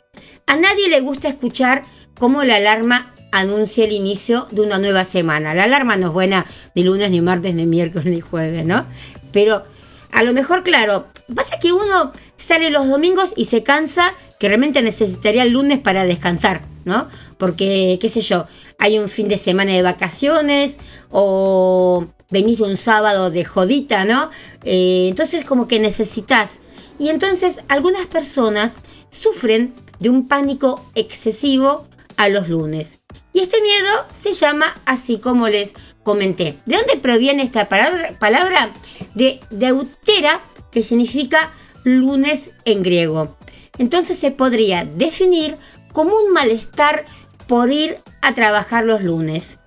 A 0.48 0.56
nadie 0.56 0.88
le 0.88 1.00
gusta 1.00 1.28
escuchar 1.28 1.84
cómo 2.18 2.42
la 2.42 2.56
alarma 2.56 3.14
anuncia 3.30 3.84
el 3.84 3.92
inicio 3.92 4.48
de 4.50 4.62
una 4.62 4.78
nueva 4.78 5.04
semana. 5.04 5.54
La 5.54 5.64
alarma 5.64 5.96
no 5.96 6.08
es 6.08 6.12
buena 6.12 6.46
ni 6.74 6.82
lunes, 6.82 7.10
ni 7.12 7.20
martes, 7.20 7.54
ni 7.54 7.64
miércoles, 7.64 8.06
ni 8.06 8.20
jueves, 8.20 8.64
¿no? 8.66 8.86
Pero 9.32 9.62
a 10.10 10.22
lo 10.24 10.32
mejor, 10.32 10.64
claro, 10.64 11.06
pasa 11.32 11.58
que 11.60 11.72
uno 11.72 12.12
sale 12.36 12.70
los 12.70 12.88
domingos 12.88 13.34
y 13.36 13.44
se 13.44 13.62
cansa 13.62 14.14
que 14.40 14.48
realmente 14.48 14.82
necesitaría 14.82 15.44
el 15.44 15.52
lunes 15.52 15.78
para 15.78 16.04
descansar, 16.04 16.62
¿no? 16.84 17.06
Porque, 17.38 17.98
qué 18.00 18.08
sé 18.08 18.20
yo, 18.20 18.46
hay 18.78 18.98
un 18.98 19.08
fin 19.08 19.28
de 19.28 19.38
semana 19.38 19.72
de 19.72 19.82
vacaciones 19.82 20.78
o 21.10 22.06
venís 22.30 22.58
de 22.58 22.64
un 22.64 22.76
sábado 22.76 23.30
de 23.30 23.44
jodita, 23.44 24.04
¿no? 24.04 24.30
Eh, 24.64 25.06
entonces 25.08 25.44
como 25.44 25.68
que 25.68 25.78
necesitas. 25.78 26.60
Y 26.98 27.08
entonces 27.08 27.60
algunas 27.68 28.06
personas 28.06 28.76
sufren 29.10 29.74
de 30.00 30.10
un 30.10 30.28
pánico 30.28 30.84
excesivo 30.94 31.86
a 32.16 32.28
los 32.28 32.48
lunes. 32.48 33.00
Y 33.32 33.40
este 33.40 33.60
miedo 33.60 34.06
se 34.12 34.32
llama 34.32 34.74
así 34.86 35.18
como 35.18 35.48
les 35.48 35.74
comenté. 36.02 36.56
¿De 36.64 36.76
dónde 36.76 36.96
proviene 36.96 37.42
esta 37.42 37.68
palabra? 37.68 38.16
palabra? 38.18 38.70
De 39.14 39.40
deutera, 39.50 40.40
que 40.70 40.82
significa 40.82 41.52
lunes 41.84 42.52
en 42.64 42.82
griego. 42.82 43.36
Entonces 43.78 44.18
se 44.18 44.30
podría 44.30 44.84
definir 44.84 45.58
como 45.92 46.16
un 46.16 46.32
malestar 46.32 47.04
por 47.48 47.70
ir 47.70 47.98
a 48.22 48.34
trabajar 48.34 48.84
los 48.84 49.02
lunes. 49.02 49.58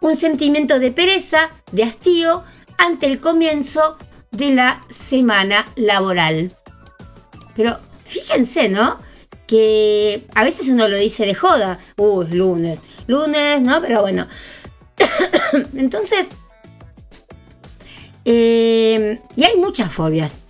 Un 0.00 0.14
sentimiento 0.16 0.78
de 0.78 0.92
pereza, 0.92 1.50
de 1.72 1.82
hastío, 1.84 2.44
ante 2.78 3.06
el 3.06 3.20
comienzo 3.20 3.96
de 4.30 4.50
la 4.54 4.80
semana 4.90 5.66
laboral. 5.76 6.56
Pero 7.56 7.78
fíjense, 8.04 8.68
¿no? 8.68 8.98
Que 9.46 10.26
a 10.34 10.44
veces 10.44 10.68
uno 10.68 10.86
lo 10.88 10.96
dice 10.96 11.24
de 11.26 11.34
joda. 11.34 11.78
Uy, 11.96 12.26
es 12.26 12.30
lunes. 12.32 12.82
Lunes, 13.06 13.62
¿no? 13.62 13.80
Pero 13.80 14.02
bueno. 14.02 14.26
Entonces, 15.74 16.28
eh, 18.24 19.20
y 19.36 19.44
hay 19.44 19.56
muchas 19.56 19.92
fobias. 19.92 20.40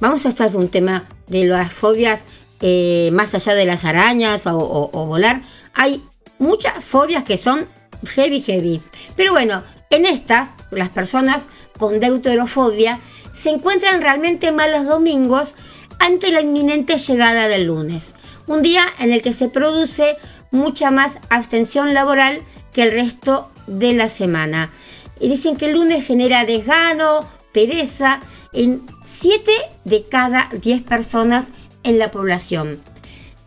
Vamos 0.00 0.26
a 0.26 0.28
de 0.28 0.54
un 0.56 0.68
tema 0.68 1.04
de 1.26 1.44
las 1.44 1.72
fobias 1.72 2.24
eh, 2.60 3.10
más 3.12 3.34
allá 3.34 3.54
de 3.54 3.66
las 3.66 3.84
arañas 3.84 4.46
o- 4.46 4.90
o 4.92 5.06
volar. 5.06 5.42
Hay 5.76 6.02
muchas 6.38 6.84
fobias 6.84 7.22
que 7.22 7.36
son 7.36 7.68
heavy, 8.14 8.40
heavy. 8.40 8.82
Pero 9.14 9.32
bueno, 9.32 9.62
en 9.90 10.06
estas, 10.06 10.54
las 10.70 10.88
personas 10.88 11.48
con 11.78 12.00
deuterofobia 12.00 12.98
se 13.32 13.50
encuentran 13.50 14.00
realmente 14.00 14.50
mal 14.52 14.72
los 14.72 14.86
domingos 14.86 15.54
ante 15.98 16.32
la 16.32 16.40
inminente 16.40 16.96
llegada 16.96 17.46
del 17.46 17.66
lunes. 17.66 18.14
Un 18.46 18.62
día 18.62 18.84
en 18.98 19.12
el 19.12 19.22
que 19.22 19.32
se 19.32 19.48
produce 19.48 20.16
mucha 20.50 20.90
más 20.90 21.18
abstención 21.28 21.92
laboral 21.92 22.42
que 22.72 22.84
el 22.84 22.92
resto 22.92 23.50
de 23.66 23.92
la 23.92 24.08
semana. 24.08 24.72
Y 25.20 25.28
dicen 25.28 25.56
que 25.56 25.66
el 25.66 25.72
lunes 25.72 26.06
genera 26.06 26.44
desgano, 26.44 27.26
pereza 27.52 28.20
en 28.52 28.86
7 29.04 29.50
de 29.84 30.04
cada 30.08 30.48
10 30.52 30.82
personas 30.82 31.52
en 31.82 31.98
la 31.98 32.10
población. 32.10 32.80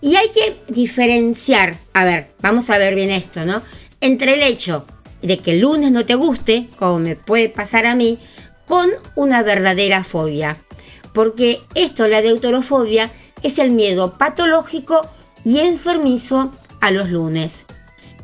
Y 0.02 0.16
hay 0.16 0.30
que 0.30 0.62
diferenciar, 0.68 1.78
a 1.94 2.06
ver, 2.06 2.32
vamos 2.42 2.70
a 2.70 2.78
ver 2.78 2.96
bien 2.96 3.12
esto, 3.12 3.46
¿no? 3.46 3.62
Entre 4.02 4.34
el 4.34 4.44
hecho 4.44 4.86
de 5.22 5.40
que 5.40 5.52
el 5.52 5.60
lunes 5.60 5.92
no 5.92 6.06
te 6.06 6.16
guste, 6.16 6.70
como 6.78 7.00
me 7.00 7.16
puede 7.16 7.50
pasar 7.50 7.86
a 7.86 7.96
mí, 7.96 8.20
con 8.66 8.90
una 9.16 9.44
verdadera 9.44 10.04
fobia. 10.04 10.58
Porque 11.14 11.62
esto, 11.76 12.08
la 12.08 12.22
deuterofobia, 12.22 13.12
es 13.44 13.60
el 13.60 13.72
miedo 13.72 14.18
patológico 14.18 15.08
y 15.44 15.60
enfermizo 15.60 16.52
a 16.80 16.92
los 16.92 17.10
lunes. 17.10 17.66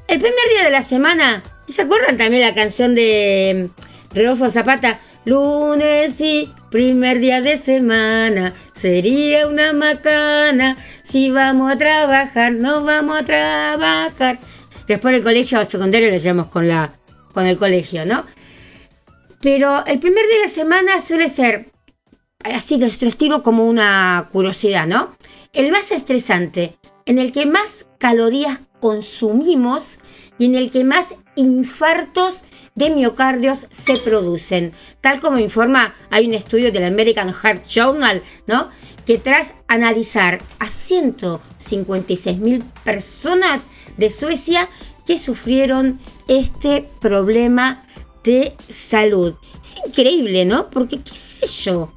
El 0.07 0.19
primer 0.19 0.49
día 0.53 0.63
de 0.65 0.71
la 0.71 0.83
semana, 0.83 1.43
¿se 1.67 1.81
acuerdan 1.81 2.17
también 2.17 2.43
la 2.43 2.53
canción 2.53 2.95
de 2.95 3.69
mm, 4.13 4.15
Rodolfo 4.15 4.49
Zapata? 4.49 4.99
Lunes 5.25 6.21
y 6.21 6.53
primer 6.69 7.19
día 7.19 7.41
de 7.41 7.57
semana, 7.57 8.53
sería 8.73 9.47
una 9.47 9.73
macana. 9.73 10.77
Si 11.03 11.31
vamos 11.31 11.71
a 11.71 11.77
trabajar, 11.77 12.53
no 12.53 12.83
vamos 12.83 13.19
a 13.19 13.23
trabajar. 13.23 14.39
Después 14.87 15.15
el 15.15 15.23
colegio 15.23 15.63
secundario 15.65 16.11
lo 16.11 16.15
hacemos 16.15 16.47
con, 16.47 16.67
la, 16.67 16.93
con 17.33 17.47
el 17.47 17.57
colegio, 17.57 18.05
¿no? 18.05 18.23
Pero 19.41 19.83
el 19.85 19.99
primer 19.99 20.25
día 20.25 20.37
de 20.37 20.43
la 20.43 20.49
semana 20.49 21.01
suele 21.01 21.27
ser 21.27 21.71
así 22.43 22.75
de 22.75 22.81
nuestro 22.85 23.09
estilo 23.09 23.41
como 23.41 23.65
una 23.65 24.29
curiosidad, 24.31 24.85
¿no? 24.85 25.15
El 25.53 25.71
más 25.71 25.91
estresante, 25.91 26.77
en 27.05 27.17
el 27.17 27.31
que 27.31 27.45
más 27.45 27.87
calorías 27.97 28.59
consumimos 28.79 29.99
y 30.37 30.45
en 30.45 30.55
el 30.55 30.71
que 30.71 30.83
más 30.83 31.15
infartos 31.35 32.43
de 32.75 32.89
miocardios 32.89 33.67
se 33.71 33.97
producen. 33.97 34.73
Tal 35.01 35.19
como 35.19 35.39
informa, 35.39 35.95
hay 36.09 36.27
un 36.27 36.33
estudio 36.33 36.71
del 36.71 36.85
American 36.85 37.33
Heart 37.33 37.67
Journal, 37.67 38.21
¿no? 38.47 38.69
Que 39.05 39.17
tras 39.17 39.53
analizar 39.67 40.41
a 40.59 40.69
156 40.69 42.37
mil 42.37 42.63
personas 42.83 43.61
de 43.97 44.09
Suecia 44.09 44.69
que 45.05 45.17
sufrieron 45.17 45.99
este 46.27 46.89
problema 46.99 47.85
de 48.23 48.55
salud. 48.67 49.35
Es 49.63 49.75
increíble, 49.85 50.45
¿no? 50.45 50.69
Porque, 50.69 51.01
qué 51.01 51.15
sé 51.15 51.47
yo. 51.63 51.93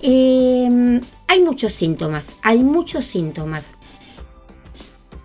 Eh, 0.00 1.00
hay 1.26 1.40
muchos 1.40 1.72
síntomas, 1.72 2.36
hay 2.42 2.58
muchos 2.58 3.04
síntomas. 3.04 3.74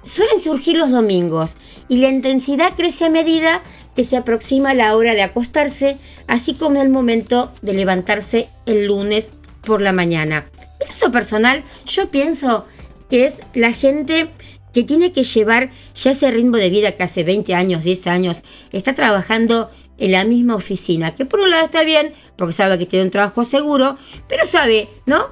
Suelen 0.03 0.39
surgir 0.39 0.77
los 0.77 0.91
domingos 0.91 1.55
y 1.87 1.97
la 1.97 2.09
intensidad 2.09 2.75
crece 2.75 3.05
a 3.05 3.09
medida 3.09 3.63
que 3.95 4.03
se 4.03 4.17
aproxima 4.17 4.73
la 4.73 4.95
hora 4.95 5.13
de 5.13 5.21
acostarse, 5.21 5.97
así 6.27 6.55
como 6.55 6.81
el 6.81 6.89
momento 6.89 7.53
de 7.61 7.73
levantarse 7.73 8.49
el 8.65 8.87
lunes 8.87 9.33
por 9.61 9.81
la 9.81 9.93
mañana. 9.93 10.45
En 10.81 10.87
caso 10.87 11.11
personal, 11.11 11.63
yo 11.85 12.09
pienso 12.11 12.65
que 13.09 13.25
es 13.25 13.41
la 13.53 13.71
gente 13.71 14.29
que 14.73 14.83
tiene 14.83 15.11
que 15.11 15.23
llevar 15.23 15.71
ya 15.95 16.11
ese 16.11 16.31
ritmo 16.31 16.57
de 16.57 16.69
vida 16.69 16.95
que 16.95 17.03
hace 17.03 17.23
20 17.23 17.53
años, 17.53 17.83
10 17.83 18.07
años, 18.07 18.43
está 18.71 18.93
trabajando 18.95 19.69
en 19.99 20.11
la 20.11 20.25
misma 20.25 20.55
oficina, 20.55 21.13
que 21.13 21.25
por 21.25 21.39
un 21.39 21.51
lado 21.51 21.65
está 21.65 21.83
bien, 21.83 22.13
porque 22.35 22.53
sabe 22.53 22.79
que 22.79 22.87
tiene 22.87 23.05
un 23.05 23.11
trabajo 23.11 23.45
seguro, 23.45 23.97
pero 24.27 24.45
sabe, 24.47 24.89
¿no? 25.05 25.27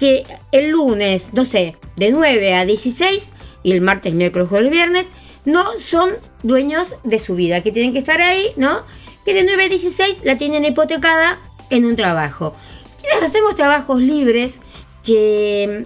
Que 0.00 0.24
el 0.50 0.70
lunes, 0.70 1.34
no 1.34 1.44
sé, 1.44 1.76
de 1.96 2.10
9 2.10 2.54
a 2.54 2.64
16 2.64 3.32
y 3.66 3.72
el 3.72 3.80
martes, 3.80 4.14
miércoles, 4.14 4.48
jueves, 4.48 4.70
viernes, 4.70 5.08
no 5.44 5.64
son 5.80 6.10
dueños 6.44 6.98
de 7.02 7.18
su 7.18 7.34
vida, 7.34 7.64
que 7.64 7.72
tienen 7.72 7.92
que 7.92 7.98
estar 7.98 8.20
ahí, 8.20 8.52
¿no? 8.54 8.70
Que 9.24 9.34
de 9.34 9.42
9 9.42 9.64
a 9.64 9.68
16 9.68 10.22
la 10.24 10.38
tienen 10.38 10.64
hipotecada 10.64 11.40
en 11.70 11.84
un 11.84 11.96
trabajo. 11.96 12.54
Quienes 13.00 13.24
hacemos 13.24 13.56
trabajos 13.56 14.00
libres, 14.00 14.60
que 15.02 15.84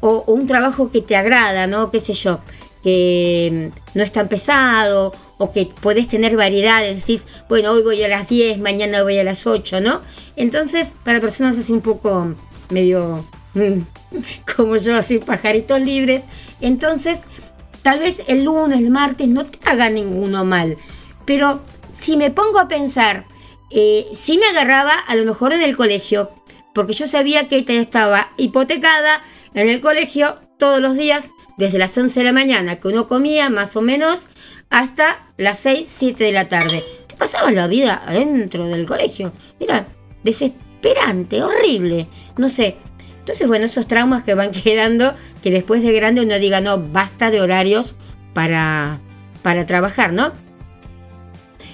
o, 0.00 0.24
un 0.26 0.46
trabajo 0.46 0.90
que 0.90 1.02
te 1.02 1.14
agrada, 1.14 1.66
¿no? 1.66 1.90
Qué 1.90 2.00
sé 2.00 2.14
yo, 2.14 2.40
que 2.82 3.70
no 3.92 4.02
es 4.02 4.10
tan 4.10 4.28
pesado 4.28 5.12
o 5.36 5.52
que 5.52 5.66
podés 5.66 6.08
tener 6.08 6.34
variedades, 6.34 7.06
decís, 7.06 7.26
bueno, 7.46 7.72
hoy 7.72 7.82
voy 7.82 8.02
a 8.02 8.08
las 8.08 8.26
10, 8.26 8.58
mañana 8.58 9.02
voy 9.02 9.18
a 9.18 9.24
las 9.24 9.46
8, 9.46 9.82
¿no? 9.82 10.00
Entonces, 10.36 10.94
para 11.04 11.20
personas 11.20 11.58
así 11.58 11.74
un 11.74 11.82
poco 11.82 12.34
medio 12.70 13.22
mm, 13.22 13.41
como 14.56 14.76
yo, 14.76 14.96
así 14.96 15.18
pajaritos 15.18 15.80
libres, 15.80 16.24
entonces 16.60 17.22
tal 17.82 17.98
vez 17.98 18.22
el 18.28 18.44
lunes, 18.44 18.78
el 18.78 18.90
martes 18.90 19.28
no 19.28 19.46
te 19.46 19.58
haga 19.68 19.90
ninguno 19.90 20.44
mal, 20.44 20.76
pero 21.24 21.60
si 21.92 22.16
me 22.16 22.30
pongo 22.30 22.58
a 22.58 22.68
pensar, 22.68 23.26
eh, 23.70 24.06
si 24.14 24.38
me 24.38 24.46
agarraba 24.46 24.94
a 24.94 25.14
lo 25.14 25.24
mejor 25.24 25.52
en 25.52 25.62
el 25.62 25.76
colegio, 25.76 26.30
porque 26.74 26.92
yo 26.94 27.06
sabía 27.06 27.48
que 27.48 27.64
estaba 27.66 28.32
hipotecada 28.36 29.22
en 29.54 29.68
el 29.68 29.80
colegio 29.80 30.38
todos 30.58 30.80
los 30.80 30.96
días, 30.96 31.30
desde 31.58 31.78
las 31.78 31.96
11 31.96 32.20
de 32.20 32.24
la 32.24 32.32
mañana, 32.32 32.76
que 32.76 32.88
uno 32.88 33.06
comía 33.06 33.50
más 33.50 33.76
o 33.76 33.82
menos, 33.82 34.28
hasta 34.70 35.26
las 35.36 35.58
6, 35.60 35.86
7 35.88 36.24
de 36.24 36.32
la 36.32 36.48
tarde. 36.48 36.84
Te 37.06 37.16
pasabas 37.16 37.52
la 37.52 37.66
vida 37.66 38.02
adentro 38.06 38.66
del 38.66 38.86
colegio. 38.86 39.32
Era 39.60 39.86
desesperante, 40.22 41.42
horrible. 41.42 42.08
No 42.36 42.48
sé. 42.48 42.76
Entonces, 43.22 43.46
bueno, 43.46 43.66
esos 43.66 43.86
traumas 43.86 44.24
que 44.24 44.34
van 44.34 44.50
quedando, 44.64 45.14
que 45.42 45.52
después 45.52 45.82
de 45.82 45.92
grande 45.92 46.22
uno 46.22 46.38
diga, 46.38 46.60
no, 46.60 46.82
basta 46.82 47.30
de 47.30 47.40
horarios 47.40 47.94
para, 48.34 48.98
para 49.42 49.64
trabajar, 49.64 50.12
¿no? 50.12 50.32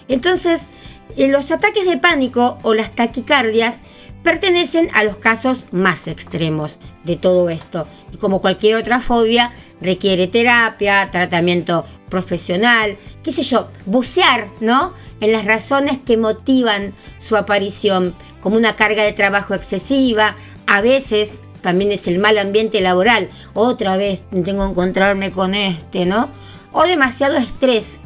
Entonces, 0.09 0.69
los 1.17 1.51
ataques 1.51 1.87
de 1.87 1.97
pánico 1.97 2.59
o 2.63 2.75
las 2.75 2.93
taquicardias 2.93 3.81
pertenecen 4.23 4.89
a 4.95 5.05
los 5.05 5.17
casos 5.17 5.67
más 5.71 6.07
extremos 6.07 6.79
de 7.05 7.17
todo 7.17 7.49
esto. 7.49 7.87
Y 8.13 8.17
como 8.19 8.41
cualquier 8.41 8.77
otra 8.77 9.01
fobia, 9.01 9.51
requiere 9.81 10.27
terapia, 10.27 11.11
tratamiento 11.11 11.85
profesional, 12.09 12.99
qué 13.23 13.33
sé 13.33 13.43
yo, 13.43 13.69
bucear, 13.87 14.49
¿no? 14.61 14.93
En 15.21 15.33
las 15.33 15.45
razones 15.45 15.99
que 15.99 16.17
motivan 16.17 16.95
su 17.19 17.37
aparición, 17.37 18.15
como 18.41 18.57
una 18.57 18.77
carga 18.77 19.03
de 19.03 19.13
trabajo 19.13 19.55
excesiva, 19.55 20.37
a 20.69 20.83
veces 20.83 21.41
también 21.63 21.91
es 21.91 22.07
el 22.07 22.19
mal 22.19 22.39
ambiente 22.39 22.81
laboral, 22.81 23.31
otra 23.55 23.97
vez 23.97 24.25
tengo 24.31 24.65
que 24.65 24.71
encontrarme 24.71 25.33
con 25.33 25.55
este, 25.55 26.07
¿no? 26.07 26.29
O 26.73 26.85
demasiado 26.85 27.37
estrés. 27.37 27.99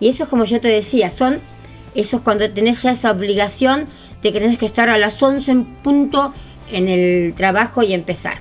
Y 0.00 0.08
eso 0.08 0.24
es 0.24 0.28
como 0.28 0.44
yo 0.44 0.60
te 0.60 0.68
decía, 0.68 1.08
son 1.08 1.40
esos 1.94 2.20
cuando 2.20 2.50
tenés 2.52 2.82
ya 2.82 2.90
esa 2.90 3.12
obligación 3.12 3.86
de 4.20 4.32
que 4.32 4.40
tenés 4.40 4.58
que 4.58 4.66
estar 4.66 4.88
a 4.88 4.98
las 4.98 5.22
11 5.22 5.50
en 5.50 5.64
punto 5.64 6.34
en 6.70 6.88
el 6.88 7.34
trabajo 7.34 7.82
y 7.82 7.94
empezar. 7.94 8.38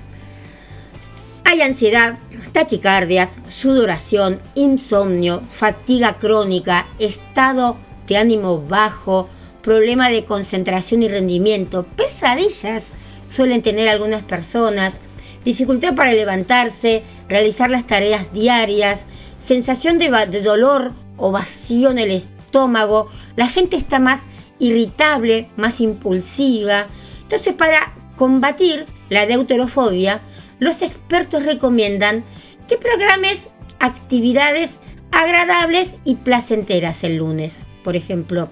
Hay 1.45 1.61
ansiedad, 1.61 2.17
taquicardias, 2.53 3.37
sudoración, 3.47 4.41
insomnio, 4.55 5.43
fatiga 5.49 6.17
crónica, 6.17 6.87
estado 6.97 7.77
de 8.07 8.17
ánimo 8.17 8.61
bajo, 8.61 9.27
problema 9.61 10.09
de 10.09 10.25
concentración 10.25 11.03
y 11.03 11.09
rendimiento, 11.09 11.85
pesadillas 11.95 12.93
suelen 13.31 13.61
tener 13.61 13.87
algunas 13.87 14.23
personas, 14.23 14.99
dificultad 15.45 15.95
para 15.95 16.11
levantarse, 16.11 17.03
realizar 17.29 17.69
las 17.69 17.87
tareas 17.87 18.33
diarias, 18.33 19.07
sensación 19.37 19.97
de, 19.97 20.09
dolor 20.41 20.91
o 21.17 21.31
vacío 21.31 21.91
en 21.91 21.99
el 21.99 22.11
estómago, 22.11 23.07
la 23.37 23.47
gente 23.47 23.77
está 23.77 23.99
más 23.99 24.23
irritable, 24.59 25.49
más 25.55 25.79
impulsiva. 25.79 26.87
Entonces, 27.21 27.53
para 27.53 27.93
combatir 28.17 28.85
la 29.09 29.25
deuterofobia, 29.25 30.21
los 30.59 30.81
expertos 30.81 31.45
recomiendan 31.45 32.25
que 32.67 32.77
programes 32.77 33.47
actividades 33.79 34.79
agradables 35.11 35.95
y 36.03 36.15
placenteras 36.15 37.03
el 37.03 37.17
lunes, 37.17 37.65
por 37.83 37.95
ejemplo, 37.95 38.49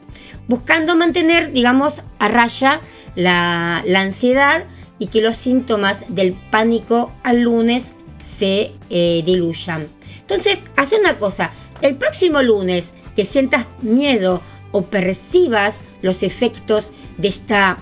buscando 0.48 0.96
mantener, 0.96 1.52
digamos, 1.52 2.04
a 2.20 2.28
raya 2.28 2.82
la, 3.16 3.84
ansiedad 3.96 4.66
y 4.98 5.08
que 5.08 5.22
los 5.22 5.38
síntomas 5.38 6.06
del 6.10 6.34
pánico 6.34 7.12
al 7.24 7.42
lunes 7.42 7.94
se 8.18 8.72
eh, 8.90 9.24
diluyan. 9.26 9.88
Entonces, 10.20 10.60
haz 10.76 10.94
una 10.94 11.18
cosa, 11.18 11.52
el 11.82 11.96
próximo 11.96 12.42
lunes 12.42 12.94
que 13.16 13.26
sientas 13.26 13.66
miedo 13.82 14.42
o 14.72 14.84
percibas 14.84 15.80
los 16.02 16.24
efectos 16.24 16.92
de 17.18 17.30
esta 17.30 17.78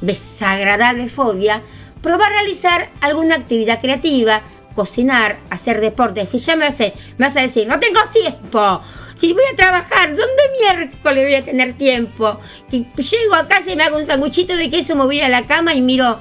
desagradable 0.00 1.08
fobia, 1.08 1.62
probar 2.02 2.30
realizar 2.30 2.90
alguna 3.00 3.36
actividad 3.36 3.80
creativa, 3.80 4.42
cocinar, 4.74 5.38
hacer 5.50 5.80
deporte. 5.80 6.26
Si 6.26 6.38
ya 6.38 6.54
me, 6.54 6.66
hace, 6.66 6.92
me 7.18 7.26
vas 7.26 7.36
a 7.36 7.42
decir, 7.42 7.66
no 7.66 7.80
tengo 7.80 8.00
tiempo. 8.12 8.82
Si 9.16 9.32
voy 9.32 9.42
a 9.50 9.56
trabajar, 9.56 10.10
¿dónde 10.10 10.42
miércoles 10.60 11.24
voy 11.24 11.34
a 11.34 11.44
tener 11.44 11.76
tiempo? 11.76 12.38
Que 12.70 12.84
llego 12.96 13.34
a 13.34 13.48
casa 13.48 13.72
y 13.72 13.76
me 13.76 13.82
hago 13.82 13.96
un 13.96 14.04
sanguchito 14.04 14.54
de 14.54 14.68
queso, 14.68 14.94
me 14.94 15.04
voy 15.04 15.20
a 15.20 15.28
la 15.30 15.46
cama 15.46 15.74
y 15.74 15.80
miro 15.80 16.18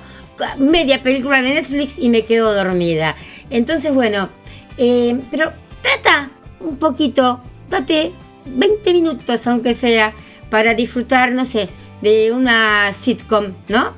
media 0.58 1.04
película 1.04 1.42
de 1.42 1.56
Netflix 1.56 1.98
y 2.00 2.08
me 2.08 2.24
quedo 2.24 2.54
dormida. 2.54 3.18
Entonces, 3.50 3.94
bueno, 3.94 4.30
eh, 4.78 5.20
pero 5.30 5.52
trata 5.82 6.32
un 6.62 6.78
poquito, 6.78 7.42
date 7.70 8.14
20 8.46 8.94
minutos, 8.94 9.46
aunque 9.48 9.74
sea, 9.74 10.14
para 10.50 10.74
disfrutar, 10.74 11.34
no 11.34 11.44
sé, 11.44 11.70
de 12.02 12.32
una 12.32 12.94
sitcom, 12.94 13.54
¿no? 13.68 13.94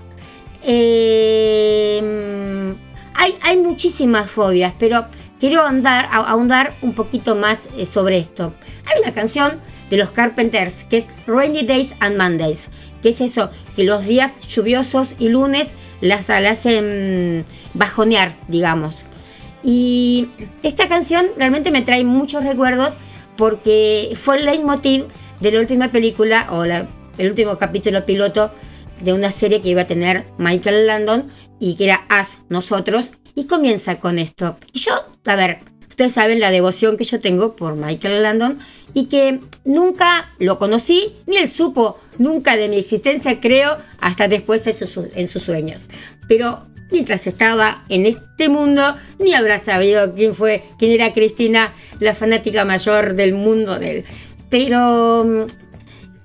Eh, 0.64 2.02
hay, 3.14 3.36
hay, 3.42 3.58
muchísimas 3.58 4.30
fobias, 4.30 4.74
pero 4.80 5.06
quiero 5.40 5.62
ahondar, 5.62 6.10
ahondar 6.12 6.76
un 6.82 6.94
poquito 6.94 7.36
más 7.36 7.68
eh, 7.78 7.86
sobre 7.86 8.18
esto. 8.18 8.54
Hay 8.86 9.02
una 9.02 9.12
canción 9.12 9.60
de 9.90 9.98
los 9.98 10.12
Carpenters 10.12 10.84
que 10.84 10.98
es 10.98 11.10
Rainy 11.28 11.64
Days 11.64 11.96
and 12.00 12.18
Mondays, 12.18 12.70
que 13.02 13.10
es 13.10 13.22
eso, 13.22 13.50
que 13.76 13.84
los 13.84 14.06
días 14.06 14.48
lluviosos 14.48 15.16
y 15.20 15.30
lunes 15.30 15.76
las, 16.02 16.30
las 16.30 16.60
hacen 16.60 17.46
bajonear, 17.74 18.36
digamos. 18.48 19.06
Y 19.64 20.30
esta 20.64 20.88
canción 20.88 21.26
realmente 21.38 21.72
me 21.72 21.82
trae 21.82 22.04
muchos 22.04 22.44
recuerdos 22.44 22.94
porque 23.36 24.14
fue 24.16 24.38
el 24.38 24.46
leitmotiv 24.46 25.06
de 25.40 25.52
la 25.52 25.60
última 25.60 25.92
película 25.92 26.48
o 26.52 26.64
el 26.64 26.88
último 27.28 27.58
capítulo 27.58 28.06
piloto 28.06 28.52
de 29.02 29.14
una 29.14 29.32
serie 29.32 29.62
que 29.62 29.70
iba 29.70 29.82
a 29.82 29.88
tener 29.88 30.26
Michael 30.38 30.88
Landon 30.88 31.28
y 31.60 31.76
que 31.76 31.86
era 31.86 32.06
As, 32.10 32.40
nosotros, 32.50 33.14
y 33.38 33.46
comienza 33.46 34.00
con 34.00 34.18
esto. 34.18 34.58
Y 34.74 34.80
yo, 34.80 34.92
a 35.26 35.36
ver, 35.36 35.60
ustedes 35.88 36.12
saben 36.12 36.40
la 36.40 36.50
devoción 36.50 36.98
que 36.98 37.04
yo 37.04 37.20
tengo 37.20 37.56
por 37.56 37.76
Michael 37.76 38.24
Landon 38.24 38.58
y 38.96 39.06
que 39.06 39.40
nunca 39.64 40.32
lo 40.40 40.58
conocí, 40.58 41.16
ni 41.28 41.38
él 41.38 41.48
supo 41.48 42.00
nunca 42.18 42.58
de 42.58 42.68
mi 42.68 42.80
existencia, 42.80 43.40
creo, 43.40 43.78
hasta 44.00 44.28
después 44.28 44.66
en 44.66 45.28
sus, 45.28 45.44
sueños. 45.44 45.88
Pero 46.28 46.66
mientras 46.90 47.28
estaba 47.28 47.86
en 47.90 48.08
este 48.08 48.50
mundo, 48.50 48.96
ni 49.20 49.36
habrá 49.36 49.60
sabido 49.60 50.16
quién 50.16 50.34
fue, 50.34 50.64
quién 50.80 50.94
era 50.94 51.14
Cristina, 51.14 51.72
la 52.00 52.16
fanática 52.16 52.66
mayor 52.66 53.14
del 53.14 53.36
mundo 53.36 53.78
de 53.78 53.98
él. 53.98 54.06
Pero 54.50 55.24
mm, 55.24 55.42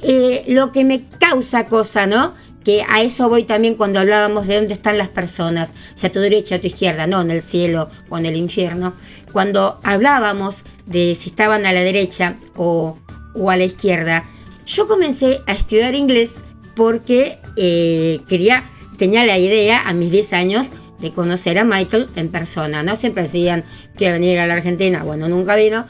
eh, 0.00 0.44
lo 0.48 0.72
que 0.72 0.84
me 0.84 1.04
causa 1.18 1.66
cosa, 1.66 2.06
¿no? 2.06 2.32
Que 2.64 2.84
a 2.88 3.02
eso 3.02 3.28
voy 3.28 3.44
también 3.44 3.74
cuando 3.74 3.98
hablábamos 3.98 4.46
de 4.46 4.56
dónde 4.56 4.74
están 4.74 4.98
las 4.98 5.08
personas, 5.08 5.74
si 5.94 6.06
a 6.06 6.12
tu 6.12 6.20
derecha 6.20 6.54
o 6.54 6.58
a 6.58 6.60
tu 6.60 6.66
izquierda, 6.66 7.06
no 7.06 7.20
en 7.20 7.30
el 7.30 7.42
cielo 7.42 7.88
o 8.08 8.18
en 8.18 8.26
el 8.26 8.36
infierno. 8.36 8.94
Cuando 9.32 9.80
hablábamos 9.82 10.64
de 10.86 11.14
si 11.14 11.30
estaban 11.30 11.66
a 11.66 11.72
la 11.72 11.80
derecha 11.80 12.36
o, 12.56 12.98
o 13.34 13.50
a 13.50 13.56
la 13.56 13.64
izquierda, 13.64 14.24
yo 14.66 14.86
comencé 14.86 15.40
a 15.46 15.52
estudiar 15.52 15.94
inglés 15.94 16.42
porque 16.74 17.38
eh, 17.56 18.20
quería, 18.28 18.64
tenía 18.96 19.24
la 19.26 19.38
idea 19.38 19.86
a 19.86 19.92
mis 19.92 20.10
10 20.10 20.32
años 20.32 20.72
de 21.00 21.12
conocer 21.12 21.58
a 21.58 21.64
Michael 21.64 22.08
en 22.14 22.28
persona, 22.28 22.82
¿no? 22.82 22.96
Siempre 22.96 23.24
decían 23.24 23.64
que 23.96 24.04
iba 24.04 24.14
a 24.14 24.18
venir 24.18 24.38
a 24.38 24.46
la 24.46 24.54
Argentina, 24.54 25.02
bueno, 25.02 25.28
nunca 25.28 25.56
vino. 25.56 25.84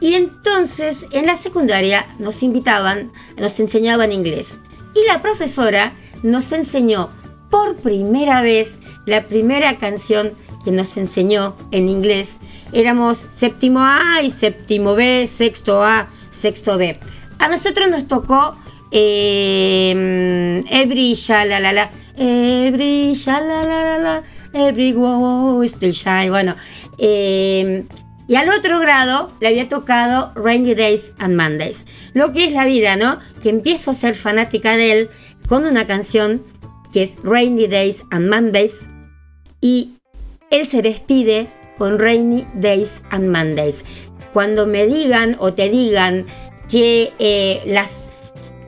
Y 0.00 0.14
entonces 0.14 1.06
en 1.12 1.26
la 1.26 1.36
secundaria 1.36 2.06
nos 2.18 2.42
invitaban, 2.42 3.12
nos 3.36 3.58
enseñaban 3.60 4.12
inglés. 4.12 4.58
Y 4.94 5.06
la 5.06 5.22
profesora 5.22 5.92
nos 6.22 6.52
enseñó 6.52 7.10
por 7.50 7.76
primera 7.76 8.42
vez 8.42 8.78
la 9.06 9.26
primera 9.26 9.78
canción 9.78 10.32
que 10.64 10.70
nos 10.70 10.96
enseñó 10.96 11.56
en 11.70 11.88
inglés. 11.88 12.38
Éramos 12.72 13.18
séptimo 13.18 13.80
A 13.80 14.22
y 14.22 14.30
séptimo 14.30 14.94
B, 14.94 15.26
sexto 15.26 15.82
A, 15.82 16.08
sexto 16.30 16.76
B. 16.76 16.98
A 17.38 17.48
nosotros 17.48 17.88
nos 17.88 18.06
tocó 18.08 18.54
eh, 18.90 20.62
Every 20.68 21.14
Shalalala, 21.14 21.90
Every 22.16 23.12
Shalalala, 23.14 24.22
Every 24.52 24.92
Wow 24.92 25.62
Still 25.64 25.92
Shine. 25.92 26.30
Bueno, 26.30 26.54
eh, 26.98 27.86
y 28.28 28.36
al 28.36 28.50
otro 28.50 28.78
grado 28.78 29.32
le 29.40 29.48
había 29.48 29.68
tocado 29.68 30.32
Rainy 30.36 30.74
Days 30.74 31.12
and 31.18 31.34
Mondays. 31.34 31.86
Lo 32.12 32.32
que 32.32 32.44
es 32.44 32.52
la 32.52 32.66
vida, 32.66 32.96
¿no? 32.96 33.18
Que 33.42 33.48
empiezo 33.48 33.90
a 33.90 33.94
ser 33.94 34.14
fanática 34.14 34.76
de 34.76 34.92
él 34.92 35.10
con 35.48 35.64
una 35.64 35.86
canción 35.86 36.44
que 36.92 37.02
es 37.02 37.16
Rainy 37.24 37.66
Days 37.68 38.04
and 38.10 38.28
Mondays. 38.28 38.88
Y 39.62 39.94
él 40.50 40.66
se 40.66 40.82
despide 40.82 41.48
con 41.78 41.98
Rainy 41.98 42.46
Days 42.54 43.02
and 43.10 43.30
Mondays. 43.34 43.84
Cuando 44.34 44.66
me 44.66 44.86
digan 44.86 45.36
o 45.38 45.54
te 45.54 45.70
digan 45.70 46.26
que 46.68 47.14
eh, 47.18 47.62
las 47.66 48.02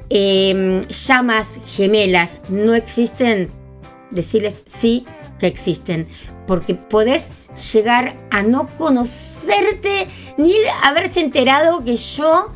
eh, 0.08 0.82
llamas 0.88 1.60
gemelas 1.66 2.38
no 2.48 2.74
existen, 2.74 3.50
decirles 4.10 4.62
sí 4.66 5.04
que 5.38 5.46
existen, 5.46 6.08
porque 6.46 6.74
podés 6.74 7.30
llegar 7.72 8.16
a 8.30 8.42
no 8.42 8.66
conocerte 8.78 10.06
ni 10.38 10.52
haberse 10.82 11.20
enterado 11.20 11.84
que 11.84 11.96
yo 11.96 12.50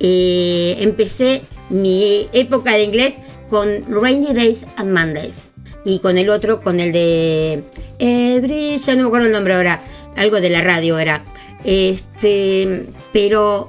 eh, 0.00 0.76
empecé 0.80 1.42
mi 1.68 2.28
época 2.32 2.74
de 2.74 2.84
inglés 2.84 3.18
con 3.48 3.68
Rainy 3.88 4.32
Days 4.32 4.66
and 4.76 4.92
Mondays 4.92 5.52
y 5.84 6.00
con 6.00 6.18
el 6.18 6.28
otro, 6.30 6.60
con 6.60 6.80
el 6.80 6.92
de 6.92 7.64
Every, 7.98 8.76
ya 8.78 8.94
no 8.94 9.02
me 9.02 9.08
acuerdo 9.08 9.26
el 9.26 9.32
nombre 9.32 9.54
ahora, 9.54 9.82
algo 10.16 10.40
de 10.40 10.50
la 10.50 10.60
radio 10.60 10.98
era. 10.98 11.24
Este, 11.64 12.86
pero 13.12 13.68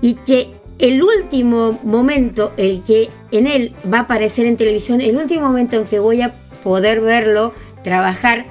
y 0.00 0.14
que 0.14 0.50
el 0.78 1.02
último 1.02 1.78
momento, 1.82 2.52
el 2.56 2.82
que 2.82 3.08
en 3.30 3.46
él 3.46 3.74
va 3.90 3.98
a 3.98 4.02
aparecer 4.02 4.46
en 4.46 4.56
televisión, 4.56 5.00
el 5.00 5.16
último 5.16 5.46
momento 5.46 5.76
en 5.76 5.86
que 5.86 5.98
voy 5.98 6.20
a 6.20 6.34
poder 6.62 7.00
verlo 7.00 7.52
trabajar 7.82 8.46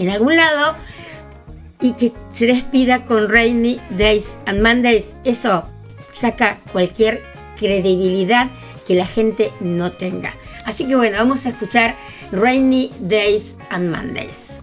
en 0.00 0.10
algún 0.10 0.34
lado 0.36 0.74
y 1.80 1.92
que 1.92 2.12
se 2.30 2.46
despida 2.46 3.04
con 3.04 3.28
Rainy 3.28 3.80
Days 3.90 4.38
and 4.46 4.62
Mondays, 4.62 5.14
eso 5.24 5.64
saca 6.10 6.58
cualquier 6.72 7.22
credibilidad 7.56 8.50
que 8.86 8.94
la 8.94 9.06
gente 9.06 9.52
no 9.60 9.92
tenga. 9.92 10.34
Así 10.64 10.86
que 10.86 10.96
bueno, 10.96 11.16
vamos 11.18 11.46
a 11.46 11.50
escuchar 11.50 11.96
Rainy 12.32 12.92
Days 13.00 13.56
and 13.70 13.94
Mondays. 13.94 14.62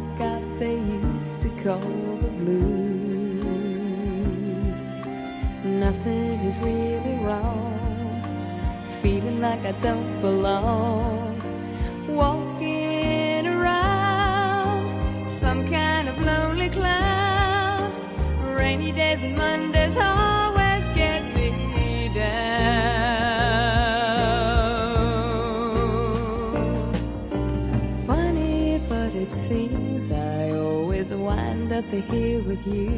got 0.21 0.43
they 0.59 0.77
used 0.77 1.41
to 1.41 1.49
call 1.63 1.79
the 2.25 2.31
blues. 2.39 3.45
Nothing 5.85 6.37
is 6.49 6.55
really 6.69 7.15
wrong. 7.25 7.79
Feeling 9.01 9.39
like 9.41 9.63
I 9.71 9.73
don't 9.87 10.13
belong. 10.21 11.41
Walking 12.07 13.47
around 13.47 15.27
some 15.27 15.61
kind 15.77 16.07
of 16.07 16.15
lonely 16.21 16.69
cloud. 16.69 17.91
Rainy 18.59 18.91
days 18.91 19.23
and 19.23 19.35
Mondays 19.35 19.97
always 19.97 20.85
get 21.01 21.21
me 21.35 22.11
down. 22.13 22.50
Up 31.81 32.13
here 32.13 32.41
with 32.43 32.65
you. 32.67 32.89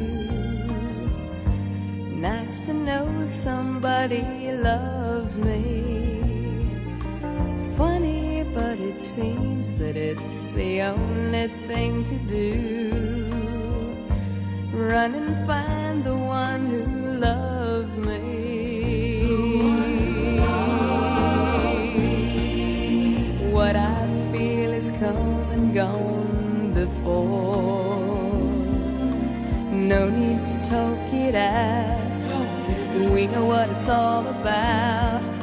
Nice 2.20 2.60
to 2.60 2.74
know 2.74 3.06
somebody 3.26 4.52
loves 4.52 5.36
me. 5.36 6.20
Funny, 7.76 8.44
but 8.54 8.78
it 8.78 9.00
seems 9.00 9.72
that 9.74 9.96
it's 9.96 10.42
the 10.54 10.82
only 10.82 11.48
thing 11.66 12.04
to 12.04 12.16
do. 12.36 12.50
Run 14.72 15.14
and 15.14 15.46
find 15.46 16.04
the 16.04 16.16
one 16.16 16.66
who 16.66 16.84
loves 17.28 17.96
me. 17.96 19.24
What 23.50 23.76
I 23.76 24.06
feel 24.32 24.72
is 24.72 24.90
come 24.90 25.50
and 25.52 25.74
gone 25.74 26.13
No 29.94 30.08
need 30.08 30.44
to 30.48 30.56
talk 30.68 30.98
it 31.12 31.36
out. 31.36 33.12
We 33.12 33.28
know 33.28 33.44
what 33.44 33.70
it's 33.70 33.88
all 33.88 34.26
about. 34.26 35.33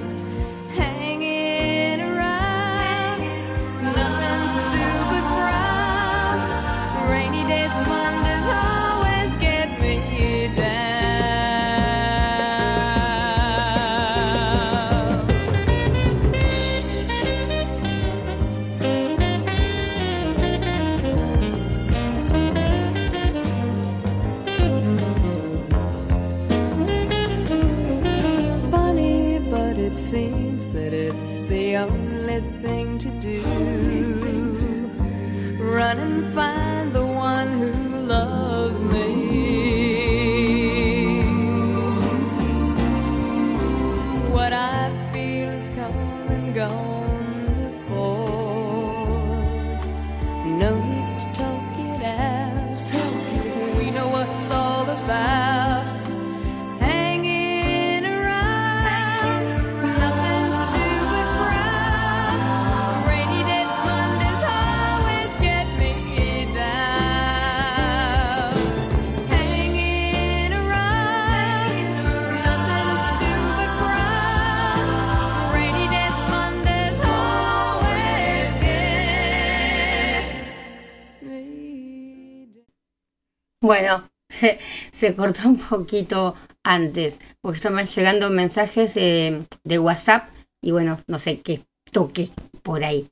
Bueno, 83.62 84.10
se 84.92 85.16
cortó 85.16 85.48
un 85.48 85.58
poquito 85.58 86.36
antes, 86.64 87.20
porque 87.42 87.58
estaban 87.58 87.86
llegando 87.86 88.30
mensajes 88.30 88.96
de, 88.96 89.46
de 89.64 89.80
WhatsApp 89.80 90.30
y 90.64 90.72
bueno, 90.72 91.00
no 91.08 91.20
sé 91.20 91.42
qué 91.42 91.64
toque 91.92 92.30
por 92.64 92.84
ahí. 92.84 93.08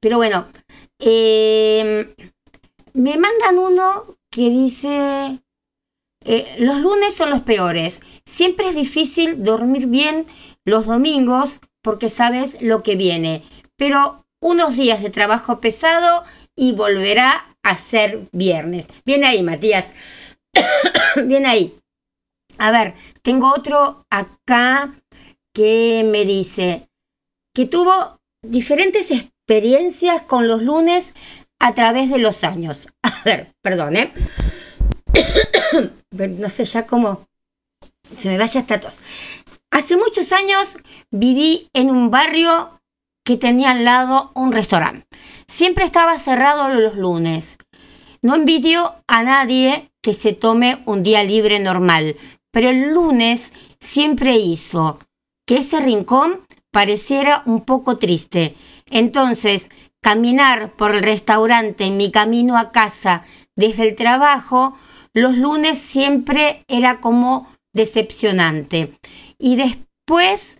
Pero 0.00 0.18
bueno, 0.18 0.46
eh, 0.98 2.14
me 2.92 3.16
mandan 3.16 3.58
uno 3.58 4.16
que 4.30 4.50
dice, 4.50 5.40
eh, 6.24 6.56
los 6.58 6.80
lunes 6.80 7.14
son 7.14 7.30
los 7.30 7.40
peores. 7.42 8.00
Siempre 8.26 8.68
es 8.68 8.74
difícil 8.74 9.42
dormir 9.42 9.86
bien 9.86 10.26
los 10.64 10.86
domingos 10.86 11.60
porque 11.82 12.08
sabes 12.08 12.58
lo 12.60 12.82
que 12.82 12.96
viene. 12.96 13.42
Pero 13.76 14.26
unos 14.40 14.76
días 14.76 15.02
de 15.02 15.10
trabajo 15.10 15.60
pesado 15.60 16.24
y 16.56 16.72
volverá 16.72 17.53
a 17.64 17.76
ser 17.76 18.22
viernes. 18.30 18.86
Bien 19.04 19.24
ahí, 19.24 19.42
Matías. 19.42 19.92
bien 21.24 21.46
ahí. 21.46 21.76
A 22.58 22.70
ver, 22.70 22.94
tengo 23.22 23.52
otro 23.52 24.06
acá 24.10 24.94
que 25.52 26.08
me 26.12 26.24
dice 26.24 26.88
que 27.52 27.66
tuvo 27.66 28.20
diferentes 28.42 29.10
experiencias 29.10 30.22
con 30.22 30.46
los 30.46 30.62
lunes 30.62 31.14
a 31.58 31.74
través 31.74 32.10
de 32.10 32.18
los 32.18 32.44
años. 32.44 32.88
A 33.02 33.22
ver, 33.24 33.52
perdón, 33.60 33.96
¿eh? 33.96 34.12
no 36.10 36.48
sé 36.48 36.64
ya 36.64 36.86
cómo 36.86 37.26
se 38.16 38.28
me 38.28 38.38
vaya 38.38 38.60
esta 38.60 38.78
tos. 38.78 39.00
Hace 39.70 39.96
muchos 39.96 40.30
años 40.32 40.76
viví 41.10 41.68
en 41.72 41.90
un 41.90 42.10
barrio 42.10 42.73
que 43.24 43.36
tenía 43.36 43.70
al 43.70 43.84
lado 43.84 44.30
un 44.34 44.52
restaurante. 44.52 45.06
Siempre 45.48 45.84
estaba 45.84 46.18
cerrado 46.18 46.68
los 46.68 46.96
lunes. 46.96 47.58
No 48.22 48.34
envidio 48.34 48.94
a 49.06 49.22
nadie 49.22 49.90
que 50.02 50.12
se 50.12 50.32
tome 50.32 50.82
un 50.86 51.02
día 51.02 51.24
libre 51.24 51.58
normal, 51.58 52.16
pero 52.50 52.70
el 52.70 52.92
lunes 52.92 53.52
siempre 53.80 54.36
hizo 54.36 54.98
que 55.46 55.58
ese 55.58 55.80
rincón 55.80 56.40
pareciera 56.70 57.42
un 57.46 57.62
poco 57.62 57.98
triste. 57.98 58.54
Entonces, 58.90 59.70
caminar 60.02 60.72
por 60.76 60.94
el 60.94 61.02
restaurante 61.02 61.84
en 61.86 61.96
mi 61.96 62.10
camino 62.10 62.58
a 62.58 62.72
casa 62.72 63.24
desde 63.56 63.88
el 63.88 63.94
trabajo, 63.94 64.76
los 65.14 65.36
lunes 65.38 65.78
siempre 65.78 66.64
era 66.68 67.00
como 67.00 67.48
decepcionante. 67.72 68.92
Y 69.38 69.56
después, 69.56 70.58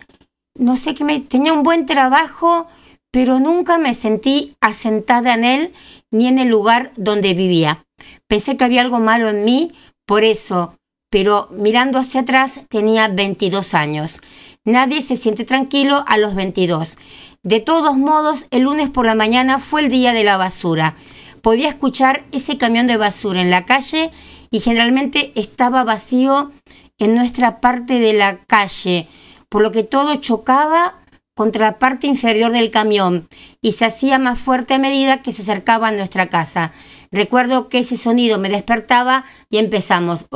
no 0.55 0.77
sé 0.77 0.95
qué 0.95 1.05
me 1.05 1.21
tenía 1.21 1.53
un 1.53 1.63
buen 1.63 1.87
trabajo, 1.87 2.69
pero 3.11 3.39
nunca 3.39 3.79
me 3.79 3.95
sentí 3.95 4.57
asentada 4.61 5.35
en 5.35 5.45
él 5.45 5.73
ni 6.11 6.27
en 6.27 6.39
el 6.39 6.49
lugar 6.49 6.93
donde 6.97 7.35
vivía. 7.35 7.85
Pensé 8.27 8.57
que 8.57 8.65
había 8.65 8.81
algo 8.81 9.01
malo 9.01 9.29
en 9.29 9.45
mí, 9.45 9.73
por 10.07 10.25
eso, 10.25 10.77
pero 11.11 11.49
mirando 11.53 11.99
hacia 11.99 12.23
atrás 12.23 12.63
tenía 12.69 13.09
22 13.09 13.75
años. 13.75 14.21
Nadie 14.65 15.03
se 15.03 15.17
siente 15.17 15.45
tranquilo 15.45 16.05
a 16.07 16.19
los 16.19 16.35
22. 16.35 16.99
De 17.43 17.61
todos 17.61 17.97
modos, 17.97 18.47
el 18.51 18.63
lunes 18.63 18.91
por 18.91 19.07
la 19.07 19.15
mañana 19.15 19.59
fue 19.59 19.83
el 19.83 19.91
día 19.91 20.13
de 20.13 20.25
la 20.25 20.37
basura. 20.37 20.97
Podía 21.43 21.69
escuchar 21.69 22.25
ese 22.33 22.57
camión 22.59 22.87
de 22.87 22.97
basura 22.97 23.43
en 23.43 23.51
la 23.51 23.67
calle 23.67 24.11
y 24.51 24.61
generalmente 24.61 25.33
estaba 25.35 25.85
vacío 25.85 26.51
en 26.99 27.15
nuestra 27.15 27.61
parte 27.61 27.99
de 27.99 28.15
la 28.15 28.39
calle, 28.47 29.09
por 29.55 29.63
lo 29.63 29.71
que 29.71 29.85
todo 29.85 30.17
chocaba 30.17 30.99
contra 31.37 31.67
la 31.67 31.79
parte 31.79 32.09
inferior 32.09 32.51
del 32.51 32.73
camión 32.73 33.29
y 33.63 33.71
se 33.71 33.85
hacía 33.85 34.19
más 34.19 34.37
fuerte 34.37 34.75
a 34.75 34.81
medida 34.81 35.23
que 35.23 35.33
se 35.33 35.43
acercaba 35.43 35.87
a 35.87 35.93
nuestra 35.93 36.29
casa. 36.29 36.73
Recuerdo 37.13 37.69
que 37.69 37.79
ese 37.79 37.97
sonido 37.97 38.41
me 38.41 38.49
despertaba 38.49 39.25
y 39.51 39.59
empezamos. 39.59 40.27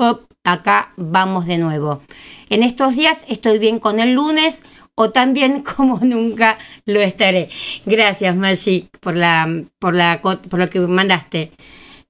acá 0.44 0.92
vamos 0.96 1.46
de 1.46 1.58
nuevo. 1.58 2.00
En 2.48 2.62
estos 2.62 2.94
días 2.94 3.24
estoy 3.26 3.58
bien 3.58 3.80
con 3.80 3.98
el 3.98 4.14
lunes 4.14 4.62
o 4.94 5.10
también 5.10 5.62
como 5.76 5.98
nunca 5.98 6.56
lo 6.84 7.00
estaré. 7.00 7.50
Gracias, 7.86 8.36
Maggi, 8.36 8.88
por, 9.00 9.16
la, 9.16 9.48
por, 9.80 9.96
la, 9.96 10.22
por 10.22 10.60
lo 10.60 10.70
que 10.70 10.78
mandaste. 10.78 11.50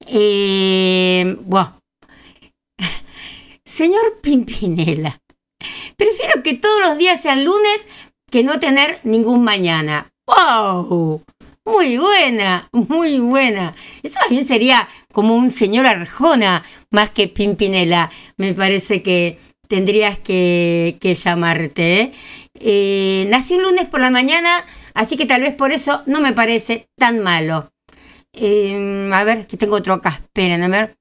Eh, 0.09 1.39
Señor 3.64 4.20
Pimpinela, 4.20 5.18
prefiero 5.97 6.43
que 6.43 6.55
todos 6.55 6.80
los 6.86 6.98
días 6.98 7.20
sean 7.20 7.44
lunes 7.44 7.89
que 8.30 8.43
no 8.43 8.59
tener 8.59 9.01
ningún 9.05 9.44
mañana. 9.44 10.10
¡Wow! 10.26 11.24
Muy 11.64 11.98
buena, 11.98 12.68
muy 12.72 13.18
buena. 13.18 13.74
Eso 14.02 14.18
también 14.20 14.47
sería 14.47 14.89
como 15.12 15.36
un 15.36 15.51
señor 15.51 15.86
Arjona 15.86 16.64
más 16.90 17.10
que 17.10 17.28
Pimpinela. 17.28 18.10
Me 18.36 18.55
parece 18.55 19.02
que 19.02 19.39
tendrías 19.68 20.18
que, 20.18 20.98
llamarte. 21.01 22.01
¿eh? 22.01 22.12
Eh, 22.60 23.26
nací 23.28 23.55
un 23.55 23.62
lunes 23.62 23.86
por 23.86 24.01
la 24.01 24.10
mañana, 24.10 24.64
así 24.94 25.16
que 25.16 25.26
tal 25.26 25.43
vez 25.43 25.55
por 25.55 25.70
eso 25.70 26.02
no 26.06 26.20
me 26.20 26.32
parece 26.32 26.89
tan 26.97 27.20
malo. 27.20 27.70
Eh, 28.32 29.10
a 29.12 29.24
ver, 29.24 29.47
que 29.47 29.56
tengo 29.56 29.76
otro 29.76 29.94
acá. 29.94 30.20
Esperen, 30.22 30.62
a 30.62 30.68
ver. 30.68 30.97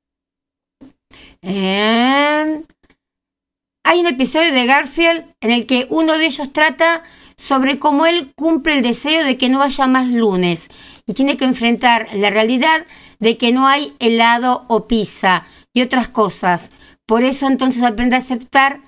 Hay 3.88 4.02
un 4.02 4.08
episodio 4.08 4.52
de 4.52 4.66
Garfield 4.66 5.34
en 5.40 5.50
el 5.50 5.66
que 5.66 5.88
uno 5.90 6.18
de 6.18 6.26
ellos 6.26 6.52
trata 6.52 7.04
sobre 7.38 7.80
cómo 7.80 8.06
él 8.06 8.34
cumple 8.36 8.74
el 8.74 8.84
deseo 8.84 9.24
de 9.24 9.38
que 9.38 9.48
no 9.48 9.62
haya 9.62 9.88
más 9.88 10.10
lunes 10.10 10.68
y 11.06 11.14
tiene 11.14 11.38
que 11.38 11.46
enfrentar 11.46 12.06
la 12.14 12.30
realidad 12.30 12.86
de 13.20 13.38
que 13.38 13.54
no 13.54 13.66
hay 13.66 13.96
helado 14.00 14.66
o 14.68 14.88
pizza 14.88 15.48
y 15.74 15.84
otras 15.84 16.10
cosas. 16.10 16.72
Por 17.06 17.24
eso 17.24 17.48
entonces 17.48 17.82
aprende 17.84 18.18
a 18.18 18.20
aceptar 18.20 18.82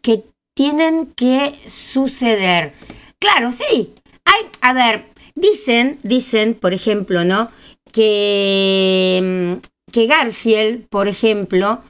que 0.00 0.24
tienen 0.56 1.08
que 1.08 1.54
suceder. 1.68 2.72
Claro, 3.18 3.52
sí. 3.52 3.92
Hay, 4.24 4.40
a 4.62 4.72
ver, 4.72 5.12
dicen, 5.34 5.98
dicen, 6.02 6.54
por 6.54 6.72
ejemplo, 6.72 7.24
¿no? 7.24 7.50
Que, 7.92 9.58
mm, 9.60 9.92
que 9.92 10.06
Garfield, 10.06 10.88
por 10.88 11.08
ejemplo, 11.08 11.82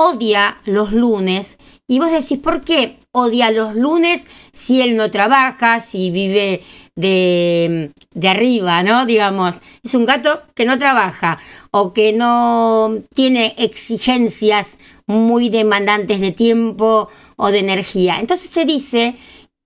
odia 0.00 0.58
los 0.64 0.92
lunes. 0.92 1.58
Y 1.86 1.98
vos 1.98 2.10
decís, 2.10 2.38
¿por 2.38 2.62
qué 2.62 2.96
odia 3.12 3.50
los 3.50 3.74
lunes 3.76 4.22
si 4.50 4.80
él 4.80 4.96
no 4.96 5.10
trabaja, 5.10 5.80
si 5.80 6.10
vive 6.10 6.62
de, 6.96 7.92
de, 8.14 8.28
arriba, 8.28 8.82
¿no? 8.82 9.04
Digamos, 9.04 9.60
es 9.82 9.94
un 9.94 10.06
gato 10.06 10.42
que 10.54 10.64
no 10.64 10.78
trabaja 10.78 11.38
o 11.70 11.92
que 11.92 12.14
no 12.14 12.94
tiene 13.14 13.54
exigencias 13.58 14.78
muy 15.06 15.50
demandantes 15.50 16.20
de 16.20 16.32
tiempo 16.32 17.08
o 17.36 17.50
de 17.50 17.58
energía. 17.58 18.20
Entonces 18.20 18.48
se 18.48 18.64
dice 18.64 19.16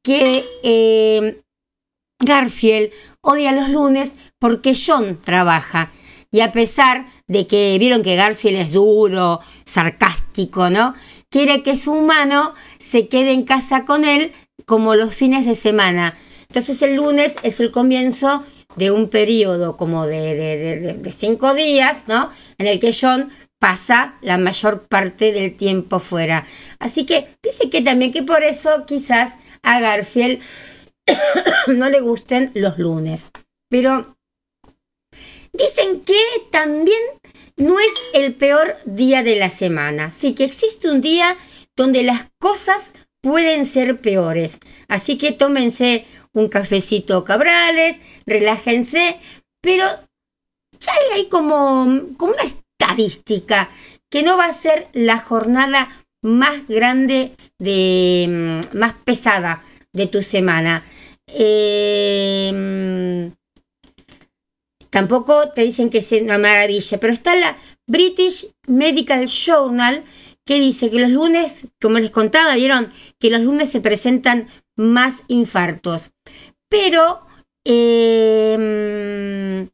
que 0.02 0.44
eh, 0.64 1.42
Garfield 2.18 2.90
odia 3.20 3.52
los 3.52 3.68
lunes 3.70 4.16
porque 4.40 4.74
John 4.74 5.20
trabaja. 5.20 5.92
Y 6.32 6.40
a 6.40 6.50
pesar 6.50 7.06
de 7.26 7.46
que 7.46 7.76
vieron 7.78 8.02
que 8.02 8.16
Garfield 8.16 8.58
es 8.58 8.72
duro, 8.72 9.40
sarcástico, 9.64 10.70
¿no? 10.70 10.94
Quiere 11.30 11.62
que 11.62 11.76
su 11.76 11.92
humano 11.92 12.52
se 12.78 13.08
quede 13.08 13.32
en 13.32 13.44
casa 13.44 13.84
con 13.84 14.04
él 14.04 14.32
como 14.66 14.94
los 14.94 15.14
fines 15.14 15.46
de 15.46 15.54
semana. 15.54 16.16
Entonces 16.48 16.80
el 16.82 16.96
lunes 16.96 17.36
es 17.42 17.60
el 17.60 17.70
comienzo 17.70 18.44
de 18.76 18.90
un 18.90 19.08
periodo 19.08 19.76
como 19.76 20.06
de, 20.06 20.96
de, 20.98 21.12
cinco 21.12 21.54
días, 21.54 22.04
¿no? 22.08 22.30
En 22.58 22.66
el 22.66 22.78
que 22.78 22.94
John 22.98 23.30
pasa 23.58 24.16
la 24.20 24.36
mayor 24.36 24.86
parte 24.86 25.32
del 25.32 25.56
tiempo 25.56 25.98
fuera. 25.98 26.46
Así 26.78 27.06
que 27.06 27.26
dice 27.42 27.70
que 27.70 27.82
también 27.82 28.12
que 28.12 28.22
por 28.22 28.42
eso 28.42 28.84
quizás 28.86 29.38
a 29.62 29.80
Garfield 29.80 30.40
no 31.68 31.88
le 31.88 32.00
gusten 32.00 32.50
los 32.54 32.78
lunes. 32.78 33.30
Pero 33.68 34.13
dicen 35.54 36.02
que 36.02 36.20
también 36.50 37.00
no 37.56 37.78
es 37.78 37.92
el 38.12 38.34
peor 38.34 38.76
día 38.84 39.22
de 39.22 39.36
la 39.36 39.48
semana. 39.48 40.12
Sí 40.12 40.34
que 40.34 40.44
existe 40.44 40.90
un 40.90 41.00
día 41.00 41.36
donde 41.76 42.02
las 42.02 42.28
cosas 42.38 42.92
pueden 43.20 43.64
ser 43.64 44.00
peores. 44.00 44.58
Así 44.88 45.16
que 45.16 45.32
tómense 45.32 46.06
un 46.32 46.48
cafecito 46.48 47.24
cabrales, 47.24 48.00
relájense, 48.26 49.18
pero 49.60 49.84
ya 50.78 50.92
hay 51.14 51.28
como, 51.28 51.86
como 52.18 52.32
una 52.32 52.42
estadística 52.42 53.70
que 54.10 54.22
no 54.22 54.36
va 54.36 54.46
a 54.46 54.52
ser 54.52 54.88
la 54.92 55.18
jornada 55.18 55.88
más 56.22 56.66
grande, 56.68 57.32
de, 57.58 58.62
más 58.72 58.94
pesada 59.04 59.62
de 59.92 60.06
tu 60.06 60.22
semana. 60.22 60.84
Em, 61.26 63.32
tampoco 64.94 65.48
te 65.48 65.62
dicen 65.62 65.90
que 65.90 65.98
es 65.98 66.12
una 66.12 66.38
maravilla, 66.38 67.00
pero 67.00 67.12
está 67.12 67.34
la 67.34 67.58
British 67.84 68.46
Medical 68.68 69.26
Journal 69.26 70.04
que 70.46 70.60
dice 70.60 70.88
que 70.88 71.00
los 71.00 71.10
lunes, 71.10 71.66
como 71.80 71.98
les 71.98 72.12
contaba, 72.12 72.54
vieron 72.54 72.92
que 73.18 73.28
los 73.28 73.40
lunes 73.40 73.72
se 73.72 73.80
presentan 73.80 74.48
más 74.76 75.24
infartos. 75.26 76.12
Pero 76.68 77.26
em, 77.64 79.68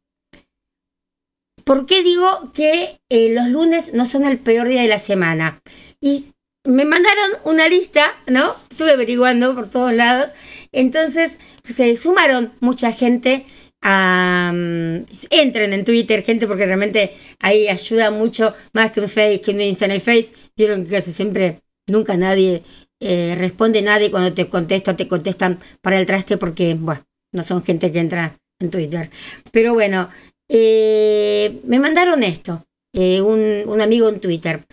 ¿por 1.65 1.85
qué 1.85 2.01
digo 2.01 2.51
que 2.51 2.99
eh, 3.09 3.29
los 3.29 3.47
lunes 3.49 3.93
no 3.93 4.07
son 4.07 4.25
el 4.25 4.39
peor 4.39 4.67
día 4.67 4.81
de 4.81 4.87
la 4.87 4.97
semana? 4.97 5.61
Y 6.01 6.31
me 6.63 6.83
mandaron 6.83 7.29
una 7.43 7.67
lista, 7.67 8.11
¿no? 8.25 8.55
Estuve 8.71 8.93
averiguando 8.93 9.53
por 9.53 9.69
todos 9.69 9.93
lados. 9.93 10.31
Entonces 10.71 11.37
se 11.63 11.95
sumaron 11.95 12.53
mucha 12.59 12.91
gente 12.91 13.45
mm, 13.81 15.05
entren 15.29 15.73
en 15.73 15.83
Twitter, 15.85 16.23
gente, 16.23 16.47
porque 16.47 16.65
realmente 16.65 17.13
ahí 17.39 17.67
ayuda 17.67 18.11
mucho 18.11 18.53
más 18.73 18.91
que 18.91 19.01
un 19.01 19.09
Face, 19.09 19.41
que 19.41 19.51
un 19.51 19.61
Insta 19.61 19.85
en 19.85 19.91
el 19.91 20.01
Face. 20.01 20.33
Vieron 20.55 20.83
que 20.83 20.91
casi 20.91 21.13
siempre, 21.13 21.61
nunca 21.87 22.17
nadie 22.17 22.63
eh, 22.99 23.35
responde 23.37 23.81
nadie 23.81 24.11
cuando 24.11 24.33
te 24.33 24.47
contesta, 24.47 24.95
te 24.95 25.07
contestan 25.07 25.59
para 25.81 25.99
el 25.99 26.05
traste 26.05 26.37
porque, 26.37 26.75
bueno, 26.75 27.03
no 27.33 27.43
son 27.43 27.63
gente 27.63 27.91
que 27.91 27.99
entra 27.99 28.37
en 28.59 28.69
Twitter. 28.69 29.09
Pero 29.51 29.73
bueno, 29.73 30.09
eh, 30.49 31.61
me 31.65 31.79
mandaron 31.79 32.23
esto, 32.23 32.65
eh, 32.93 33.21
un, 33.21 33.63
un 33.67 33.81
amigo 33.81 34.09
en 34.09 34.19
Twitter. 34.19 34.65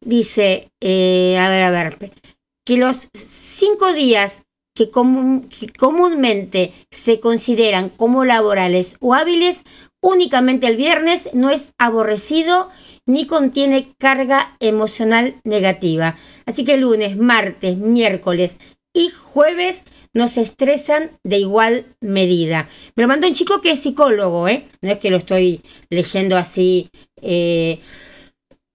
Dice, 0.00 0.70
eh, 0.80 1.36
a 1.38 1.50
ver, 1.50 1.62
a 1.62 1.70
ver, 1.70 2.12
que 2.64 2.76
los 2.76 3.08
cinco 3.12 3.92
días 3.92 4.44
que, 4.74 4.90
común- 4.90 5.48
que 5.48 5.68
comúnmente 5.72 6.72
se 6.90 7.20
consideran 7.20 7.88
como 7.90 8.24
laborales 8.24 8.96
o 9.00 9.14
hábiles, 9.14 9.62
únicamente 10.00 10.66
el 10.66 10.76
viernes 10.76 11.30
no 11.32 11.50
es 11.50 11.72
aborrecido 11.78 12.68
ni 13.06 13.26
contiene 13.26 13.94
carga 13.98 14.56
emocional 14.60 15.34
negativa. 15.44 16.16
Así 16.46 16.64
que 16.64 16.76
lunes, 16.76 17.16
martes, 17.16 17.76
miércoles 17.78 18.58
y 18.92 19.10
jueves 19.10 19.82
nos 20.12 20.36
estresan 20.36 21.18
de 21.24 21.38
igual 21.38 21.86
medida. 22.00 22.68
Me 22.94 23.02
lo 23.02 23.08
mandó 23.08 23.26
un 23.26 23.34
chico 23.34 23.60
que 23.60 23.72
es 23.72 23.80
psicólogo, 23.80 24.46
¿eh? 24.48 24.66
No 24.82 24.90
es 24.90 24.98
que 24.98 25.10
lo 25.10 25.16
estoy 25.18 25.60
leyendo 25.90 26.36
así. 26.36 26.90
eh, 27.20 27.80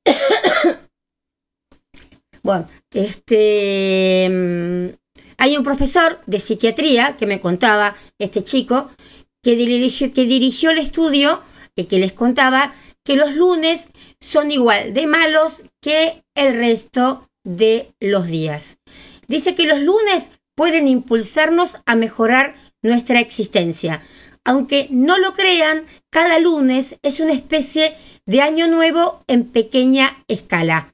Bueno, 2.44 2.68
este. 2.92 4.28
Hay 5.40 5.56
un 5.56 5.64
profesor 5.64 6.20
de 6.28 6.40
psiquiatría 6.40 7.16
que 7.16 7.26
me 7.26 7.40
contaba, 7.40 7.96
este 8.20 8.44
chico, 8.44 8.90
que 9.42 9.56
dirigió, 9.56 10.12
que 10.14 10.26
dirigió 10.26 10.70
el 10.70 10.80
estudio 10.80 11.42
y 11.78 11.86
que 11.86 11.98
les 11.98 12.12
contaba 12.12 12.76
que 13.06 13.16
los 13.16 13.36
lunes 13.36 13.88
son 14.20 14.52
igual 14.52 14.94
de 14.94 15.08
malos 15.08 15.64
que 15.82 16.26
el 16.36 16.56
resto 16.56 17.30
de 17.46 17.94
los 18.02 18.28
días. 18.28 18.80
Dice 19.30 19.56
que 19.56 19.66
los 19.66 19.80
lunes 19.80 20.30
pueden 20.56 20.90
impulsarnos 20.90 21.78
a 21.86 21.96
mejorar 21.96 22.56
nuestra 22.82 23.22
existencia. 23.22 24.02
Aunque 24.44 24.88
no 24.92 25.18
lo 25.18 25.32
crean, 25.32 25.86
cada 26.10 26.38
lunes 26.40 26.98
es 27.02 27.22
una 27.22 27.32
especie 27.32 27.96
de 28.26 28.42
año 28.42 28.68
nuevo 28.68 29.24
en 29.28 29.46
pequeña 29.46 30.22
escala. 30.28 30.94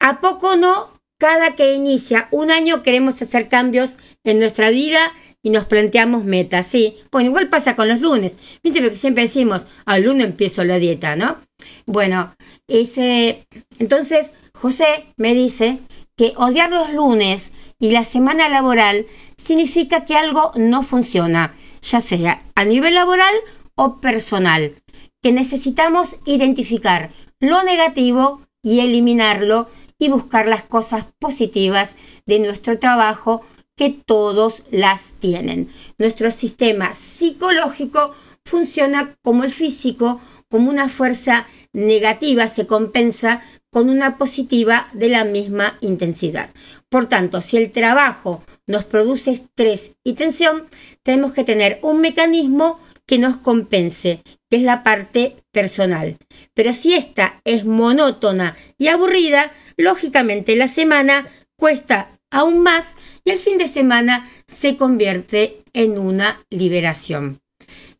¿A 0.00 0.20
poco 0.20 0.56
no? 0.56 0.93
Cada 1.24 1.54
que 1.54 1.72
inicia 1.72 2.28
un 2.32 2.50
año 2.50 2.82
queremos 2.82 3.22
hacer 3.22 3.48
cambios 3.48 3.96
en 4.24 4.38
nuestra 4.38 4.68
vida 4.68 5.00
y 5.42 5.48
nos 5.48 5.64
planteamos 5.64 6.24
metas, 6.24 6.66
sí. 6.66 6.98
Bueno, 7.10 7.30
igual 7.30 7.48
pasa 7.48 7.76
con 7.76 7.88
los 7.88 8.02
lunes. 8.02 8.38
Viste 8.62 8.82
lo 8.82 8.90
que 8.90 8.96
siempre 8.96 9.22
decimos, 9.22 9.66
al 9.86 10.02
lunes 10.02 10.26
empiezo 10.26 10.64
la 10.64 10.78
dieta, 10.78 11.16
¿no? 11.16 11.38
Bueno, 11.86 12.36
ese... 12.68 13.46
Entonces, 13.78 14.34
José 14.52 15.14
me 15.16 15.34
dice 15.34 15.78
que 16.14 16.34
odiar 16.36 16.70
los 16.70 16.92
lunes 16.92 17.52
y 17.80 17.92
la 17.92 18.04
semana 18.04 18.50
laboral 18.50 19.06
significa 19.38 20.04
que 20.04 20.16
algo 20.16 20.52
no 20.56 20.82
funciona, 20.82 21.54
ya 21.80 22.02
sea 22.02 22.42
a 22.54 22.64
nivel 22.66 22.92
laboral 22.92 23.34
o 23.76 23.98
personal, 23.98 24.74
que 25.22 25.32
necesitamos 25.32 26.18
identificar 26.26 27.10
lo 27.40 27.62
negativo 27.62 28.42
y 28.62 28.80
eliminarlo 28.80 29.68
y 30.04 30.08
buscar 30.08 30.46
las 30.46 30.64
cosas 30.64 31.06
positivas 31.18 31.96
de 32.26 32.38
nuestro 32.38 32.78
trabajo 32.78 33.40
que 33.76 33.90
todos 33.90 34.62
las 34.70 35.14
tienen. 35.18 35.70
Nuestro 35.98 36.30
sistema 36.30 36.94
psicológico 36.94 38.12
funciona 38.44 39.16
como 39.22 39.44
el 39.44 39.50
físico, 39.50 40.20
como 40.48 40.70
una 40.70 40.88
fuerza 40.88 41.46
negativa 41.72 42.46
se 42.48 42.66
compensa 42.66 43.42
con 43.70 43.90
una 43.90 44.18
positiva 44.18 44.86
de 44.92 45.08
la 45.08 45.24
misma 45.24 45.76
intensidad. 45.80 46.50
Por 46.88 47.06
tanto, 47.06 47.40
si 47.40 47.56
el 47.56 47.72
trabajo 47.72 48.42
nos 48.68 48.84
produce 48.84 49.32
estrés 49.32 49.92
y 50.04 50.12
tensión, 50.12 50.66
tenemos 51.02 51.32
que 51.32 51.42
tener 51.42 51.80
un 51.82 52.00
mecanismo 52.00 52.78
que 53.06 53.18
nos 53.18 53.38
compense, 53.38 54.22
que 54.48 54.58
es 54.58 54.62
la 54.62 54.84
parte 54.84 55.43
personal. 55.54 56.18
Pero 56.52 56.74
si 56.74 56.92
esta 56.92 57.40
es 57.44 57.64
monótona 57.64 58.54
y 58.76 58.88
aburrida, 58.88 59.50
lógicamente 59.78 60.54
la 60.56 60.68
semana 60.68 61.26
cuesta 61.56 62.10
aún 62.30 62.62
más 62.62 62.96
y 63.24 63.30
el 63.30 63.38
fin 63.38 63.56
de 63.56 63.68
semana 63.68 64.28
se 64.46 64.76
convierte 64.76 65.62
en 65.72 65.98
una 65.98 66.44
liberación. 66.50 67.40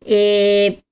Eh, 0.05 0.83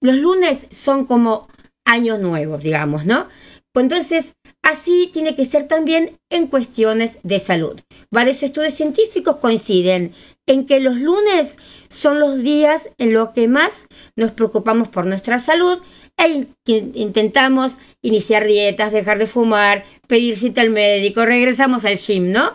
los 0.00 0.16
lunes 0.16 0.66
son 0.70 1.06
como 1.06 1.48
años 1.84 2.20
nuevos, 2.20 2.62
digamos, 2.62 3.04
¿no? 3.06 3.26
Entonces, 3.74 4.36
así 4.62 5.10
tiene 5.12 5.34
que 5.34 5.44
ser 5.44 5.66
también 5.66 6.20
en 6.30 6.46
cuestiones 6.46 7.18
de 7.24 7.40
salud. 7.40 7.80
Varios 8.10 8.42
estudios 8.42 8.74
científicos 8.74 9.36
coinciden 9.36 10.14
en 10.46 10.66
que 10.66 10.80
los 10.80 10.96
lunes 10.96 11.56
son 11.88 12.20
los 12.20 12.38
días 12.42 12.90
en 12.98 13.12
los 13.14 13.30
que 13.30 13.48
más 13.48 13.86
nos 14.16 14.32
preocupamos 14.32 14.88
por 14.88 15.06
nuestra 15.06 15.38
salud 15.38 15.78
e 16.16 16.28
in- 16.28 16.54
in- 16.66 16.92
intentamos 16.94 17.78
iniciar 18.02 18.46
dietas, 18.46 18.92
dejar 18.92 19.18
de 19.18 19.26
fumar, 19.26 19.84
pedir 20.06 20.36
cita 20.36 20.60
al 20.60 20.70
médico, 20.70 21.24
regresamos 21.24 21.84
al 21.84 21.96
gym, 21.96 22.30
¿no? 22.30 22.52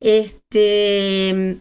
Este, 0.00 1.58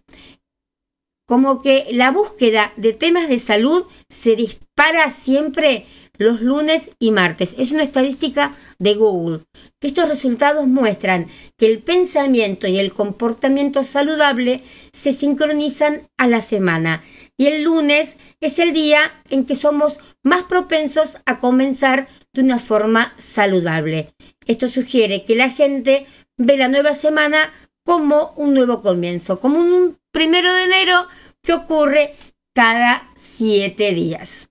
como 1.27 1.61
que 1.61 1.87
la 1.91 2.11
búsqueda 2.11 2.73
de 2.77 2.93
temas 2.93 3.27
de 3.29 3.39
salud 3.39 3.87
se 4.09 4.35
dispara 4.35 5.09
siempre 5.09 5.85
los 6.21 6.41
lunes 6.41 6.91
y 6.99 7.11
martes. 7.11 7.55
Es 7.57 7.71
una 7.71 7.83
estadística 7.83 8.55
de 8.79 8.95
Google. 8.95 9.41
Estos 9.81 10.07
resultados 10.07 10.67
muestran 10.67 11.27
que 11.57 11.65
el 11.67 11.79
pensamiento 11.79 12.67
y 12.67 12.79
el 12.79 12.93
comportamiento 12.93 13.83
saludable 13.83 14.63
se 14.93 15.13
sincronizan 15.13 16.07
a 16.17 16.27
la 16.27 16.41
semana. 16.41 17.03
Y 17.37 17.47
el 17.47 17.63
lunes 17.63 18.17
es 18.39 18.59
el 18.59 18.73
día 18.73 18.99
en 19.29 19.45
que 19.45 19.55
somos 19.55 19.99
más 20.23 20.43
propensos 20.43 21.17
a 21.25 21.39
comenzar 21.39 22.07
de 22.33 22.41
una 22.41 22.59
forma 22.59 23.13
saludable. 23.17 24.13
Esto 24.45 24.67
sugiere 24.67 25.25
que 25.25 25.35
la 25.35 25.49
gente 25.49 26.05
ve 26.37 26.57
la 26.57 26.67
nueva 26.67 26.93
semana 26.93 27.51
como 27.83 28.33
un 28.35 28.53
nuevo 28.53 28.81
comienzo, 28.81 29.39
como 29.39 29.59
un 29.59 29.97
primero 30.11 30.53
de 30.53 30.63
enero 30.65 31.07
que 31.41 31.53
ocurre 31.53 32.15
cada 32.53 33.09
siete 33.15 33.93
días. 33.93 34.49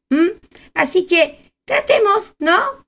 Así 0.74 1.06
que 1.06 1.49
tratemos, 1.70 2.34
¿no? 2.40 2.84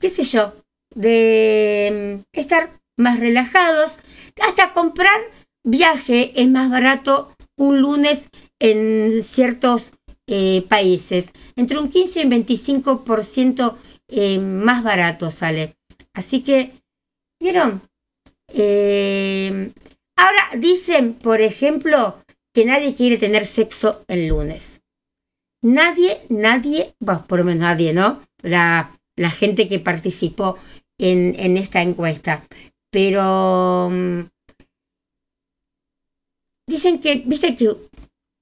¿Qué 0.00 0.08
sé 0.08 0.22
yo? 0.22 0.54
De 0.94 2.22
mm, 2.32 2.38
estar 2.38 2.80
más 2.96 3.18
relajados, 3.18 3.98
hasta 4.40 4.72
comprar 4.72 5.18
viaje 5.64 6.32
es 6.40 6.48
más 6.48 6.70
barato 6.70 7.34
un 7.56 7.80
lunes 7.80 8.28
en 8.60 9.20
ciertos 9.24 9.94
eh, 10.28 10.64
países, 10.68 11.32
entre 11.56 11.78
un 11.78 11.88
15 11.88 12.20
y 12.20 12.26
un 12.26 12.30
25% 12.30 13.76
eh, 14.08 14.38
más 14.38 14.84
barato 14.84 15.32
sale. 15.32 15.74
Así 16.14 16.44
que, 16.44 16.74
¿vieron? 17.40 17.82
Eh, 18.54 19.72
ahora 20.16 20.50
dicen, 20.56 21.14
por 21.14 21.40
ejemplo, 21.40 22.22
que 22.54 22.64
nadie 22.64 22.94
quiere 22.94 23.18
tener 23.18 23.44
sexo 23.44 24.04
el 24.06 24.28
lunes. 24.28 24.79
Nadie, 25.62 26.18
nadie, 26.28 26.94
bueno, 27.00 27.24
por 27.26 27.38
lo 27.40 27.44
menos 27.44 27.60
nadie, 27.60 27.92
¿no? 27.92 28.20
La, 28.42 28.98
la 29.16 29.30
gente 29.30 29.68
que 29.68 29.78
participó 29.78 30.56
en, 30.98 31.38
en 31.38 31.56
esta 31.56 31.82
encuesta. 31.82 32.42
Pero 32.90 33.90
mm, 33.90 34.20
dicen 36.66 37.00
que, 37.00 37.22
viste 37.26 37.56
que 37.56 37.76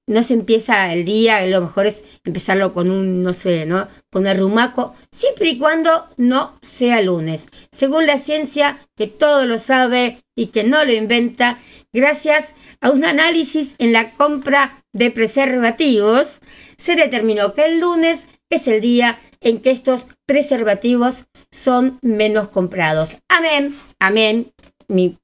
no 0.09 0.23
se 0.23 0.35
empieza 0.35 0.93
el 0.93 1.05
día, 1.05 1.47
lo 1.47 1.61
mejor 1.61 1.87
es 1.87 2.03
empezarlo 2.25 2.73
con 2.73 2.91
un, 2.91 3.23
no 3.23 3.33
sé, 3.35 3.67
¿no? 3.67 3.87
Con 4.11 4.27
el 4.27 4.39
rumaco, 4.39 4.95
siempre 5.13 5.51
y 5.51 5.59
cuando 5.59 6.09
no 6.17 6.59
sea 6.63 7.03
lunes. 7.03 7.49
Según 7.71 8.07
la 8.07 8.19
ciencia, 8.19 8.79
que 8.97 9.07
todo 9.07 9.45
lo 9.45 9.59
sabe 9.59 10.25
y 10.35 10.47
que 10.47 10.65
no 10.65 10.83
lo 10.85 10.93
inventa, 10.93 11.59
gracias 11.93 12.55
a 12.81 12.91
un 12.91 13.05
análisis 13.05 13.75
en 13.79 13.93
la 13.93 14.11
compra 14.13 14.83
de 14.99 15.11
preservativos, 15.11 16.41
se 16.77 16.97
determinó 16.97 17.55
que 17.55 17.65
el 17.65 17.81
lunes 17.81 18.27
es 18.51 18.67
el 18.67 18.81
día 18.81 19.19
en 19.41 19.61
que 19.61 19.71
estos 19.71 20.09
preservativos 20.27 21.27
son 21.51 21.99
menos 22.03 22.49
comprados. 22.49 23.19
Amén, 23.29 23.77
amén, 23.99 24.53
mi 24.89 25.19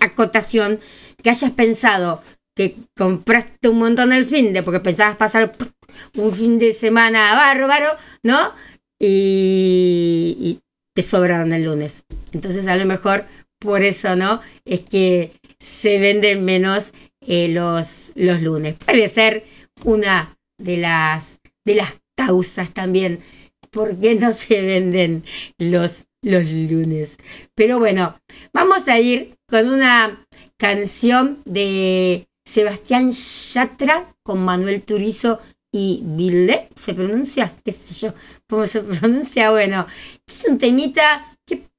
acotación, 0.00 0.78
que 1.22 1.30
hayas 1.30 1.52
pensado 1.52 2.22
que 2.54 2.76
compraste 2.96 3.68
un 3.68 3.78
montón 3.78 4.12
el 4.12 4.24
fin 4.24 4.52
de 4.52 4.62
porque 4.62 4.80
pensabas 4.80 5.16
pasar 5.16 5.54
un 6.16 6.32
fin 6.32 6.58
de 6.58 6.72
semana 6.72 7.34
bárbaro, 7.34 7.88
¿no? 8.22 8.52
y, 8.98 10.36
y 10.40 10.60
te 10.94 11.02
sobraron 11.02 11.52
el 11.52 11.64
lunes. 11.64 12.04
Entonces 12.32 12.66
a 12.66 12.76
lo 12.76 12.84
mejor 12.86 13.26
por 13.58 13.82
eso, 13.82 14.16
¿no? 14.16 14.40
Es 14.64 14.80
que 14.80 15.32
se 15.58 15.98
venden 15.98 16.44
menos 16.44 16.92
eh, 17.26 17.48
los, 17.48 18.12
los 18.14 18.40
lunes. 18.40 18.76
Puede 18.84 19.08
ser 19.08 19.44
una 19.84 20.38
de 20.58 20.76
las, 20.76 21.40
de 21.64 21.74
las 21.74 21.98
causas 22.16 22.72
también. 22.72 23.20
¿Por 23.70 23.98
qué 23.98 24.14
no 24.14 24.32
se 24.32 24.62
venden 24.62 25.24
los, 25.58 26.06
los 26.22 26.50
lunes? 26.50 27.16
Pero 27.54 27.78
bueno, 27.78 28.18
vamos 28.52 28.88
a 28.88 28.98
ir 28.98 29.36
con 29.46 29.68
una 29.68 30.26
canción 30.56 31.42
de 31.44 32.28
Sebastián 32.44 33.10
Yatra 33.10 34.14
con 34.22 34.44
Manuel 34.44 34.82
Turizo 34.82 35.38
y 35.72 36.00
Ville, 36.04 36.68
¿se 36.74 36.94
pronuncia? 36.94 37.52
¿Qué 37.64 37.72
sé 37.72 38.06
yo? 38.06 38.14
¿Cómo 38.48 38.66
se 38.66 38.80
pronuncia? 38.82 39.50
Bueno, 39.50 39.86
es 40.26 40.46
un 40.48 40.56
temita 40.56 41.35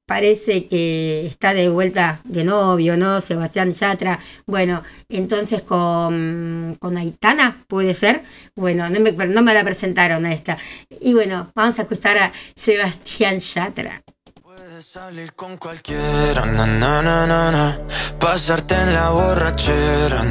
parece 0.08 0.66
que 0.68 1.26
está 1.26 1.52
de 1.52 1.68
vuelta 1.68 2.20
de 2.24 2.42
novio, 2.42 2.96
¿no? 2.96 3.20
Sebastián 3.20 3.72
Yatra. 3.72 4.18
Bueno, 4.46 4.82
entonces 5.10 5.60
con, 5.60 6.74
con 6.80 6.96
Aitana, 6.96 7.62
¿puede 7.68 7.92
ser? 7.92 8.22
Bueno, 8.56 8.88
no 8.88 9.00
me, 9.00 9.12
no 9.12 9.42
me 9.42 9.52
la 9.52 9.62
presentaron 9.62 10.24
a 10.24 10.32
esta. 10.32 10.56
Y 10.98 11.12
bueno, 11.12 11.52
vamos 11.54 11.78
a 11.78 11.82
escuchar 11.82 12.16
a 12.16 12.32
Sebastián 12.54 13.38
Yatra. 13.38 14.02
Puedes 14.42 14.86
salir 14.86 15.34
con 15.34 15.58
cualquiera, 15.58 16.46
na, 16.46 16.66
na, 16.66 17.02
na, 17.02 17.78
pasarte 18.18 18.76
en 18.76 18.94
la 18.94 19.10
borrachera, 19.10 20.24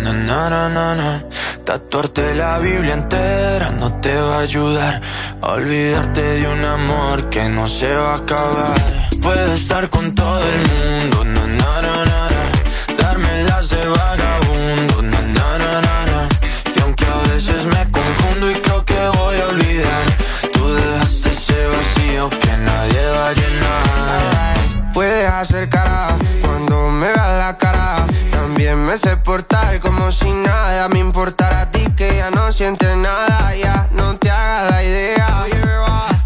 tatuarte 1.64 2.34
la 2.34 2.58
Biblia 2.60 2.94
entera 2.94 3.70
no 3.72 3.99
te 3.99 4.16
va 4.16 4.38
a 4.38 4.40
ayudar 4.40 5.02
olvidarte 5.41 6.22
de 6.22 6.48
un 6.48 6.64
amor 6.66 7.30
que 7.30 7.48
no 7.49 7.68
se 7.68 7.94
va 7.94 8.14
a 8.14 8.18
acabar. 8.18 9.07
Puedes 9.22 9.61
estar 9.61 9.89
con 9.89 10.14
todo 10.15 10.41
el 10.44 10.60
mundo, 10.69 11.23
na, 11.26 11.48
na, 11.48 11.81
na, 11.81 12.06
na, 12.06 12.30
na. 12.30 12.98
darme 13.02 13.44
las 13.44 13.69
de 13.69 13.88
vagabundo, 13.88 15.02
na, 15.02 15.22
na, 15.22 15.57
na, 15.57 15.81
na, 15.81 16.06
na. 16.06 16.30
y 16.76 16.81
aunque 16.81 17.06
a 17.06 17.34
veces 17.34 17.65
me 17.65 17.91
confundo 17.91 18.52
y 18.52 18.56
creo 18.56 18.85
que 18.85 18.99
voy 19.18 19.39
a 19.39 19.48
olvidar, 19.48 20.06
tú 20.53 20.73
dejaste 20.73 21.30
ese 21.31 21.68
vacío 21.68 22.30
que 22.30 22.57
nadie 22.57 23.06
va 23.15 23.30
a 23.30 23.34
llenar. 23.34 24.94
Puedes 24.94 25.30
hacer 25.30 25.69
cara 25.69 26.15
cuando 26.41 26.89
me 26.89 27.07
veas 27.07 27.38
la 27.38 27.57
cara. 27.57 28.06
También 28.31 28.84
me 28.85 28.98
sé 28.98 29.18
portar 29.18 29.80
como 29.80 30.11
si 30.11 30.31
nada 30.31 30.88
me 30.89 30.99
importara 30.99 31.61
a 31.61 31.72
ti 31.72 31.85
que 31.95 32.18
ya 32.18 32.31
no 32.31 32.52
sientes 32.52 32.95
nada. 32.95 33.53
Ya 33.56 33.88
no 33.91 34.15
te 34.18 34.30
hagas 34.30 34.72
la 34.72 34.84
idea. 34.84 35.27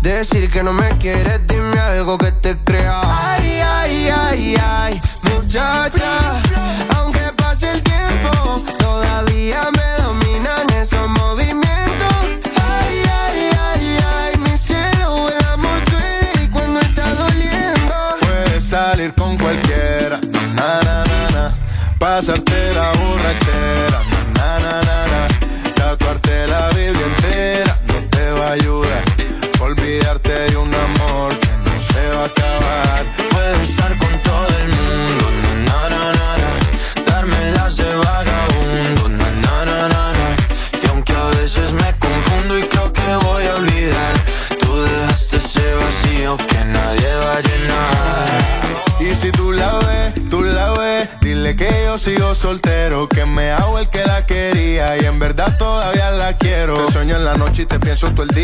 Decir 0.02 0.50
que 0.50 0.64
no 0.64 0.74
me 0.74 0.90
quieres, 0.98 1.46
algo 1.92 2.18
que 2.18 2.32
te 2.32 2.58
crea. 2.64 3.02
Ay, 3.04 3.60
ay, 3.60 4.10
ay, 4.10 4.56
ay, 4.62 5.02
muchacha. 5.24 6.42
Aunque 6.96 7.20
pase 7.36 7.70
el 7.72 7.82
tiempo, 7.84 8.64
todavía 8.78 9.62
me 9.78 10.04
dominan 10.04 10.70
esos 10.82 11.08
movimientos. 11.10 12.16
Ay, 12.56 12.96
ay, 13.24 13.40
ay, 13.68 13.98
ay, 14.16 14.38
mi 14.40 14.58
cielo, 14.58 15.30
el 15.30 15.46
amor 15.54 15.80
duele 15.92 16.46
y 16.46 16.48
cuando 16.48 16.80
está 16.80 17.14
doliendo. 17.14 17.96
Puedes 18.22 18.64
salir 18.64 19.14
con 19.14 19.38
cualquiera, 19.38 20.20
na, 20.56 20.80
na, 20.88 21.04
na, 21.12 21.22
na. 21.36 21.56
pasarte 22.00 22.74
la 22.74 22.92
borrachera, 23.00 24.00
na, 24.38 24.60
na, 24.64 24.76
na, 24.88 25.00
na. 25.12 25.28
tatuarte 25.76 26.48
la 26.48 26.68
Biblia 26.70 27.06
entera 27.06 27.78
no 27.88 27.96
te 28.10 28.32
va 28.32 28.48
a 28.48 28.52
ayudar. 28.54 29.11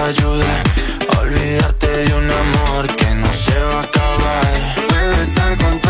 va 0.00 0.06
a 0.06 1.20
olvidarte 1.20 1.86
de 1.86 2.14
un 2.14 2.30
amor 2.30 2.86
que 2.96 3.14
no 3.14 3.30
se 3.34 3.52
va 3.52 3.80
a 3.80 3.82
acabar. 3.82 4.74
Puedes 4.88 5.28
estar 5.28 5.58
con 5.58 5.89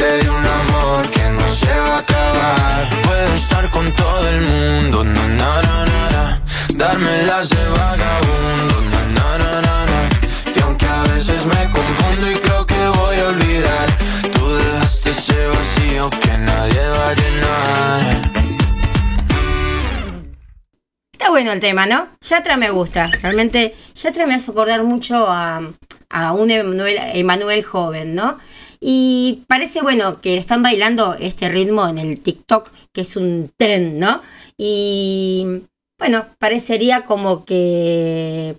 amor 0.91 1.09
que 1.09 1.29
no 1.29 1.47
se 1.47 1.73
va 1.73 1.95
a 1.95 1.99
acabar. 1.99 2.89
Puedo 3.03 3.35
estar 3.35 3.69
con 3.69 3.91
todo 3.93 4.29
el 4.29 4.41
mundo, 4.41 5.03
na 5.03 5.27
na 5.27 5.61
na 5.61 5.85
na, 5.85 6.09
na. 6.11 6.41
darme 6.75 7.23
las 7.23 7.49
de 7.49 7.63
vagabundo, 7.69 8.75
na 8.91 9.01
na 9.17 9.37
na 9.37 9.61
na, 9.61 9.85
na. 9.91 10.09
y 10.55 10.59
aunque 10.61 10.85
a 10.85 11.03
veces 11.03 11.45
me 11.45 11.61
confundo 11.75 12.31
y 12.31 12.35
creo 12.35 12.65
que 12.65 12.87
voy 12.99 13.17
a 13.17 13.27
olvidar, 13.27 13.87
tú 14.33 14.55
dejaste 14.55 15.09
ese 15.11 15.47
vacío 15.47 16.09
que 16.09 16.37
nadie 16.37 16.83
va 16.97 17.09
a 17.09 17.13
llenar. 17.13 18.31
Está 21.13 21.29
bueno 21.29 21.51
el 21.51 21.59
tema, 21.59 21.85
¿no? 21.85 22.07
Yatra 22.21 22.57
me 22.57 22.69
gusta. 22.71 23.11
Realmente, 23.21 23.75
Yatra 23.95 24.25
me 24.25 24.35
hace 24.35 24.51
acordar 24.51 24.83
mucho 24.83 25.15
a, 25.29 25.61
a 26.09 26.33
un 26.33 26.51
Emanuel 26.51 27.63
joven, 27.63 28.15
¿no? 28.15 28.37
Y 28.83 29.43
parece, 29.47 29.81
bueno, 29.81 30.21
que 30.21 30.37
están 30.37 30.63
bailando 30.63 31.13
este 31.13 31.49
ritmo 31.49 31.87
en 31.87 31.99
el 31.99 32.19
TikTok, 32.19 32.71
que 32.91 33.01
es 33.01 33.15
un 33.15 33.51
tren, 33.55 33.99
¿no? 33.99 34.21
Y 34.57 35.61
bueno, 35.99 36.25
parecería 36.39 37.05
como 37.05 37.45
que 37.45 38.57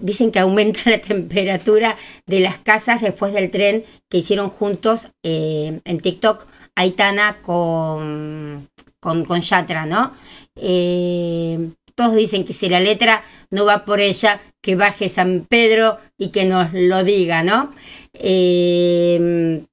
dicen 0.00 0.30
que 0.30 0.38
aumenta 0.38 0.78
la 0.90 1.00
temperatura 1.00 1.96
de 2.26 2.40
las 2.40 2.58
casas 2.58 3.02
después 3.02 3.32
del 3.32 3.50
tren 3.50 3.84
que 4.08 4.18
hicieron 4.18 4.48
juntos 4.48 5.08
eh, 5.24 5.80
en 5.84 5.98
TikTok 5.98 6.46
Aitana 6.76 7.38
con, 7.42 8.68
con, 9.00 9.24
con 9.24 9.40
¿no? 9.88 10.12
Eh, 10.54 11.70
todos 11.96 12.14
dicen 12.14 12.44
que 12.44 12.52
si 12.52 12.68
la 12.68 12.78
letra 12.78 13.24
no 13.50 13.64
va 13.64 13.84
por 13.84 13.98
ella, 13.98 14.40
que 14.62 14.76
baje 14.76 15.08
San 15.08 15.46
Pedro 15.48 15.98
y 16.16 16.28
que 16.28 16.44
nos 16.44 16.72
lo 16.72 17.02
diga, 17.02 17.42
¿no? 17.42 17.72
Eh, 18.20 19.64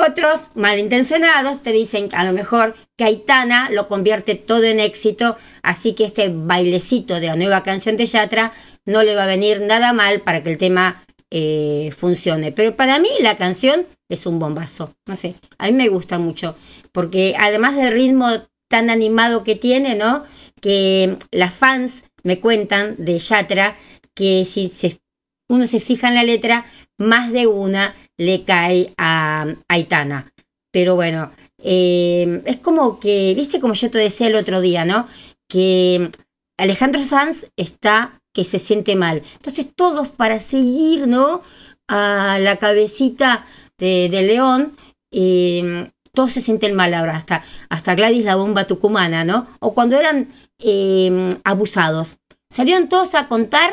Otros 0.00 0.50
malintencionados 0.54 1.60
te 1.60 1.72
dicen 1.72 2.08
a 2.12 2.22
lo 2.22 2.32
mejor 2.32 2.72
que 2.96 3.24
lo 3.70 3.88
convierte 3.88 4.36
todo 4.36 4.62
en 4.62 4.78
éxito, 4.78 5.36
así 5.64 5.94
que 5.94 6.04
este 6.04 6.28
bailecito 6.32 7.18
de 7.18 7.26
la 7.26 7.34
nueva 7.34 7.64
canción 7.64 7.96
de 7.96 8.06
Yatra 8.06 8.52
no 8.84 9.02
le 9.02 9.16
va 9.16 9.24
a 9.24 9.26
venir 9.26 9.60
nada 9.60 9.92
mal 9.92 10.20
para 10.20 10.44
que 10.44 10.52
el 10.52 10.56
tema 10.56 11.04
eh, 11.32 11.92
funcione. 11.98 12.52
Pero 12.52 12.76
para 12.76 13.00
mí 13.00 13.08
la 13.22 13.36
canción 13.36 13.88
es 14.08 14.24
un 14.26 14.38
bombazo, 14.38 14.94
no 15.04 15.16
sé, 15.16 15.34
a 15.58 15.66
mí 15.66 15.72
me 15.72 15.88
gusta 15.88 16.20
mucho, 16.20 16.54
porque 16.92 17.34
además 17.36 17.74
del 17.74 17.92
ritmo 17.92 18.28
tan 18.68 18.90
animado 18.90 19.42
que 19.42 19.56
tiene, 19.56 19.96
¿no? 19.96 20.22
Que 20.60 21.16
las 21.32 21.52
fans 21.52 22.04
me 22.22 22.38
cuentan 22.38 22.94
de 22.98 23.18
Yatra 23.18 23.76
que 24.14 24.44
si 24.44 24.68
se, 24.70 25.00
uno 25.48 25.66
se 25.66 25.80
fija 25.80 26.08
en 26.08 26.14
la 26.14 26.24
letra, 26.24 26.66
más 26.98 27.32
de 27.32 27.46
una 27.46 27.94
le 28.16 28.44
cae 28.44 28.92
a 28.98 29.46
Aitana. 29.68 30.32
Pero 30.70 30.94
bueno, 30.94 31.30
eh, 31.62 32.42
es 32.44 32.58
como 32.58 33.00
que, 33.00 33.34
viste 33.34 33.60
como 33.60 33.74
yo 33.74 33.90
te 33.90 33.98
decía 33.98 34.26
el 34.26 34.34
otro 34.34 34.60
día, 34.60 34.84
¿no? 34.84 35.06
Que 35.48 36.10
Alejandro 36.58 37.02
Sanz 37.02 37.46
está 37.56 38.20
que 38.32 38.44
se 38.44 38.58
siente 38.58 38.94
mal. 38.96 39.22
Entonces 39.34 39.68
todos 39.74 40.08
para 40.08 40.40
seguir, 40.40 41.08
¿no? 41.08 41.42
A 41.88 42.38
la 42.40 42.56
cabecita 42.56 43.44
de, 43.78 44.08
León, 44.10 44.76
eh, 45.10 45.90
todos 46.12 46.32
se 46.32 46.40
sienten 46.40 46.74
mal 46.76 46.92
ahora, 46.94 47.16
hasta, 47.16 47.44
hasta 47.70 47.94
Gladys 47.94 48.24
la 48.24 48.36
bomba 48.36 48.66
tucumana, 48.66 49.24
¿no? 49.24 49.46
O 49.60 49.72
cuando 49.72 49.96
eran 49.96 50.28
eh, 50.58 51.30
abusados. 51.44 52.18
Salieron 52.50 52.88
todos 52.88 53.14
a 53.14 53.28
contar, 53.28 53.70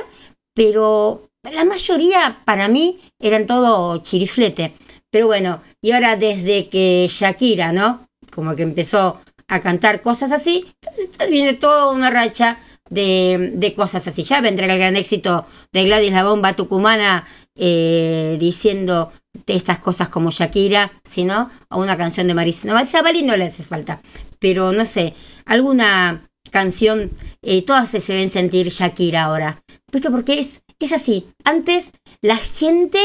pero 0.54 1.30
la 1.54 1.66
mayoría 1.66 2.42
para 2.46 2.68
mí 2.68 3.00
eran 3.20 3.46
todo 3.46 3.98
chiriflete. 3.98 4.74
Pero 5.10 5.28
bueno, 5.28 5.62
y 5.82 5.92
ahora 5.92 6.16
desde 6.16 6.68
que 6.68 7.08
Shakira, 7.10 7.72
¿no? 7.72 8.08
Como 8.34 8.56
que 8.56 8.64
empezó 8.64 9.20
a 9.48 9.60
cantar 9.60 10.02
cosas 10.02 10.32
así, 10.32 10.66
entonces 10.82 11.30
viene 11.30 11.54
toda 11.54 11.92
una 11.92 12.10
racha 12.10 12.58
de, 12.90 13.52
de, 13.54 13.74
cosas 13.74 14.08
así. 14.08 14.24
Ya 14.24 14.42
vendrá 14.42 14.66
el 14.66 14.78
gran 14.78 14.96
éxito 14.96 15.46
de 15.72 15.86
Gladys 15.86 16.12
la 16.12 16.24
bomba 16.24 16.54
tucumana 16.54 17.26
eh, 17.56 18.38
diciendo 18.40 19.12
de 19.46 19.56
estas 19.56 19.80
cosas 19.80 20.10
como 20.10 20.32
Shakira, 20.32 20.92
sino 21.04 21.50
a 21.70 21.78
una 21.78 21.96
canción 21.96 22.28
de 22.28 22.34
Marisa. 22.34 22.68
No, 22.68 22.74
Marisa 22.74 23.02
Bali 23.02 23.24
no 23.24 23.38
le 23.38 23.46
hace 23.46 23.64
falta, 23.64 24.02
pero 24.40 24.72
no 24.72 24.86
sé, 24.86 25.14
alguna 25.46 26.28
canción, 26.52 27.12
eh, 27.42 27.62
todas 27.64 27.90
se, 27.90 28.00
ven 28.14 28.30
sentir 28.30 28.70
Shakira 28.70 29.24
ahora. 29.24 29.64
¿Viste? 29.92 30.12
Porque 30.12 30.40
es, 30.40 30.62
es 30.80 30.92
así. 30.92 31.28
Antes 31.44 31.92
la 32.22 32.38
gente 32.38 33.00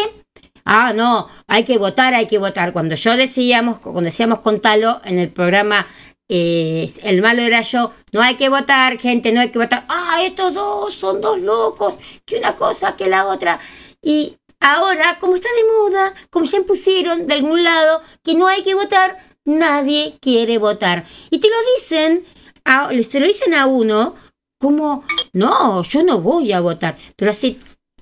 Ah, 0.64 0.92
no, 0.94 1.26
hay 1.46 1.64
que 1.64 1.78
votar, 1.78 2.14
hay 2.14 2.26
que 2.26 2.38
votar. 2.38 2.72
Cuando 2.72 2.94
yo 2.94 3.16
decíamos, 3.16 3.78
cuando 3.80 4.02
decíamos 4.02 4.40
con 4.40 4.60
Talo 4.60 5.00
en 5.04 5.18
el 5.18 5.32
programa 5.32 5.86
eh, 6.32 6.88
El 7.02 7.22
malo 7.22 7.42
era 7.42 7.60
yo, 7.60 7.90
no 8.12 8.22
hay 8.22 8.36
que 8.36 8.48
votar, 8.48 9.00
gente, 9.00 9.32
no 9.32 9.40
hay 9.40 9.50
que 9.50 9.58
votar. 9.58 9.84
Ah, 9.88 10.18
estos 10.22 10.54
dos 10.54 10.94
son 10.94 11.20
dos 11.20 11.40
locos, 11.40 11.98
que 12.24 12.36
una 12.38 12.54
cosa 12.54 12.94
que 12.94 13.08
la 13.08 13.26
otra. 13.26 13.58
Y 14.00 14.36
ahora, 14.60 15.18
como 15.18 15.34
está 15.34 15.48
de 15.48 15.64
moda, 15.64 16.14
como 16.30 16.44
ya 16.46 16.58
impusieron 16.58 17.26
de 17.26 17.34
algún 17.34 17.64
lado 17.64 18.00
que 18.22 18.34
no 18.34 18.46
hay 18.46 18.62
que 18.62 18.76
votar, 18.76 19.18
nadie 19.44 20.18
quiere 20.20 20.58
votar. 20.58 21.04
Y 21.30 21.40
te 21.40 21.48
lo 21.48 21.56
dicen, 21.76 22.24
a, 22.64 22.90
se 23.02 23.18
lo 23.18 23.26
dicen 23.26 23.52
a 23.54 23.66
uno 23.66 24.14
como, 24.60 25.02
no, 25.32 25.82
yo 25.82 26.02
no 26.02 26.20
voy 26.20 26.52
a 26.52 26.60
votar. 26.60 26.96
Pero 27.16 27.30
hace 27.30 27.56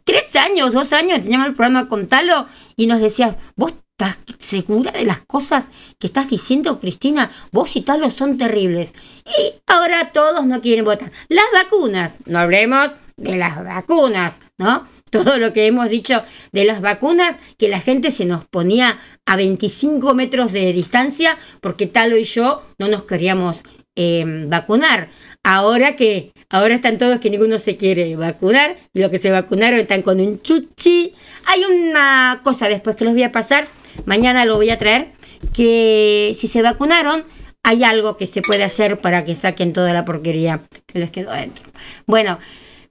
tres 0.05 0.35
años, 0.37 0.73
dos 0.73 0.93
años 0.93 1.23
teníamos 1.23 1.47
el 1.47 1.55
programa 1.55 1.89
con 1.89 2.09
Talo 2.09 2.47
y 2.77 2.89
nos 2.89 3.01
decías, 3.01 3.37
vos 3.55 3.75
estás 3.93 4.19
segura 4.39 4.91
de 4.91 5.05
las 5.05 5.21
cosas 5.21 5.71
que 5.99 6.09
estás 6.09 6.29
diciendo, 6.29 6.81
Cristina, 6.81 7.31
vos 7.53 7.75
y 7.77 7.83
Talo 7.83 8.11
son 8.11 8.39
terribles. 8.39 8.93
Y 9.27 9.55
ahora 9.69 10.11
todos 10.13 10.47
no 10.47 10.61
quieren 10.61 10.85
votar. 10.85 11.13
Las 11.29 11.45
vacunas, 11.53 12.19
no 12.27 12.41
hablemos 12.41 12.97
de 13.17 13.37
las 13.37 13.65
vacunas, 13.65 14.35
¿no? 14.59 14.87
Todo 15.11 15.39
lo 15.39 15.53
que 15.53 15.67
hemos 15.67 15.89
dicho 15.89 16.23
de 16.53 16.65
las 16.65 16.81
vacunas, 16.81 17.39
que 17.57 17.69
la 17.69 17.81
gente 17.81 18.11
se 18.11 18.25
nos 18.25 18.45
ponía 18.45 18.99
a 19.27 19.37
25 19.37 20.13
metros 20.15 20.53
de 20.53 20.73
distancia 20.73 21.39
porque 21.61 21.87
Talo 21.87 22.17
y 22.17 22.25
yo 22.25 22.63
no 22.79 22.89
nos 22.89 23.05
queríamos 23.05 23.63
eh, 23.95 24.25
vacunar. 24.49 25.09
Ahora 25.45 25.97
que, 25.97 26.33
ahora 26.51 26.75
están 26.75 26.99
todos 26.99 27.21
que 27.21 27.31
ninguno 27.31 27.59
se 27.59 27.77
quiere 27.77 28.15
vacunar, 28.17 28.77
los 28.93 29.11
que 29.11 29.19
se 29.19 29.31
vacunaron 29.31 29.81
están 29.81 30.03
con 30.03 30.21
un 30.21 30.43
chuchi. 30.43 31.15
Hay 31.47 31.65
una 31.65 32.41
cosa 32.45 32.69
después 32.69 32.97
que 32.97 33.05
los 33.05 33.15
voy 33.15 33.23
a 33.23 33.33
pasar, 33.33 33.67
mañana 34.05 34.45
lo 34.45 34.57
voy 34.57 34.71
a 34.71 34.79
traer, 34.79 35.13
que 35.55 36.35
si 36.37 36.49
se 36.49 36.63
vacunaron, 36.63 37.25
hay 37.63 37.85
algo 37.85 38.17
que 38.17 38.27
se 38.27 38.43
puede 38.43 38.65
hacer 38.65 39.01
para 39.01 39.25
que 39.25 39.35
saquen 39.35 39.73
toda 39.73 39.93
la 39.93 40.05
porquería 40.05 40.61
que 40.87 40.99
les 40.99 41.11
quedó 41.11 41.31
adentro. 41.31 41.65
Bueno, 42.07 42.39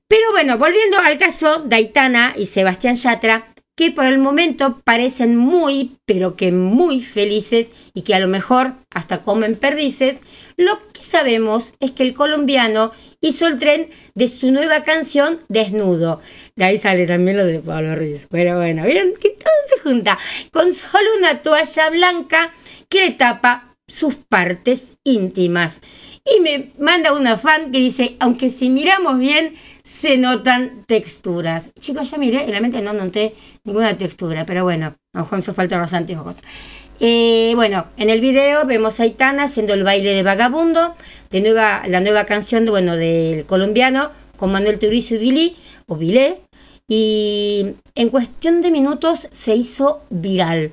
pero 0.07 0.31
bueno, 0.31 0.57
volviendo 0.57 0.99
al 0.99 1.17
caso 1.17 1.59
de 1.59 1.91
y 2.37 2.45
Sebastián 2.45 2.95
Yatra, 2.95 3.45
que 3.77 3.91
por 3.91 4.05
el 4.05 4.17
momento 4.17 4.81
parecen 4.83 5.37
muy, 5.37 5.97
pero 6.05 6.35
que 6.35 6.51
muy 6.51 6.99
felices 6.99 7.71
y 7.93 8.01
que 8.01 8.15
a 8.15 8.19
lo 8.19 8.27
mejor 8.27 8.73
hasta 8.89 9.21
comen 9.21 9.55
perdices, 9.55 10.21
lo 10.57 10.79
que 10.91 11.03
sabemos 11.03 11.75
es 11.79 11.91
que 11.91 12.01
el 12.01 12.15
colombiano 12.15 12.91
hizo 13.21 13.45
el 13.45 13.59
tren 13.59 13.89
de 14.15 14.27
su 14.27 14.51
nueva 14.51 14.81
canción 14.81 15.39
Desnudo. 15.47 16.19
De 16.55 16.65
ahí 16.65 16.79
sale 16.79 17.05
también 17.05 17.37
lo 17.37 17.45
de 17.45 17.59
Pablo 17.59 17.95
Ruiz. 17.95 18.27
Pero 18.31 18.57
bueno, 18.57 18.83
vieron 18.83 19.13
que 19.21 19.29
todo 19.29 19.53
se 19.69 19.79
junta 19.81 20.17
con 20.51 20.73
solo 20.73 21.07
una 21.19 21.43
toalla 21.43 21.91
blanca 21.91 22.51
que 22.89 23.01
le 23.01 23.11
tapa 23.11 23.75
sus 23.87 24.15
partes 24.15 24.97
íntimas. 25.03 25.81
Y 26.25 26.41
me 26.41 26.71
manda 26.77 27.13
una 27.13 27.37
fan 27.37 27.71
que 27.71 27.77
dice, 27.77 28.17
aunque 28.19 28.49
si 28.49 28.69
miramos 28.69 29.17
bien, 29.17 29.53
se 29.83 30.17
notan 30.17 30.83
texturas. 30.85 31.71
Chicos, 31.79 32.11
ya 32.11 32.17
miré 32.17 32.45
realmente 32.45 32.81
no 32.81 32.91
noté 32.91 33.33
ninguna 33.67 33.97
textura, 33.97 34.45
pero 34.45 34.63
bueno, 34.63 34.95
a 35.13 35.17
lo 35.19 35.23
mejor 35.23 35.37
me 35.45 35.53
falta 35.53 35.77
los 35.77 35.93
anteojos. 35.93 36.37
Eh, 36.99 37.51
bueno, 37.55 37.85
en 37.97 38.09
el 38.09 38.21
video 38.21 38.65
vemos 38.65 38.99
a 38.99 39.03
Aitana 39.03 39.43
haciendo 39.43 39.73
el 39.73 39.83
baile 39.83 40.13
de 40.13 40.23
Vagabundo, 40.23 40.95
de 41.29 41.41
nueva, 41.41 41.83
la 41.87 41.99
nueva 41.99 42.25
canción 42.25 42.65
de, 42.65 42.71
bueno, 42.71 42.95
del 42.95 43.45
colombiano, 43.45 44.09
con 44.37 44.51
Manuel 44.51 44.79
Turizo 44.79 45.15
y 45.15 45.17
Billy, 45.19 45.55
o 45.85 45.95
Vilé, 45.95 46.41
y 46.87 47.75
en 47.95 48.09
cuestión 48.09 48.61
de 48.61 48.71
minutos 48.71 49.27
se 49.29 49.55
hizo 49.55 50.01
viral. 50.09 50.71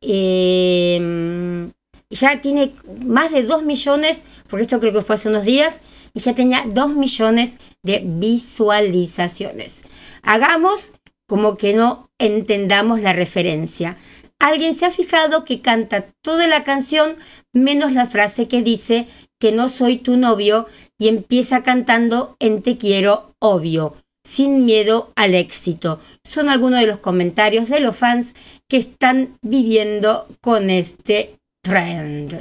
Eh, 0.00 1.68
ya 2.10 2.40
tiene 2.40 2.72
más 3.04 3.32
de 3.32 3.42
2 3.42 3.64
millones, 3.64 4.22
porque 4.48 4.62
esto 4.62 4.80
creo 4.80 4.92
que 4.92 5.02
fue 5.02 5.16
hace 5.16 5.28
unos 5.28 5.44
días, 5.44 5.80
y 6.14 6.20
ya 6.20 6.34
tenía 6.34 6.64
2 6.66 6.90
millones 6.90 7.58
de 7.82 8.02
visualizaciones. 8.04 9.82
Hagamos 10.22 10.92
como 11.28 11.56
que 11.56 11.74
no 11.74 12.10
entendamos 12.18 13.00
la 13.00 13.12
referencia. 13.12 13.96
Alguien 14.40 14.74
se 14.74 14.86
ha 14.86 14.90
fijado 14.90 15.44
que 15.44 15.60
canta 15.60 16.06
toda 16.22 16.46
la 16.46 16.64
canción 16.64 17.16
menos 17.52 17.92
la 17.92 18.06
frase 18.06 18.48
que 18.48 18.62
dice 18.62 19.06
que 19.38 19.52
no 19.52 19.68
soy 19.68 19.98
tu 19.98 20.16
novio 20.16 20.66
y 20.98 21.08
empieza 21.08 21.62
cantando 21.62 22.36
en 22.40 22.62
te 22.62 22.76
quiero 22.76 23.34
obvio, 23.40 23.94
sin 24.24 24.64
miedo 24.64 25.12
al 25.16 25.34
éxito. 25.34 26.00
Son 26.24 26.48
algunos 26.48 26.80
de 26.80 26.86
los 26.86 26.98
comentarios 26.98 27.68
de 27.68 27.80
los 27.80 27.94
fans 27.96 28.34
que 28.68 28.78
están 28.78 29.36
viviendo 29.42 30.26
con 30.40 30.70
este 30.70 31.38
trend. 31.62 32.40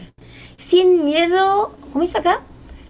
Sin 0.55 1.03
miedo, 1.03 1.75
¿cómo 1.91 2.03
es 2.03 2.15
acá? 2.15 2.41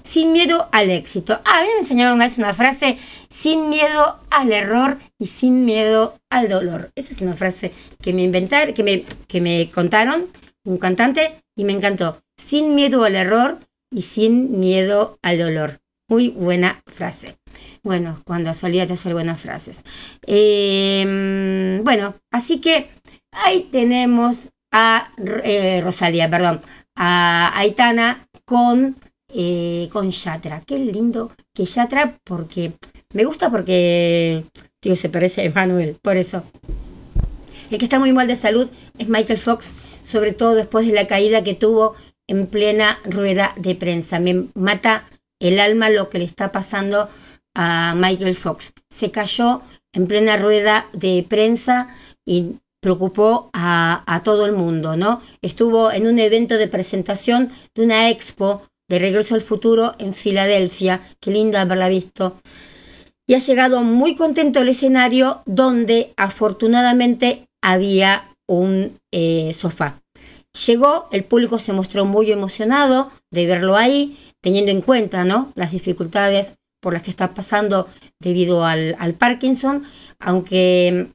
Sin 0.07 0.31
miedo 0.31 0.69
al 0.71 0.89
éxito. 0.89 1.41
Ah, 1.43 1.59
a 1.59 1.61
mí 1.63 1.67
me 1.73 1.79
enseñaron 1.79 2.13
una 2.15 2.53
frase, 2.53 2.97
sin 3.29 3.67
miedo 3.67 4.21
al 4.29 4.53
error 4.53 4.97
y 5.19 5.25
sin 5.25 5.65
miedo 5.65 6.17
al 6.29 6.47
dolor. 6.47 6.91
Esa 6.95 7.11
es 7.11 7.21
una 7.21 7.33
frase 7.33 7.73
que 8.01 8.13
me 8.13 8.23
inventaron, 8.23 8.73
que 8.73 8.83
me, 8.83 9.03
que 9.27 9.41
me 9.41 9.69
contaron 9.69 10.27
un 10.63 10.77
cantante 10.77 11.43
y 11.57 11.65
me 11.65 11.73
encantó. 11.73 12.19
Sin 12.37 12.73
miedo 12.73 13.03
al 13.03 13.15
error 13.17 13.59
y 13.91 14.03
sin 14.03 14.57
miedo 14.57 15.19
al 15.21 15.39
dolor. 15.39 15.81
Muy 16.07 16.29
buena 16.29 16.81
frase. 16.87 17.35
Bueno, 17.83 18.15
cuando 18.23 18.53
solía 18.53 18.85
de 18.85 18.93
hacer 18.93 19.11
buenas 19.11 19.41
frases. 19.41 19.83
Em, 20.25 21.83
bueno, 21.83 22.15
así 22.31 22.61
que 22.61 22.89
ahí 23.33 23.67
tenemos 23.69 24.51
a 24.71 25.11
eh, 25.43 25.81
Rosalía, 25.83 26.29
perdón, 26.29 26.61
a 26.95 27.51
Aitana 27.59 28.25
con, 28.45 28.95
eh, 29.39 29.87
con 29.91 30.09
Yatra. 30.09 30.63
Qué 30.65 30.79
lindo 30.79 31.31
que 31.53 31.63
Yatra, 31.63 32.17
porque 32.23 32.73
me 33.13 33.23
gusta 33.23 33.51
porque, 33.51 34.43
digo, 34.81 34.95
se 34.95 35.09
parece 35.09 35.41
a 35.41 35.43
Emanuel, 35.43 35.95
por 36.01 36.17
eso. 36.17 36.41
El 37.69 37.77
que 37.77 37.85
está 37.85 37.99
muy 37.99 38.11
mal 38.13 38.27
de 38.27 38.35
salud 38.35 38.67
es 38.97 39.09
Michael 39.09 39.37
Fox, 39.37 39.75
sobre 40.01 40.31
todo 40.31 40.55
después 40.55 40.87
de 40.87 40.93
la 40.93 41.05
caída 41.05 41.43
que 41.43 41.53
tuvo 41.53 41.95
en 42.25 42.47
plena 42.47 42.97
rueda 43.03 43.53
de 43.57 43.75
prensa. 43.75 44.19
Me 44.19 44.47
mata 44.55 45.05
el 45.39 45.59
alma 45.59 45.91
lo 45.91 46.09
que 46.09 46.17
le 46.17 46.25
está 46.25 46.51
pasando 46.51 47.07
a 47.53 47.93
Michael 47.95 48.33
Fox. 48.33 48.73
Se 48.89 49.11
cayó 49.11 49.61
en 49.93 50.07
plena 50.07 50.37
rueda 50.37 50.89
de 50.93 51.23
prensa 51.29 51.95
y 52.25 52.55
preocupó 52.81 53.51
a 53.53 54.21
todo 54.23 54.47
el 54.47 54.53
mundo, 54.53 54.95
¿no? 54.95 55.21
Estuvo 55.43 55.91
en 55.91 56.07
un 56.07 56.17
evento 56.17 56.57
de 56.57 56.67
presentación 56.67 57.51
de 57.75 57.83
una 57.83 58.09
expo 58.09 58.63
de 58.87 58.99
Regreso 58.99 59.35
al 59.35 59.41
Futuro 59.41 59.95
en 59.99 60.13
Filadelfia. 60.13 61.01
Qué 61.19 61.31
linda 61.31 61.61
haberla 61.61 61.89
visto. 61.89 62.39
Y 63.27 63.33
ha 63.33 63.39
llegado 63.39 63.83
muy 63.83 64.15
contento 64.15 64.59
al 64.59 64.69
escenario 64.69 65.41
donde 65.45 66.13
afortunadamente 66.15 67.47
había 67.61 68.29
un 68.47 68.97
eh, 69.11 69.51
sofá. 69.53 70.01
Llegó, 70.65 71.07
el 71.11 71.25
público 71.25 71.59
se 71.59 71.73
mostró 71.73 72.05
muy 72.05 72.31
emocionado 72.31 73.11
de 73.31 73.45
verlo 73.45 73.75
ahí, 73.75 74.17
teniendo 74.41 74.71
en 74.71 74.81
cuenta 74.81 75.23
¿no? 75.25 75.51
las 75.55 75.71
dificultades 75.71 76.55
por 76.81 76.93
las 76.93 77.03
que 77.03 77.09
está 77.09 77.33
pasando 77.33 77.87
debido 78.19 78.65
al, 78.65 78.95
al 78.99 79.13
Parkinson, 79.13 79.83
aunque, 80.19 81.11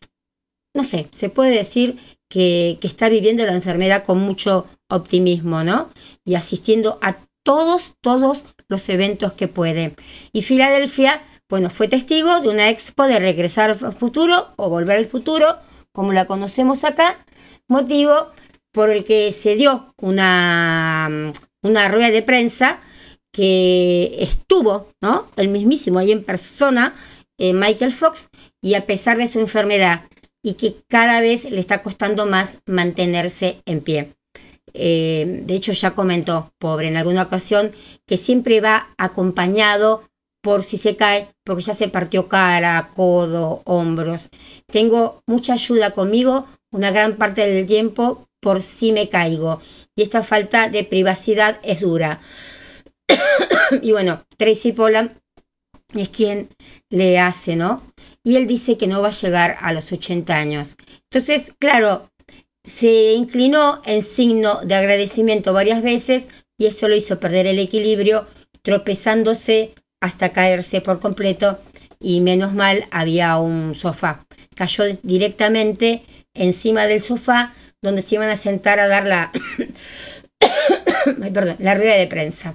no 0.75 0.85
sé, 0.85 1.09
se 1.11 1.29
puede 1.29 1.57
decir 1.57 1.97
que, 2.33 2.79
está 2.83 3.09
viviendo 3.11 3.45
la 3.45 3.55
enfermedad 3.55 4.05
con 4.05 4.19
mucho 4.19 4.67
optimismo, 4.89 5.65
¿no? 5.65 5.91
Y 6.25 6.35
asistiendo 6.35 6.99
a 7.03 7.17
todos, 7.43 7.95
todos 8.01 8.45
los 8.69 8.89
eventos 8.89 9.33
que 9.33 9.49
puede. 9.49 9.95
Y 10.33 10.43
Filadelfia, 10.43 11.23
bueno, 11.49 11.71
fue 11.71 11.89
testigo 11.89 12.41
de 12.41 12.49
una 12.49 12.71
expo 12.71 13.05
de 13.05 13.19
regresar 13.19 13.71
al 13.71 13.93
futuro 13.93 14.49
o 14.57 14.69
volver 14.69 14.99
al 14.99 15.07
futuro, 15.07 15.59
como 15.93 16.13
la 16.13 16.27
conocemos 16.27 16.85
acá, 16.85 17.19
motivo 17.69 18.29
por 18.73 18.91
el 18.91 19.05
que 19.05 19.33
se 19.33 19.57
dio 19.57 19.95
una, 19.99 21.33
una 21.63 21.89
rueda 21.89 22.11
de 22.11 22.23
prensa 22.23 22.81
que 23.33 24.17
estuvo, 24.19 24.89
¿no? 25.01 25.29
El 25.37 25.49
mismísimo 25.49 25.99
ahí 25.99 26.13
en 26.13 26.25
persona, 26.25 26.95
eh, 27.39 27.55
Michael 27.55 27.93
Fox, 27.93 28.29
y 28.61 28.75
a 28.75 28.87
pesar 28.87 29.19
de 29.19 29.29
su 29.29 29.41
enfermedad, 29.41 30.09
y 30.43 30.55
que 30.55 30.77
cada 30.89 31.21
vez 31.21 31.51
le 31.51 31.61
está 31.61 31.83
costando 31.83 32.27
más 32.27 32.59
mantenerse 32.67 33.63
en 33.65 33.81
pie. 33.81 34.15
Eh, 34.75 35.43
de 35.45 35.55
hecho, 35.55 35.73
ya 35.73 35.93
comentó, 35.93 36.53
pobre, 36.59 36.89
en 36.89 36.97
alguna 36.97 37.23
ocasión, 37.23 37.73
que 38.07 38.17
siempre 38.17 38.61
va 38.61 38.95
acompañado 38.99 40.03
por 40.43 40.63
si 40.63 40.77
se 40.77 40.97
cae, 40.97 41.29
porque 41.45 41.63
ya 41.63 41.73
se 41.73 41.89
partió 41.89 42.29
cara, 42.29 42.91
codo, 42.95 43.63
hombros. 43.65 44.29
Tengo 44.67 45.23
mucha 45.27 45.55
ayuda 45.55 45.93
conmigo 45.93 46.47
una 46.73 46.91
gran 46.91 47.17
parte 47.17 47.47
del 47.47 47.67
tiempo 47.67 48.27
por 48.41 48.61
si 48.61 48.93
me 48.93 49.09
caigo. 49.09 49.61
Y 49.95 50.03
esta 50.03 50.23
falta 50.23 50.69
de 50.69 50.85
privacidad 50.85 51.61
es 51.63 51.81
dura. 51.81 52.19
y 53.83 53.93
bueno, 53.93 54.25
Tracy 54.37 54.73
Poland 54.73 55.13
es 55.95 56.09
quien 56.09 56.49
le 56.91 57.19
hace, 57.19 57.55
¿no? 57.55 57.83
Y 58.25 58.37
él 58.37 58.47
dice 58.47 58.77
que 58.77 58.87
no 58.87 59.03
va 59.03 59.09
a 59.09 59.13
llegar 59.13 59.59
a 59.61 59.73
los 59.73 59.93
80 59.93 60.35
años. 60.35 60.77
Entonces, 61.11 61.53
claro, 61.59 62.11
se 62.65 63.13
inclinó 63.13 63.83
en 63.85 64.03
signo 64.03 64.61
de 64.63 64.75
agradecimiento 64.75 65.53
varias 65.53 65.83
veces 65.83 66.29
y 66.59 66.67
eso 66.67 66.89
lo 66.89 66.97
hizo 66.97 67.19
perder 67.19 67.47
el 67.47 67.59
equilibrio, 67.59 68.27
tropezándose 68.63 69.75
hasta 70.01 70.33
caerse 70.33 70.81
por 70.81 71.01
completo 71.01 71.59
y 72.01 72.21
menos 72.21 72.53
mal 72.55 72.87
había 72.91 73.37
un 73.39 73.75
sofá. 73.75 74.27
Cayó 74.55 74.85
directamente 75.03 76.03
encima 76.35 76.87
del 76.87 77.01
sofá 77.01 77.53
donde 77.81 78.03
se 78.03 78.15
iban 78.15 78.31
a 78.31 78.37
sentar 78.37 78.79
a 78.79 78.87
dar 78.87 79.07
la, 79.07 79.33
perdón, 81.33 81.57
la 81.59 81.75
rueda 81.75 81.95
de 81.95 82.07
prensa. 82.07 82.55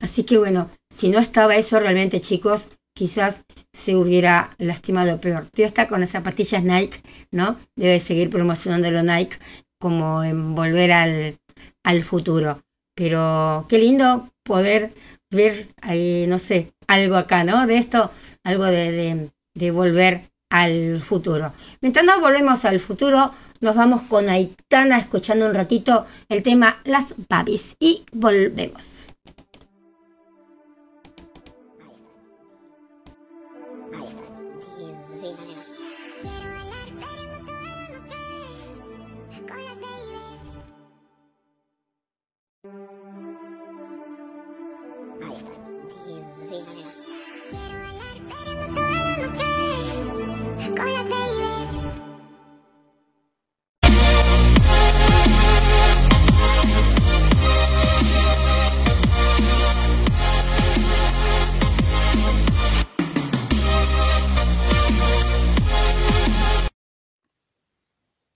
Así 0.00 0.24
que 0.24 0.38
bueno, 0.38 0.70
si 0.90 1.08
no 1.08 1.20
estaba 1.20 1.56
eso 1.56 1.78
realmente 1.78 2.20
chicos, 2.20 2.68
quizás 2.94 3.42
se 3.72 3.96
hubiera 3.96 4.54
lastimado 4.58 5.20
peor. 5.20 5.46
Tío 5.46 5.66
está 5.66 5.88
con 5.88 6.00
las 6.00 6.10
zapatillas 6.10 6.62
Nike, 6.62 7.00
¿no? 7.30 7.56
Debe 7.76 8.00
seguir 8.00 8.30
promocionando 8.30 8.90
lo 8.90 9.02
Nike 9.02 9.38
como 9.78 10.22
en 10.22 10.54
volver 10.54 10.92
al, 10.92 11.38
al 11.82 12.02
futuro. 12.02 12.62
Pero 12.94 13.66
qué 13.68 13.78
lindo 13.78 14.30
poder 14.42 14.92
ver 15.30 15.68
ahí, 15.80 16.26
no 16.28 16.38
sé, 16.38 16.72
algo 16.86 17.16
acá, 17.16 17.42
¿no? 17.42 17.66
De 17.66 17.78
esto, 17.78 18.10
algo 18.44 18.64
de, 18.64 18.92
de, 18.92 19.30
de 19.54 19.70
volver 19.70 20.30
al 20.50 21.00
futuro. 21.00 21.52
Mientras 21.80 22.04
nos 22.04 22.20
volvemos 22.20 22.64
al 22.66 22.78
futuro, 22.78 23.32
nos 23.60 23.74
vamos 23.74 24.02
con 24.02 24.28
Aitana 24.28 24.98
escuchando 24.98 25.46
un 25.46 25.54
ratito 25.54 26.04
el 26.28 26.42
tema 26.42 26.80
Las 26.84 27.14
Babis 27.28 27.76
y 27.80 28.04
volvemos. 28.12 29.14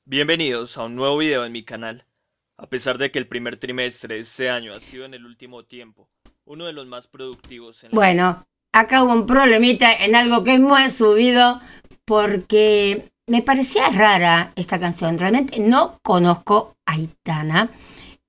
Bienvenidos 0.09 0.79
a 0.79 0.85
un 0.85 0.95
nuevo 0.95 1.17
video 1.17 1.45
en 1.45 1.51
mi 1.51 1.65
canal. 1.65 2.05
A 2.59 2.69
pesar 2.69 2.97
de 2.97 3.11
que 3.11 3.19
el 3.19 3.27
primer 3.27 3.57
trimestre 3.57 4.15
de 4.15 4.21
este 4.21 4.49
año 4.49 4.73
ha 4.73 4.79
sido 4.79 5.05
en 5.05 5.15
el 5.15 5.27
último 5.27 5.65
tiempo 5.65 6.09
uno 6.45 6.65
de 6.65 6.73
los 6.73 6.87
más 6.87 7.09
productivos. 7.09 7.83
En 7.83 7.91
bueno, 7.91 8.47
acá 8.73 9.03
hubo 9.03 9.13
un 9.13 9.27
problemita 9.27 9.93
en 9.93 10.15
algo 10.15 10.45
que 10.45 10.55
hemos 10.55 10.93
subido 10.93 11.61
porque 12.05 13.11
me 13.27 13.43
parecía 13.43 13.89
rara 13.89 14.53
esta 14.55 14.79
canción. 14.79 15.19
Realmente 15.19 15.59
no 15.59 15.99
conozco 16.05 16.77
a 16.87 16.93
Aitana. 16.93 17.69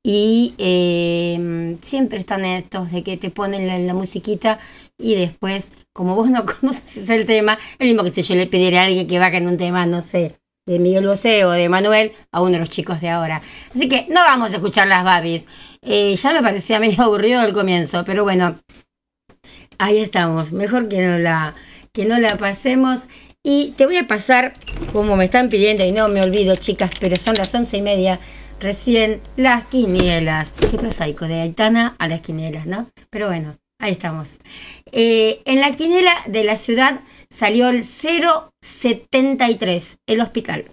Y 0.02 0.56
eh, 0.58 1.78
siempre 1.82 2.18
están 2.18 2.44
estos 2.44 2.92
de 2.92 3.04
que 3.04 3.18
te 3.18 3.30
ponen 3.30 3.68
la, 3.68 3.78
la, 3.78 3.94
musiquita 3.94 4.58
y 4.98 5.14
después, 5.14 5.70
como 5.94 6.16
vos 6.16 6.32
no 6.32 6.44
conoces 6.60 7.08
el 7.12 7.28
tema, 7.28 7.60
el 7.78 7.90
mismo 7.90 8.04
que 8.04 8.10
si 8.10 8.24
yo 8.24 8.34
le 8.34 8.48
pidiera 8.48 8.82
a 8.82 8.86
alguien 8.86 9.08
que 9.08 9.20
baje 9.20 9.38
en 9.38 9.48
un 9.48 9.58
tema, 9.58 9.86
no 9.86 10.02
sé, 10.02 10.34
de 10.68 10.80
Miguel 10.80 11.08
Bosé 11.08 11.46
o 11.46 11.52
de 11.52 11.70
Manuel 11.70 12.12
a 12.32 12.42
uno 12.42 12.52
de 12.52 12.60
los 12.60 12.70
chicos 12.70 13.02
de 13.02 13.10
ahora. 13.10 13.42
Así 13.74 13.88
que 13.88 14.06
no 14.10 14.22
vamos 14.22 14.52
a 14.52 14.56
escuchar 14.56 14.88
las 14.88 15.04
babis. 15.04 15.48
Eh, 15.82 16.16
ya 16.16 16.34
me 16.34 16.44
parecía 16.44 16.80
medio 16.80 17.02
aburrido 17.04 17.42
el 17.44 17.54
comienzo, 17.54 18.04
pero 18.06 18.24
bueno, 18.24 18.60
ahí 19.80 19.98
estamos. 19.98 20.52
Mejor 20.52 20.90
que 20.90 21.02
no 21.02 21.18
la, 21.18 21.56
que 21.94 22.06
no 22.06 22.20
la 22.20 22.38
pasemos. 22.38 23.08
Y 23.44 23.72
te 23.78 23.86
voy 23.86 23.96
a 23.96 24.08
pasar, 24.08 24.54
como 24.92 25.16
me 25.16 25.24
están 25.24 25.48
pidiendo, 25.48 25.86
y 25.86 25.94
no 25.94 26.10
me 26.10 26.22
olvido, 26.22 26.58
chicas, 26.58 26.92
pero 27.00 27.16
son 27.16 27.36
las 27.36 27.56
once 27.56 27.78
y 27.78 27.82
media, 27.82 28.20
recién 28.60 29.22
las 29.38 29.64
quinielas. 29.66 30.52
Qué 30.52 30.78
prosaico, 30.78 31.28
de 31.28 31.42
Aitana 31.42 31.96
a 31.98 32.10
las 32.10 32.20
quinielas, 32.20 32.66
¿no? 32.66 32.90
Pero 33.10 33.28
bueno, 33.28 33.56
ahí 33.80 33.94
estamos. 33.94 34.38
Eh, 34.92 35.42
en 35.46 35.62
la 35.62 35.78
quiniela 35.78 36.12
de 36.26 36.44
la 36.44 36.58
ciudad 36.58 37.00
salió 37.30 37.70
el 37.70 37.84
073, 37.84 39.98
el 40.06 40.22
hospital. 40.22 40.66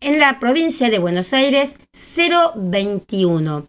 En 0.00 0.18
la 0.18 0.40
provincia 0.40 0.90
de 0.90 0.98
Buenos 0.98 1.32
Aires, 1.32 1.76
021. 1.92 3.68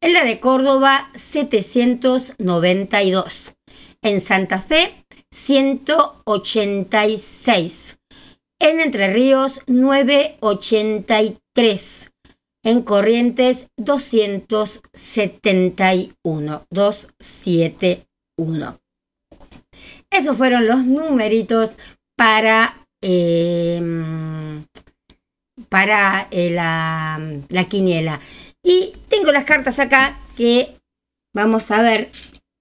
En 0.00 0.12
la 0.12 0.22
de 0.24 0.38
Córdoba, 0.40 1.10
792. 1.14 3.54
En 4.02 4.20
Santa 4.20 4.60
Fe, 4.60 5.06
186. 5.30 7.96
En 8.60 8.80
Entre 8.80 9.10
Ríos, 9.12 9.62
983. 9.66 12.10
En 12.64 12.82
Corrientes, 12.82 13.66
271. 13.76 16.66
271. 16.70 18.81
Esos 20.12 20.36
fueron 20.36 20.66
los 20.66 20.84
numeritos 20.84 21.78
para, 22.16 22.86
eh, 23.00 23.80
para 25.68 26.28
eh, 26.30 26.50
la, 26.50 27.20
la 27.48 27.64
quiniela. 27.64 28.20
Y 28.62 28.94
tengo 29.08 29.32
las 29.32 29.44
cartas 29.44 29.78
acá 29.78 30.18
que 30.36 30.76
vamos 31.34 31.70
a 31.70 31.82
ver 31.82 32.10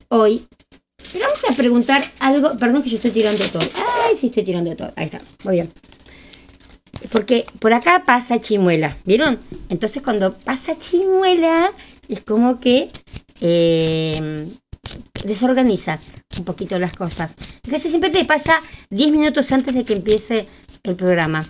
hoy. 0.09 0.47
Pero 1.11 1.25
vamos 1.25 1.43
a 1.49 1.53
preguntar 1.55 2.03
algo. 2.19 2.57
Perdón 2.57 2.83
que 2.83 2.89
yo 2.89 2.95
estoy 2.95 3.11
tirando 3.11 3.45
todo. 3.47 3.63
Ay, 4.05 4.15
sí 4.19 4.27
estoy 4.27 4.43
tirando 4.43 4.75
todo. 4.75 4.93
Ahí 4.95 5.05
está. 5.05 5.19
Muy 5.43 5.55
bien. 5.55 5.71
Porque 7.11 7.45
por 7.59 7.73
acá 7.73 8.03
pasa 8.05 8.39
chimuela. 8.39 8.97
¿Vieron? 9.05 9.39
Entonces 9.69 10.01
cuando 10.01 10.33
pasa 10.33 10.77
chimuela 10.77 11.71
es 12.07 12.21
como 12.21 12.59
que 12.59 12.89
eh, 13.41 14.47
desorganiza 15.23 15.99
un 16.37 16.45
poquito 16.45 16.79
las 16.79 16.93
cosas. 16.93 17.35
Entonces 17.63 17.89
siempre 17.89 18.09
te 18.09 18.25
pasa 18.25 18.61
10 18.89 19.11
minutos 19.11 19.51
antes 19.51 19.75
de 19.75 19.83
que 19.83 19.93
empiece 19.93 20.47
el 20.83 20.95
programa. 20.95 21.45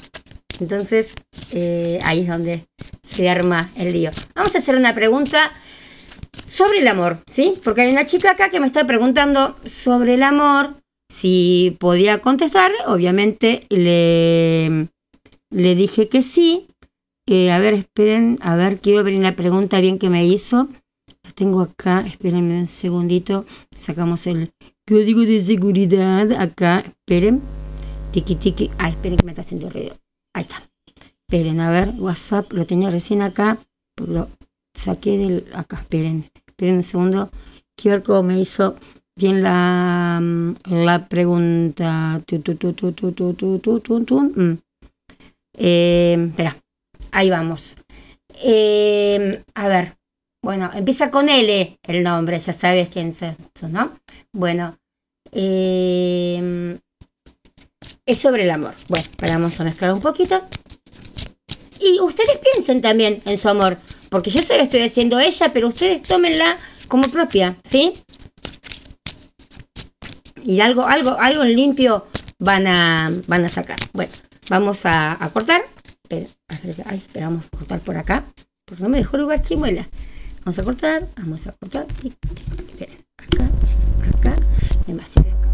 Entonces, 0.60 1.16
eh, 1.52 2.00
ahí 2.04 2.22
es 2.22 2.28
donde 2.28 2.66
se 3.02 3.30
arma 3.30 3.72
el 3.76 3.94
lío. 3.94 4.12
Vamos 4.36 4.54
a 4.54 4.60
hacer 4.60 4.76
una 4.76 4.94
pregunta 4.94 5.52
sobre 6.48 6.80
el 6.80 6.88
amor, 6.88 7.18
¿sí? 7.26 7.54
Porque 7.64 7.82
hay 7.82 7.92
una 7.92 8.06
chica 8.06 8.32
acá 8.32 8.50
que 8.50 8.60
me 8.60 8.68
está 8.68 8.86
preguntando 8.86 9.56
sobre 9.66 10.14
el 10.16 10.24
amor, 10.24 10.76
si 11.12 11.76
podía 11.80 12.22
contestar, 12.22 12.72
obviamente 12.88 13.66
le, 13.70 14.88
le 15.50 15.76
dije 15.76 16.08
que 16.08 16.24
sí. 16.24 16.68
Eh, 17.28 17.52
a 17.52 17.60
ver, 17.60 17.74
esperen, 17.74 18.40
a 18.42 18.56
ver, 18.56 18.80
quiero 18.80 19.04
ver 19.04 19.14
la 19.16 19.36
pregunta 19.36 19.82
bien 19.82 20.00
que 20.00 20.10
me 20.10 20.26
hizo. 20.26 20.70
Las 21.24 21.34
tengo 21.36 21.62
acá, 21.62 22.02
espérenme 22.06 22.60
un 22.60 22.68
segundito. 22.68 23.46
Sacamos 23.76 24.28
el 24.28 24.52
código 24.88 25.22
de 25.22 25.42
seguridad 25.42 26.32
acá, 26.34 26.80
esperen. 26.80 27.42
Tiki 28.12 28.36
tiki. 28.36 28.72
Ah, 28.78 28.90
esperen 28.90 29.18
que 29.18 29.26
me 29.26 29.32
está 29.32 29.42
haciendo 29.42 29.70
ruido. 29.70 29.96
Ahí 30.34 30.42
está. 30.44 30.64
Esperen, 31.28 31.60
a 31.62 31.70
ver, 31.70 31.94
WhatsApp 31.98 32.52
lo 32.54 32.66
tenía 32.66 32.90
recién 32.90 33.22
acá. 33.22 33.58
Pues 33.96 34.10
lo 34.10 34.28
saqué 34.74 35.18
del. 35.18 35.46
Acá, 35.54 35.78
esperen. 35.80 36.30
Esperen 36.48 36.78
un 36.78 36.84
segundo. 36.84 37.30
Quiero 37.76 37.98
ver 37.98 38.04
cómo 38.04 38.24
me 38.24 38.40
hizo 38.40 38.76
bien 39.16 39.44
la, 39.44 40.20
mm, 40.22 40.54
la 40.66 41.08
pregunta. 41.08 42.22
Tu, 42.26 42.40
tu, 42.40 42.56
tu, 42.56 44.20
mm. 44.20 44.58
eh, 45.58 46.28
espera, 46.30 46.58
ahí 47.12 47.30
vamos. 47.30 47.78
Eh, 48.44 49.44
a 49.54 49.68
ver, 49.68 49.98
bueno, 50.42 50.70
empieza 50.74 51.12
con 51.12 51.30
L 51.30 51.80
el 51.84 52.04
nombre, 52.04 52.40
ya 52.40 52.54
sabes 52.54 52.90
quién 52.90 53.10
es, 53.10 53.22
¿no? 53.70 53.92
Bueno, 54.34 54.78
eh, 55.32 56.80
es 58.06 58.18
sobre 58.18 58.44
el 58.44 58.52
amor. 58.52 58.74
Bueno, 58.88 59.08
vamos 59.22 59.60
a 59.60 59.64
mezclar 59.64 59.94
un 59.94 60.02
poquito. 60.02 60.42
Y 61.80 62.00
ustedes 62.00 62.38
piensen 62.38 62.82
también 62.82 63.22
en 63.26 63.38
su 63.38 63.50
amor, 63.50 63.78
porque 64.10 64.30
yo 64.30 64.42
se 64.42 64.58
lo 64.58 64.64
estoy 64.64 64.82
diciendo 64.82 65.18
a 65.18 65.26
ella, 65.26 65.52
pero 65.54 65.68
ustedes 65.68 66.04
tómenla 66.04 66.58
como 66.88 67.08
propia, 67.08 67.58
¿sí? 67.64 67.94
Y 70.44 70.60
algo, 70.60 70.86
algo, 70.86 71.18
algo 71.20 71.44
limpio 71.44 72.08
van 72.40 72.68
a, 72.68 73.12
van 73.28 73.46
a 73.46 73.50
sacar. 73.50 73.78
Bueno, 73.94 74.12
vamos 74.50 74.82
a, 74.86 75.18
cortar. 75.34 75.62
Pero, 76.08 76.28
ay, 76.86 76.98
espera, 76.98 77.28
vamos 77.28 77.46
a 77.46 77.58
cortar 77.58 77.80
por 77.80 77.98
acá, 77.98 78.26
porque 78.66 78.84
no 78.84 78.90
me 78.90 78.98
dejó 78.98 79.18
lugar 79.18 79.42
chimuela. 79.42 79.88
Vamos 80.44 80.58
a 80.58 80.64
cortar, 80.64 81.08
vamos 81.18 81.46
a 81.46 81.52
cortar. 81.52 81.86
Esperen, 82.04 82.98
acá, 83.16 83.50
acá, 84.18 84.36
demasiado 84.88 85.30
acá. 85.30 85.50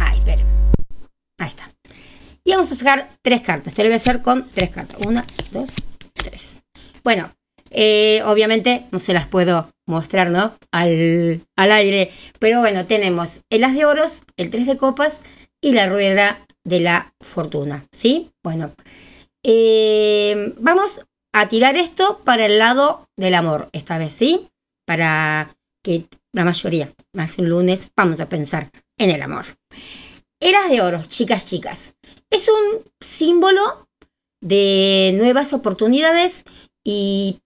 Ahí, 0.00 0.18
esperen. 0.18 0.46
Ahí 1.38 1.48
está. 1.48 1.70
Y 2.44 2.52
vamos 2.52 2.72
a 2.72 2.74
sacar 2.74 3.10
tres 3.20 3.42
cartas. 3.42 3.74
Te 3.74 3.82
lo 3.82 3.88
voy 3.88 3.92
a 3.92 3.96
hacer 3.96 4.22
con 4.22 4.48
tres 4.50 4.70
cartas. 4.70 4.98
Una, 5.06 5.26
dos, 5.52 5.68
tres. 6.14 6.62
Bueno, 7.02 7.30
eh, 7.70 8.22
obviamente 8.24 8.86
no 8.90 8.98
se 8.98 9.12
las 9.12 9.28
puedo 9.28 9.68
mostrar, 9.86 10.30
¿no? 10.30 10.54
Al, 10.72 11.42
al 11.56 11.72
aire. 11.72 12.10
Pero 12.38 12.60
bueno, 12.60 12.86
tenemos 12.86 13.42
el 13.50 13.64
as 13.64 13.74
de 13.74 13.84
oros, 13.84 14.22
el 14.38 14.48
tres 14.48 14.66
de 14.66 14.78
copas 14.78 15.20
y 15.60 15.72
la 15.72 15.90
rueda 15.90 16.42
de 16.64 16.80
la 16.80 17.12
fortuna. 17.20 17.84
¿Sí? 17.92 18.30
Bueno. 18.42 18.70
Eh, 19.46 20.54
vamos 20.58 21.02
a 21.34 21.48
tirar 21.48 21.76
esto 21.76 22.20
para 22.24 22.46
el 22.46 22.58
lado 22.58 23.08
del 23.16 23.34
amor, 23.34 23.68
esta 23.72 23.98
vez, 23.98 24.12
¿sí? 24.12 24.48
Para 24.86 25.54
que 25.82 26.06
la 26.32 26.44
mayoría, 26.44 26.92
más 27.12 27.38
un 27.38 27.48
lunes, 27.48 27.90
vamos 27.96 28.20
a 28.20 28.28
pensar 28.28 28.70
en 28.96 29.10
el 29.10 29.20
amor. 29.20 29.44
Eras 30.40 30.70
de 30.70 30.80
oro, 30.80 31.02
chicas, 31.08 31.44
chicas. 31.44 31.96
Es 32.30 32.48
un 32.48 32.84
símbolo 33.00 33.88
de 34.40 35.12
nuevas 35.16 35.52
oportunidades 35.52 36.44
y 36.84 37.40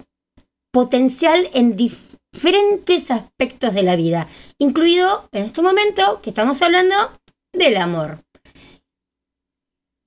potencial 0.71 1.49
en 1.55 1.75
diferentes 1.77 3.11
aspectos 3.11 3.73
de 3.73 3.85
la 3.85 3.97
vida, 3.97 4.29
incluido 4.59 5.27
en 5.33 5.47
este 5.47 5.63
momento 5.63 6.21
que 6.21 6.29
estamos 6.29 6.61
hablando 6.61 6.95
del 7.55 7.79
amor. 7.79 8.23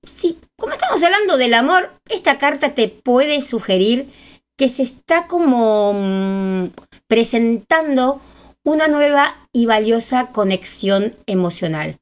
Sí, 0.04 0.38
como 0.56 0.72
estamos 0.72 1.02
hablando 1.02 1.36
del 1.36 1.54
amor, 1.54 1.92
esta 2.08 2.36
carta 2.38 2.74
te 2.74 2.88
puede 2.88 3.40
sugerir 3.40 4.08
que 4.56 4.68
se 4.68 4.82
está 4.82 5.26
como 5.28 5.92
mm, 5.94 6.70
presentando 7.06 8.20
una 8.64 8.88
nueva 8.88 9.48
y 9.52 9.66
valiosa 9.66 10.32
conexión 10.32 11.14
emocional. 11.26 11.98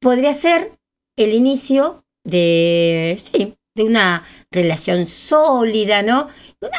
Podría 0.00 0.32
ser 0.32 0.72
el 1.16 1.32
inicio 1.32 2.04
de, 2.24 3.16
sí, 3.20 3.54
de 3.74 3.84
una 3.84 4.24
relación 4.50 5.06
sólida, 5.06 6.02
¿no? 6.02 6.28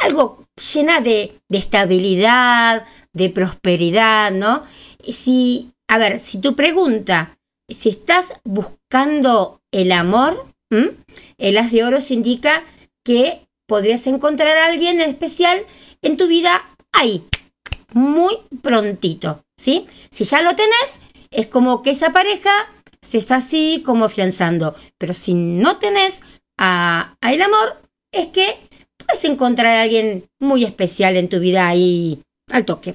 Algo 0.02 0.44
llena 0.74 1.00
de, 1.00 1.40
de 1.48 1.58
estabilidad, 1.58 2.86
de 3.12 3.30
prosperidad, 3.30 4.30
¿no? 4.30 4.62
Si, 5.02 5.72
a 5.88 5.96
ver, 5.98 6.20
si 6.20 6.38
tu 6.40 6.54
pregunta 6.54 7.37
si 7.68 7.90
estás 7.90 8.34
buscando 8.44 9.60
el 9.72 9.92
amor, 9.92 10.46
el 11.38 11.58
as 11.58 11.72
de 11.72 11.84
oros 11.84 12.10
indica 12.10 12.64
que 13.04 13.46
podrías 13.66 14.06
encontrar 14.06 14.56
a 14.56 14.66
alguien 14.66 15.00
especial 15.00 15.64
en 16.02 16.16
tu 16.16 16.28
vida 16.28 16.64
ahí, 16.92 17.26
muy 17.92 18.34
prontito, 18.62 19.44
¿sí? 19.56 19.86
Si 20.10 20.24
ya 20.24 20.42
lo 20.42 20.54
tenés, 20.56 21.00
es 21.30 21.46
como 21.46 21.82
que 21.82 21.90
esa 21.90 22.12
pareja 22.12 22.50
se 23.02 23.18
está 23.18 23.36
así 23.36 23.82
como 23.84 24.06
afianzando. 24.06 24.74
Pero 24.98 25.14
si 25.14 25.34
no 25.34 25.78
tenés 25.78 26.22
a 26.58 27.16
el 27.22 27.42
amor, 27.42 27.80
es 28.12 28.28
que 28.28 28.58
puedes 28.98 29.24
encontrar 29.24 29.76
a 29.76 29.82
alguien 29.82 30.28
muy 30.38 30.64
especial 30.64 31.16
en 31.16 31.28
tu 31.28 31.38
vida 31.40 31.68
ahí 31.68 32.22
al 32.50 32.64
toque. 32.64 32.94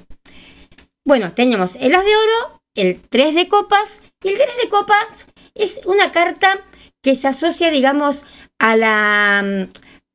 Bueno, 1.05 1.33
tenemos 1.33 1.75
el 1.75 1.93
as 1.95 2.03
de 2.03 2.15
oro, 2.15 2.61
el 2.75 2.99
3 2.99 3.35
de 3.35 3.47
copas. 3.47 3.99
Y 4.23 4.29
el 4.29 4.37
3 4.37 4.47
de 4.63 4.69
copas 4.69 5.25
es 5.53 5.81
una 5.85 6.11
carta 6.11 6.59
que 7.01 7.15
se 7.15 7.27
asocia, 7.27 7.69
digamos, 7.69 8.23
a 8.59 8.75
la, 8.77 9.67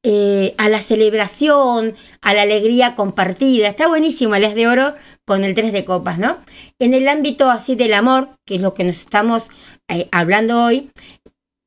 eh, 0.02 0.54
a 0.56 0.68
la 0.68 0.80
celebración, 0.80 1.94
a 2.22 2.34
la 2.34 2.42
alegría 2.42 2.94
compartida. 2.94 3.68
Está 3.68 3.88
buenísimo 3.88 4.34
el 4.34 4.44
as 4.44 4.54
de 4.54 4.66
oro 4.66 4.94
con 5.26 5.44
el 5.44 5.54
3 5.54 5.72
de 5.72 5.84
copas, 5.84 6.18
¿no? 6.18 6.38
En 6.78 6.94
el 6.94 7.06
ámbito 7.08 7.50
así 7.50 7.74
del 7.74 7.92
amor, 7.92 8.30
que 8.46 8.56
es 8.56 8.62
lo 8.62 8.74
que 8.74 8.84
nos 8.84 8.96
estamos 8.96 9.50
eh, 9.88 10.08
hablando 10.10 10.64
hoy, 10.64 10.90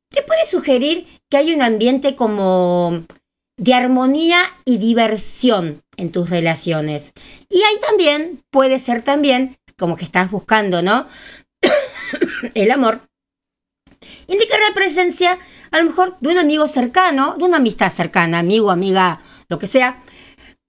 te 0.10 0.24
puede 0.24 0.46
sugerir 0.46 1.08
que 1.30 1.38
hay 1.38 1.54
un 1.54 1.62
ambiente 1.62 2.16
como 2.16 3.04
de 3.58 3.74
armonía 3.76 4.40
y 4.66 4.78
diversión 4.78 5.84
en 5.98 6.12
tus 6.12 6.30
relaciones. 6.30 7.14
Y 7.48 7.58
ahí 7.58 7.76
también 7.88 8.44
puede 8.50 8.80
ser 8.80 9.04
también 9.04 9.58
como 9.78 9.96
que 9.96 10.06
estás 10.06 10.32
buscando, 10.32 10.82
¿no? 10.82 11.06
el 12.54 12.72
amor, 12.72 13.02
indica 14.28 14.58
la 14.58 14.74
presencia 14.74 15.38
a 15.72 15.78
lo 15.80 15.86
mejor 15.86 16.18
de 16.20 16.30
un 16.30 16.38
amigo 16.38 16.68
cercano, 16.68 17.36
de 17.38 17.46
una 17.46 17.58
amistad 17.58 17.92
cercana, 17.92 18.40
amigo, 18.40 18.72
amiga, 18.72 19.20
lo 19.48 19.60
que 19.60 19.68
sea, 19.68 20.02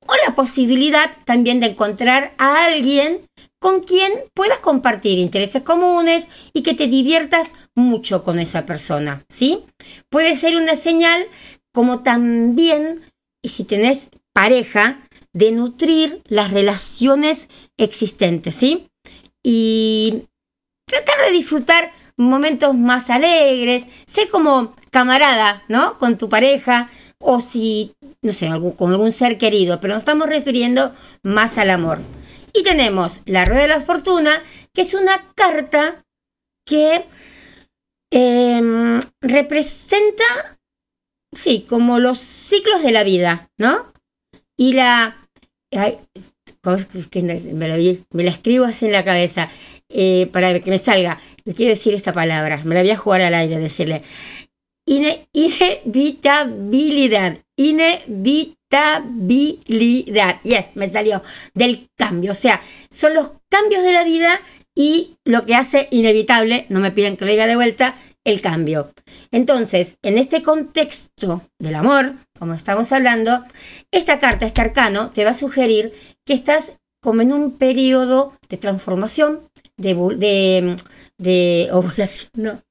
o 0.06 0.12
la 0.26 0.34
posibilidad 0.34 1.10
también 1.24 1.60
de 1.60 1.66
encontrar 1.66 2.34
a 2.38 2.64
alguien 2.64 3.20
con 3.58 3.82
quien 3.82 4.12
puedas 4.34 4.58
compartir 4.58 5.18
intereses 5.18 5.62
comunes 5.62 6.28
y 6.52 6.62
que 6.62 6.74
te 6.74 6.88
diviertas 6.88 7.52
mucho 7.74 8.24
con 8.24 8.38
esa 8.38 8.66
persona, 8.66 9.24
¿sí? 9.28 9.64
Puede 10.08 10.34
ser 10.34 10.56
una 10.56 10.74
señal 10.74 11.26
como 11.72 12.02
también, 12.02 13.00
y 13.42 13.48
si 13.48 13.64
tenés 13.64 14.10
pareja, 14.32 15.00
de 15.32 15.52
nutrir 15.52 16.22
las 16.26 16.50
relaciones 16.50 17.48
existentes, 17.78 18.54
¿sí? 18.54 18.88
y 19.42 20.24
tratar 20.86 21.16
de 21.26 21.32
disfrutar 21.32 21.92
momentos 22.16 22.74
más 22.74 23.10
alegres, 23.10 23.86
ser 24.06 24.28
como 24.28 24.74
camarada, 24.90 25.62
¿no? 25.68 25.98
Con 25.98 26.18
tu 26.18 26.28
pareja 26.28 26.90
o 27.18 27.40
si, 27.40 27.94
no 28.20 28.32
sé, 28.32 28.50
con 28.76 28.90
algún 28.90 29.12
ser 29.12 29.38
querido, 29.38 29.80
pero 29.80 29.94
nos 29.94 30.02
estamos 30.02 30.28
refiriendo 30.28 30.92
más 31.22 31.58
al 31.58 31.70
amor. 31.70 32.00
Y 32.52 32.64
tenemos 32.64 33.20
la 33.26 33.44
rueda 33.44 33.62
de 33.62 33.68
la 33.68 33.80
fortuna, 33.80 34.30
que 34.74 34.82
es 34.82 34.94
una 34.94 35.32
carta 35.34 36.04
que 36.66 37.06
em, 38.10 39.00
representa, 39.20 40.24
sí, 41.34 41.64
como 41.68 41.98
los 41.98 42.18
ciclos 42.18 42.82
de 42.82 42.92
la 42.92 43.04
vida, 43.04 43.50
¿no? 43.56 43.90
Y 44.58 44.74
la, 44.74 45.28
me 48.10 48.24
la 48.24 48.30
escribo 48.30 48.66
así 48.66 48.86
en 48.86 48.92
la 48.92 49.04
cabeza 49.04 49.48
eh, 49.92 50.28
para 50.32 50.58
que 50.60 50.70
me 50.70 50.78
salga. 50.78 51.20
Le 51.44 51.54
quiero 51.54 51.70
decir 51.70 51.94
esta 51.94 52.12
palabra, 52.12 52.60
me 52.64 52.74
la 52.74 52.82
voy 52.82 52.90
a 52.90 52.96
jugar 52.96 53.22
al 53.22 53.34
aire, 53.34 53.58
decirle. 53.58 54.02
inevitabilidad, 54.86 57.38
inevitabilidad. 57.56 60.40
Ya, 60.44 60.70
me 60.74 60.88
salió 60.88 61.22
del 61.54 61.88
cambio. 61.96 62.32
O 62.32 62.34
sea, 62.34 62.60
son 62.90 63.14
los 63.14 63.32
cambios 63.48 63.82
de 63.82 63.92
la 63.92 64.04
vida 64.04 64.40
y 64.74 65.16
lo 65.24 65.44
que 65.44 65.54
hace 65.54 65.88
inevitable, 65.90 66.66
no 66.68 66.80
me 66.80 66.90
piden 66.90 67.16
que 67.16 67.24
lo 67.24 67.30
diga 67.30 67.46
de 67.46 67.56
vuelta, 67.56 67.96
el 68.24 68.40
cambio. 68.40 68.92
Entonces, 69.30 69.96
en 70.02 70.18
este 70.18 70.42
contexto 70.42 71.42
del 71.58 71.74
amor, 71.74 72.14
como 72.38 72.54
estamos 72.54 72.92
hablando, 72.92 73.44
esta 73.90 74.18
carta, 74.18 74.46
este 74.46 74.60
arcano, 74.60 75.10
te 75.10 75.24
va 75.24 75.30
a 75.30 75.34
sugerir 75.34 75.92
que 76.24 76.34
estás 76.34 76.74
como 77.02 77.22
en 77.22 77.32
un 77.32 77.58
periodo 77.58 78.32
de 78.48 78.56
transformación, 78.56 79.40
de, 79.82 79.94
de, 80.16 80.76
de 81.18 81.68
ovulación, 81.72 82.30
no, 82.34 82.62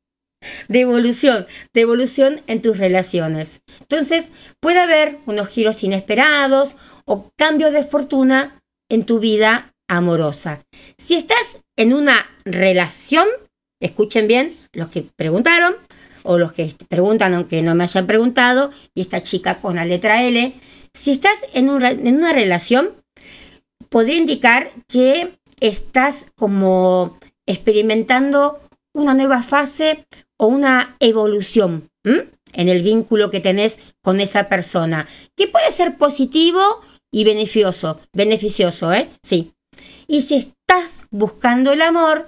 de 0.67 0.79
evolución, 0.79 1.45
de 1.73 1.81
evolución 1.81 2.41
en 2.47 2.61
tus 2.61 2.77
relaciones. 2.77 3.61
Entonces, 3.81 4.31
puede 4.59 4.79
haber 4.79 5.19
unos 5.25 5.49
giros 5.49 5.83
inesperados 5.83 6.75
o 7.05 7.31
cambios 7.37 7.73
de 7.73 7.83
fortuna 7.83 8.61
en 8.89 9.05
tu 9.05 9.19
vida 9.19 9.73
amorosa. 9.87 10.65
Si 10.97 11.15
estás 11.15 11.59
en 11.77 11.93
una 11.93 12.25
relación, 12.45 13.27
escuchen 13.79 14.27
bien 14.27 14.55
los 14.73 14.89
que 14.89 15.03
preguntaron 15.03 15.75
o 16.23 16.37
los 16.37 16.53
que 16.53 16.73
preguntan 16.87 17.33
aunque 17.33 17.61
no 17.61 17.75
me 17.75 17.83
hayan 17.83 18.07
preguntado, 18.07 18.71
y 18.93 19.01
esta 19.01 19.23
chica 19.23 19.59
con 19.59 19.75
la 19.75 19.85
letra 19.85 20.23
L, 20.23 20.53
si 20.93 21.11
estás 21.11 21.45
en, 21.53 21.69
en 21.69 22.17
una 22.17 22.33
relación, 22.33 22.91
podría 23.89 24.17
indicar 24.17 24.71
que 24.87 25.39
estás 25.61 26.27
como 26.35 27.17
experimentando 27.45 28.59
una 28.93 29.13
nueva 29.13 29.41
fase 29.41 30.05
o 30.37 30.47
una 30.47 30.97
evolución 30.99 31.89
en 32.03 32.67
el 32.67 32.81
vínculo 32.81 33.31
que 33.31 33.39
tenés 33.39 33.79
con 34.01 34.19
esa 34.19 34.49
persona, 34.49 35.07
que 35.37 35.47
puede 35.47 35.71
ser 35.71 35.97
positivo 35.97 36.59
y 37.11 37.23
beneficioso, 37.23 37.99
beneficioso, 38.11 38.91
¿eh? 38.91 39.09
Sí. 39.23 39.53
Y 40.07 40.23
si 40.23 40.35
estás 40.35 41.05
buscando 41.11 41.71
el 41.71 41.81
amor, 41.81 42.27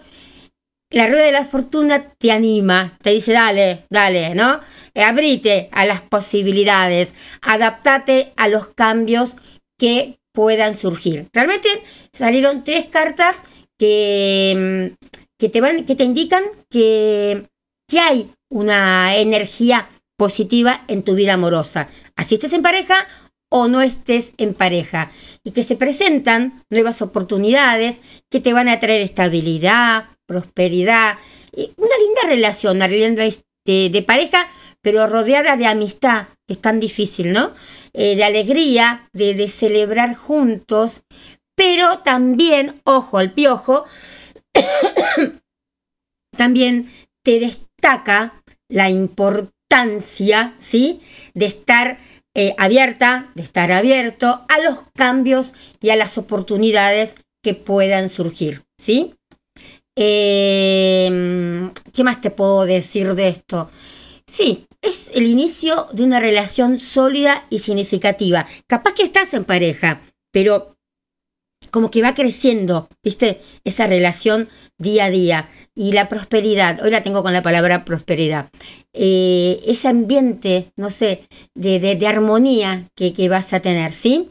la 0.92 1.08
rueda 1.08 1.26
de 1.26 1.32
la 1.32 1.46
fortuna 1.46 2.06
te 2.06 2.32
anima, 2.32 2.98
te 3.02 3.10
dice, 3.10 3.34
dale, 3.34 3.86
dale, 3.90 4.36
¿no? 4.36 4.60
Eh, 4.94 5.02
abrite 5.02 5.70
a 5.72 5.86
las 5.86 6.02
posibilidades, 6.02 7.16
adaptate 7.42 8.32
a 8.38 8.48
los 8.48 8.70
cambios 8.70 9.38
que 9.80 10.20
puedan 10.34 10.76
surgir. 10.76 11.28
Realmente 11.32 11.70
salieron 12.12 12.64
tres 12.64 12.86
cartas 12.86 13.44
que, 13.78 14.92
mm, 14.92 15.06
que, 15.40 15.50
te, 15.50 15.62
van, 15.62 15.86
que 15.86 15.96
te 15.96 16.04
indican 16.04 16.44
que, 16.70 17.48
que 17.88 18.00
hay 18.00 18.32
una 18.50 19.16
energía 19.16 19.88
positiva 20.18 20.84
en 20.88 21.04
tu 21.04 21.16
vida 21.16 21.34
amorosa. 21.34 21.90
Así 22.16 22.36
estés 22.36 22.54
en 22.54 22.62
pareja 22.62 23.08
o 23.50 23.68
no 23.68 23.82
estés 23.82 24.34
en 24.38 24.54
pareja. 24.54 25.12
Y 25.44 25.52
que 25.52 25.64
se 25.64 25.76
presentan 25.76 26.60
nuevas 26.70 27.02
oportunidades 27.02 28.02
que 28.30 28.40
te 28.40 28.54
van 28.54 28.68
a 28.68 28.80
traer 28.80 29.02
estabilidad, 29.02 30.06
prosperidad, 30.26 31.18
eh, 31.56 31.72
una 31.78 31.96
linda 31.98 32.22
relación, 32.28 32.78
una 32.78 32.88
linda 32.88 33.26
este, 33.26 33.90
de 33.90 34.02
pareja, 34.02 34.48
pero 34.82 35.08
rodeada 35.08 35.56
de 35.56 35.68
amistad, 35.68 36.28
es 36.54 36.62
tan 36.62 36.80
difícil, 36.80 37.32
¿no? 37.34 37.52
Eh, 37.94 38.16
de 38.16 38.24
alegría, 38.24 39.10
de, 39.14 39.48
celebrar 39.48 40.16
juntos, 40.16 41.04
pero 41.56 42.00
también, 42.00 42.82
ojo 42.86 43.18
al 43.18 43.34
piojo, 43.34 43.86
también 46.38 46.90
te 47.24 47.40
destaca 47.40 48.42
la 48.70 48.90
importancia, 48.90 50.56
¿sí? 50.58 51.02
De 51.34 51.46
estar 51.46 52.00
eh, 52.36 52.56
abierta, 52.58 53.32
de 53.36 53.44
estar 53.44 53.72
abierto 53.72 54.46
a 54.48 54.60
los 54.60 54.80
cambios 54.96 55.54
y 55.82 55.90
a 55.90 55.96
las 55.96 56.18
oportunidades 56.18 57.16
que 57.44 57.54
puedan 57.54 58.10
surgir, 58.10 58.64
¿sí? 58.78 59.14
Eh, 59.96 61.70
¿Qué 61.94 62.04
más 62.04 62.22
te 62.22 62.32
puedo 62.32 62.66
decir 62.66 63.14
de 63.14 63.28
esto? 63.28 63.70
Sí, 64.26 64.66
es 64.84 65.10
el 65.14 65.26
inicio 65.26 65.88
de 65.94 66.04
una 66.04 66.20
relación 66.20 66.80
sólida 66.80 67.46
y 67.50 67.60
significativa. 67.60 68.46
Capaz 68.68 68.94
que 68.94 69.04
estás 69.04 69.34
en 69.34 69.46
pareja, 69.46 70.02
pero 70.32 70.76
como 71.72 71.90
que 71.90 72.02
va 72.02 72.14
creciendo, 72.14 72.88
¿viste? 73.04 73.42
Esa 73.64 73.88
relación 73.88 74.48
día 74.78 75.06
a 75.06 75.10
día. 75.10 75.50
Y 75.76 75.94
la 75.94 76.08
prosperidad, 76.08 76.84
hoy 76.84 76.92
la 76.92 77.02
tengo 77.02 77.24
con 77.24 77.34
la 77.34 77.42
palabra 77.42 77.84
prosperidad. 77.84 78.50
Eh, 78.94 79.60
ese 79.66 79.88
ambiente, 79.88 80.72
no 80.76 80.92
sé, 80.92 81.24
de, 81.56 81.80
de- 81.80 81.96
de 81.96 82.08
armonía 82.08 82.86
que, 82.96 83.12
que 83.14 83.28
vas 83.30 83.54
a 83.54 83.60
tener, 83.62 83.94
¿sí? 83.94 84.30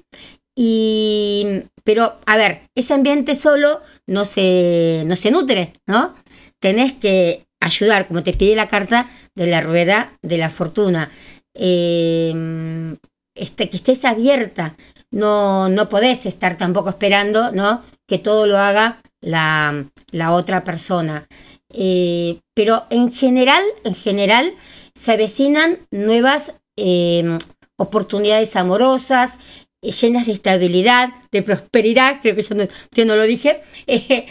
Y, 0.54 1.46
pero, 1.82 2.18
a 2.26 2.36
ver, 2.36 2.68
ese 2.76 2.94
ambiente 2.94 3.34
solo 3.34 3.80
no 4.06 4.24
se, 4.24 5.02
no 5.06 5.16
se 5.16 5.30
nutre, 5.32 5.72
¿no? 5.86 6.14
Tenés 6.60 6.92
que 6.92 7.42
ayudar, 7.64 8.06
como 8.06 8.22
te 8.22 8.32
pide 8.32 8.56
la 8.56 8.68
carta 8.68 9.08
de 9.34 9.46
la 9.46 9.60
rueda 9.60 10.12
de 10.22 10.38
la 10.38 10.50
fortuna. 10.50 11.10
Eh, 11.54 12.96
este, 13.34 13.70
que 13.70 13.76
estés 13.76 14.04
abierta. 14.04 14.76
No, 15.10 15.68
no 15.68 15.88
podés 15.88 16.26
estar 16.26 16.56
tampoco 16.56 16.90
esperando, 16.90 17.52
¿no? 17.52 17.82
Que 18.06 18.18
todo 18.18 18.46
lo 18.46 18.58
haga 18.58 18.98
la, 19.20 19.84
la 20.10 20.32
otra 20.32 20.64
persona. 20.64 21.26
Eh, 21.72 22.40
pero 22.54 22.84
en 22.90 23.12
general, 23.12 23.64
en 23.84 23.94
general, 23.94 24.54
se 24.94 25.12
avecinan 25.12 25.78
nuevas 25.90 26.54
eh, 26.76 27.38
oportunidades 27.76 28.56
amorosas, 28.56 29.38
eh, 29.82 29.90
llenas 29.90 30.26
de 30.26 30.32
estabilidad, 30.32 31.10
de 31.30 31.42
prosperidad, 31.42 32.20
creo 32.20 32.36
que 32.36 32.42
yo 32.42 33.04
no, 33.04 33.16
lo 33.16 33.24
dije, 33.24 33.60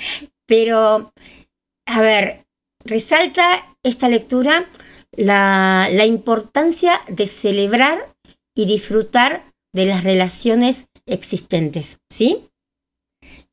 pero, 0.45 1.11
a 1.85 2.01
ver, 2.01 2.45
resalta 2.85 3.75
esta 3.83 4.09
lectura 4.09 4.69
la, 5.11 5.89
la 5.91 6.05
importancia 6.05 6.93
de 7.07 7.27
celebrar 7.27 8.13
y 8.55 8.65
disfrutar 8.65 9.43
de 9.73 9.85
las 9.85 10.03
relaciones 10.03 10.87
existentes, 11.05 11.99
¿sí? 12.09 12.49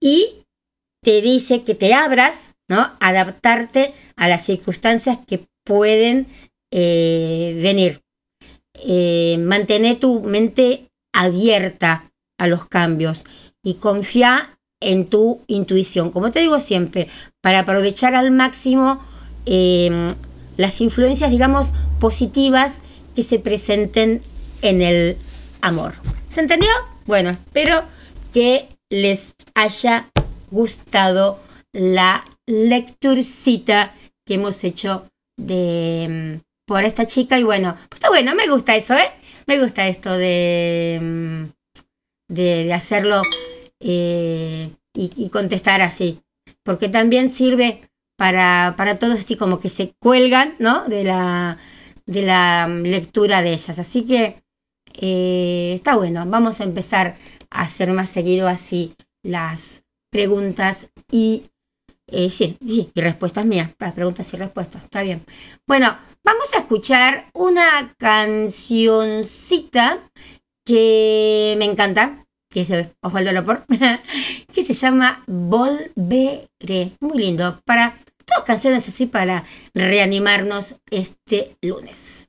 Y 0.01 0.45
te 1.03 1.21
dice 1.23 1.65
que 1.65 1.75
te 1.75 1.95
abras, 1.95 2.55
¿no? 2.69 2.97
Adaptarte 3.01 3.95
a 4.17 4.29
las 4.29 4.45
circunstancias 4.45 5.19
que 5.27 5.47
pueden 5.65 6.27
eh, 6.71 7.59
venir. 7.63 8.03
Eh, 8.87 9.39
mantener 9.41 9.99
tu 9.99 10.21
mente 10.23 10.89
abierta 11.13 12.13
a 12.39 12.47
los 12.47 12.67
cambios 12.67 13.25
y 13.65 13.75
confía 13.75 14.59
en 14.81 15.09
tu 15.09 15.43
intuición. 15.49 16.11
Como 16.11 16.31
te 16.31 16.41
digo 16.41 16.61
siempre, 16.61 17.09
para 17.41 17.61
aprovechar 17.61 18.15
al 18.15 18.31
máximo 18.31 19.03
eh, 19.51 20.09
las 20.59 20.81
influencias, 20.83 21.31
digamos, 21.31 21.73
positivas 22.01 22.83
que 23.17 23.23
se 23.23 23.39
presenten 23.39 24.23
en 24.61 24.83
el 24.83 25.17
amor. 25.63 25.95
¿Se 26.29 26.41
entendió? 26.41 26.69
Bueno, 27.07 27.31
espero 27.31 27.83
que 28.35 28.69
les 28.91 29.35
haya 29.55 30.11
gustado 30.51 31.41
la 31.73 32.25
lecturcita 32.47 33.95
que 34.27 34.35
hemos 34.35 34.63
hecho 34.65 35.09
de 35.39 36.41
mm, 36.41 36.41
por 36.67 36.85
esta 36.85 37.07
chica 37.07 37.39
y 37.39 37.45
bueno, 37.45 37.75
pues 37.89 38.01
está 38.01 38.09
bueno, 38.11 38.35
me 38.35 38.49
gusta 38.49 38.77
eso, 38.77 38.95
¿eh? 38.95 39.11
Me 39.47 39.59
gusta 39.59 39.87
esto 39.89 40.13
de 40.13 40.99
mm, 41.01 41.45
de, 42.29 42.73
hacerlo 42.75 43.23
eh, 43.81 44.71
y 44.93 45.29
contestar 45.31 45.81
así, 45.81 46.21
porque 46.63 46.89
también 46.89 47.31
sirve 47.31 47.88
para, 48.19 48.75
para 48.77 48.97
todos 48.97 49.21
así 49.21 49.37
como 49.37 49.61
que 49.61 49.69
se 49.69 49.95
cuelgan, 50.01 50.57
¿no? 50.59 50.85
De 50.89 51.05
la 51.05 51.57
de 52.05 52.23
la 52.23 52.67
mm, 52.69 52.83
lectura 52.83 53.43
de 53.43 53.53
ellas, 53.53 53.79
así 53.79 54.05
que 54.05 54.43
eh, 54.95 55.75
está 55.77 55.95
bueno, 55.95 56.25
vamos 56.27 56.61
a 56.61 56.65
empezar 56.65 57.17
a 57.51 57.63
hacer 57.63 57.93
más 57.93 58.11
seguido 58.11 58.49
así 58.49 58.95
las 59.23 59.85
preguntas 60.11 60.89
y 61.13 61.45
eh, 62.09 62.29
sí, 62.31 62.59
sí, 62.67 62.91
y 62.93 63.01
respuestas 63.01 63.47
mías, 63.47 63.71
para 63.77 63.95
preguntas 63.95 64.33
y 64.33 64.37
respuestas, 64.37 64.83
está 64.85 65.03
bien. 65.03 65.25
Bueno, 65.67 65.95
vamos 66.25 66.53
a 66.55 66.59
escuchar 66.59 67.31
una 67.35 67.95
cancioncita 67.99 69.99
que 70.65 71.55
me 71.59 71.67
encanta, 71.67 72.25
que 72.51 72.63
es 72.63 72.69
de 72.69 72.91
Osvaldo 73.03 73.59
que 74.55 74.65
se 74.65 74.73
llama 74.73 75.23
Volveré. 75.27 76.93
Muy 77.01 77.19
lindo, 77.19 77.61
para 77.67 77.95
todas 78.29 78.45
canciones 78.45 78.89
así 78.89 79.07
para 79.07 79.45
reanimarnos 79.75 80.77
este 80.91 81.57
lunes. 81.63 82.28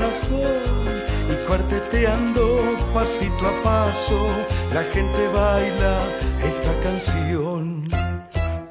Y 0.00 1.46
cuarteteando 1.46 2.76
pasito 2.94 3.46
a 3.46 3.62
paso 3.62 4.26
la 4.72 4.82
gente 4.84 5.28
baila 5.28 6.00
esta 6.42 6.72
canción. 6.82 7.86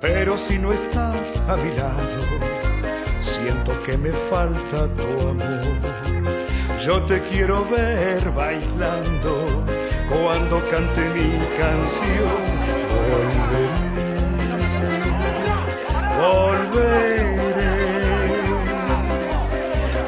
Pero 0.01 0.35
si 0.35 0.57
no 0.57 0.73
estás 0.73 1.39
a 1.47 1.57
mi 1.57 1.75
lado, 1.75 2.21
siento 3.21 3.71
que 3.83 3.97
me 3.99 4.09
falta 4.31 4.87
tu 4.95 5.27
amor. 5.27 5.61
Yo 6.83 7.03
te 7.03 7.21
quiero 7.29 7.65
ver 7.69 8.31
bailando 8.31 9.45
cuando 10.09 10.59
cante 10.71 11.01
mi 11.01 11.37
canción. 11.59 12.41
Volveré, 13.11 13.67
volveré 16.19 17.20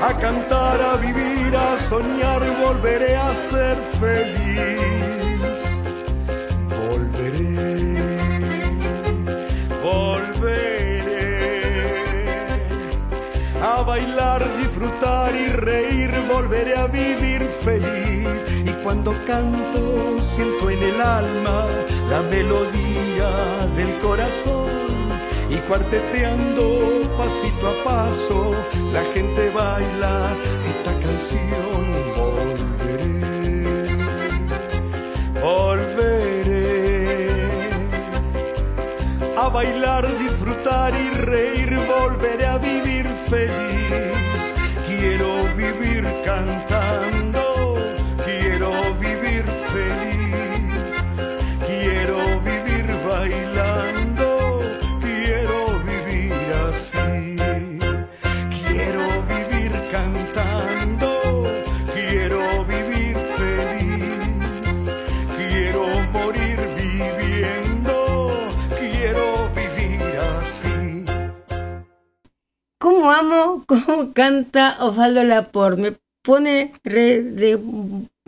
a 0.08 0.14
cantar, 0.20 0.82
a 0.82 0.98
vivir, 0.98 1.56
a 1.56 1.78
soñar, 1.78 2.42
volveré 2.62 3.16
a 3.16 3.34
ser 3.34 3.78
feliz. 4.02 5.60
Volveré, 6.78 8.02
volveré 9.82 11.34
a 13.62 13.82
bailar, 13.84 14.42
disfrutar 14.58 15.34
y 15.36 15.48
reír, 15.48 16.12
volveré 16.34 16.76
a 16.78 16.88
vivir 16.88 17.42
feliz. 17.68 18.46
Y 18.66 18.72
cuando 18.84 19.14
canto, 19.26 20.20
siento 20.20 20.70
en 20.70 20.84
el 20.84 21.00
alma 21.02 21.66
la 22.10 22.22
melodía 22.24 23.32
del 23.78 24.00
corazón. 24.00 24.93
Y 25.54 25.58
cuarteteando 25.68 27.02
pasito 27.16 27.68
a 27.68 27.84
paso, 27.84 28.56
la 28.92 29.04
gente 29.14 29.52
baila 29.52 30.36
esta 30.72 30.92
canción. 31.00 31.84
Volveré, 32.18 33.54
volveré 35.42 36.64
a 39.38 39.48
bailar, 39.50 40.18
disfrutar 40.18 40.92
y 40.96 41.10
reír, 41.12 41.80
volveré 41.88 42.46
a 42.48 42.58
vivir 42.58 43.06
feliz. 43.30 43.73
¿Cómo 73.04 73.12
amo 73.12 73.64
cómo 73.66 74.14
canta 74.14 74.78
Osvaldo 74.80 75.26
Lapor? 75.26 75.76
Me 75.76 75.94
pone 76.22 76.72
re 76.86 77.22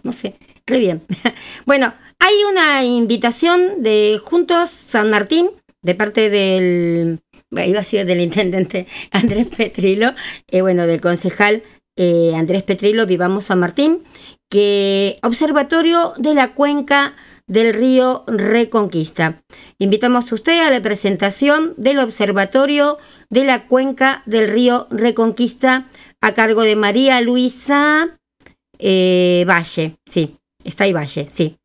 no 0.03 0.11
sé, 0.11 0.35
re 0.65 0.79
bien. 0.79 1.01
Bueno, 1.65 1.93
hay 2.19 2.33
una 2.51 2.83
invitación 2.83 3.83
de 3.83 4.19
Juntos 4.21 4.69
San 4.69 5.09
Martín 5.11 5.49
de 5.81 5.95
parte 5.95 6.29
del, 6.29 7.21
iba 7.51 7.61
a 7.61 7.83
decir 7.83 8.05
del 8.05 8.19
intendente 8.19 8.85
Andrés 9.11 9.47
Petrilo, 9.47 10.13
eh, 10.51 10.59
bueno, 10.59 10.87
del 10.87 10.99
concejal 10.99 11.63
eh, 11.95 12.33
Andrés 12.35 12.63
Petrilo, 12.63 13.05
Vivamos 13.05 13.45
San 13.45 13.59
Martín, 13.59 14.03
que 14.49 15.19
Observatorio 15.23 16.11
de 16.17 16.33
la 16.33 16.53
Cuenca 16.53 17.15
del 17.47 17.73
Río 17.73 18.23
Reconquista. 18.27 19.43
Invitamos 19.77 20.31
a 20.31 20.35
usted 20.35 20.65
a 20.65 20.69
la 20.69 20.81
presentación 20.81 21.73
del 21.77 21.99
Observatorio 21.99 22.97
de 23.29 23.43
la 23.43 23.67
Cuenca 23.67 24.23
del 24.25 24.49
Río 24.49 24.87
Reconquista 24.89 25.87
a 26.21 26.33
cargo 26.33 26.63
de 26.63 26.75
María 26.75 27.21
Luisa 27.21 28.09
eh, 28.79 29.45
Valle, 29.47 29.97
sí, 30.05 30.35
está 30.63 30.85
ahí 30.85 30.93
Valle, 30.93 31.27
sí, 31.29 31.57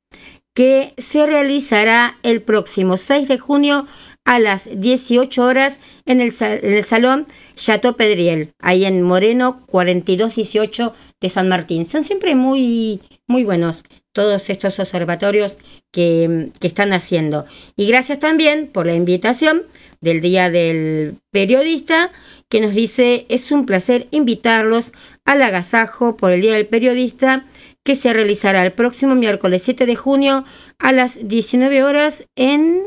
que 0.54 0.94
se 0.98 1.26
realizará 1.26 2.18
el 2.22 2.42
próximo 2.42 2.96
6 2.96 3.28
de 3.28 3.38
junio 3.38 3.86
a 4.24 4.38
las 4.38 4.68
18 4.72 5.42
horas 5.42 5.80
en 6.04 6.20
el, 6.20 6.32
en 6.40 6.72
el 6.72 6.84
Salón 6.84 7.26
Chateau 7.56 7.96
Pedriel, 7.96 8.52
ahí 8.60 8.84
en 8.84 9.02
Moreno 9.02 9.64
4218 9.66 10.94
de 11.20 11.28
San 11.28 11.48
Martín. 11.48 11.86
Son 11.86 12.04
siempre 12.04 12.34
muy, 12.34 13.00
muy 13.26 13.44
buenos 13.44 13.84
todos 14.12 14.50
estos 14.50 14.78
observatorios 14.78 15.58
que, 15.92 16.50
que 16.58 16.66
están 16.66 16.92
haciendo. 16.92 17.46
Y 17.76 17.86
gracias 17.88 18.18
también 18.18 18.66
por 18.66 18.86
la 18.86 18.94
invitación 18.94 19.64
del 20.00 20.20
Día 20.20 20.50
del 20.50 21.16
Periodista, 21.30 22.10
que 22.48 22.60
nos 22.60 22.74
dice, 22.74 23.26
es 23.28 23.52
un 23.52 23.66
placer 23.66 24.08
invitarlos 24.10 24.92
al 25.24 25.42
agasajo 25.42 26.16
por 26.16 26.32
el 26.32 26.40
Día 26.40 26.54
del 26.54 26.66
Periodista, 26.66 27.44
que 27.84 27.96
se 27.96 28.12
realizará 28.12 28.64
el 28.64 28.72
próximo 28.72 29.14
miércoles 29.14 29.62
7 29.62 29.86
de 29.86 29.96
junio 29.96 30.44
a 30.78 30.92
las 30.92 31.28
19 31.28 31.82
horas 31.82 32.26
en... 32.36 32.82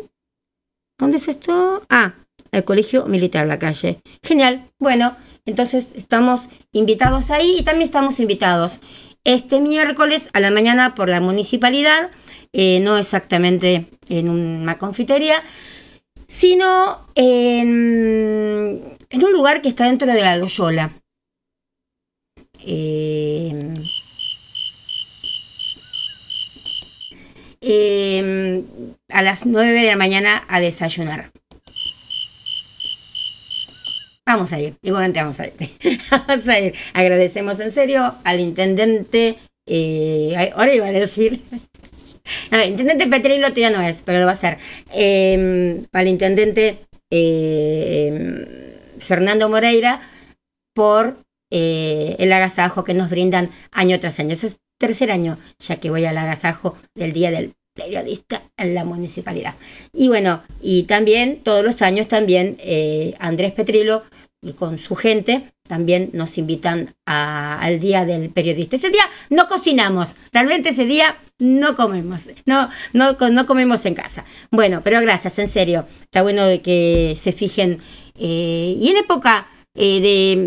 ¿Dónde 0.99 1.17
es 1.17 1.27
esto? 1.27 1.83
Ah, 1.89 2.13
el 2.51 2.63
Colegio 2.63 3.05
Militar 3.05 3.47
La 3.47 3.59
Calle. 3.59 4.01
Genial. 4.21 4.69
Bueno, 4.79 5.15
entonces 5.45 5.89
estamos 5.95 6.49
invitados 6.71 7.31
ahí 7.31 7.57
y 7.59 7.63
también 7.63 7.83
estamos 7.87 8.19
invitados 8.19 8.79
este 9.23 9.59
miércoles 9.59 10.29
a 10.33 10.39
la 10.39 10.51
mañana 10.51 10.95
por 10.95 11.09
la 11.09 11.21
municipalidad, 11.21 12.11
eh, 12.51 12.79
no 12.81 12.97
exactamente 12.97 13.87
en 14.09 14.29
una 14.29 14.77
confitería, 14.77 15.41
sino 16.27 17.07
en, 17.15 18.81
un 19.11 19.31
lugar 19.31 19.61
que 19.61 19.69
está 19.69 19.85
dentro 19.85 20.07
de 20.11 20.21
la 20.21 20.37
Loyola. 20.37 20.91
Eh, 22.65 23.73
eh, 27.61 28.63
a 29.09 29.21
las 29.21 29.45
9 29.45 29.81
de 29.81 29.87
la 29.87 29.95
mañana 29.95 30.43
a 30.47 30.59
desayunar. 30.59 31.31
Vamos 34.25 34.53
a 34.53 34.59
ir, 34.59 34.75
igualmente 34.81 35.19
vamos 35.19 35.39
a 35.39 35.47
ir. 35.47 35.53
vamos 36.11 36.47
a 36.47 36.59
ir. 36.59 36.73
Agradecemos 36.93 37.59
en 37.59 37.71
serio 37.71 38.15
al 38.23 38.39
intendente, 38.39 39.37
eh, 39.67 40.51
ahora 40.55 40.73
iba 40.73 40.87
a 40.87 40.91
decir, 40.91 41.41
no, 42.51 42.63
intendente 42.63 43.07
Petrilo 43.07 43.49
ya 43.49 43.69
no 43.69 43.81
es, 43.81 44.01
pero 44.01 44.19
lo 44.19 44.25
va 44.25 44.31
a 44.31 44.35
ser. 44.35 44.57
Eh, 44.93 45.83
al 45.91 46.07
intendente 46.07 46.79
eh, 47.11 48.79
Fernando 48.99 49.49
Moreira 49.49 49.99
por 50.73 51.17
eh, 51.51 52.15
el 52.17 52.33
agasajo 52.33 52.83
que 52.83 52.93
nos 52.93 53.09
brindan 53.09 53.49
año 53.71 53.99
tras 53.99 54.19
año. 54.19 54.31
Ese 54.31 54.47
es 54.47 54.57
tercer 54.79 55.11
año 55.11 55.37
ya 55.59 55.75
que 55.77 55.89
voy 55.89 56.05
al 56.05 56.17
agasajo 56.17 56.75
del 56.95 57.13
Día 57.13 57.29
del 57.29 57.53
Periodista 57.73 58.41
en 58.57 58.75
la 58.75 58.83
municipalidad. 58.83 59.55
Y 59.93 60.07
bueno, 60.07 60.43
y 60.61 60.83
también 60.83 61.37
todos 61.43 61.63
los 61.65 61.81
años 61.81 62.07
también 62.07 62.57
eh, 62.59 63.15
Andrés 63.19 63.51
Petrilo 63.53 64.03
y 64.43 64.53
con 64.53 64.77
su 64.77 64.95
gente 64.95 65.43
también 65.67 66.09
nos 66.13 66.37
invitan 66.37 66.93
a- 67.05 67.57
al 67.59 67.79
Día 67.79 68.05
del 68.05 68.29
Periodista. 68.29 68.75
Ese 68.75 68.89
día 68.89 69.03
no 69.29 69.47
cocinamos, 69.47 70.17
realmente 70.31 70.69
ese 70.69 70.85
día 70.85 71.17
no 71.39 71.75
comemos, 71.75 72.29
no, 72.45 72.69
no, 72.91 73.13
no 73.31 73.45
comemos 73.45 73.85
en 73.85 73.95
casa. 73.95 74.25
Bueno, 74.51 74.81
pero 74.83 75.01
gracias, 75.01 75.39
en 75.39 75.47
serio, 75.47 75.87
está 76.01 76.21
bueno 76.21 76.45
de 76.45 76.61
que 76.61 77.15
se 77.19 77.31
fijen. 77.31 77.79
eh, 78.15 78.77
y 78.79 78.89
en 78.89 78.97
época 78.97 79.47
eh, 79.75 79.99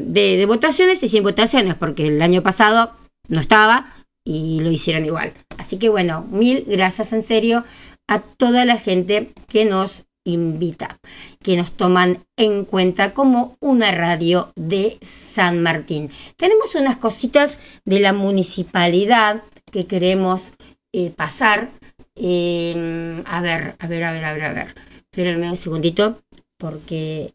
de- 0.06 0.36
de 0.36 0.46
votaciones 0.46 1.02
y 1.02 1.08
sin 1.08 1.24
votaciones, 1.24 1.74
porque 1.74 2.06
el 2.06 2.22
año 2.22 2.42
pasado 2.44 2.92
no 3.28 3.40
estaba 3.40 3.92
y 4.26 4.60
lo 4.60 4.70
hicieron 4.70 5.06
igual. 5.06 5.32
Así 5.56 5.78
que 5.78 5.88
bueno, 5.88 6.26
mil 6.30 6.64
gracias 6.66 7.14
en 7.14 7.22
serio 7.22 7.64
a 8.08 8.18
toda 8.20 8.64
la 8.66 8.76
gente 8.76 9.32
que 9.48 9.64
nos 9.64 10.04
invita, 10.24 10.98
que 11.42 11.56
nos 11.56 11.72
toman 11.72 12.24
en 12.36 12.64
cuenta 12.64 13.14
como 13.14 13.56
una 13.60 13.92
radio 13.92 14.52
de 14.56 14.98
San 15.00 15.62
Martín. 15.62 16.10
Tenemos 16.36 16.74
unas 16.74 16.96
cositas 16.96 17.60
de 17.84 18.00
la 18.00 18.12
municipalidad 18.12 19.42
que 19.70 19.86
queremos 19.86 20.54
eh, 20.92 21.10
pasar. 21.10 21.70
Eh, 22.16 23.22
a 23.24 23.40
ver, 23.40 23.76
a 23.78 23.86
ver, 23.86 24.04
a 24.04 24.12
ver, 24.12 24.24
a 24.24 24.32
ver, 24.32 24.44
a 24.44 24.52
ver. 24.52 24.74
Espérenme 25.12 25.48
un 25.48 25.56
segundito, 25.56 26.20
porque 26.58 27.34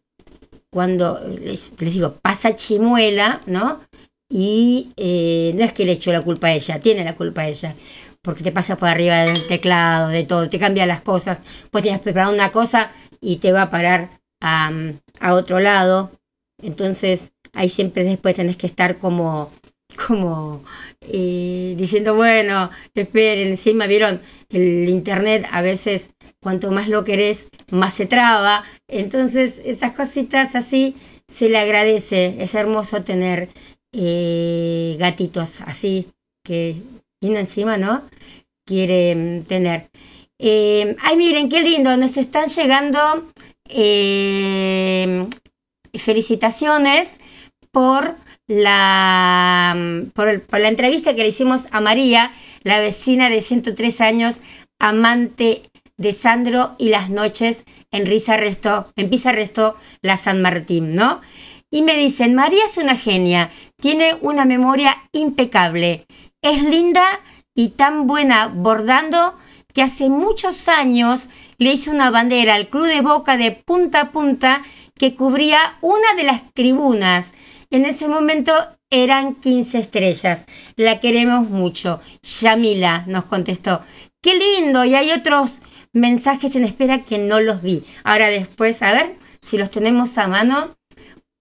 cuando 0.70 1.18
les, 1.40 1.72
les 1.80 1.94
digo, 1.94 2.14
pasa 2.22 2.54
chimuela, 2.54 3.40
¿no? 3.46 3.80
Y 4.34 4.92
eh, 4.96 5.52
no 5.56 5.64
es 5.64 5.74
que 5.74 5.84
le 5.84 5.92
echo 5.92 6.10
la 6.12 6.22
culpa 6.22 6.48
a 6.48 6.54
ella, 6.54 6.80
tiene 6.80 7.04
la 7.04 7.14
culpa 7.14 7.42
a 7.42 7.48
ella 7.48 7.74
porque 8.22 8.44
te 8.44 8.52
pasa 8.52 8.76
por 8.76 8.88
arriba 8.88 9.24
del 9.24 9.46
teclado, 9.46 10.08
de 10.08 10.24
todo, 10.24 10.48
te 10.48 10.58
cambia 10.58 10.86
las 10.86 11.02
cosas. 11.02 11.42
Pues 11.70 11.82
tienes 11.82 12.00
preparado 12.00 12.32
una 12.32 12.52
cosa 12.52 12.92
y 13.20 13.36
te 13.36 13.52
va 13.52 13.62
a 13.62 13.70
parar 13.70 14.10
a, 14.40 14.70
a, 15.20 15.34
otro 15.34 15.58
lado. 15.58 16.12
Entonces, 16.62 17.32
ahí 17.52 17.68
siempre 17.68 18.04
después 18.04 18.36
tenés 18.36 18.56
que 18.56 18.68
estar 18.68 18.98
como, 18.98 19.50
como 20.06 20.62
eh, 21.00 21.74
diciendo, 21.76 22.14
bueno, 22.14 22.70
esperen, 22.94 23.48
encima 23.48 23.88
vieron, 23.88 24.20
el 24.50 24.88
internet 24.88 25.46
a 25.50 25.62
veces 25.62 26.10
cuanto 26.40 26.70
más 26.70 26.88
lo 26.88 27.02
querés, 27.02 27.48
más 27.70 27.94
se 27.94 28.06
traba. 28.06 28.64
Entonces, 28.86 29.60
esas 29.64 29.92
cositas 29.92 30.54
así 30.54 30.96
se 31.26 31.48
le 31.48 31.58
agradece. 31.58 32.36
Es 32.38 32.54
hermoso 32.54 33.02
tener 33.02 33.48
eh, 33.92 34.96
gatitos 34.98 35.60
así 35.62 36.08
que 36.44 36.76
y 37.22 37.34
encima, 37.34 37.78
¿no? 37.78 38.02
Quiere 38.66 39.14
mm, 39.14 39.42
tener. 39.44 39.90
Eh, 40.38 40.96
ay, 41.02 41.16
miren, 41.16 41.48
qué 41.48 41.62
lindo, 41.62 41.96
nos 41.96 42.16
están 42.16 42.48
llegando 42.48 42.98
eh, 43.68 45.28
felicitaciones 45.94 47.18
por 47.70 48.16
la, 48.48 49.74
mm, 49.76 50.10
por, 50.10 50.42
la 50.60 50.68
entrevista 50.68 51.14
que 51.14 51.22
le 51.22 51.28
hicimos 51.28 51.66
a 51.70 51.80
María, 51.80 52.32
la 52.64 52.80
vecina 52.80 53.30
de 53.30 53.40
103 53.40 54.00
años, 54.00 54.40
amante 54.80 55.62
de 55.96 56.12
Sandro 56.12 56.74
y 56.78 56.88
las 56.88 57.08
noches 57.08 57.64
en 57.92 58.06
Risa 58.06 58.36
Restó, 58.36 58.92
en 58.96 59.10
Pisa 59.10 59.30
Restó, 59.30 59.76
la 60.00 60.16
San 60.16 60.42
Martín, 60.42 60.96
¿no? 60.96 61.20
Y 61.72 61.82
me 61.82 61.96
dicen, 61.96 62.36
María 62.36 62.64
es 62.64 62.76
una 62.76 62.94
genia, 62.94 63.50
tiene 63.76 64.16
una 64.20 64.44
memoria 64.44 64.96
impecable 65.10 66.06
es 66.42 66.64
linda 66.64 67.04
y 67.54 67.70
tan 67.70 68.06
buena 68.06 68.48
bordando 68.48 69.36
que 69.72 69.82
hace 69.82 70.08
muchos 70.08 70.68
años 70.68 71.28
le 71.56 71.72
hizo 71.72 71.92
una 71.92 72.10
bandera 72.10 72.54
al 72.54 72.68
Club 72.68 72.86
de 72.86 73.00
Boca 73.00 73.36
de 73.36 73.52
punta 73.52 74.00
a 74.00 74.12
punta 74.12 74.62
que 74.98 75.14
cubría 75.14 75.78
una 75.80 76.14
de 76.16 76.24
las 76.24 76.52
tribunas. 76.52 77.32
En 77.70 77.86
ese 77.86 78.08
momento 78.08 78.52
eran 78.90 79.36
15 79.36 79.78
estrellas. 79.78 80.44
La 80.76 81.00
queremos 81.00 81.48
mucho. 81.48 82.00
Yamila 82.40 83.04
nos 83.06 83.24
contestó. 83.24 83.80
Qué 84.20 84.34
lindo. 84.34 84.84
Y 84.84 84.94
hay 84.94 85.10
otros 85.12 85.62
mensajes 85.92 86.54
en 86.56 86.64
espera 86.64 87.04
que 87.04 87.18
no 87.18 87.40
los 87.40 87.62
vi. 87.62 87.84
Ahora 88.04 88.28
después, 88.28 88.82
a 88.82 88.92
ver 88.92 89.16
si 89.40 89.56
los 89.56 89.70
tenemos 89.70 90.18
a 90.18 90.26
mano. 90.26 90.76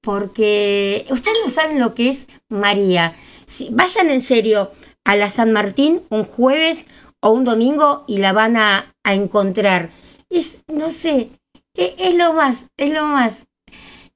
Porque 0.02 1.06
ustedes 1.10 1.38
no 1.44 1.50
saben 1.50 1.80
lo 1.80 1.94
que 1.94 2.10
es 2.10 2.28
María. 2.50 3.16
Si, 3.46 3.70
vayan 3.72 4.10
en 4.10 4.22
serio 4.22 4.72
a 5.04 5.16
la 5.16 5.30
San 5.30 5.52
Martín 5.52 6.04
un 6.10 6.24
jueves 6.24 6.88
o 7.20 7.32
un 7.32 7.44
domingo 7.44 8.04
y 8.08 8.18
la 8.18 8.34
van 8.34 8.58
a, 8.58 8.94
a 9.04 9.14
encontrar. 9.14 9.90
Es, 10.30 10.64
no 10.68 10.90
sé, 10.90 11.30
es, 11.76 11.94
es, 11.98 12.16
lo 12.16 12.34
más, 12.34 12.68
es 12.78 12.92
lo 12.92 13.06
más. 13.06 13.48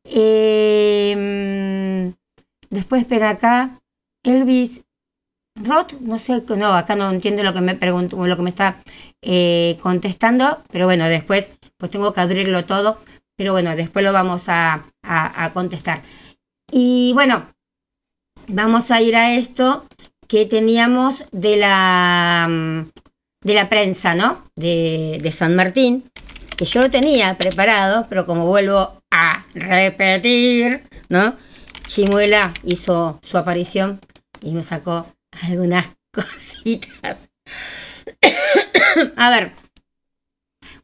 Eh, 0.05 1.15
después, 2.69 3.01
espera 3.01 3.31
acá, 3.31 3.79
Elvis 4.23 4.81
Roth, 5.55 5.93
no 6.01 6.19
sé, 6.19 6.43
no, 6.57 6.73
acá 6.73 6.95
no 6.97 7.09
entiendo 7.11 7.41
lo 7.41 7.53
que 7.53 7.61
me 7.61 7.75
pregunto, 7.75 8.27
lo 8.27 8.35
que 8.35 8.43
me 8.43 8.49
está 8.49 8.77
eh, 9.21 9.77
contestando, 9.81 10.61
pero 10.69 10.85
bueno, 10.85 11.05
después 11.05 11.53
pues 11.77 11.91
tengo 11.91 12.11
que 12.11 12.19
abrirlo 12.19 12.65
todo, 12.65 12.97
pero 13.35 13.51
bueno, 13.51 13.75
después 13.75 14.03
lo 14.03 14.13
vamos 14.13 14.49
a, 14.49 14.85
a, 15.03 15.51
contestar. 15.53 16.01
Y 16.71 17.11
bueno, 17.13 17.47
vamos 18.47 18.91
a 18.91 19.01
ir 19.01 19.15
a 19.15 19.35
esto 19.35 19.85
que 20.27 20.45
teníamos 20.45 21.25
de 21.31 21.57
la, 21.57 22.85
de 23.43 23.53
la 23.53 23.69
prensa, 23.69 24.15
¿no? 24.15 24.43
De, 24.55 25.19
de 25.21 25.31
San 25.31 25.55
Martín, 25.55 26.09
que 26.57 26.65
yo 26.65 26.81
lo 26.81 26.89
tenía 26.89 27.37
preparado, 27.37 28.07
pero 28.09 28.25
como 28.25 28.45
vuelvo 28.45 29.01
a 29.11 29.45
repetir, 29.53 30.83
¿no? 31.09 31.35
Chimuela 31.87 32.53
hizo 32.63 33.19
su 33.21 33.37
aparición 33.37 33.99
y 34.41 34.51
me 34.51 34.63
sacó 34.63 35.07
algunas 35.43 35.85
cositas. 36.13 37.29
a 39.15 39.29
ver. 39.29 39.64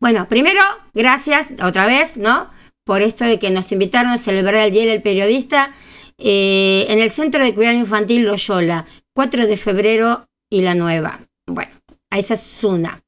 Bueno, 0.02 0.28
primero, 0.28 0.60
gracias 0.96 1.54
otra 1.64 1.86
vez, 1.86 2.18
¿no? 2.18 2.50
Por 2.84 3.04
esto 3.04 3.24
de 3.24 3.38
que 3.38 3.52
nos 3.52 3.72
invitaron 3.72 4.12
a 4.12 4.18
celebrar 4.18 4.56
el 4.56 4.72
Día 4.72 4.88
del 4.88 5.04
Periodista 5.04 5.72
eh, 6.18 6.88
en 6.90 6.98
el 6.98 7.12
Centro 7.12 7.44
de 7.44 7.54
Cuidado 7.54 7.78
Infantil 7.78 8.26
Loyola. 8.26 8.84
4 9.14 9.46
de 9.46 9.58
febrero 9.58 10.28
y 10.50 10.64
la 10.64 10.74
nueva. 10.74 11.20
Bueno, 11.46 11.70
esa 12.10 12.34
es 12.34 12.64
una. 12.64 13.00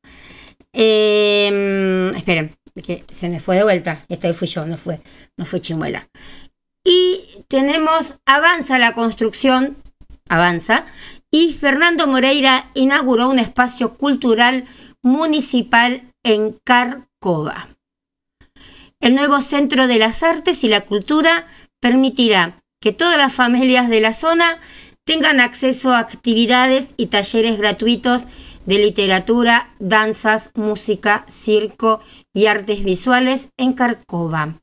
Esperen, 0.71 2.55
que 2.75 3.03
se 3.11 3.29
me 3.29 3.39
fue 3.39 3.55
de 3.55 3.63
vuelta. 3.63 4.05
Esta 4.07 4.31
fui 4.35 4.47
yo, 4.47 4.63
no 4.67 4.77
fue, 4.77 5.01
no 5.35 5.45
fue 5.45 5.61
Chimuela. 5.61 6.07
Y 6.83 7.21
tenemos, 7.47 8.19
avanza 8.27 8.77
la 8.77 8.93
construcción, 8.93 9.77
avanza, 10.29 10.85
y 11.31 11.53
Fernando 11.53 12.05
Moreira 12.05 12.69
inauguró 12.75 13.29
un 13.29 13.39
espacio 13.39 13.97
cultural 13.97 14.65
municipal 15.01 16.12
en 16.23 16.59
Carcova. 16.63 17.69
El 18.99 19.15
nuevo 19.15 19.41
Centro 19.41 19.87
de 19.87 19.99
las 19.99 20.23
Artes 20.23 20.63
y 20.63 20.69
la 20.69 20.81
Cultura 20.81 21.45
permitirá 21.81 22.63
que 22.79 22.93
todas 22.93 23.17
las 23.17 23.33
familias 23.33 23.89
de 23.89 23.99
la 23.99 24.13
zona 24.13 24.57
tengan 25.05 25.39
acceso 25.39 25.91
a 25.91 25.99
actividades 25.99 26.93
y 26.95 27.07
talleres 27.07 27.57
gratuitos 27.57 28.27
de 28.65 28.77
literatura, 28.77 29.73
danzas, 29.79 30.51
música, 30.55 31.25
circo 31.27 32.01
y 32.33 32.45
artes 32.45 32.83
visuales 32.83 33.49
en 33.57 33.73
Carcova. 33.73 34.55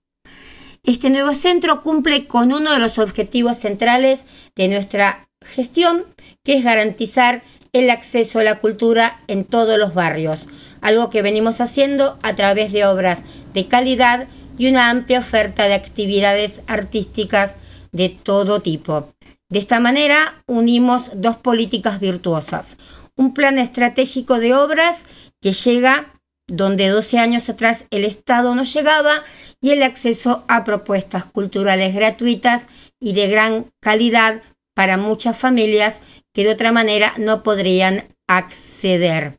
Este 0.82 1.10
nuevo 1.10 1.34
centro 1.34 1.82
cumple 1.82 2.26
con 2.26 2.52
uno 2.52 2.72
de 2.72 2.78
los 2.78 2.98
objetivos 2.98 3.58
centrales 3.58 4.24
de 4.56 4.68
nuestra 4.68 5.28
gestión, 5.44 6.06
que 6.42 6.54
es 6.54 6.64
garantizar 6.64 7.42
el 7.72 7.90
acceso 7.90 8.38
a 8.38 8.44
la 8.44 8.58
cultura 8.58 9.20
en 9.28 9.44
todos 9.44 9.78
los 9.78 9.94
barrios, 9.94 10.48
algo 10.80 11.10
que 11.10 11.22
venimos 11.22 11.60
haciendo 11.60 12.18
a 12.22 12.34
través 12.34 12.72
de 12.72 12.84
obras 12.84 13.22
de 13.54 13.66
calidad 13.66 14.28
y 14.58 14.68
una 14.68 14.90
amplia 14.90 15.20
oferta 15.20 15.68
de 15.68 15.74
actividades 15.74 16.62
artísticas 16.66 17.58
de 17.92 18.08
todo 18.08 18.60
tipo. 18.60 19.12
De 19.48 19.58
esta 19.58 19.80
manera 19.80 20.42
unimos 20.46 21.12
dos 21.14 21.36
políticas 21.36 21.98
virtuosas. 21.98 22.76
Un 23.16 23.34
plan 23.34 23.58
estratégico 23.58 24.38
de 24.38 24.54
obras 24.54 25.06
que 25.40 25.52
llega 25.52 26.12
donde 26.46 26.88
12 26.88 27.18
años 27.18 27.48
atrás 27.48 27.86
el 27.90 28.04
Estado 28.04 28.54
no 28.54 28.64
llegaba 28.64 29.22
y 29.60 29.70
el 29.70 29.82
acceso 29.82 30.44
a 30.48 30.64
propuestas 30.64 31.24
culturales 31.24 31.94
gratuitas 31.94 32.68
y 33.00 33.12
de 33.12 33.28
gran 33.28 33.66
calidad 33.80 34.42
para 34.74 34.96
muchas 34.96 35.36
familias 35.36 36.02
que 36.32 36.44
de 36.44 36.50
otra 36.50 36.72
manera 36.72 37.12
no 37.18 37.42
podrían 37.42 38.04
acceder. 38.26 39.38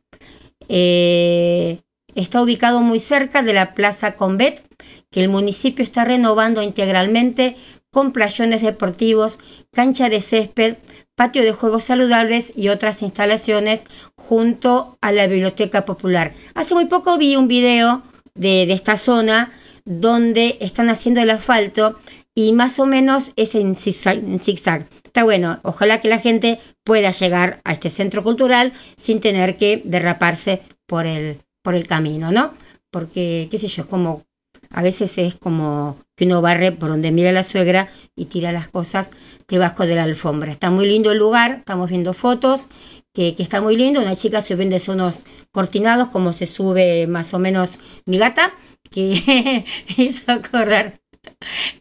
Eh, 0.74 1.82
está 2.14 2.40
ubicado 2.40 2.80
muy 2.80 2.98
cerca 2.98 3.42
de 3.42 3.52
la 3.52 3.74
Plaza 3.74 4.16
Convet, 4.16 4.62
que 5.10 5.22
el 5.22 5.28
municipio 5.28 5.82
está 5.82 6.06
renovando 6.06 6.62
integralmente 6.62 7.56
con 7.90 8.12
playones 8.12 8.62
deportivos, 8.62 9.38
cancha 9.70 10.08
de 10.08 10.22
césped, 10.22 10.76
patio 11.14 11.42
de 11.42 11.52
juegos 11.52 11.84
saludables 11.84 12.54
y 12.56 12.68
otras 12.68 13.02
instalaciones 13.02 13.84
junto 14.16 14.96
a 15.02 15.12
la 15.12 15.26
biblioteca 15.26 15.84
popular. 15.84 16.32
Hace 16.54 16.74
muy 16.74 16.86
poco 16.86 17.18
vi 17.18 17.36
un 17.36 17.48
video 17.48 18.02
de, 18.34 18.64
de 18.64 18.72
esta 18.72 18.96
zona 18.96 19.52
donde 19.84 20.56
están 20.60 20.88
haciendo 20.88 21.20
el 21.20 21.28
asfalto 21.28 21.98
y 22.34 22.52
más 22.52 22.78
o 22.78 22.86
menos 22.86 23.32
es 23.36 23.54
en 23.54 23.76
zigzag. 23.76 24.86
Está 25.04 25.24
bueno, 25.24 25.60
ojalá 25.62 26.00
que 26.00 26.08
la 26.08 26.18
gente 26.18 26.58
pueda 26.84 27.10
llegar 27.10 27.60
a 27.64 27.72
este 27.72 27.90
centro 27.90 28.22
cultural 28.22 28.72
sin 28.96 29.20
tener 29.20 29.56
que 29.56 29.82
derraparse 29.84 30.62
por 30.86 31.06
el, 31.06 31.40
por 31.62 31.74
el 31.74 31.86
camino, 31.86 32.32
¿no? 32.32 32.54
Porque, 32.90 33.48
qué 33.50 33.58
sé 33.58 33.68
yo, 33.68 33.86
como 33.86 34.24
a 34.70 34.82
veces 34.82 35.18
es 35.18 35.34
como 35.34 35.98
que 36.16 36.24
uno 36.24 36.40
barre 36.40 36.72
por 36.72 36.88
donde 36.88 37.10
mira 37.10 37.30
la 37.32 37.42
suegra 37.42 37.90
y 38.16 38.26
tira 38.26 38.52
las 38.52 38.68
cosas 38.68 39.10
debajo 39.48 39.86
de 39.86 39.96
la 39.96 40.04
alfombra. 40.04 40.50
Está 40.50 40.70
muy 40.70 40.86
lindo 40.86 41.12
el 41.12 41.18
lugar, 41.18 41.56
estamos 41.58 41.90
viendo 41.90 42.14
fotos, 42.14 42.68
que, 43.12 43.34
que 43.34 43.42
está 43.42 43.60
muy 43.60 43.76
lindo. 43.76 44.00
Una 44.00 44.16
chica 44.16 44.40
subiendo 44.40 44.76
unos 44.88 45.24
cortinados, 45.50 46.08
como 46.08 46.32
se 46.32 46.46
sube 46.46 47.06
más 47.06 47.34
o 47.34 47.38
menos 47.38 47.80
mi 48.06 48.16
gata, 48.16 48.54
que 48.90 49.64
hizo 49.96 50.32
acordar 50.32 51.01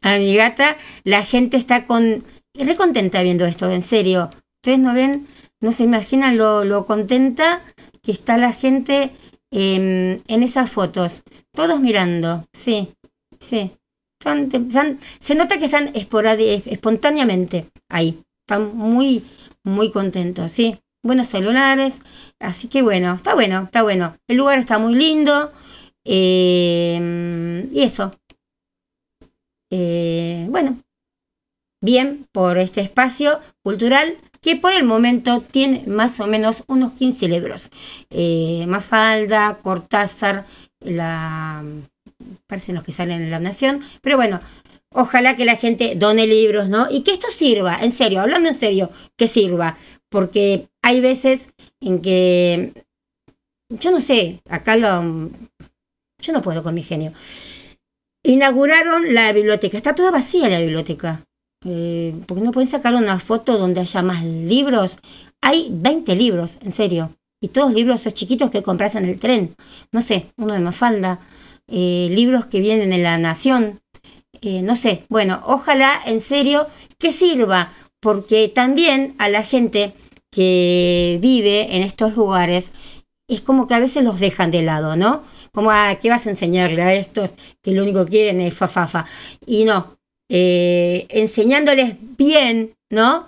a 0.01 0.18
mi 0.18 0.35
gata. 0.35 0.77
La 1.03 1.23
gente 1.23 1.57
está 1.57 1.85
con 1.85 2.23
re 2.53 2.76
contenta 2.76 3.22
viendo 3.23 3.45
esto, 3.45 3.69
en 3.72 3.81
serio. 3.81 4.30
Ustedes 4.61 4.80
no 4.80 4.93
ven, 4.93 5.27
no 5.59 5.72
se 5.72 5.84
imaginan 5.84 6.38
lo, 6.38 6.63
lo 6.63 6.85
contenta 6.85 7.61
que 8.01 8.11
está 8.11 8.38
la 8.38 8.51
gente 8.51 9.11
em, 9.51 10.18
en 10.27 10.43
esas 10.43 10.69
fotos. 10.69 11.23
Todos 11.53 11.80
mirando, 11.80 12.45
sí, 12.53 12.93
sí. 13.39 13.72
Se 15.19 15.35
nota 15.35 15.57
que 15.57 15.65
están 15.65 15.91
espontáneamente 15.95 17.68
ahí. 17.89 18.22
Están 18.47 18.76
muy, 18.76 19.23
muy 19.63 19.89
contentos, 19.91 20.51
sí. 20.51 20.77
Buenos 21.03 21.27
celulares. 21.27 22.01
Así 22.39 22.68
que 22.68 22.84
bueno, 22.84 23.15
está 23.15 23.34
bueno, 23.34 23.63
está 23.63 23.81
bueno. 23.81 24.15
El 24.27 24.38
lugar 24.38 24.59
está 24.59 24.77
muy 24.77 24.93
lindo. 24.95 25.51
em, 26.03 27.69
y 27.73 27.81
eso. 27.84 28.11
Eh, 29.72 30.45
bueno, 30.49 30.77
bien 31.81 32.27
por 32.31 32.57
este 32.57 32.81
espacio 32.81 33.39
cultural 33.64 34.18
que 34.41 34.56
por 34.56 34.73
el 34.73 34.84
momento 34.84 35.41
tiene 35.41 35.84
más 35.88 36.19
o 36.19 36.27
menos 36.27 36.64
unos 36.68 36.93
15 36.93 37.27
libros. 37.27 37.72
Eh, 38.10 38.65
Mafalda, 38.68 39.60
Cortázar, 39.61 40.45
la 40.80 41.64
parecen 42.48 42.76
los 42.76 42.84
que 42.84 42.91
salen 42.91 43.22
en 43.22 43.31
La 43.31 43.39
Nación, 43.39 43.81
pero 44.02 44.18
bueno, 44.18 44.41
ojalá 44.93 45.35
que 45.35 45.45
la 45.45 45.56
gente 45.56 45.95
done 45.95 46.27
libros, 46.27 46.69
¿no? 46.69 46.88
Y 46.89 47.02
que 47.03 47.11
esto 47.11 47.27
sirva, 47.30 47.80
en 47.81 47.91
serio, 47.91 48.22
hablando 48.22 48.49
en 48.49 48.56
serio, 48.56 48.89
que 49.15 49.27
sirva, 49.27 49.77
porque 50.10 50.69
hay 50.81 51.02
veces 51.02 51.49
en 51.80 52.02
que, 52.02 52.73
yo 53.69 53.91
no 53.91 54.02
sé, 54.02 54.41
acá 54.49 54.76
lo, 54.76 55.30
yo 56.19 56.34
no 56.34 56.41
puedo 56.41 56.64
con 56.64 56.76
mi 56.76 56.84
genio. 56.84 57.14
Inauguraron 58.23 59.14
la 59.14 59.31
biblioteca, 59.34 59.77
está 59.77 59.95
toda 59.95 60.11
vacía 60.11 60.48
la 60.48 60.60
biblioteca. 60.60 61.22
Eh, 61.65 62.15
porque 62.27 62.43
no 62.43 62.52
pueden 62.52 62.69
sacar 62.69 62.95
una 62.95 63.19
foto 63.19 63.57
donde 63.57 63.81
haya 63.81 64.02
más 64.02 64.23
libros. 64.23 64.99
Hay 65.41 65.69
20 65.72 66.15
libros, 66.15 66.57
en 66.61 66.72
serio. 66.72 67.11
Y 67.41 67.49
todos 67.49 67.73
libros 67.73 68.02
esos 68.02 68.14
chiquitos 68.14 68.52
que 68.52 68.64
compras 68.64 68.95
en 68.95 69.06
el 69.06 69.19
tren. 69.19 69.56
No 69.91 70.02
sé, 70.02 70.27
uno 70.38 70.53
de 70.53 70.60
Mafalda. 70.60 71.19
eh, 71.68 72.10
libros 72.11 72.48
que 72.48 72.60
vienen 72.60 72.93
en 72.93 73.03
La 73.03 73.18
Nación. 73.18 73.81
eh, 74.41 74.61
no 74.64 74.76
sé, 74.76 75.06
bueno, 75.10 75.41
ojalá 75.45 75.99
en 76.06 76.22
serio 76.22 76.68
que 76.99 77.11
sirva. 77.11 77.72
Porque 77.99 78.48
también 78.49 79.15
a 79.19 79.30
la 79.30 79.43
gente 79.43 79.93
que 80.31 81.19
vive 81.22 81.76
en 81.76 81.84
estos 81.84 82.15
lugares 82.15 82.72
es 83.27 83.41
como 83.41 83.68
que 83.68 83.76
a 83.76 83.80
veces 83.80 84.03
los 84.03 84.19
dejan 84.19 84.52
de 84.52 84.61
lado, 84.64 84.95
¿no? 84.95 85.23
Como, 85.53 85.72
ah, 85.72 85.98
¿qué 86.02 86.10
vas 86.10 86.28
a 86.28 86.30
enseñarle 86.30 86.82
a 86.82 86.94
estos 86.94 87.34
que 87.61 87.72
lo 87.72 87.84
único 87.84 88.06
que 88.06 88.11
quieren 88.11 88.41
es 88.41 88.53
fafafa? 88.53 89.06
Y 89.45 89.65
no, 89.65 89.98
eh, 90.30 91.07
enseñándoles 91.10 91.95
bien, 92.18 92.76
¿no? 92.90 93.28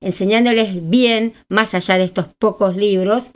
Enseñándoles 0.00 0.88
bien, 0.88 1.34
más 1.48 1.74
allá 1.74 1.98
de 1.98 2.04
estos 2.04 2.26
pocos 2.38 2.76
libros, 2.76 3.30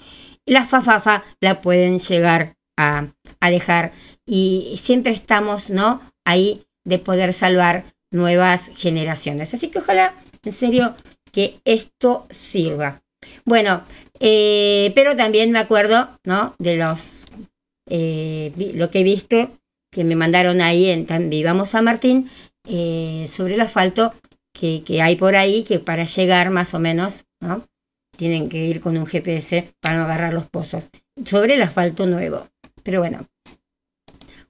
la 0.46 0.64
fafafa 0.64 1.24
la 1.40 1.60
pueden 1.60 1.98
llegar 1.98 2.56
a, 2.76 3.08
a 3.40 3.50
dejar. 3.50 3.92
Y 4.26 4.78
siempre 4.80 5.12
estamos, 5.12 5.70
¿no? 5.70 6.00
Ahí 6.24 6.66
de 6.84 6.98
poder 6.98 7.32
salvar 7.32 7.84
nuevas 8.10 8.70
generaciones. 8.76 9.52
Así 9.54 9.68
que 9.68 9.78
ojalá, 9.78 10.14
en 10.44 10.52
serio, 10.52 10.94
que 11.32 11.60
esto 11.64 12.26
sirva. 12.30 13.02
Bueno, 13.44 13.82
eh, 14.20 14.92
pero 14.94 15.16
también 15.16 15.50
me 15.50 15.58
acuerdo, 15.58 16.08
¿no? 16.24 16.54
De 16.58 16.76
los, 16.76 17.26
eh, 17.88 18.52
lo 18.74 18.90
que 18.90 19.00
he 19.00 19.04
visto 19.04 19.50
que 19.90 20.04
me 20.04 20.16
mandaron 20.16 20.60
ahí 20.60 20.90
en 20.90 21.06
Vivamos 21.30 21.70
San 21.70 21.84
Martín 21.84 22.28
eh, 22.66 23.26
sobre 23.28 23.54
el 23.54 23.60
asfalto 23.60 24.12
que, 24.52 24.82
que 24.84 25.00
hay 25.02 25.16
por 25.16 25.36
ahí 25.36 25.64
que 25.64 25.78
para 25.78 26.04
llegar 26.04 26.50
más 26.50 26.74
o 26.74 26.78
menos, 26.78 27.24
¿no? 27.40 27.64
Tienen 28.16 28.48
que 28.48 28.64
ir 28.64 28.80
con 28.80 28.96
un 28.96 29.06
GPS 29.06 29.72
para 29.80 29.96
no 29.96 30.02
agarrar 30.02 30.34
los 30.34 30.48
pozos. 30.48 30.90
Sobre 31.24 31.54
el 31.54 31.62
asfalto 31.62 32.06
nuevo. 32.06 32.42
Pero 32.82 33.00
bueno, 33.00 33.26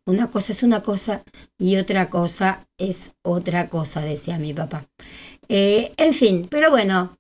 una 0.09 0.31
cosa 0.31 0.53
es 0.53 0.63
una 0.63 0.81
cosa 0.81 1.23
y 1.59 1.77
otra 1.77 2.09
cosa 2.09 2.67
es 2.79 3.13
otra 3.23 3.69
cosa, 3.69 4.01
decía 4.01 4.39
mi 4.39 4.55
papá. 4.55 4.87
Eh, 5.49 5.93
en 5.99 6.15
fin, 6.15 6.47
pero 6.51 6.71
bueno, 6.71 7.18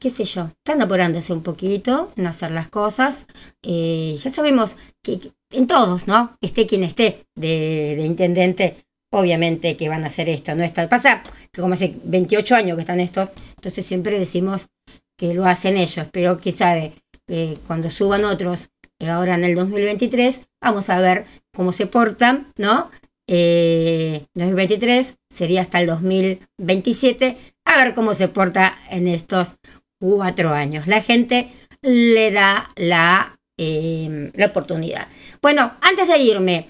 qué 0.00 0.10
sé 0.10 0.24
yo, 0.24 0.50
están 0.64 0.82
apurándose 0.82 1.32
un 1.32 1.42
poquito 1.42 2.12
en 2.16 2.26
hacer 2.26 2.50
las 2.50 2.68
cosas. 2.68 3.26
Eh, 3.62 4.16
ya 4.18 4.30
sabemos 4.30 4.76
que, 5.02 5.18
en 5.50 5.66
todos, 5.66 6.06
¿no? 6.06 6.36
Esté 6.40 6.66
quien 6.66 6.84
esté 6.84 7.24
de, 7.34 7.94
de 7.96 8.02
intendente, 8.02 8.76
obviamente 9.10 9.76
que 9.76 9.88
van 9.88 10.04
a 10.04 10.08
hacer 10.08 10.28
esto, 10.28 10.54
¿no? 10.54 10.64
Está, 10.64 10.88
pasa 10.88 11.22
que 11.52 11.60
como 11.60 11.74
hace 11.74 11.94
28 12.04 12.54
años 12.54 12.76
que 12.76 12.82
están 12.82 13.00
estos, 13.00 13.32
entonces 13.56 13.84
siempre 13.84 14.18
decimos 14.18 14.68
que 15.16 15.34
lo 15.34 15.46
hacen 15.46 15.76
ellos, 15.76 16.06
pero 16.12 16.38
que 16.38 16.52
sabe, 16.52 16.92
eh, 17.28 17.58
cuando 17.66 17.90
suban 17.90 18.24
otros, 18.24 18.70
eh, 19.00 19.08
ahora 19.08 19.34
en 19.34 19.44
el 19.44 19.54
2023, 19.54 20.42
vamos 20.60 20.88
a 20.90 21.00
ver 21.00 21.26
cómo 21.54 21.72
se 21.72 21.86
portan, 21.86 22.52
¿no? 22.56 22.90
Eh, 23.30 24.24
2023 24.34 25.16
sería 25.28 25.60
hasta 25.60 25.80
el 25.80 25.86
2027, 25.86 27.36
a 27.68 27.84
ver 27.84 27.94
cómo 27.94 28.14
se 28.14 28.28
porta 28.28 28.78
en 28.90 29.06
estos 29.06 29.56
cuatro 30.00 30.52
años. 30.52 30.86
La 30.86 31.00
gente 31.00 31.52
le 31.82 32.30
da 32.30 32.68
la, 32.76 33.38
eh, 33.58 34.30
la 34.34 34.46
oportunidad. 34.46 35.06
Bueno, 35.40 35.74
antes 35.82 36.08
de 36.08 36.18
irme, 36.18 36.68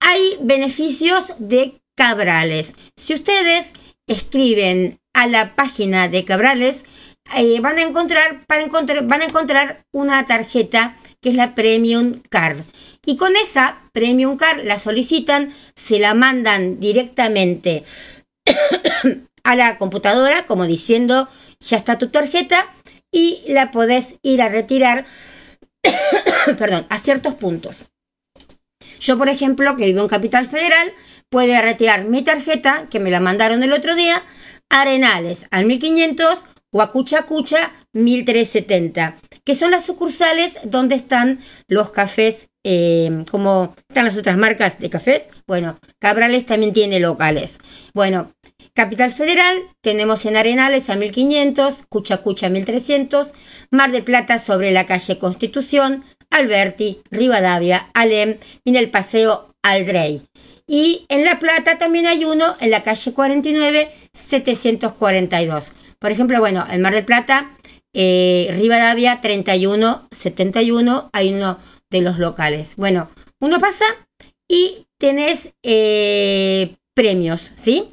hay 0.00 0.36
beneficios 0.40 1.34
de 1.38 1.80
Cabrales. 1.96 2.74
Si 2.96 3.14
ustedes 3.14 3.72
escriben 4.06 4.98
a 5.14 5.26
la 5.26 5.54
página 5.54 6.08
de 6.08 6.24
Cabrales, 6.24 6.84
eh, 7.36 7.60
van 7.60 7.78
a 7.78 7.82
encontrar, 7.82 8.44
para 8.46 8.62
encontrar, 8.62 9.06
van 9.06 9.22
a 9.22 9.26
encontrar 9.26 9.84
una 9.92 10.24
tarjeta 10.26 10.96
que 11.20 11.28
es 11.28 11.36
la 11.36 11.54
Premium 11.54 12.20
Card. 12.28 12.58
Y 13.06 13.16
con 13.16 13.36
esa 13.36 13.82
Premium 13.92 14.36
Card 14.36 14.64
la 14.64 14.78
solicitan, 14.78 15.52
se 15.76 15.98
la 15.98 16.14
mandan 16.14 16.80
directamente 16.80 17.84
a 19.44 19.56
la 19.56 19.78
computadora, 19.78 20.46
como 20.46 20.66
diciendo, 20.66 21.28
ya 21.60 21.76
está 21.76 21.98
tu 21.98 22.08
tarjeta, 22.08 22.66
y 23.10 23.42
la 23.48 23.70
podés 23.70 24.16
ir 24.22 24.42
a 24.42 24.48
retirar, 24.48 25.04
perdón, 26.58 26.84
a 26.88 26.98
ciertos 26.98 27.34
puntos. 27.34 27.90
Yo, 28.98 29.18
por 29.18 29.28
ejemplo, 29.28 29.76
que 29.76 29.86
vivo 29.86 30.02
en 30.02 30.08
Capital 30.08 30.46
Federal, 30.46 30.92
puedo 31.28 31.60
retirar 31.60 32.04
mi 32.04 32.22
tarjeta, 32.22 32.88
que 32.88 33.00
me 33.00 33.10
la 33.10 33.20
mandaron 33.20 33.62
el 33.62 33.72
otro 33.72 33.94
día, 33.94 34.22
Arenales 34.70 35.46
al 35.50 35.66
1500 35.66 36.46
o 36.70 36.80
a 36.80 36.90
Cucha 36.90 37.26
Cucha 37.26 37.72
1370, 37.92 39.16
que 39.44 39.54
son 39.54 39.70
las 39.70 39.84
sucursales 39.84 40.58
donde 40.64 40.94
están 40.94 41.40
los 41.68 41.90
cafés, 41.90 42.48
eh, 42.64 43.24
como 43.30 43.74
están 43.88 44.06
las 44.06 44.16
otras 44.16 44.38
marcas 44.38 44.78
de 44.78 44.88
cafés. 44.88 45.28
Bueno, 45.46 45.78
Cabrales 45.98 46.46
también 46.46 46.72
tiene 46.72 47.00
locales. 47.00 47.58
Bueno, 47.92 48.32
Capital 48.74 49.10
Federal 49.10 49.62
tenemos 49.82 50.24
en 50.24 50.36
Arenales 50.36 50.88
a 50.88 50.96
1500, 50.96 51.84
Cucha 51.88 52.18
Cucha 52.18 52.48
1300, 52.48 53.34
Mar 53.70 53.92
del 53.92 54.02
Plata 54.02 54.38
sobre 54.38 54.70
la 54.70 54.86
calle 54.86 55.18
Constitución, 55.18 56.04
Alberti, 56.30 57.02
Rivadavia, 57.10 57.90
Alem 57.92 58.38
y 58.64 58.70
en 58.70 58.76
el 58.76 58.90
Paseo 58.90 59.54
Aldrey. 59.62 60.22
Y 60.66 61.04
en 61.10 61.24
La 61.24 61.38
Plata 61.38 61.76
también 61.76 62.06
hay 62.06 62.24
uno 62.24 62.56
en 62.60 62.70
la 62.70 62.82
calle 62.82 63.12
49, 63.12 63.90
742. 64.14 65.72
Por 65.98 66.10
ejemplo, 66.10 66.40
bueno, 66.40 66.64
en 66.70 66.80
Mar 66.80 66.94
del 66.94 67.04
Plata, 67.04 67.50
eh, 67.92 68.48
Rivadavia 68.52 69.20
31, 69.20 70.08
71, 70.10 71.10
hay 71.12 71.34
uno 71.34 71.58
de 71.90 72.00
los 72.00 72.18
locales. 72.18 72.76
Bueno, 72.76 73.10
uno 73.38 73.60
pasa 73.60 73.84
y 74.48 74.86
tenés 74.98 75.50
eh, 75.62 76.74
premios, 76.94 77.52
¿sí? 77.54 77.92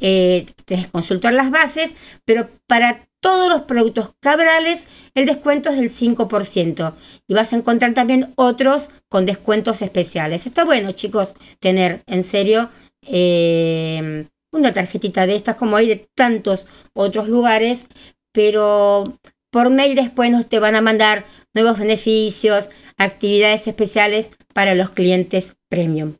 Eh, 0.00 0.46
consultar 0.92 1.34
las 1.34 1.50
bases, 1.50 1.94
pero 2.24 2.48
para 2.66 3.06
todos 3.20 3.50
los 3.50 3.62
productos 3.62 4.14
cabrales 4.20 4.86
el 5.14 5.26
descuento 5.26 5.68
es 5.68 5.76
del 5.76 5.90
5% 5.90 6.94
y 7.26 7.34
vas 7.34 7.52
a 7.52 7.56
encontrar 7.56 7.92
también 7.92 8.32
otros 8.36 8.90
con 9.08 9.26
descuentos 9.26 9.82
especiales. 9.82 10.46
Está 10.46 10.64
bueno, 10.64 10.92
chicos, 10.92 11.34
tener 11.58 12.02
en 12.06 12.24
serio 12.24 12.70
eh, 13.02 14.26
una 14.52 14.72
tarjetita 14.72 15.26
de 15.26 15.36
estas 15.36 15.56
como 15.56 15.76
hay 15.76 15.88
de 15.88 16.08
tantos 16.14 16.66
otros 16.94 17.28
lugares, 17.28 17.86
pero 18.32 19.04
por 19.50 19.70
mail 19.70 19.94
después 19.94 20.30
nos 20.30 20.48
te 20.48 20.58
van 20.60 20.76
a 20.76 20.80
mandar 20.80 21.24
nuevos 21.54 21.78
beneficios, 21.78 22.70
actividades 22.96 23.66
especiales 23.66 24.30
para 24.54 24.74
los 24.74 24.90
clientes 24.90 25.56
premium. 25.68 26.14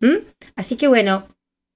Así 0.56 0.76
que 0.76 0.88
bueno, 0.88 1.26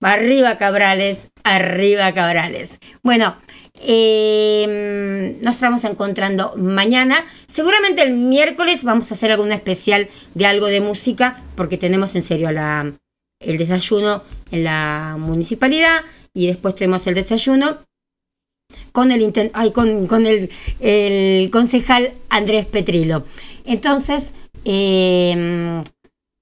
Arriba 0.04 0.58
Cabrales, 0.58 1.28
arriba 1.44 2.12
Cabrales. 2.12 2.78
Bueno, 3.02 3.36
eh, 3.80 5.38
nos 5.40 5.54
estamos 5.54 5.82
encontrando 5.84 6.54
mañana. 6.58 7.16
Seguramente 7.46 8.02
el 8.02 8.12
miércoles 8.12 8.84
vamos 8.84 9.10
a 9.10 9.14
hacer 9.14 9.30
algún 9.30 9.50
especial 9.50 10.10
de 10.34 10.44
algo 10.44 10.66
de 10.66 10.82
música, 10.82 11.42
porque 11.56 11.78
tenemos 11.78 12.14
en 12.16 12.22
serio 12.22 12.52
la, 12.52 12.92
el 13.40 13.56
desayuno 13.56 14.22
en 14.50 14.64
la 14.64 15.16
municipalidad 15.18 16.02
y 16.34 16.48
después 16.48 16.74
tenemos 16.74 17.06
el 17.06 17.14
desayuno 17.14 17.78
con 18.92 19.10
el, 19.10 19.50
ay, 19.54 19.72
con, 19.72 20.06
con 20.06 20.26
el, 20.26 20.50
el 20.80 21.50
concejal 21.50 22.12
Andrés 22.28 22.66
Petrilo. 22.66 23.24
Entonces, 23.64 24.32
eh, 24.66 25.82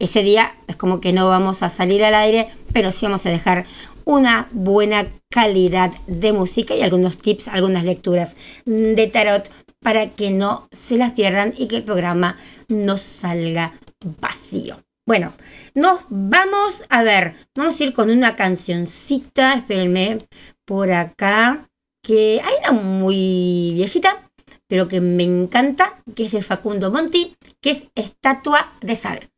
ese 0.02 0.22
día 0.22 0.52
es 0.66 0.76
como 0.76 1.00
que 1.00 1.12
no 1.12 1.28
vamos 1.28 1.62
a 1.62 1.68
salir 1.68 2.04
al 2.04 2.14
aire, 2.14 2.48
pero 2.72 2.90
sí 2.90 3.06
vamos 3.06 3.24
a 3.24 3.30
dejar 3.30 3.66
una 4.04 4.48
buena 4.50 5.06
calidad 5.30 5.92
de 6.08 6.32
música 6.32 6.74
y 6.74 6.82
algunos 6.82 7.18
tips, 7.18 7.48
algunas 7.48 7.84
lecturas 7.84 8.36
de 8.64 9.06
tarot 9.06 9.48
para 9.80 10.10
que 10.10 10.30
no 10.30 10.68
se 10.72 10.96
las 10.96 11.12
pierdan 11.12 11.54
y 11.56 11.68
que 11.68 11.76
el 11.76 11.84
programa 11.84 12.36
no 12.68 12.98
salga 12.98 13.72
vacío. 14.20 14.76
Bueno, 15.06 15.32
nos 15.74 16.00
vamos 16.08 16.84
a 16.88 17.02
ver, 17.02 17.34
vamos 17.54 17.80
a 17.80 17.84
ir 17.84 17.92
con 17.92 18.10
una 18.10 18.34
cancioncita, 18.34 19.54
espérenme, 19.54 20.18
por 20.64 20.90
acá, 20.92 21.68
que 22.02 22.40
hay 22.42 22.54
una 22.70 22.80
muy 22.80 23.72
viejita, 23.74 24.28
pero 24.68 24.88
que 24.88 25.00
me 25.00 25.22
encanta, 25.22 26.02
que 26.14 26.26
es 26.26 26.32
de 26.32 26.42
Facundo 26.42 26.90
Monti, 26.90 27.36
que 27.60 27.70
es 27.70 27.84
Estatua 27.94 28.72
de 28.80 28.96
Sal. 28.96 29.31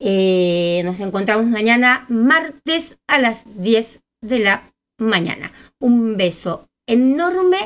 Eh, 0.00 0.82
nos 0.84 1.00
encontramos 1.00 1.46
mañana 1.46 2.06
martes 2.08 2.98
a 3.06 3.18
las 3.18 3.44
10 3.56 4.00
de 4.22 4.38
la 4.38 4.72
mañana. 4.98 5.52
Un 5.80 6.16
beso 6.16 6.68
enorme 6.86 7.58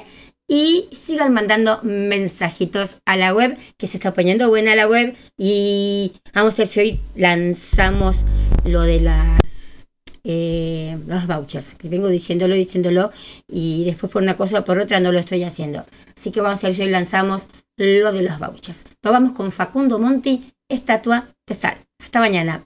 y 0.48 0.88
sigan 0.92 1.32
mandando 1.32 1.80
mensajitos 1.82 2.98
a 3.06 3.16
la 3.16 3.32
web, 3.32 3.56
que 3.78 3.86
se 3.86 3.96
está 3.96 4.12
poniendo 4.12 4.48
buena 4.48 4.74
la 4.74 4.86
web. 4.86 5.14
Y 5.36 6.12
vamos 6.34 6.54
a 6.54 6.62
ver 6.62 6.68
si 6.68 6.80
hoy 6.80 7.00
lanzamos 7.14 8.24
lo 8.64 8.82
de 8.82 9.00
las 9.00 9.86
eh, 10.24 10.96
los 11.06 11.26
vouchers. 11.26 11.76
Vengo 11.82 12.08
diciéndolo, 12.08 12.54
diciéndolo, 12.54 13.10
y 13.48 13.84
después 13.84 14.12
por 14.12 14.22
una 14.22 14.36
cosa 14.36 14.60
o 14.60 14.64
por 14.64 14.78
otra 14.78 15.00
no 15.00 15.12
lo 15.12 15.18
estoy 15.18 15.42
haciendo. 15.42 15.84
Así 16.16 16.30
que 16.30 16.40
vamos 16.40 16.62
a 16.62 16.68
ver 16.68 16.76
si 16.76 16.82
hoy 16.82 16.90
lanzamos 16.90 17.48
lo 17.76 18.12
de 18.12 18.22
los 18.22 18.38
vouchers. 18.38 18.84
Nos 19.02 19.12
vamos 19.12 19.32
con 19.32 19.50
Facundo 19.52 19.98
Monti, 19.98 20.52
estatua 20.68 21.28
de 21.46 21.54
sal. 21.54 21.76
Hasta 22.02 22.20
mañana. 22.20 22.64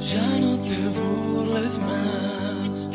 Ya 0.00 0.26
no 0.40 0.52
te 0.68 0.78
burles 0.96 1.78
más, 1.78 2.90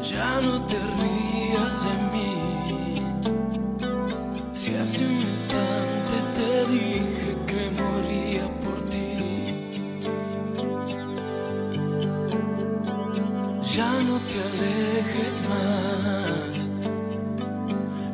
ya 0.00 0.40
no 0.40 0.64
te 0.66 0.76
rías 0.98 1.74
de 1.84 1.94
mí. 2.12 2.32
Si 4.52 4.74
hace 4.76 5.04
un 5.04 5.20
instante 5.32 6.16
te 6.34 6.66
dije 6.70 7.36
que 7.46 7.70
moría 7.70 8.46
por 8.62 8.78
ti, 8.88 9.10
ya 13.74 13.90
no 14.02 14.18
te 14.28 14.40
alejes 14.40 14.75
más. 15.42 16.68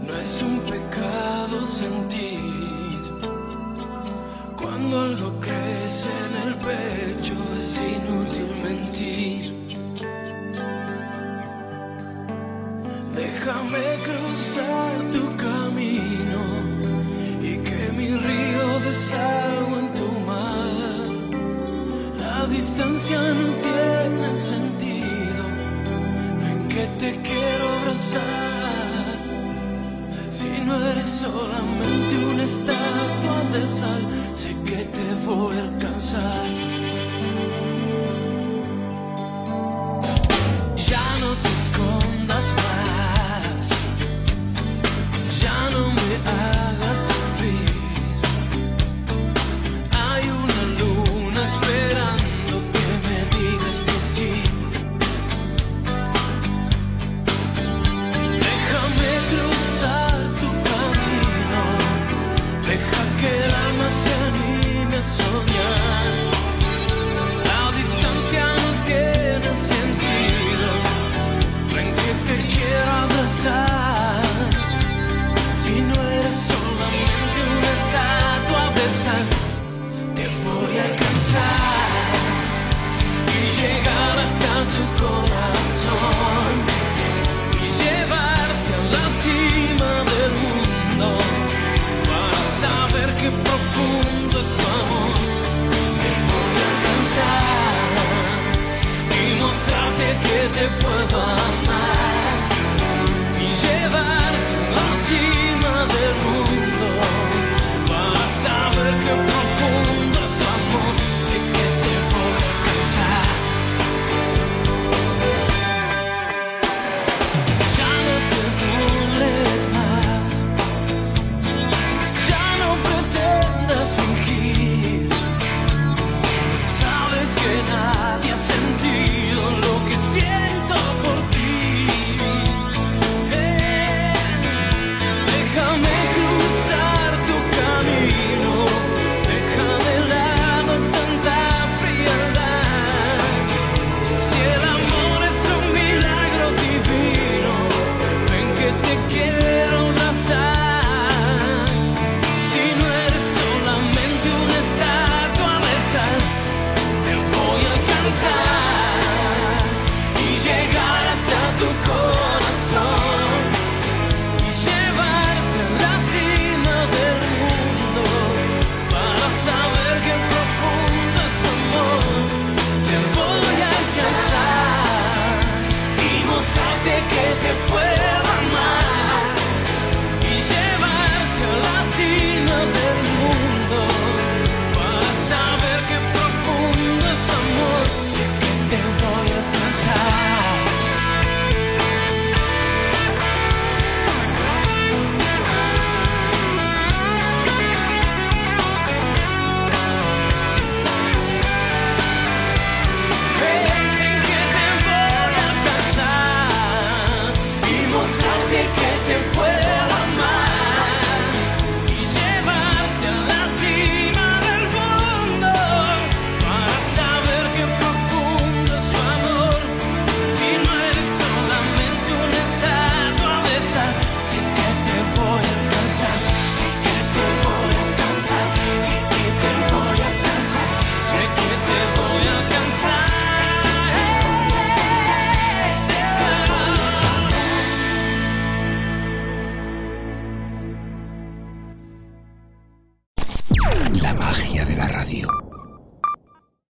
No 0.06 0.16
es 0.16 0.42
un 0.42 0.60
pecado 0.60 1.66
sentir. 1.66 3.02
Cuando 4.56 5.00
algo 5.00 5.40
crece 5.40 6.08
en 6.26 6.48
el 6.48 6.54
pecho 6.56 7.41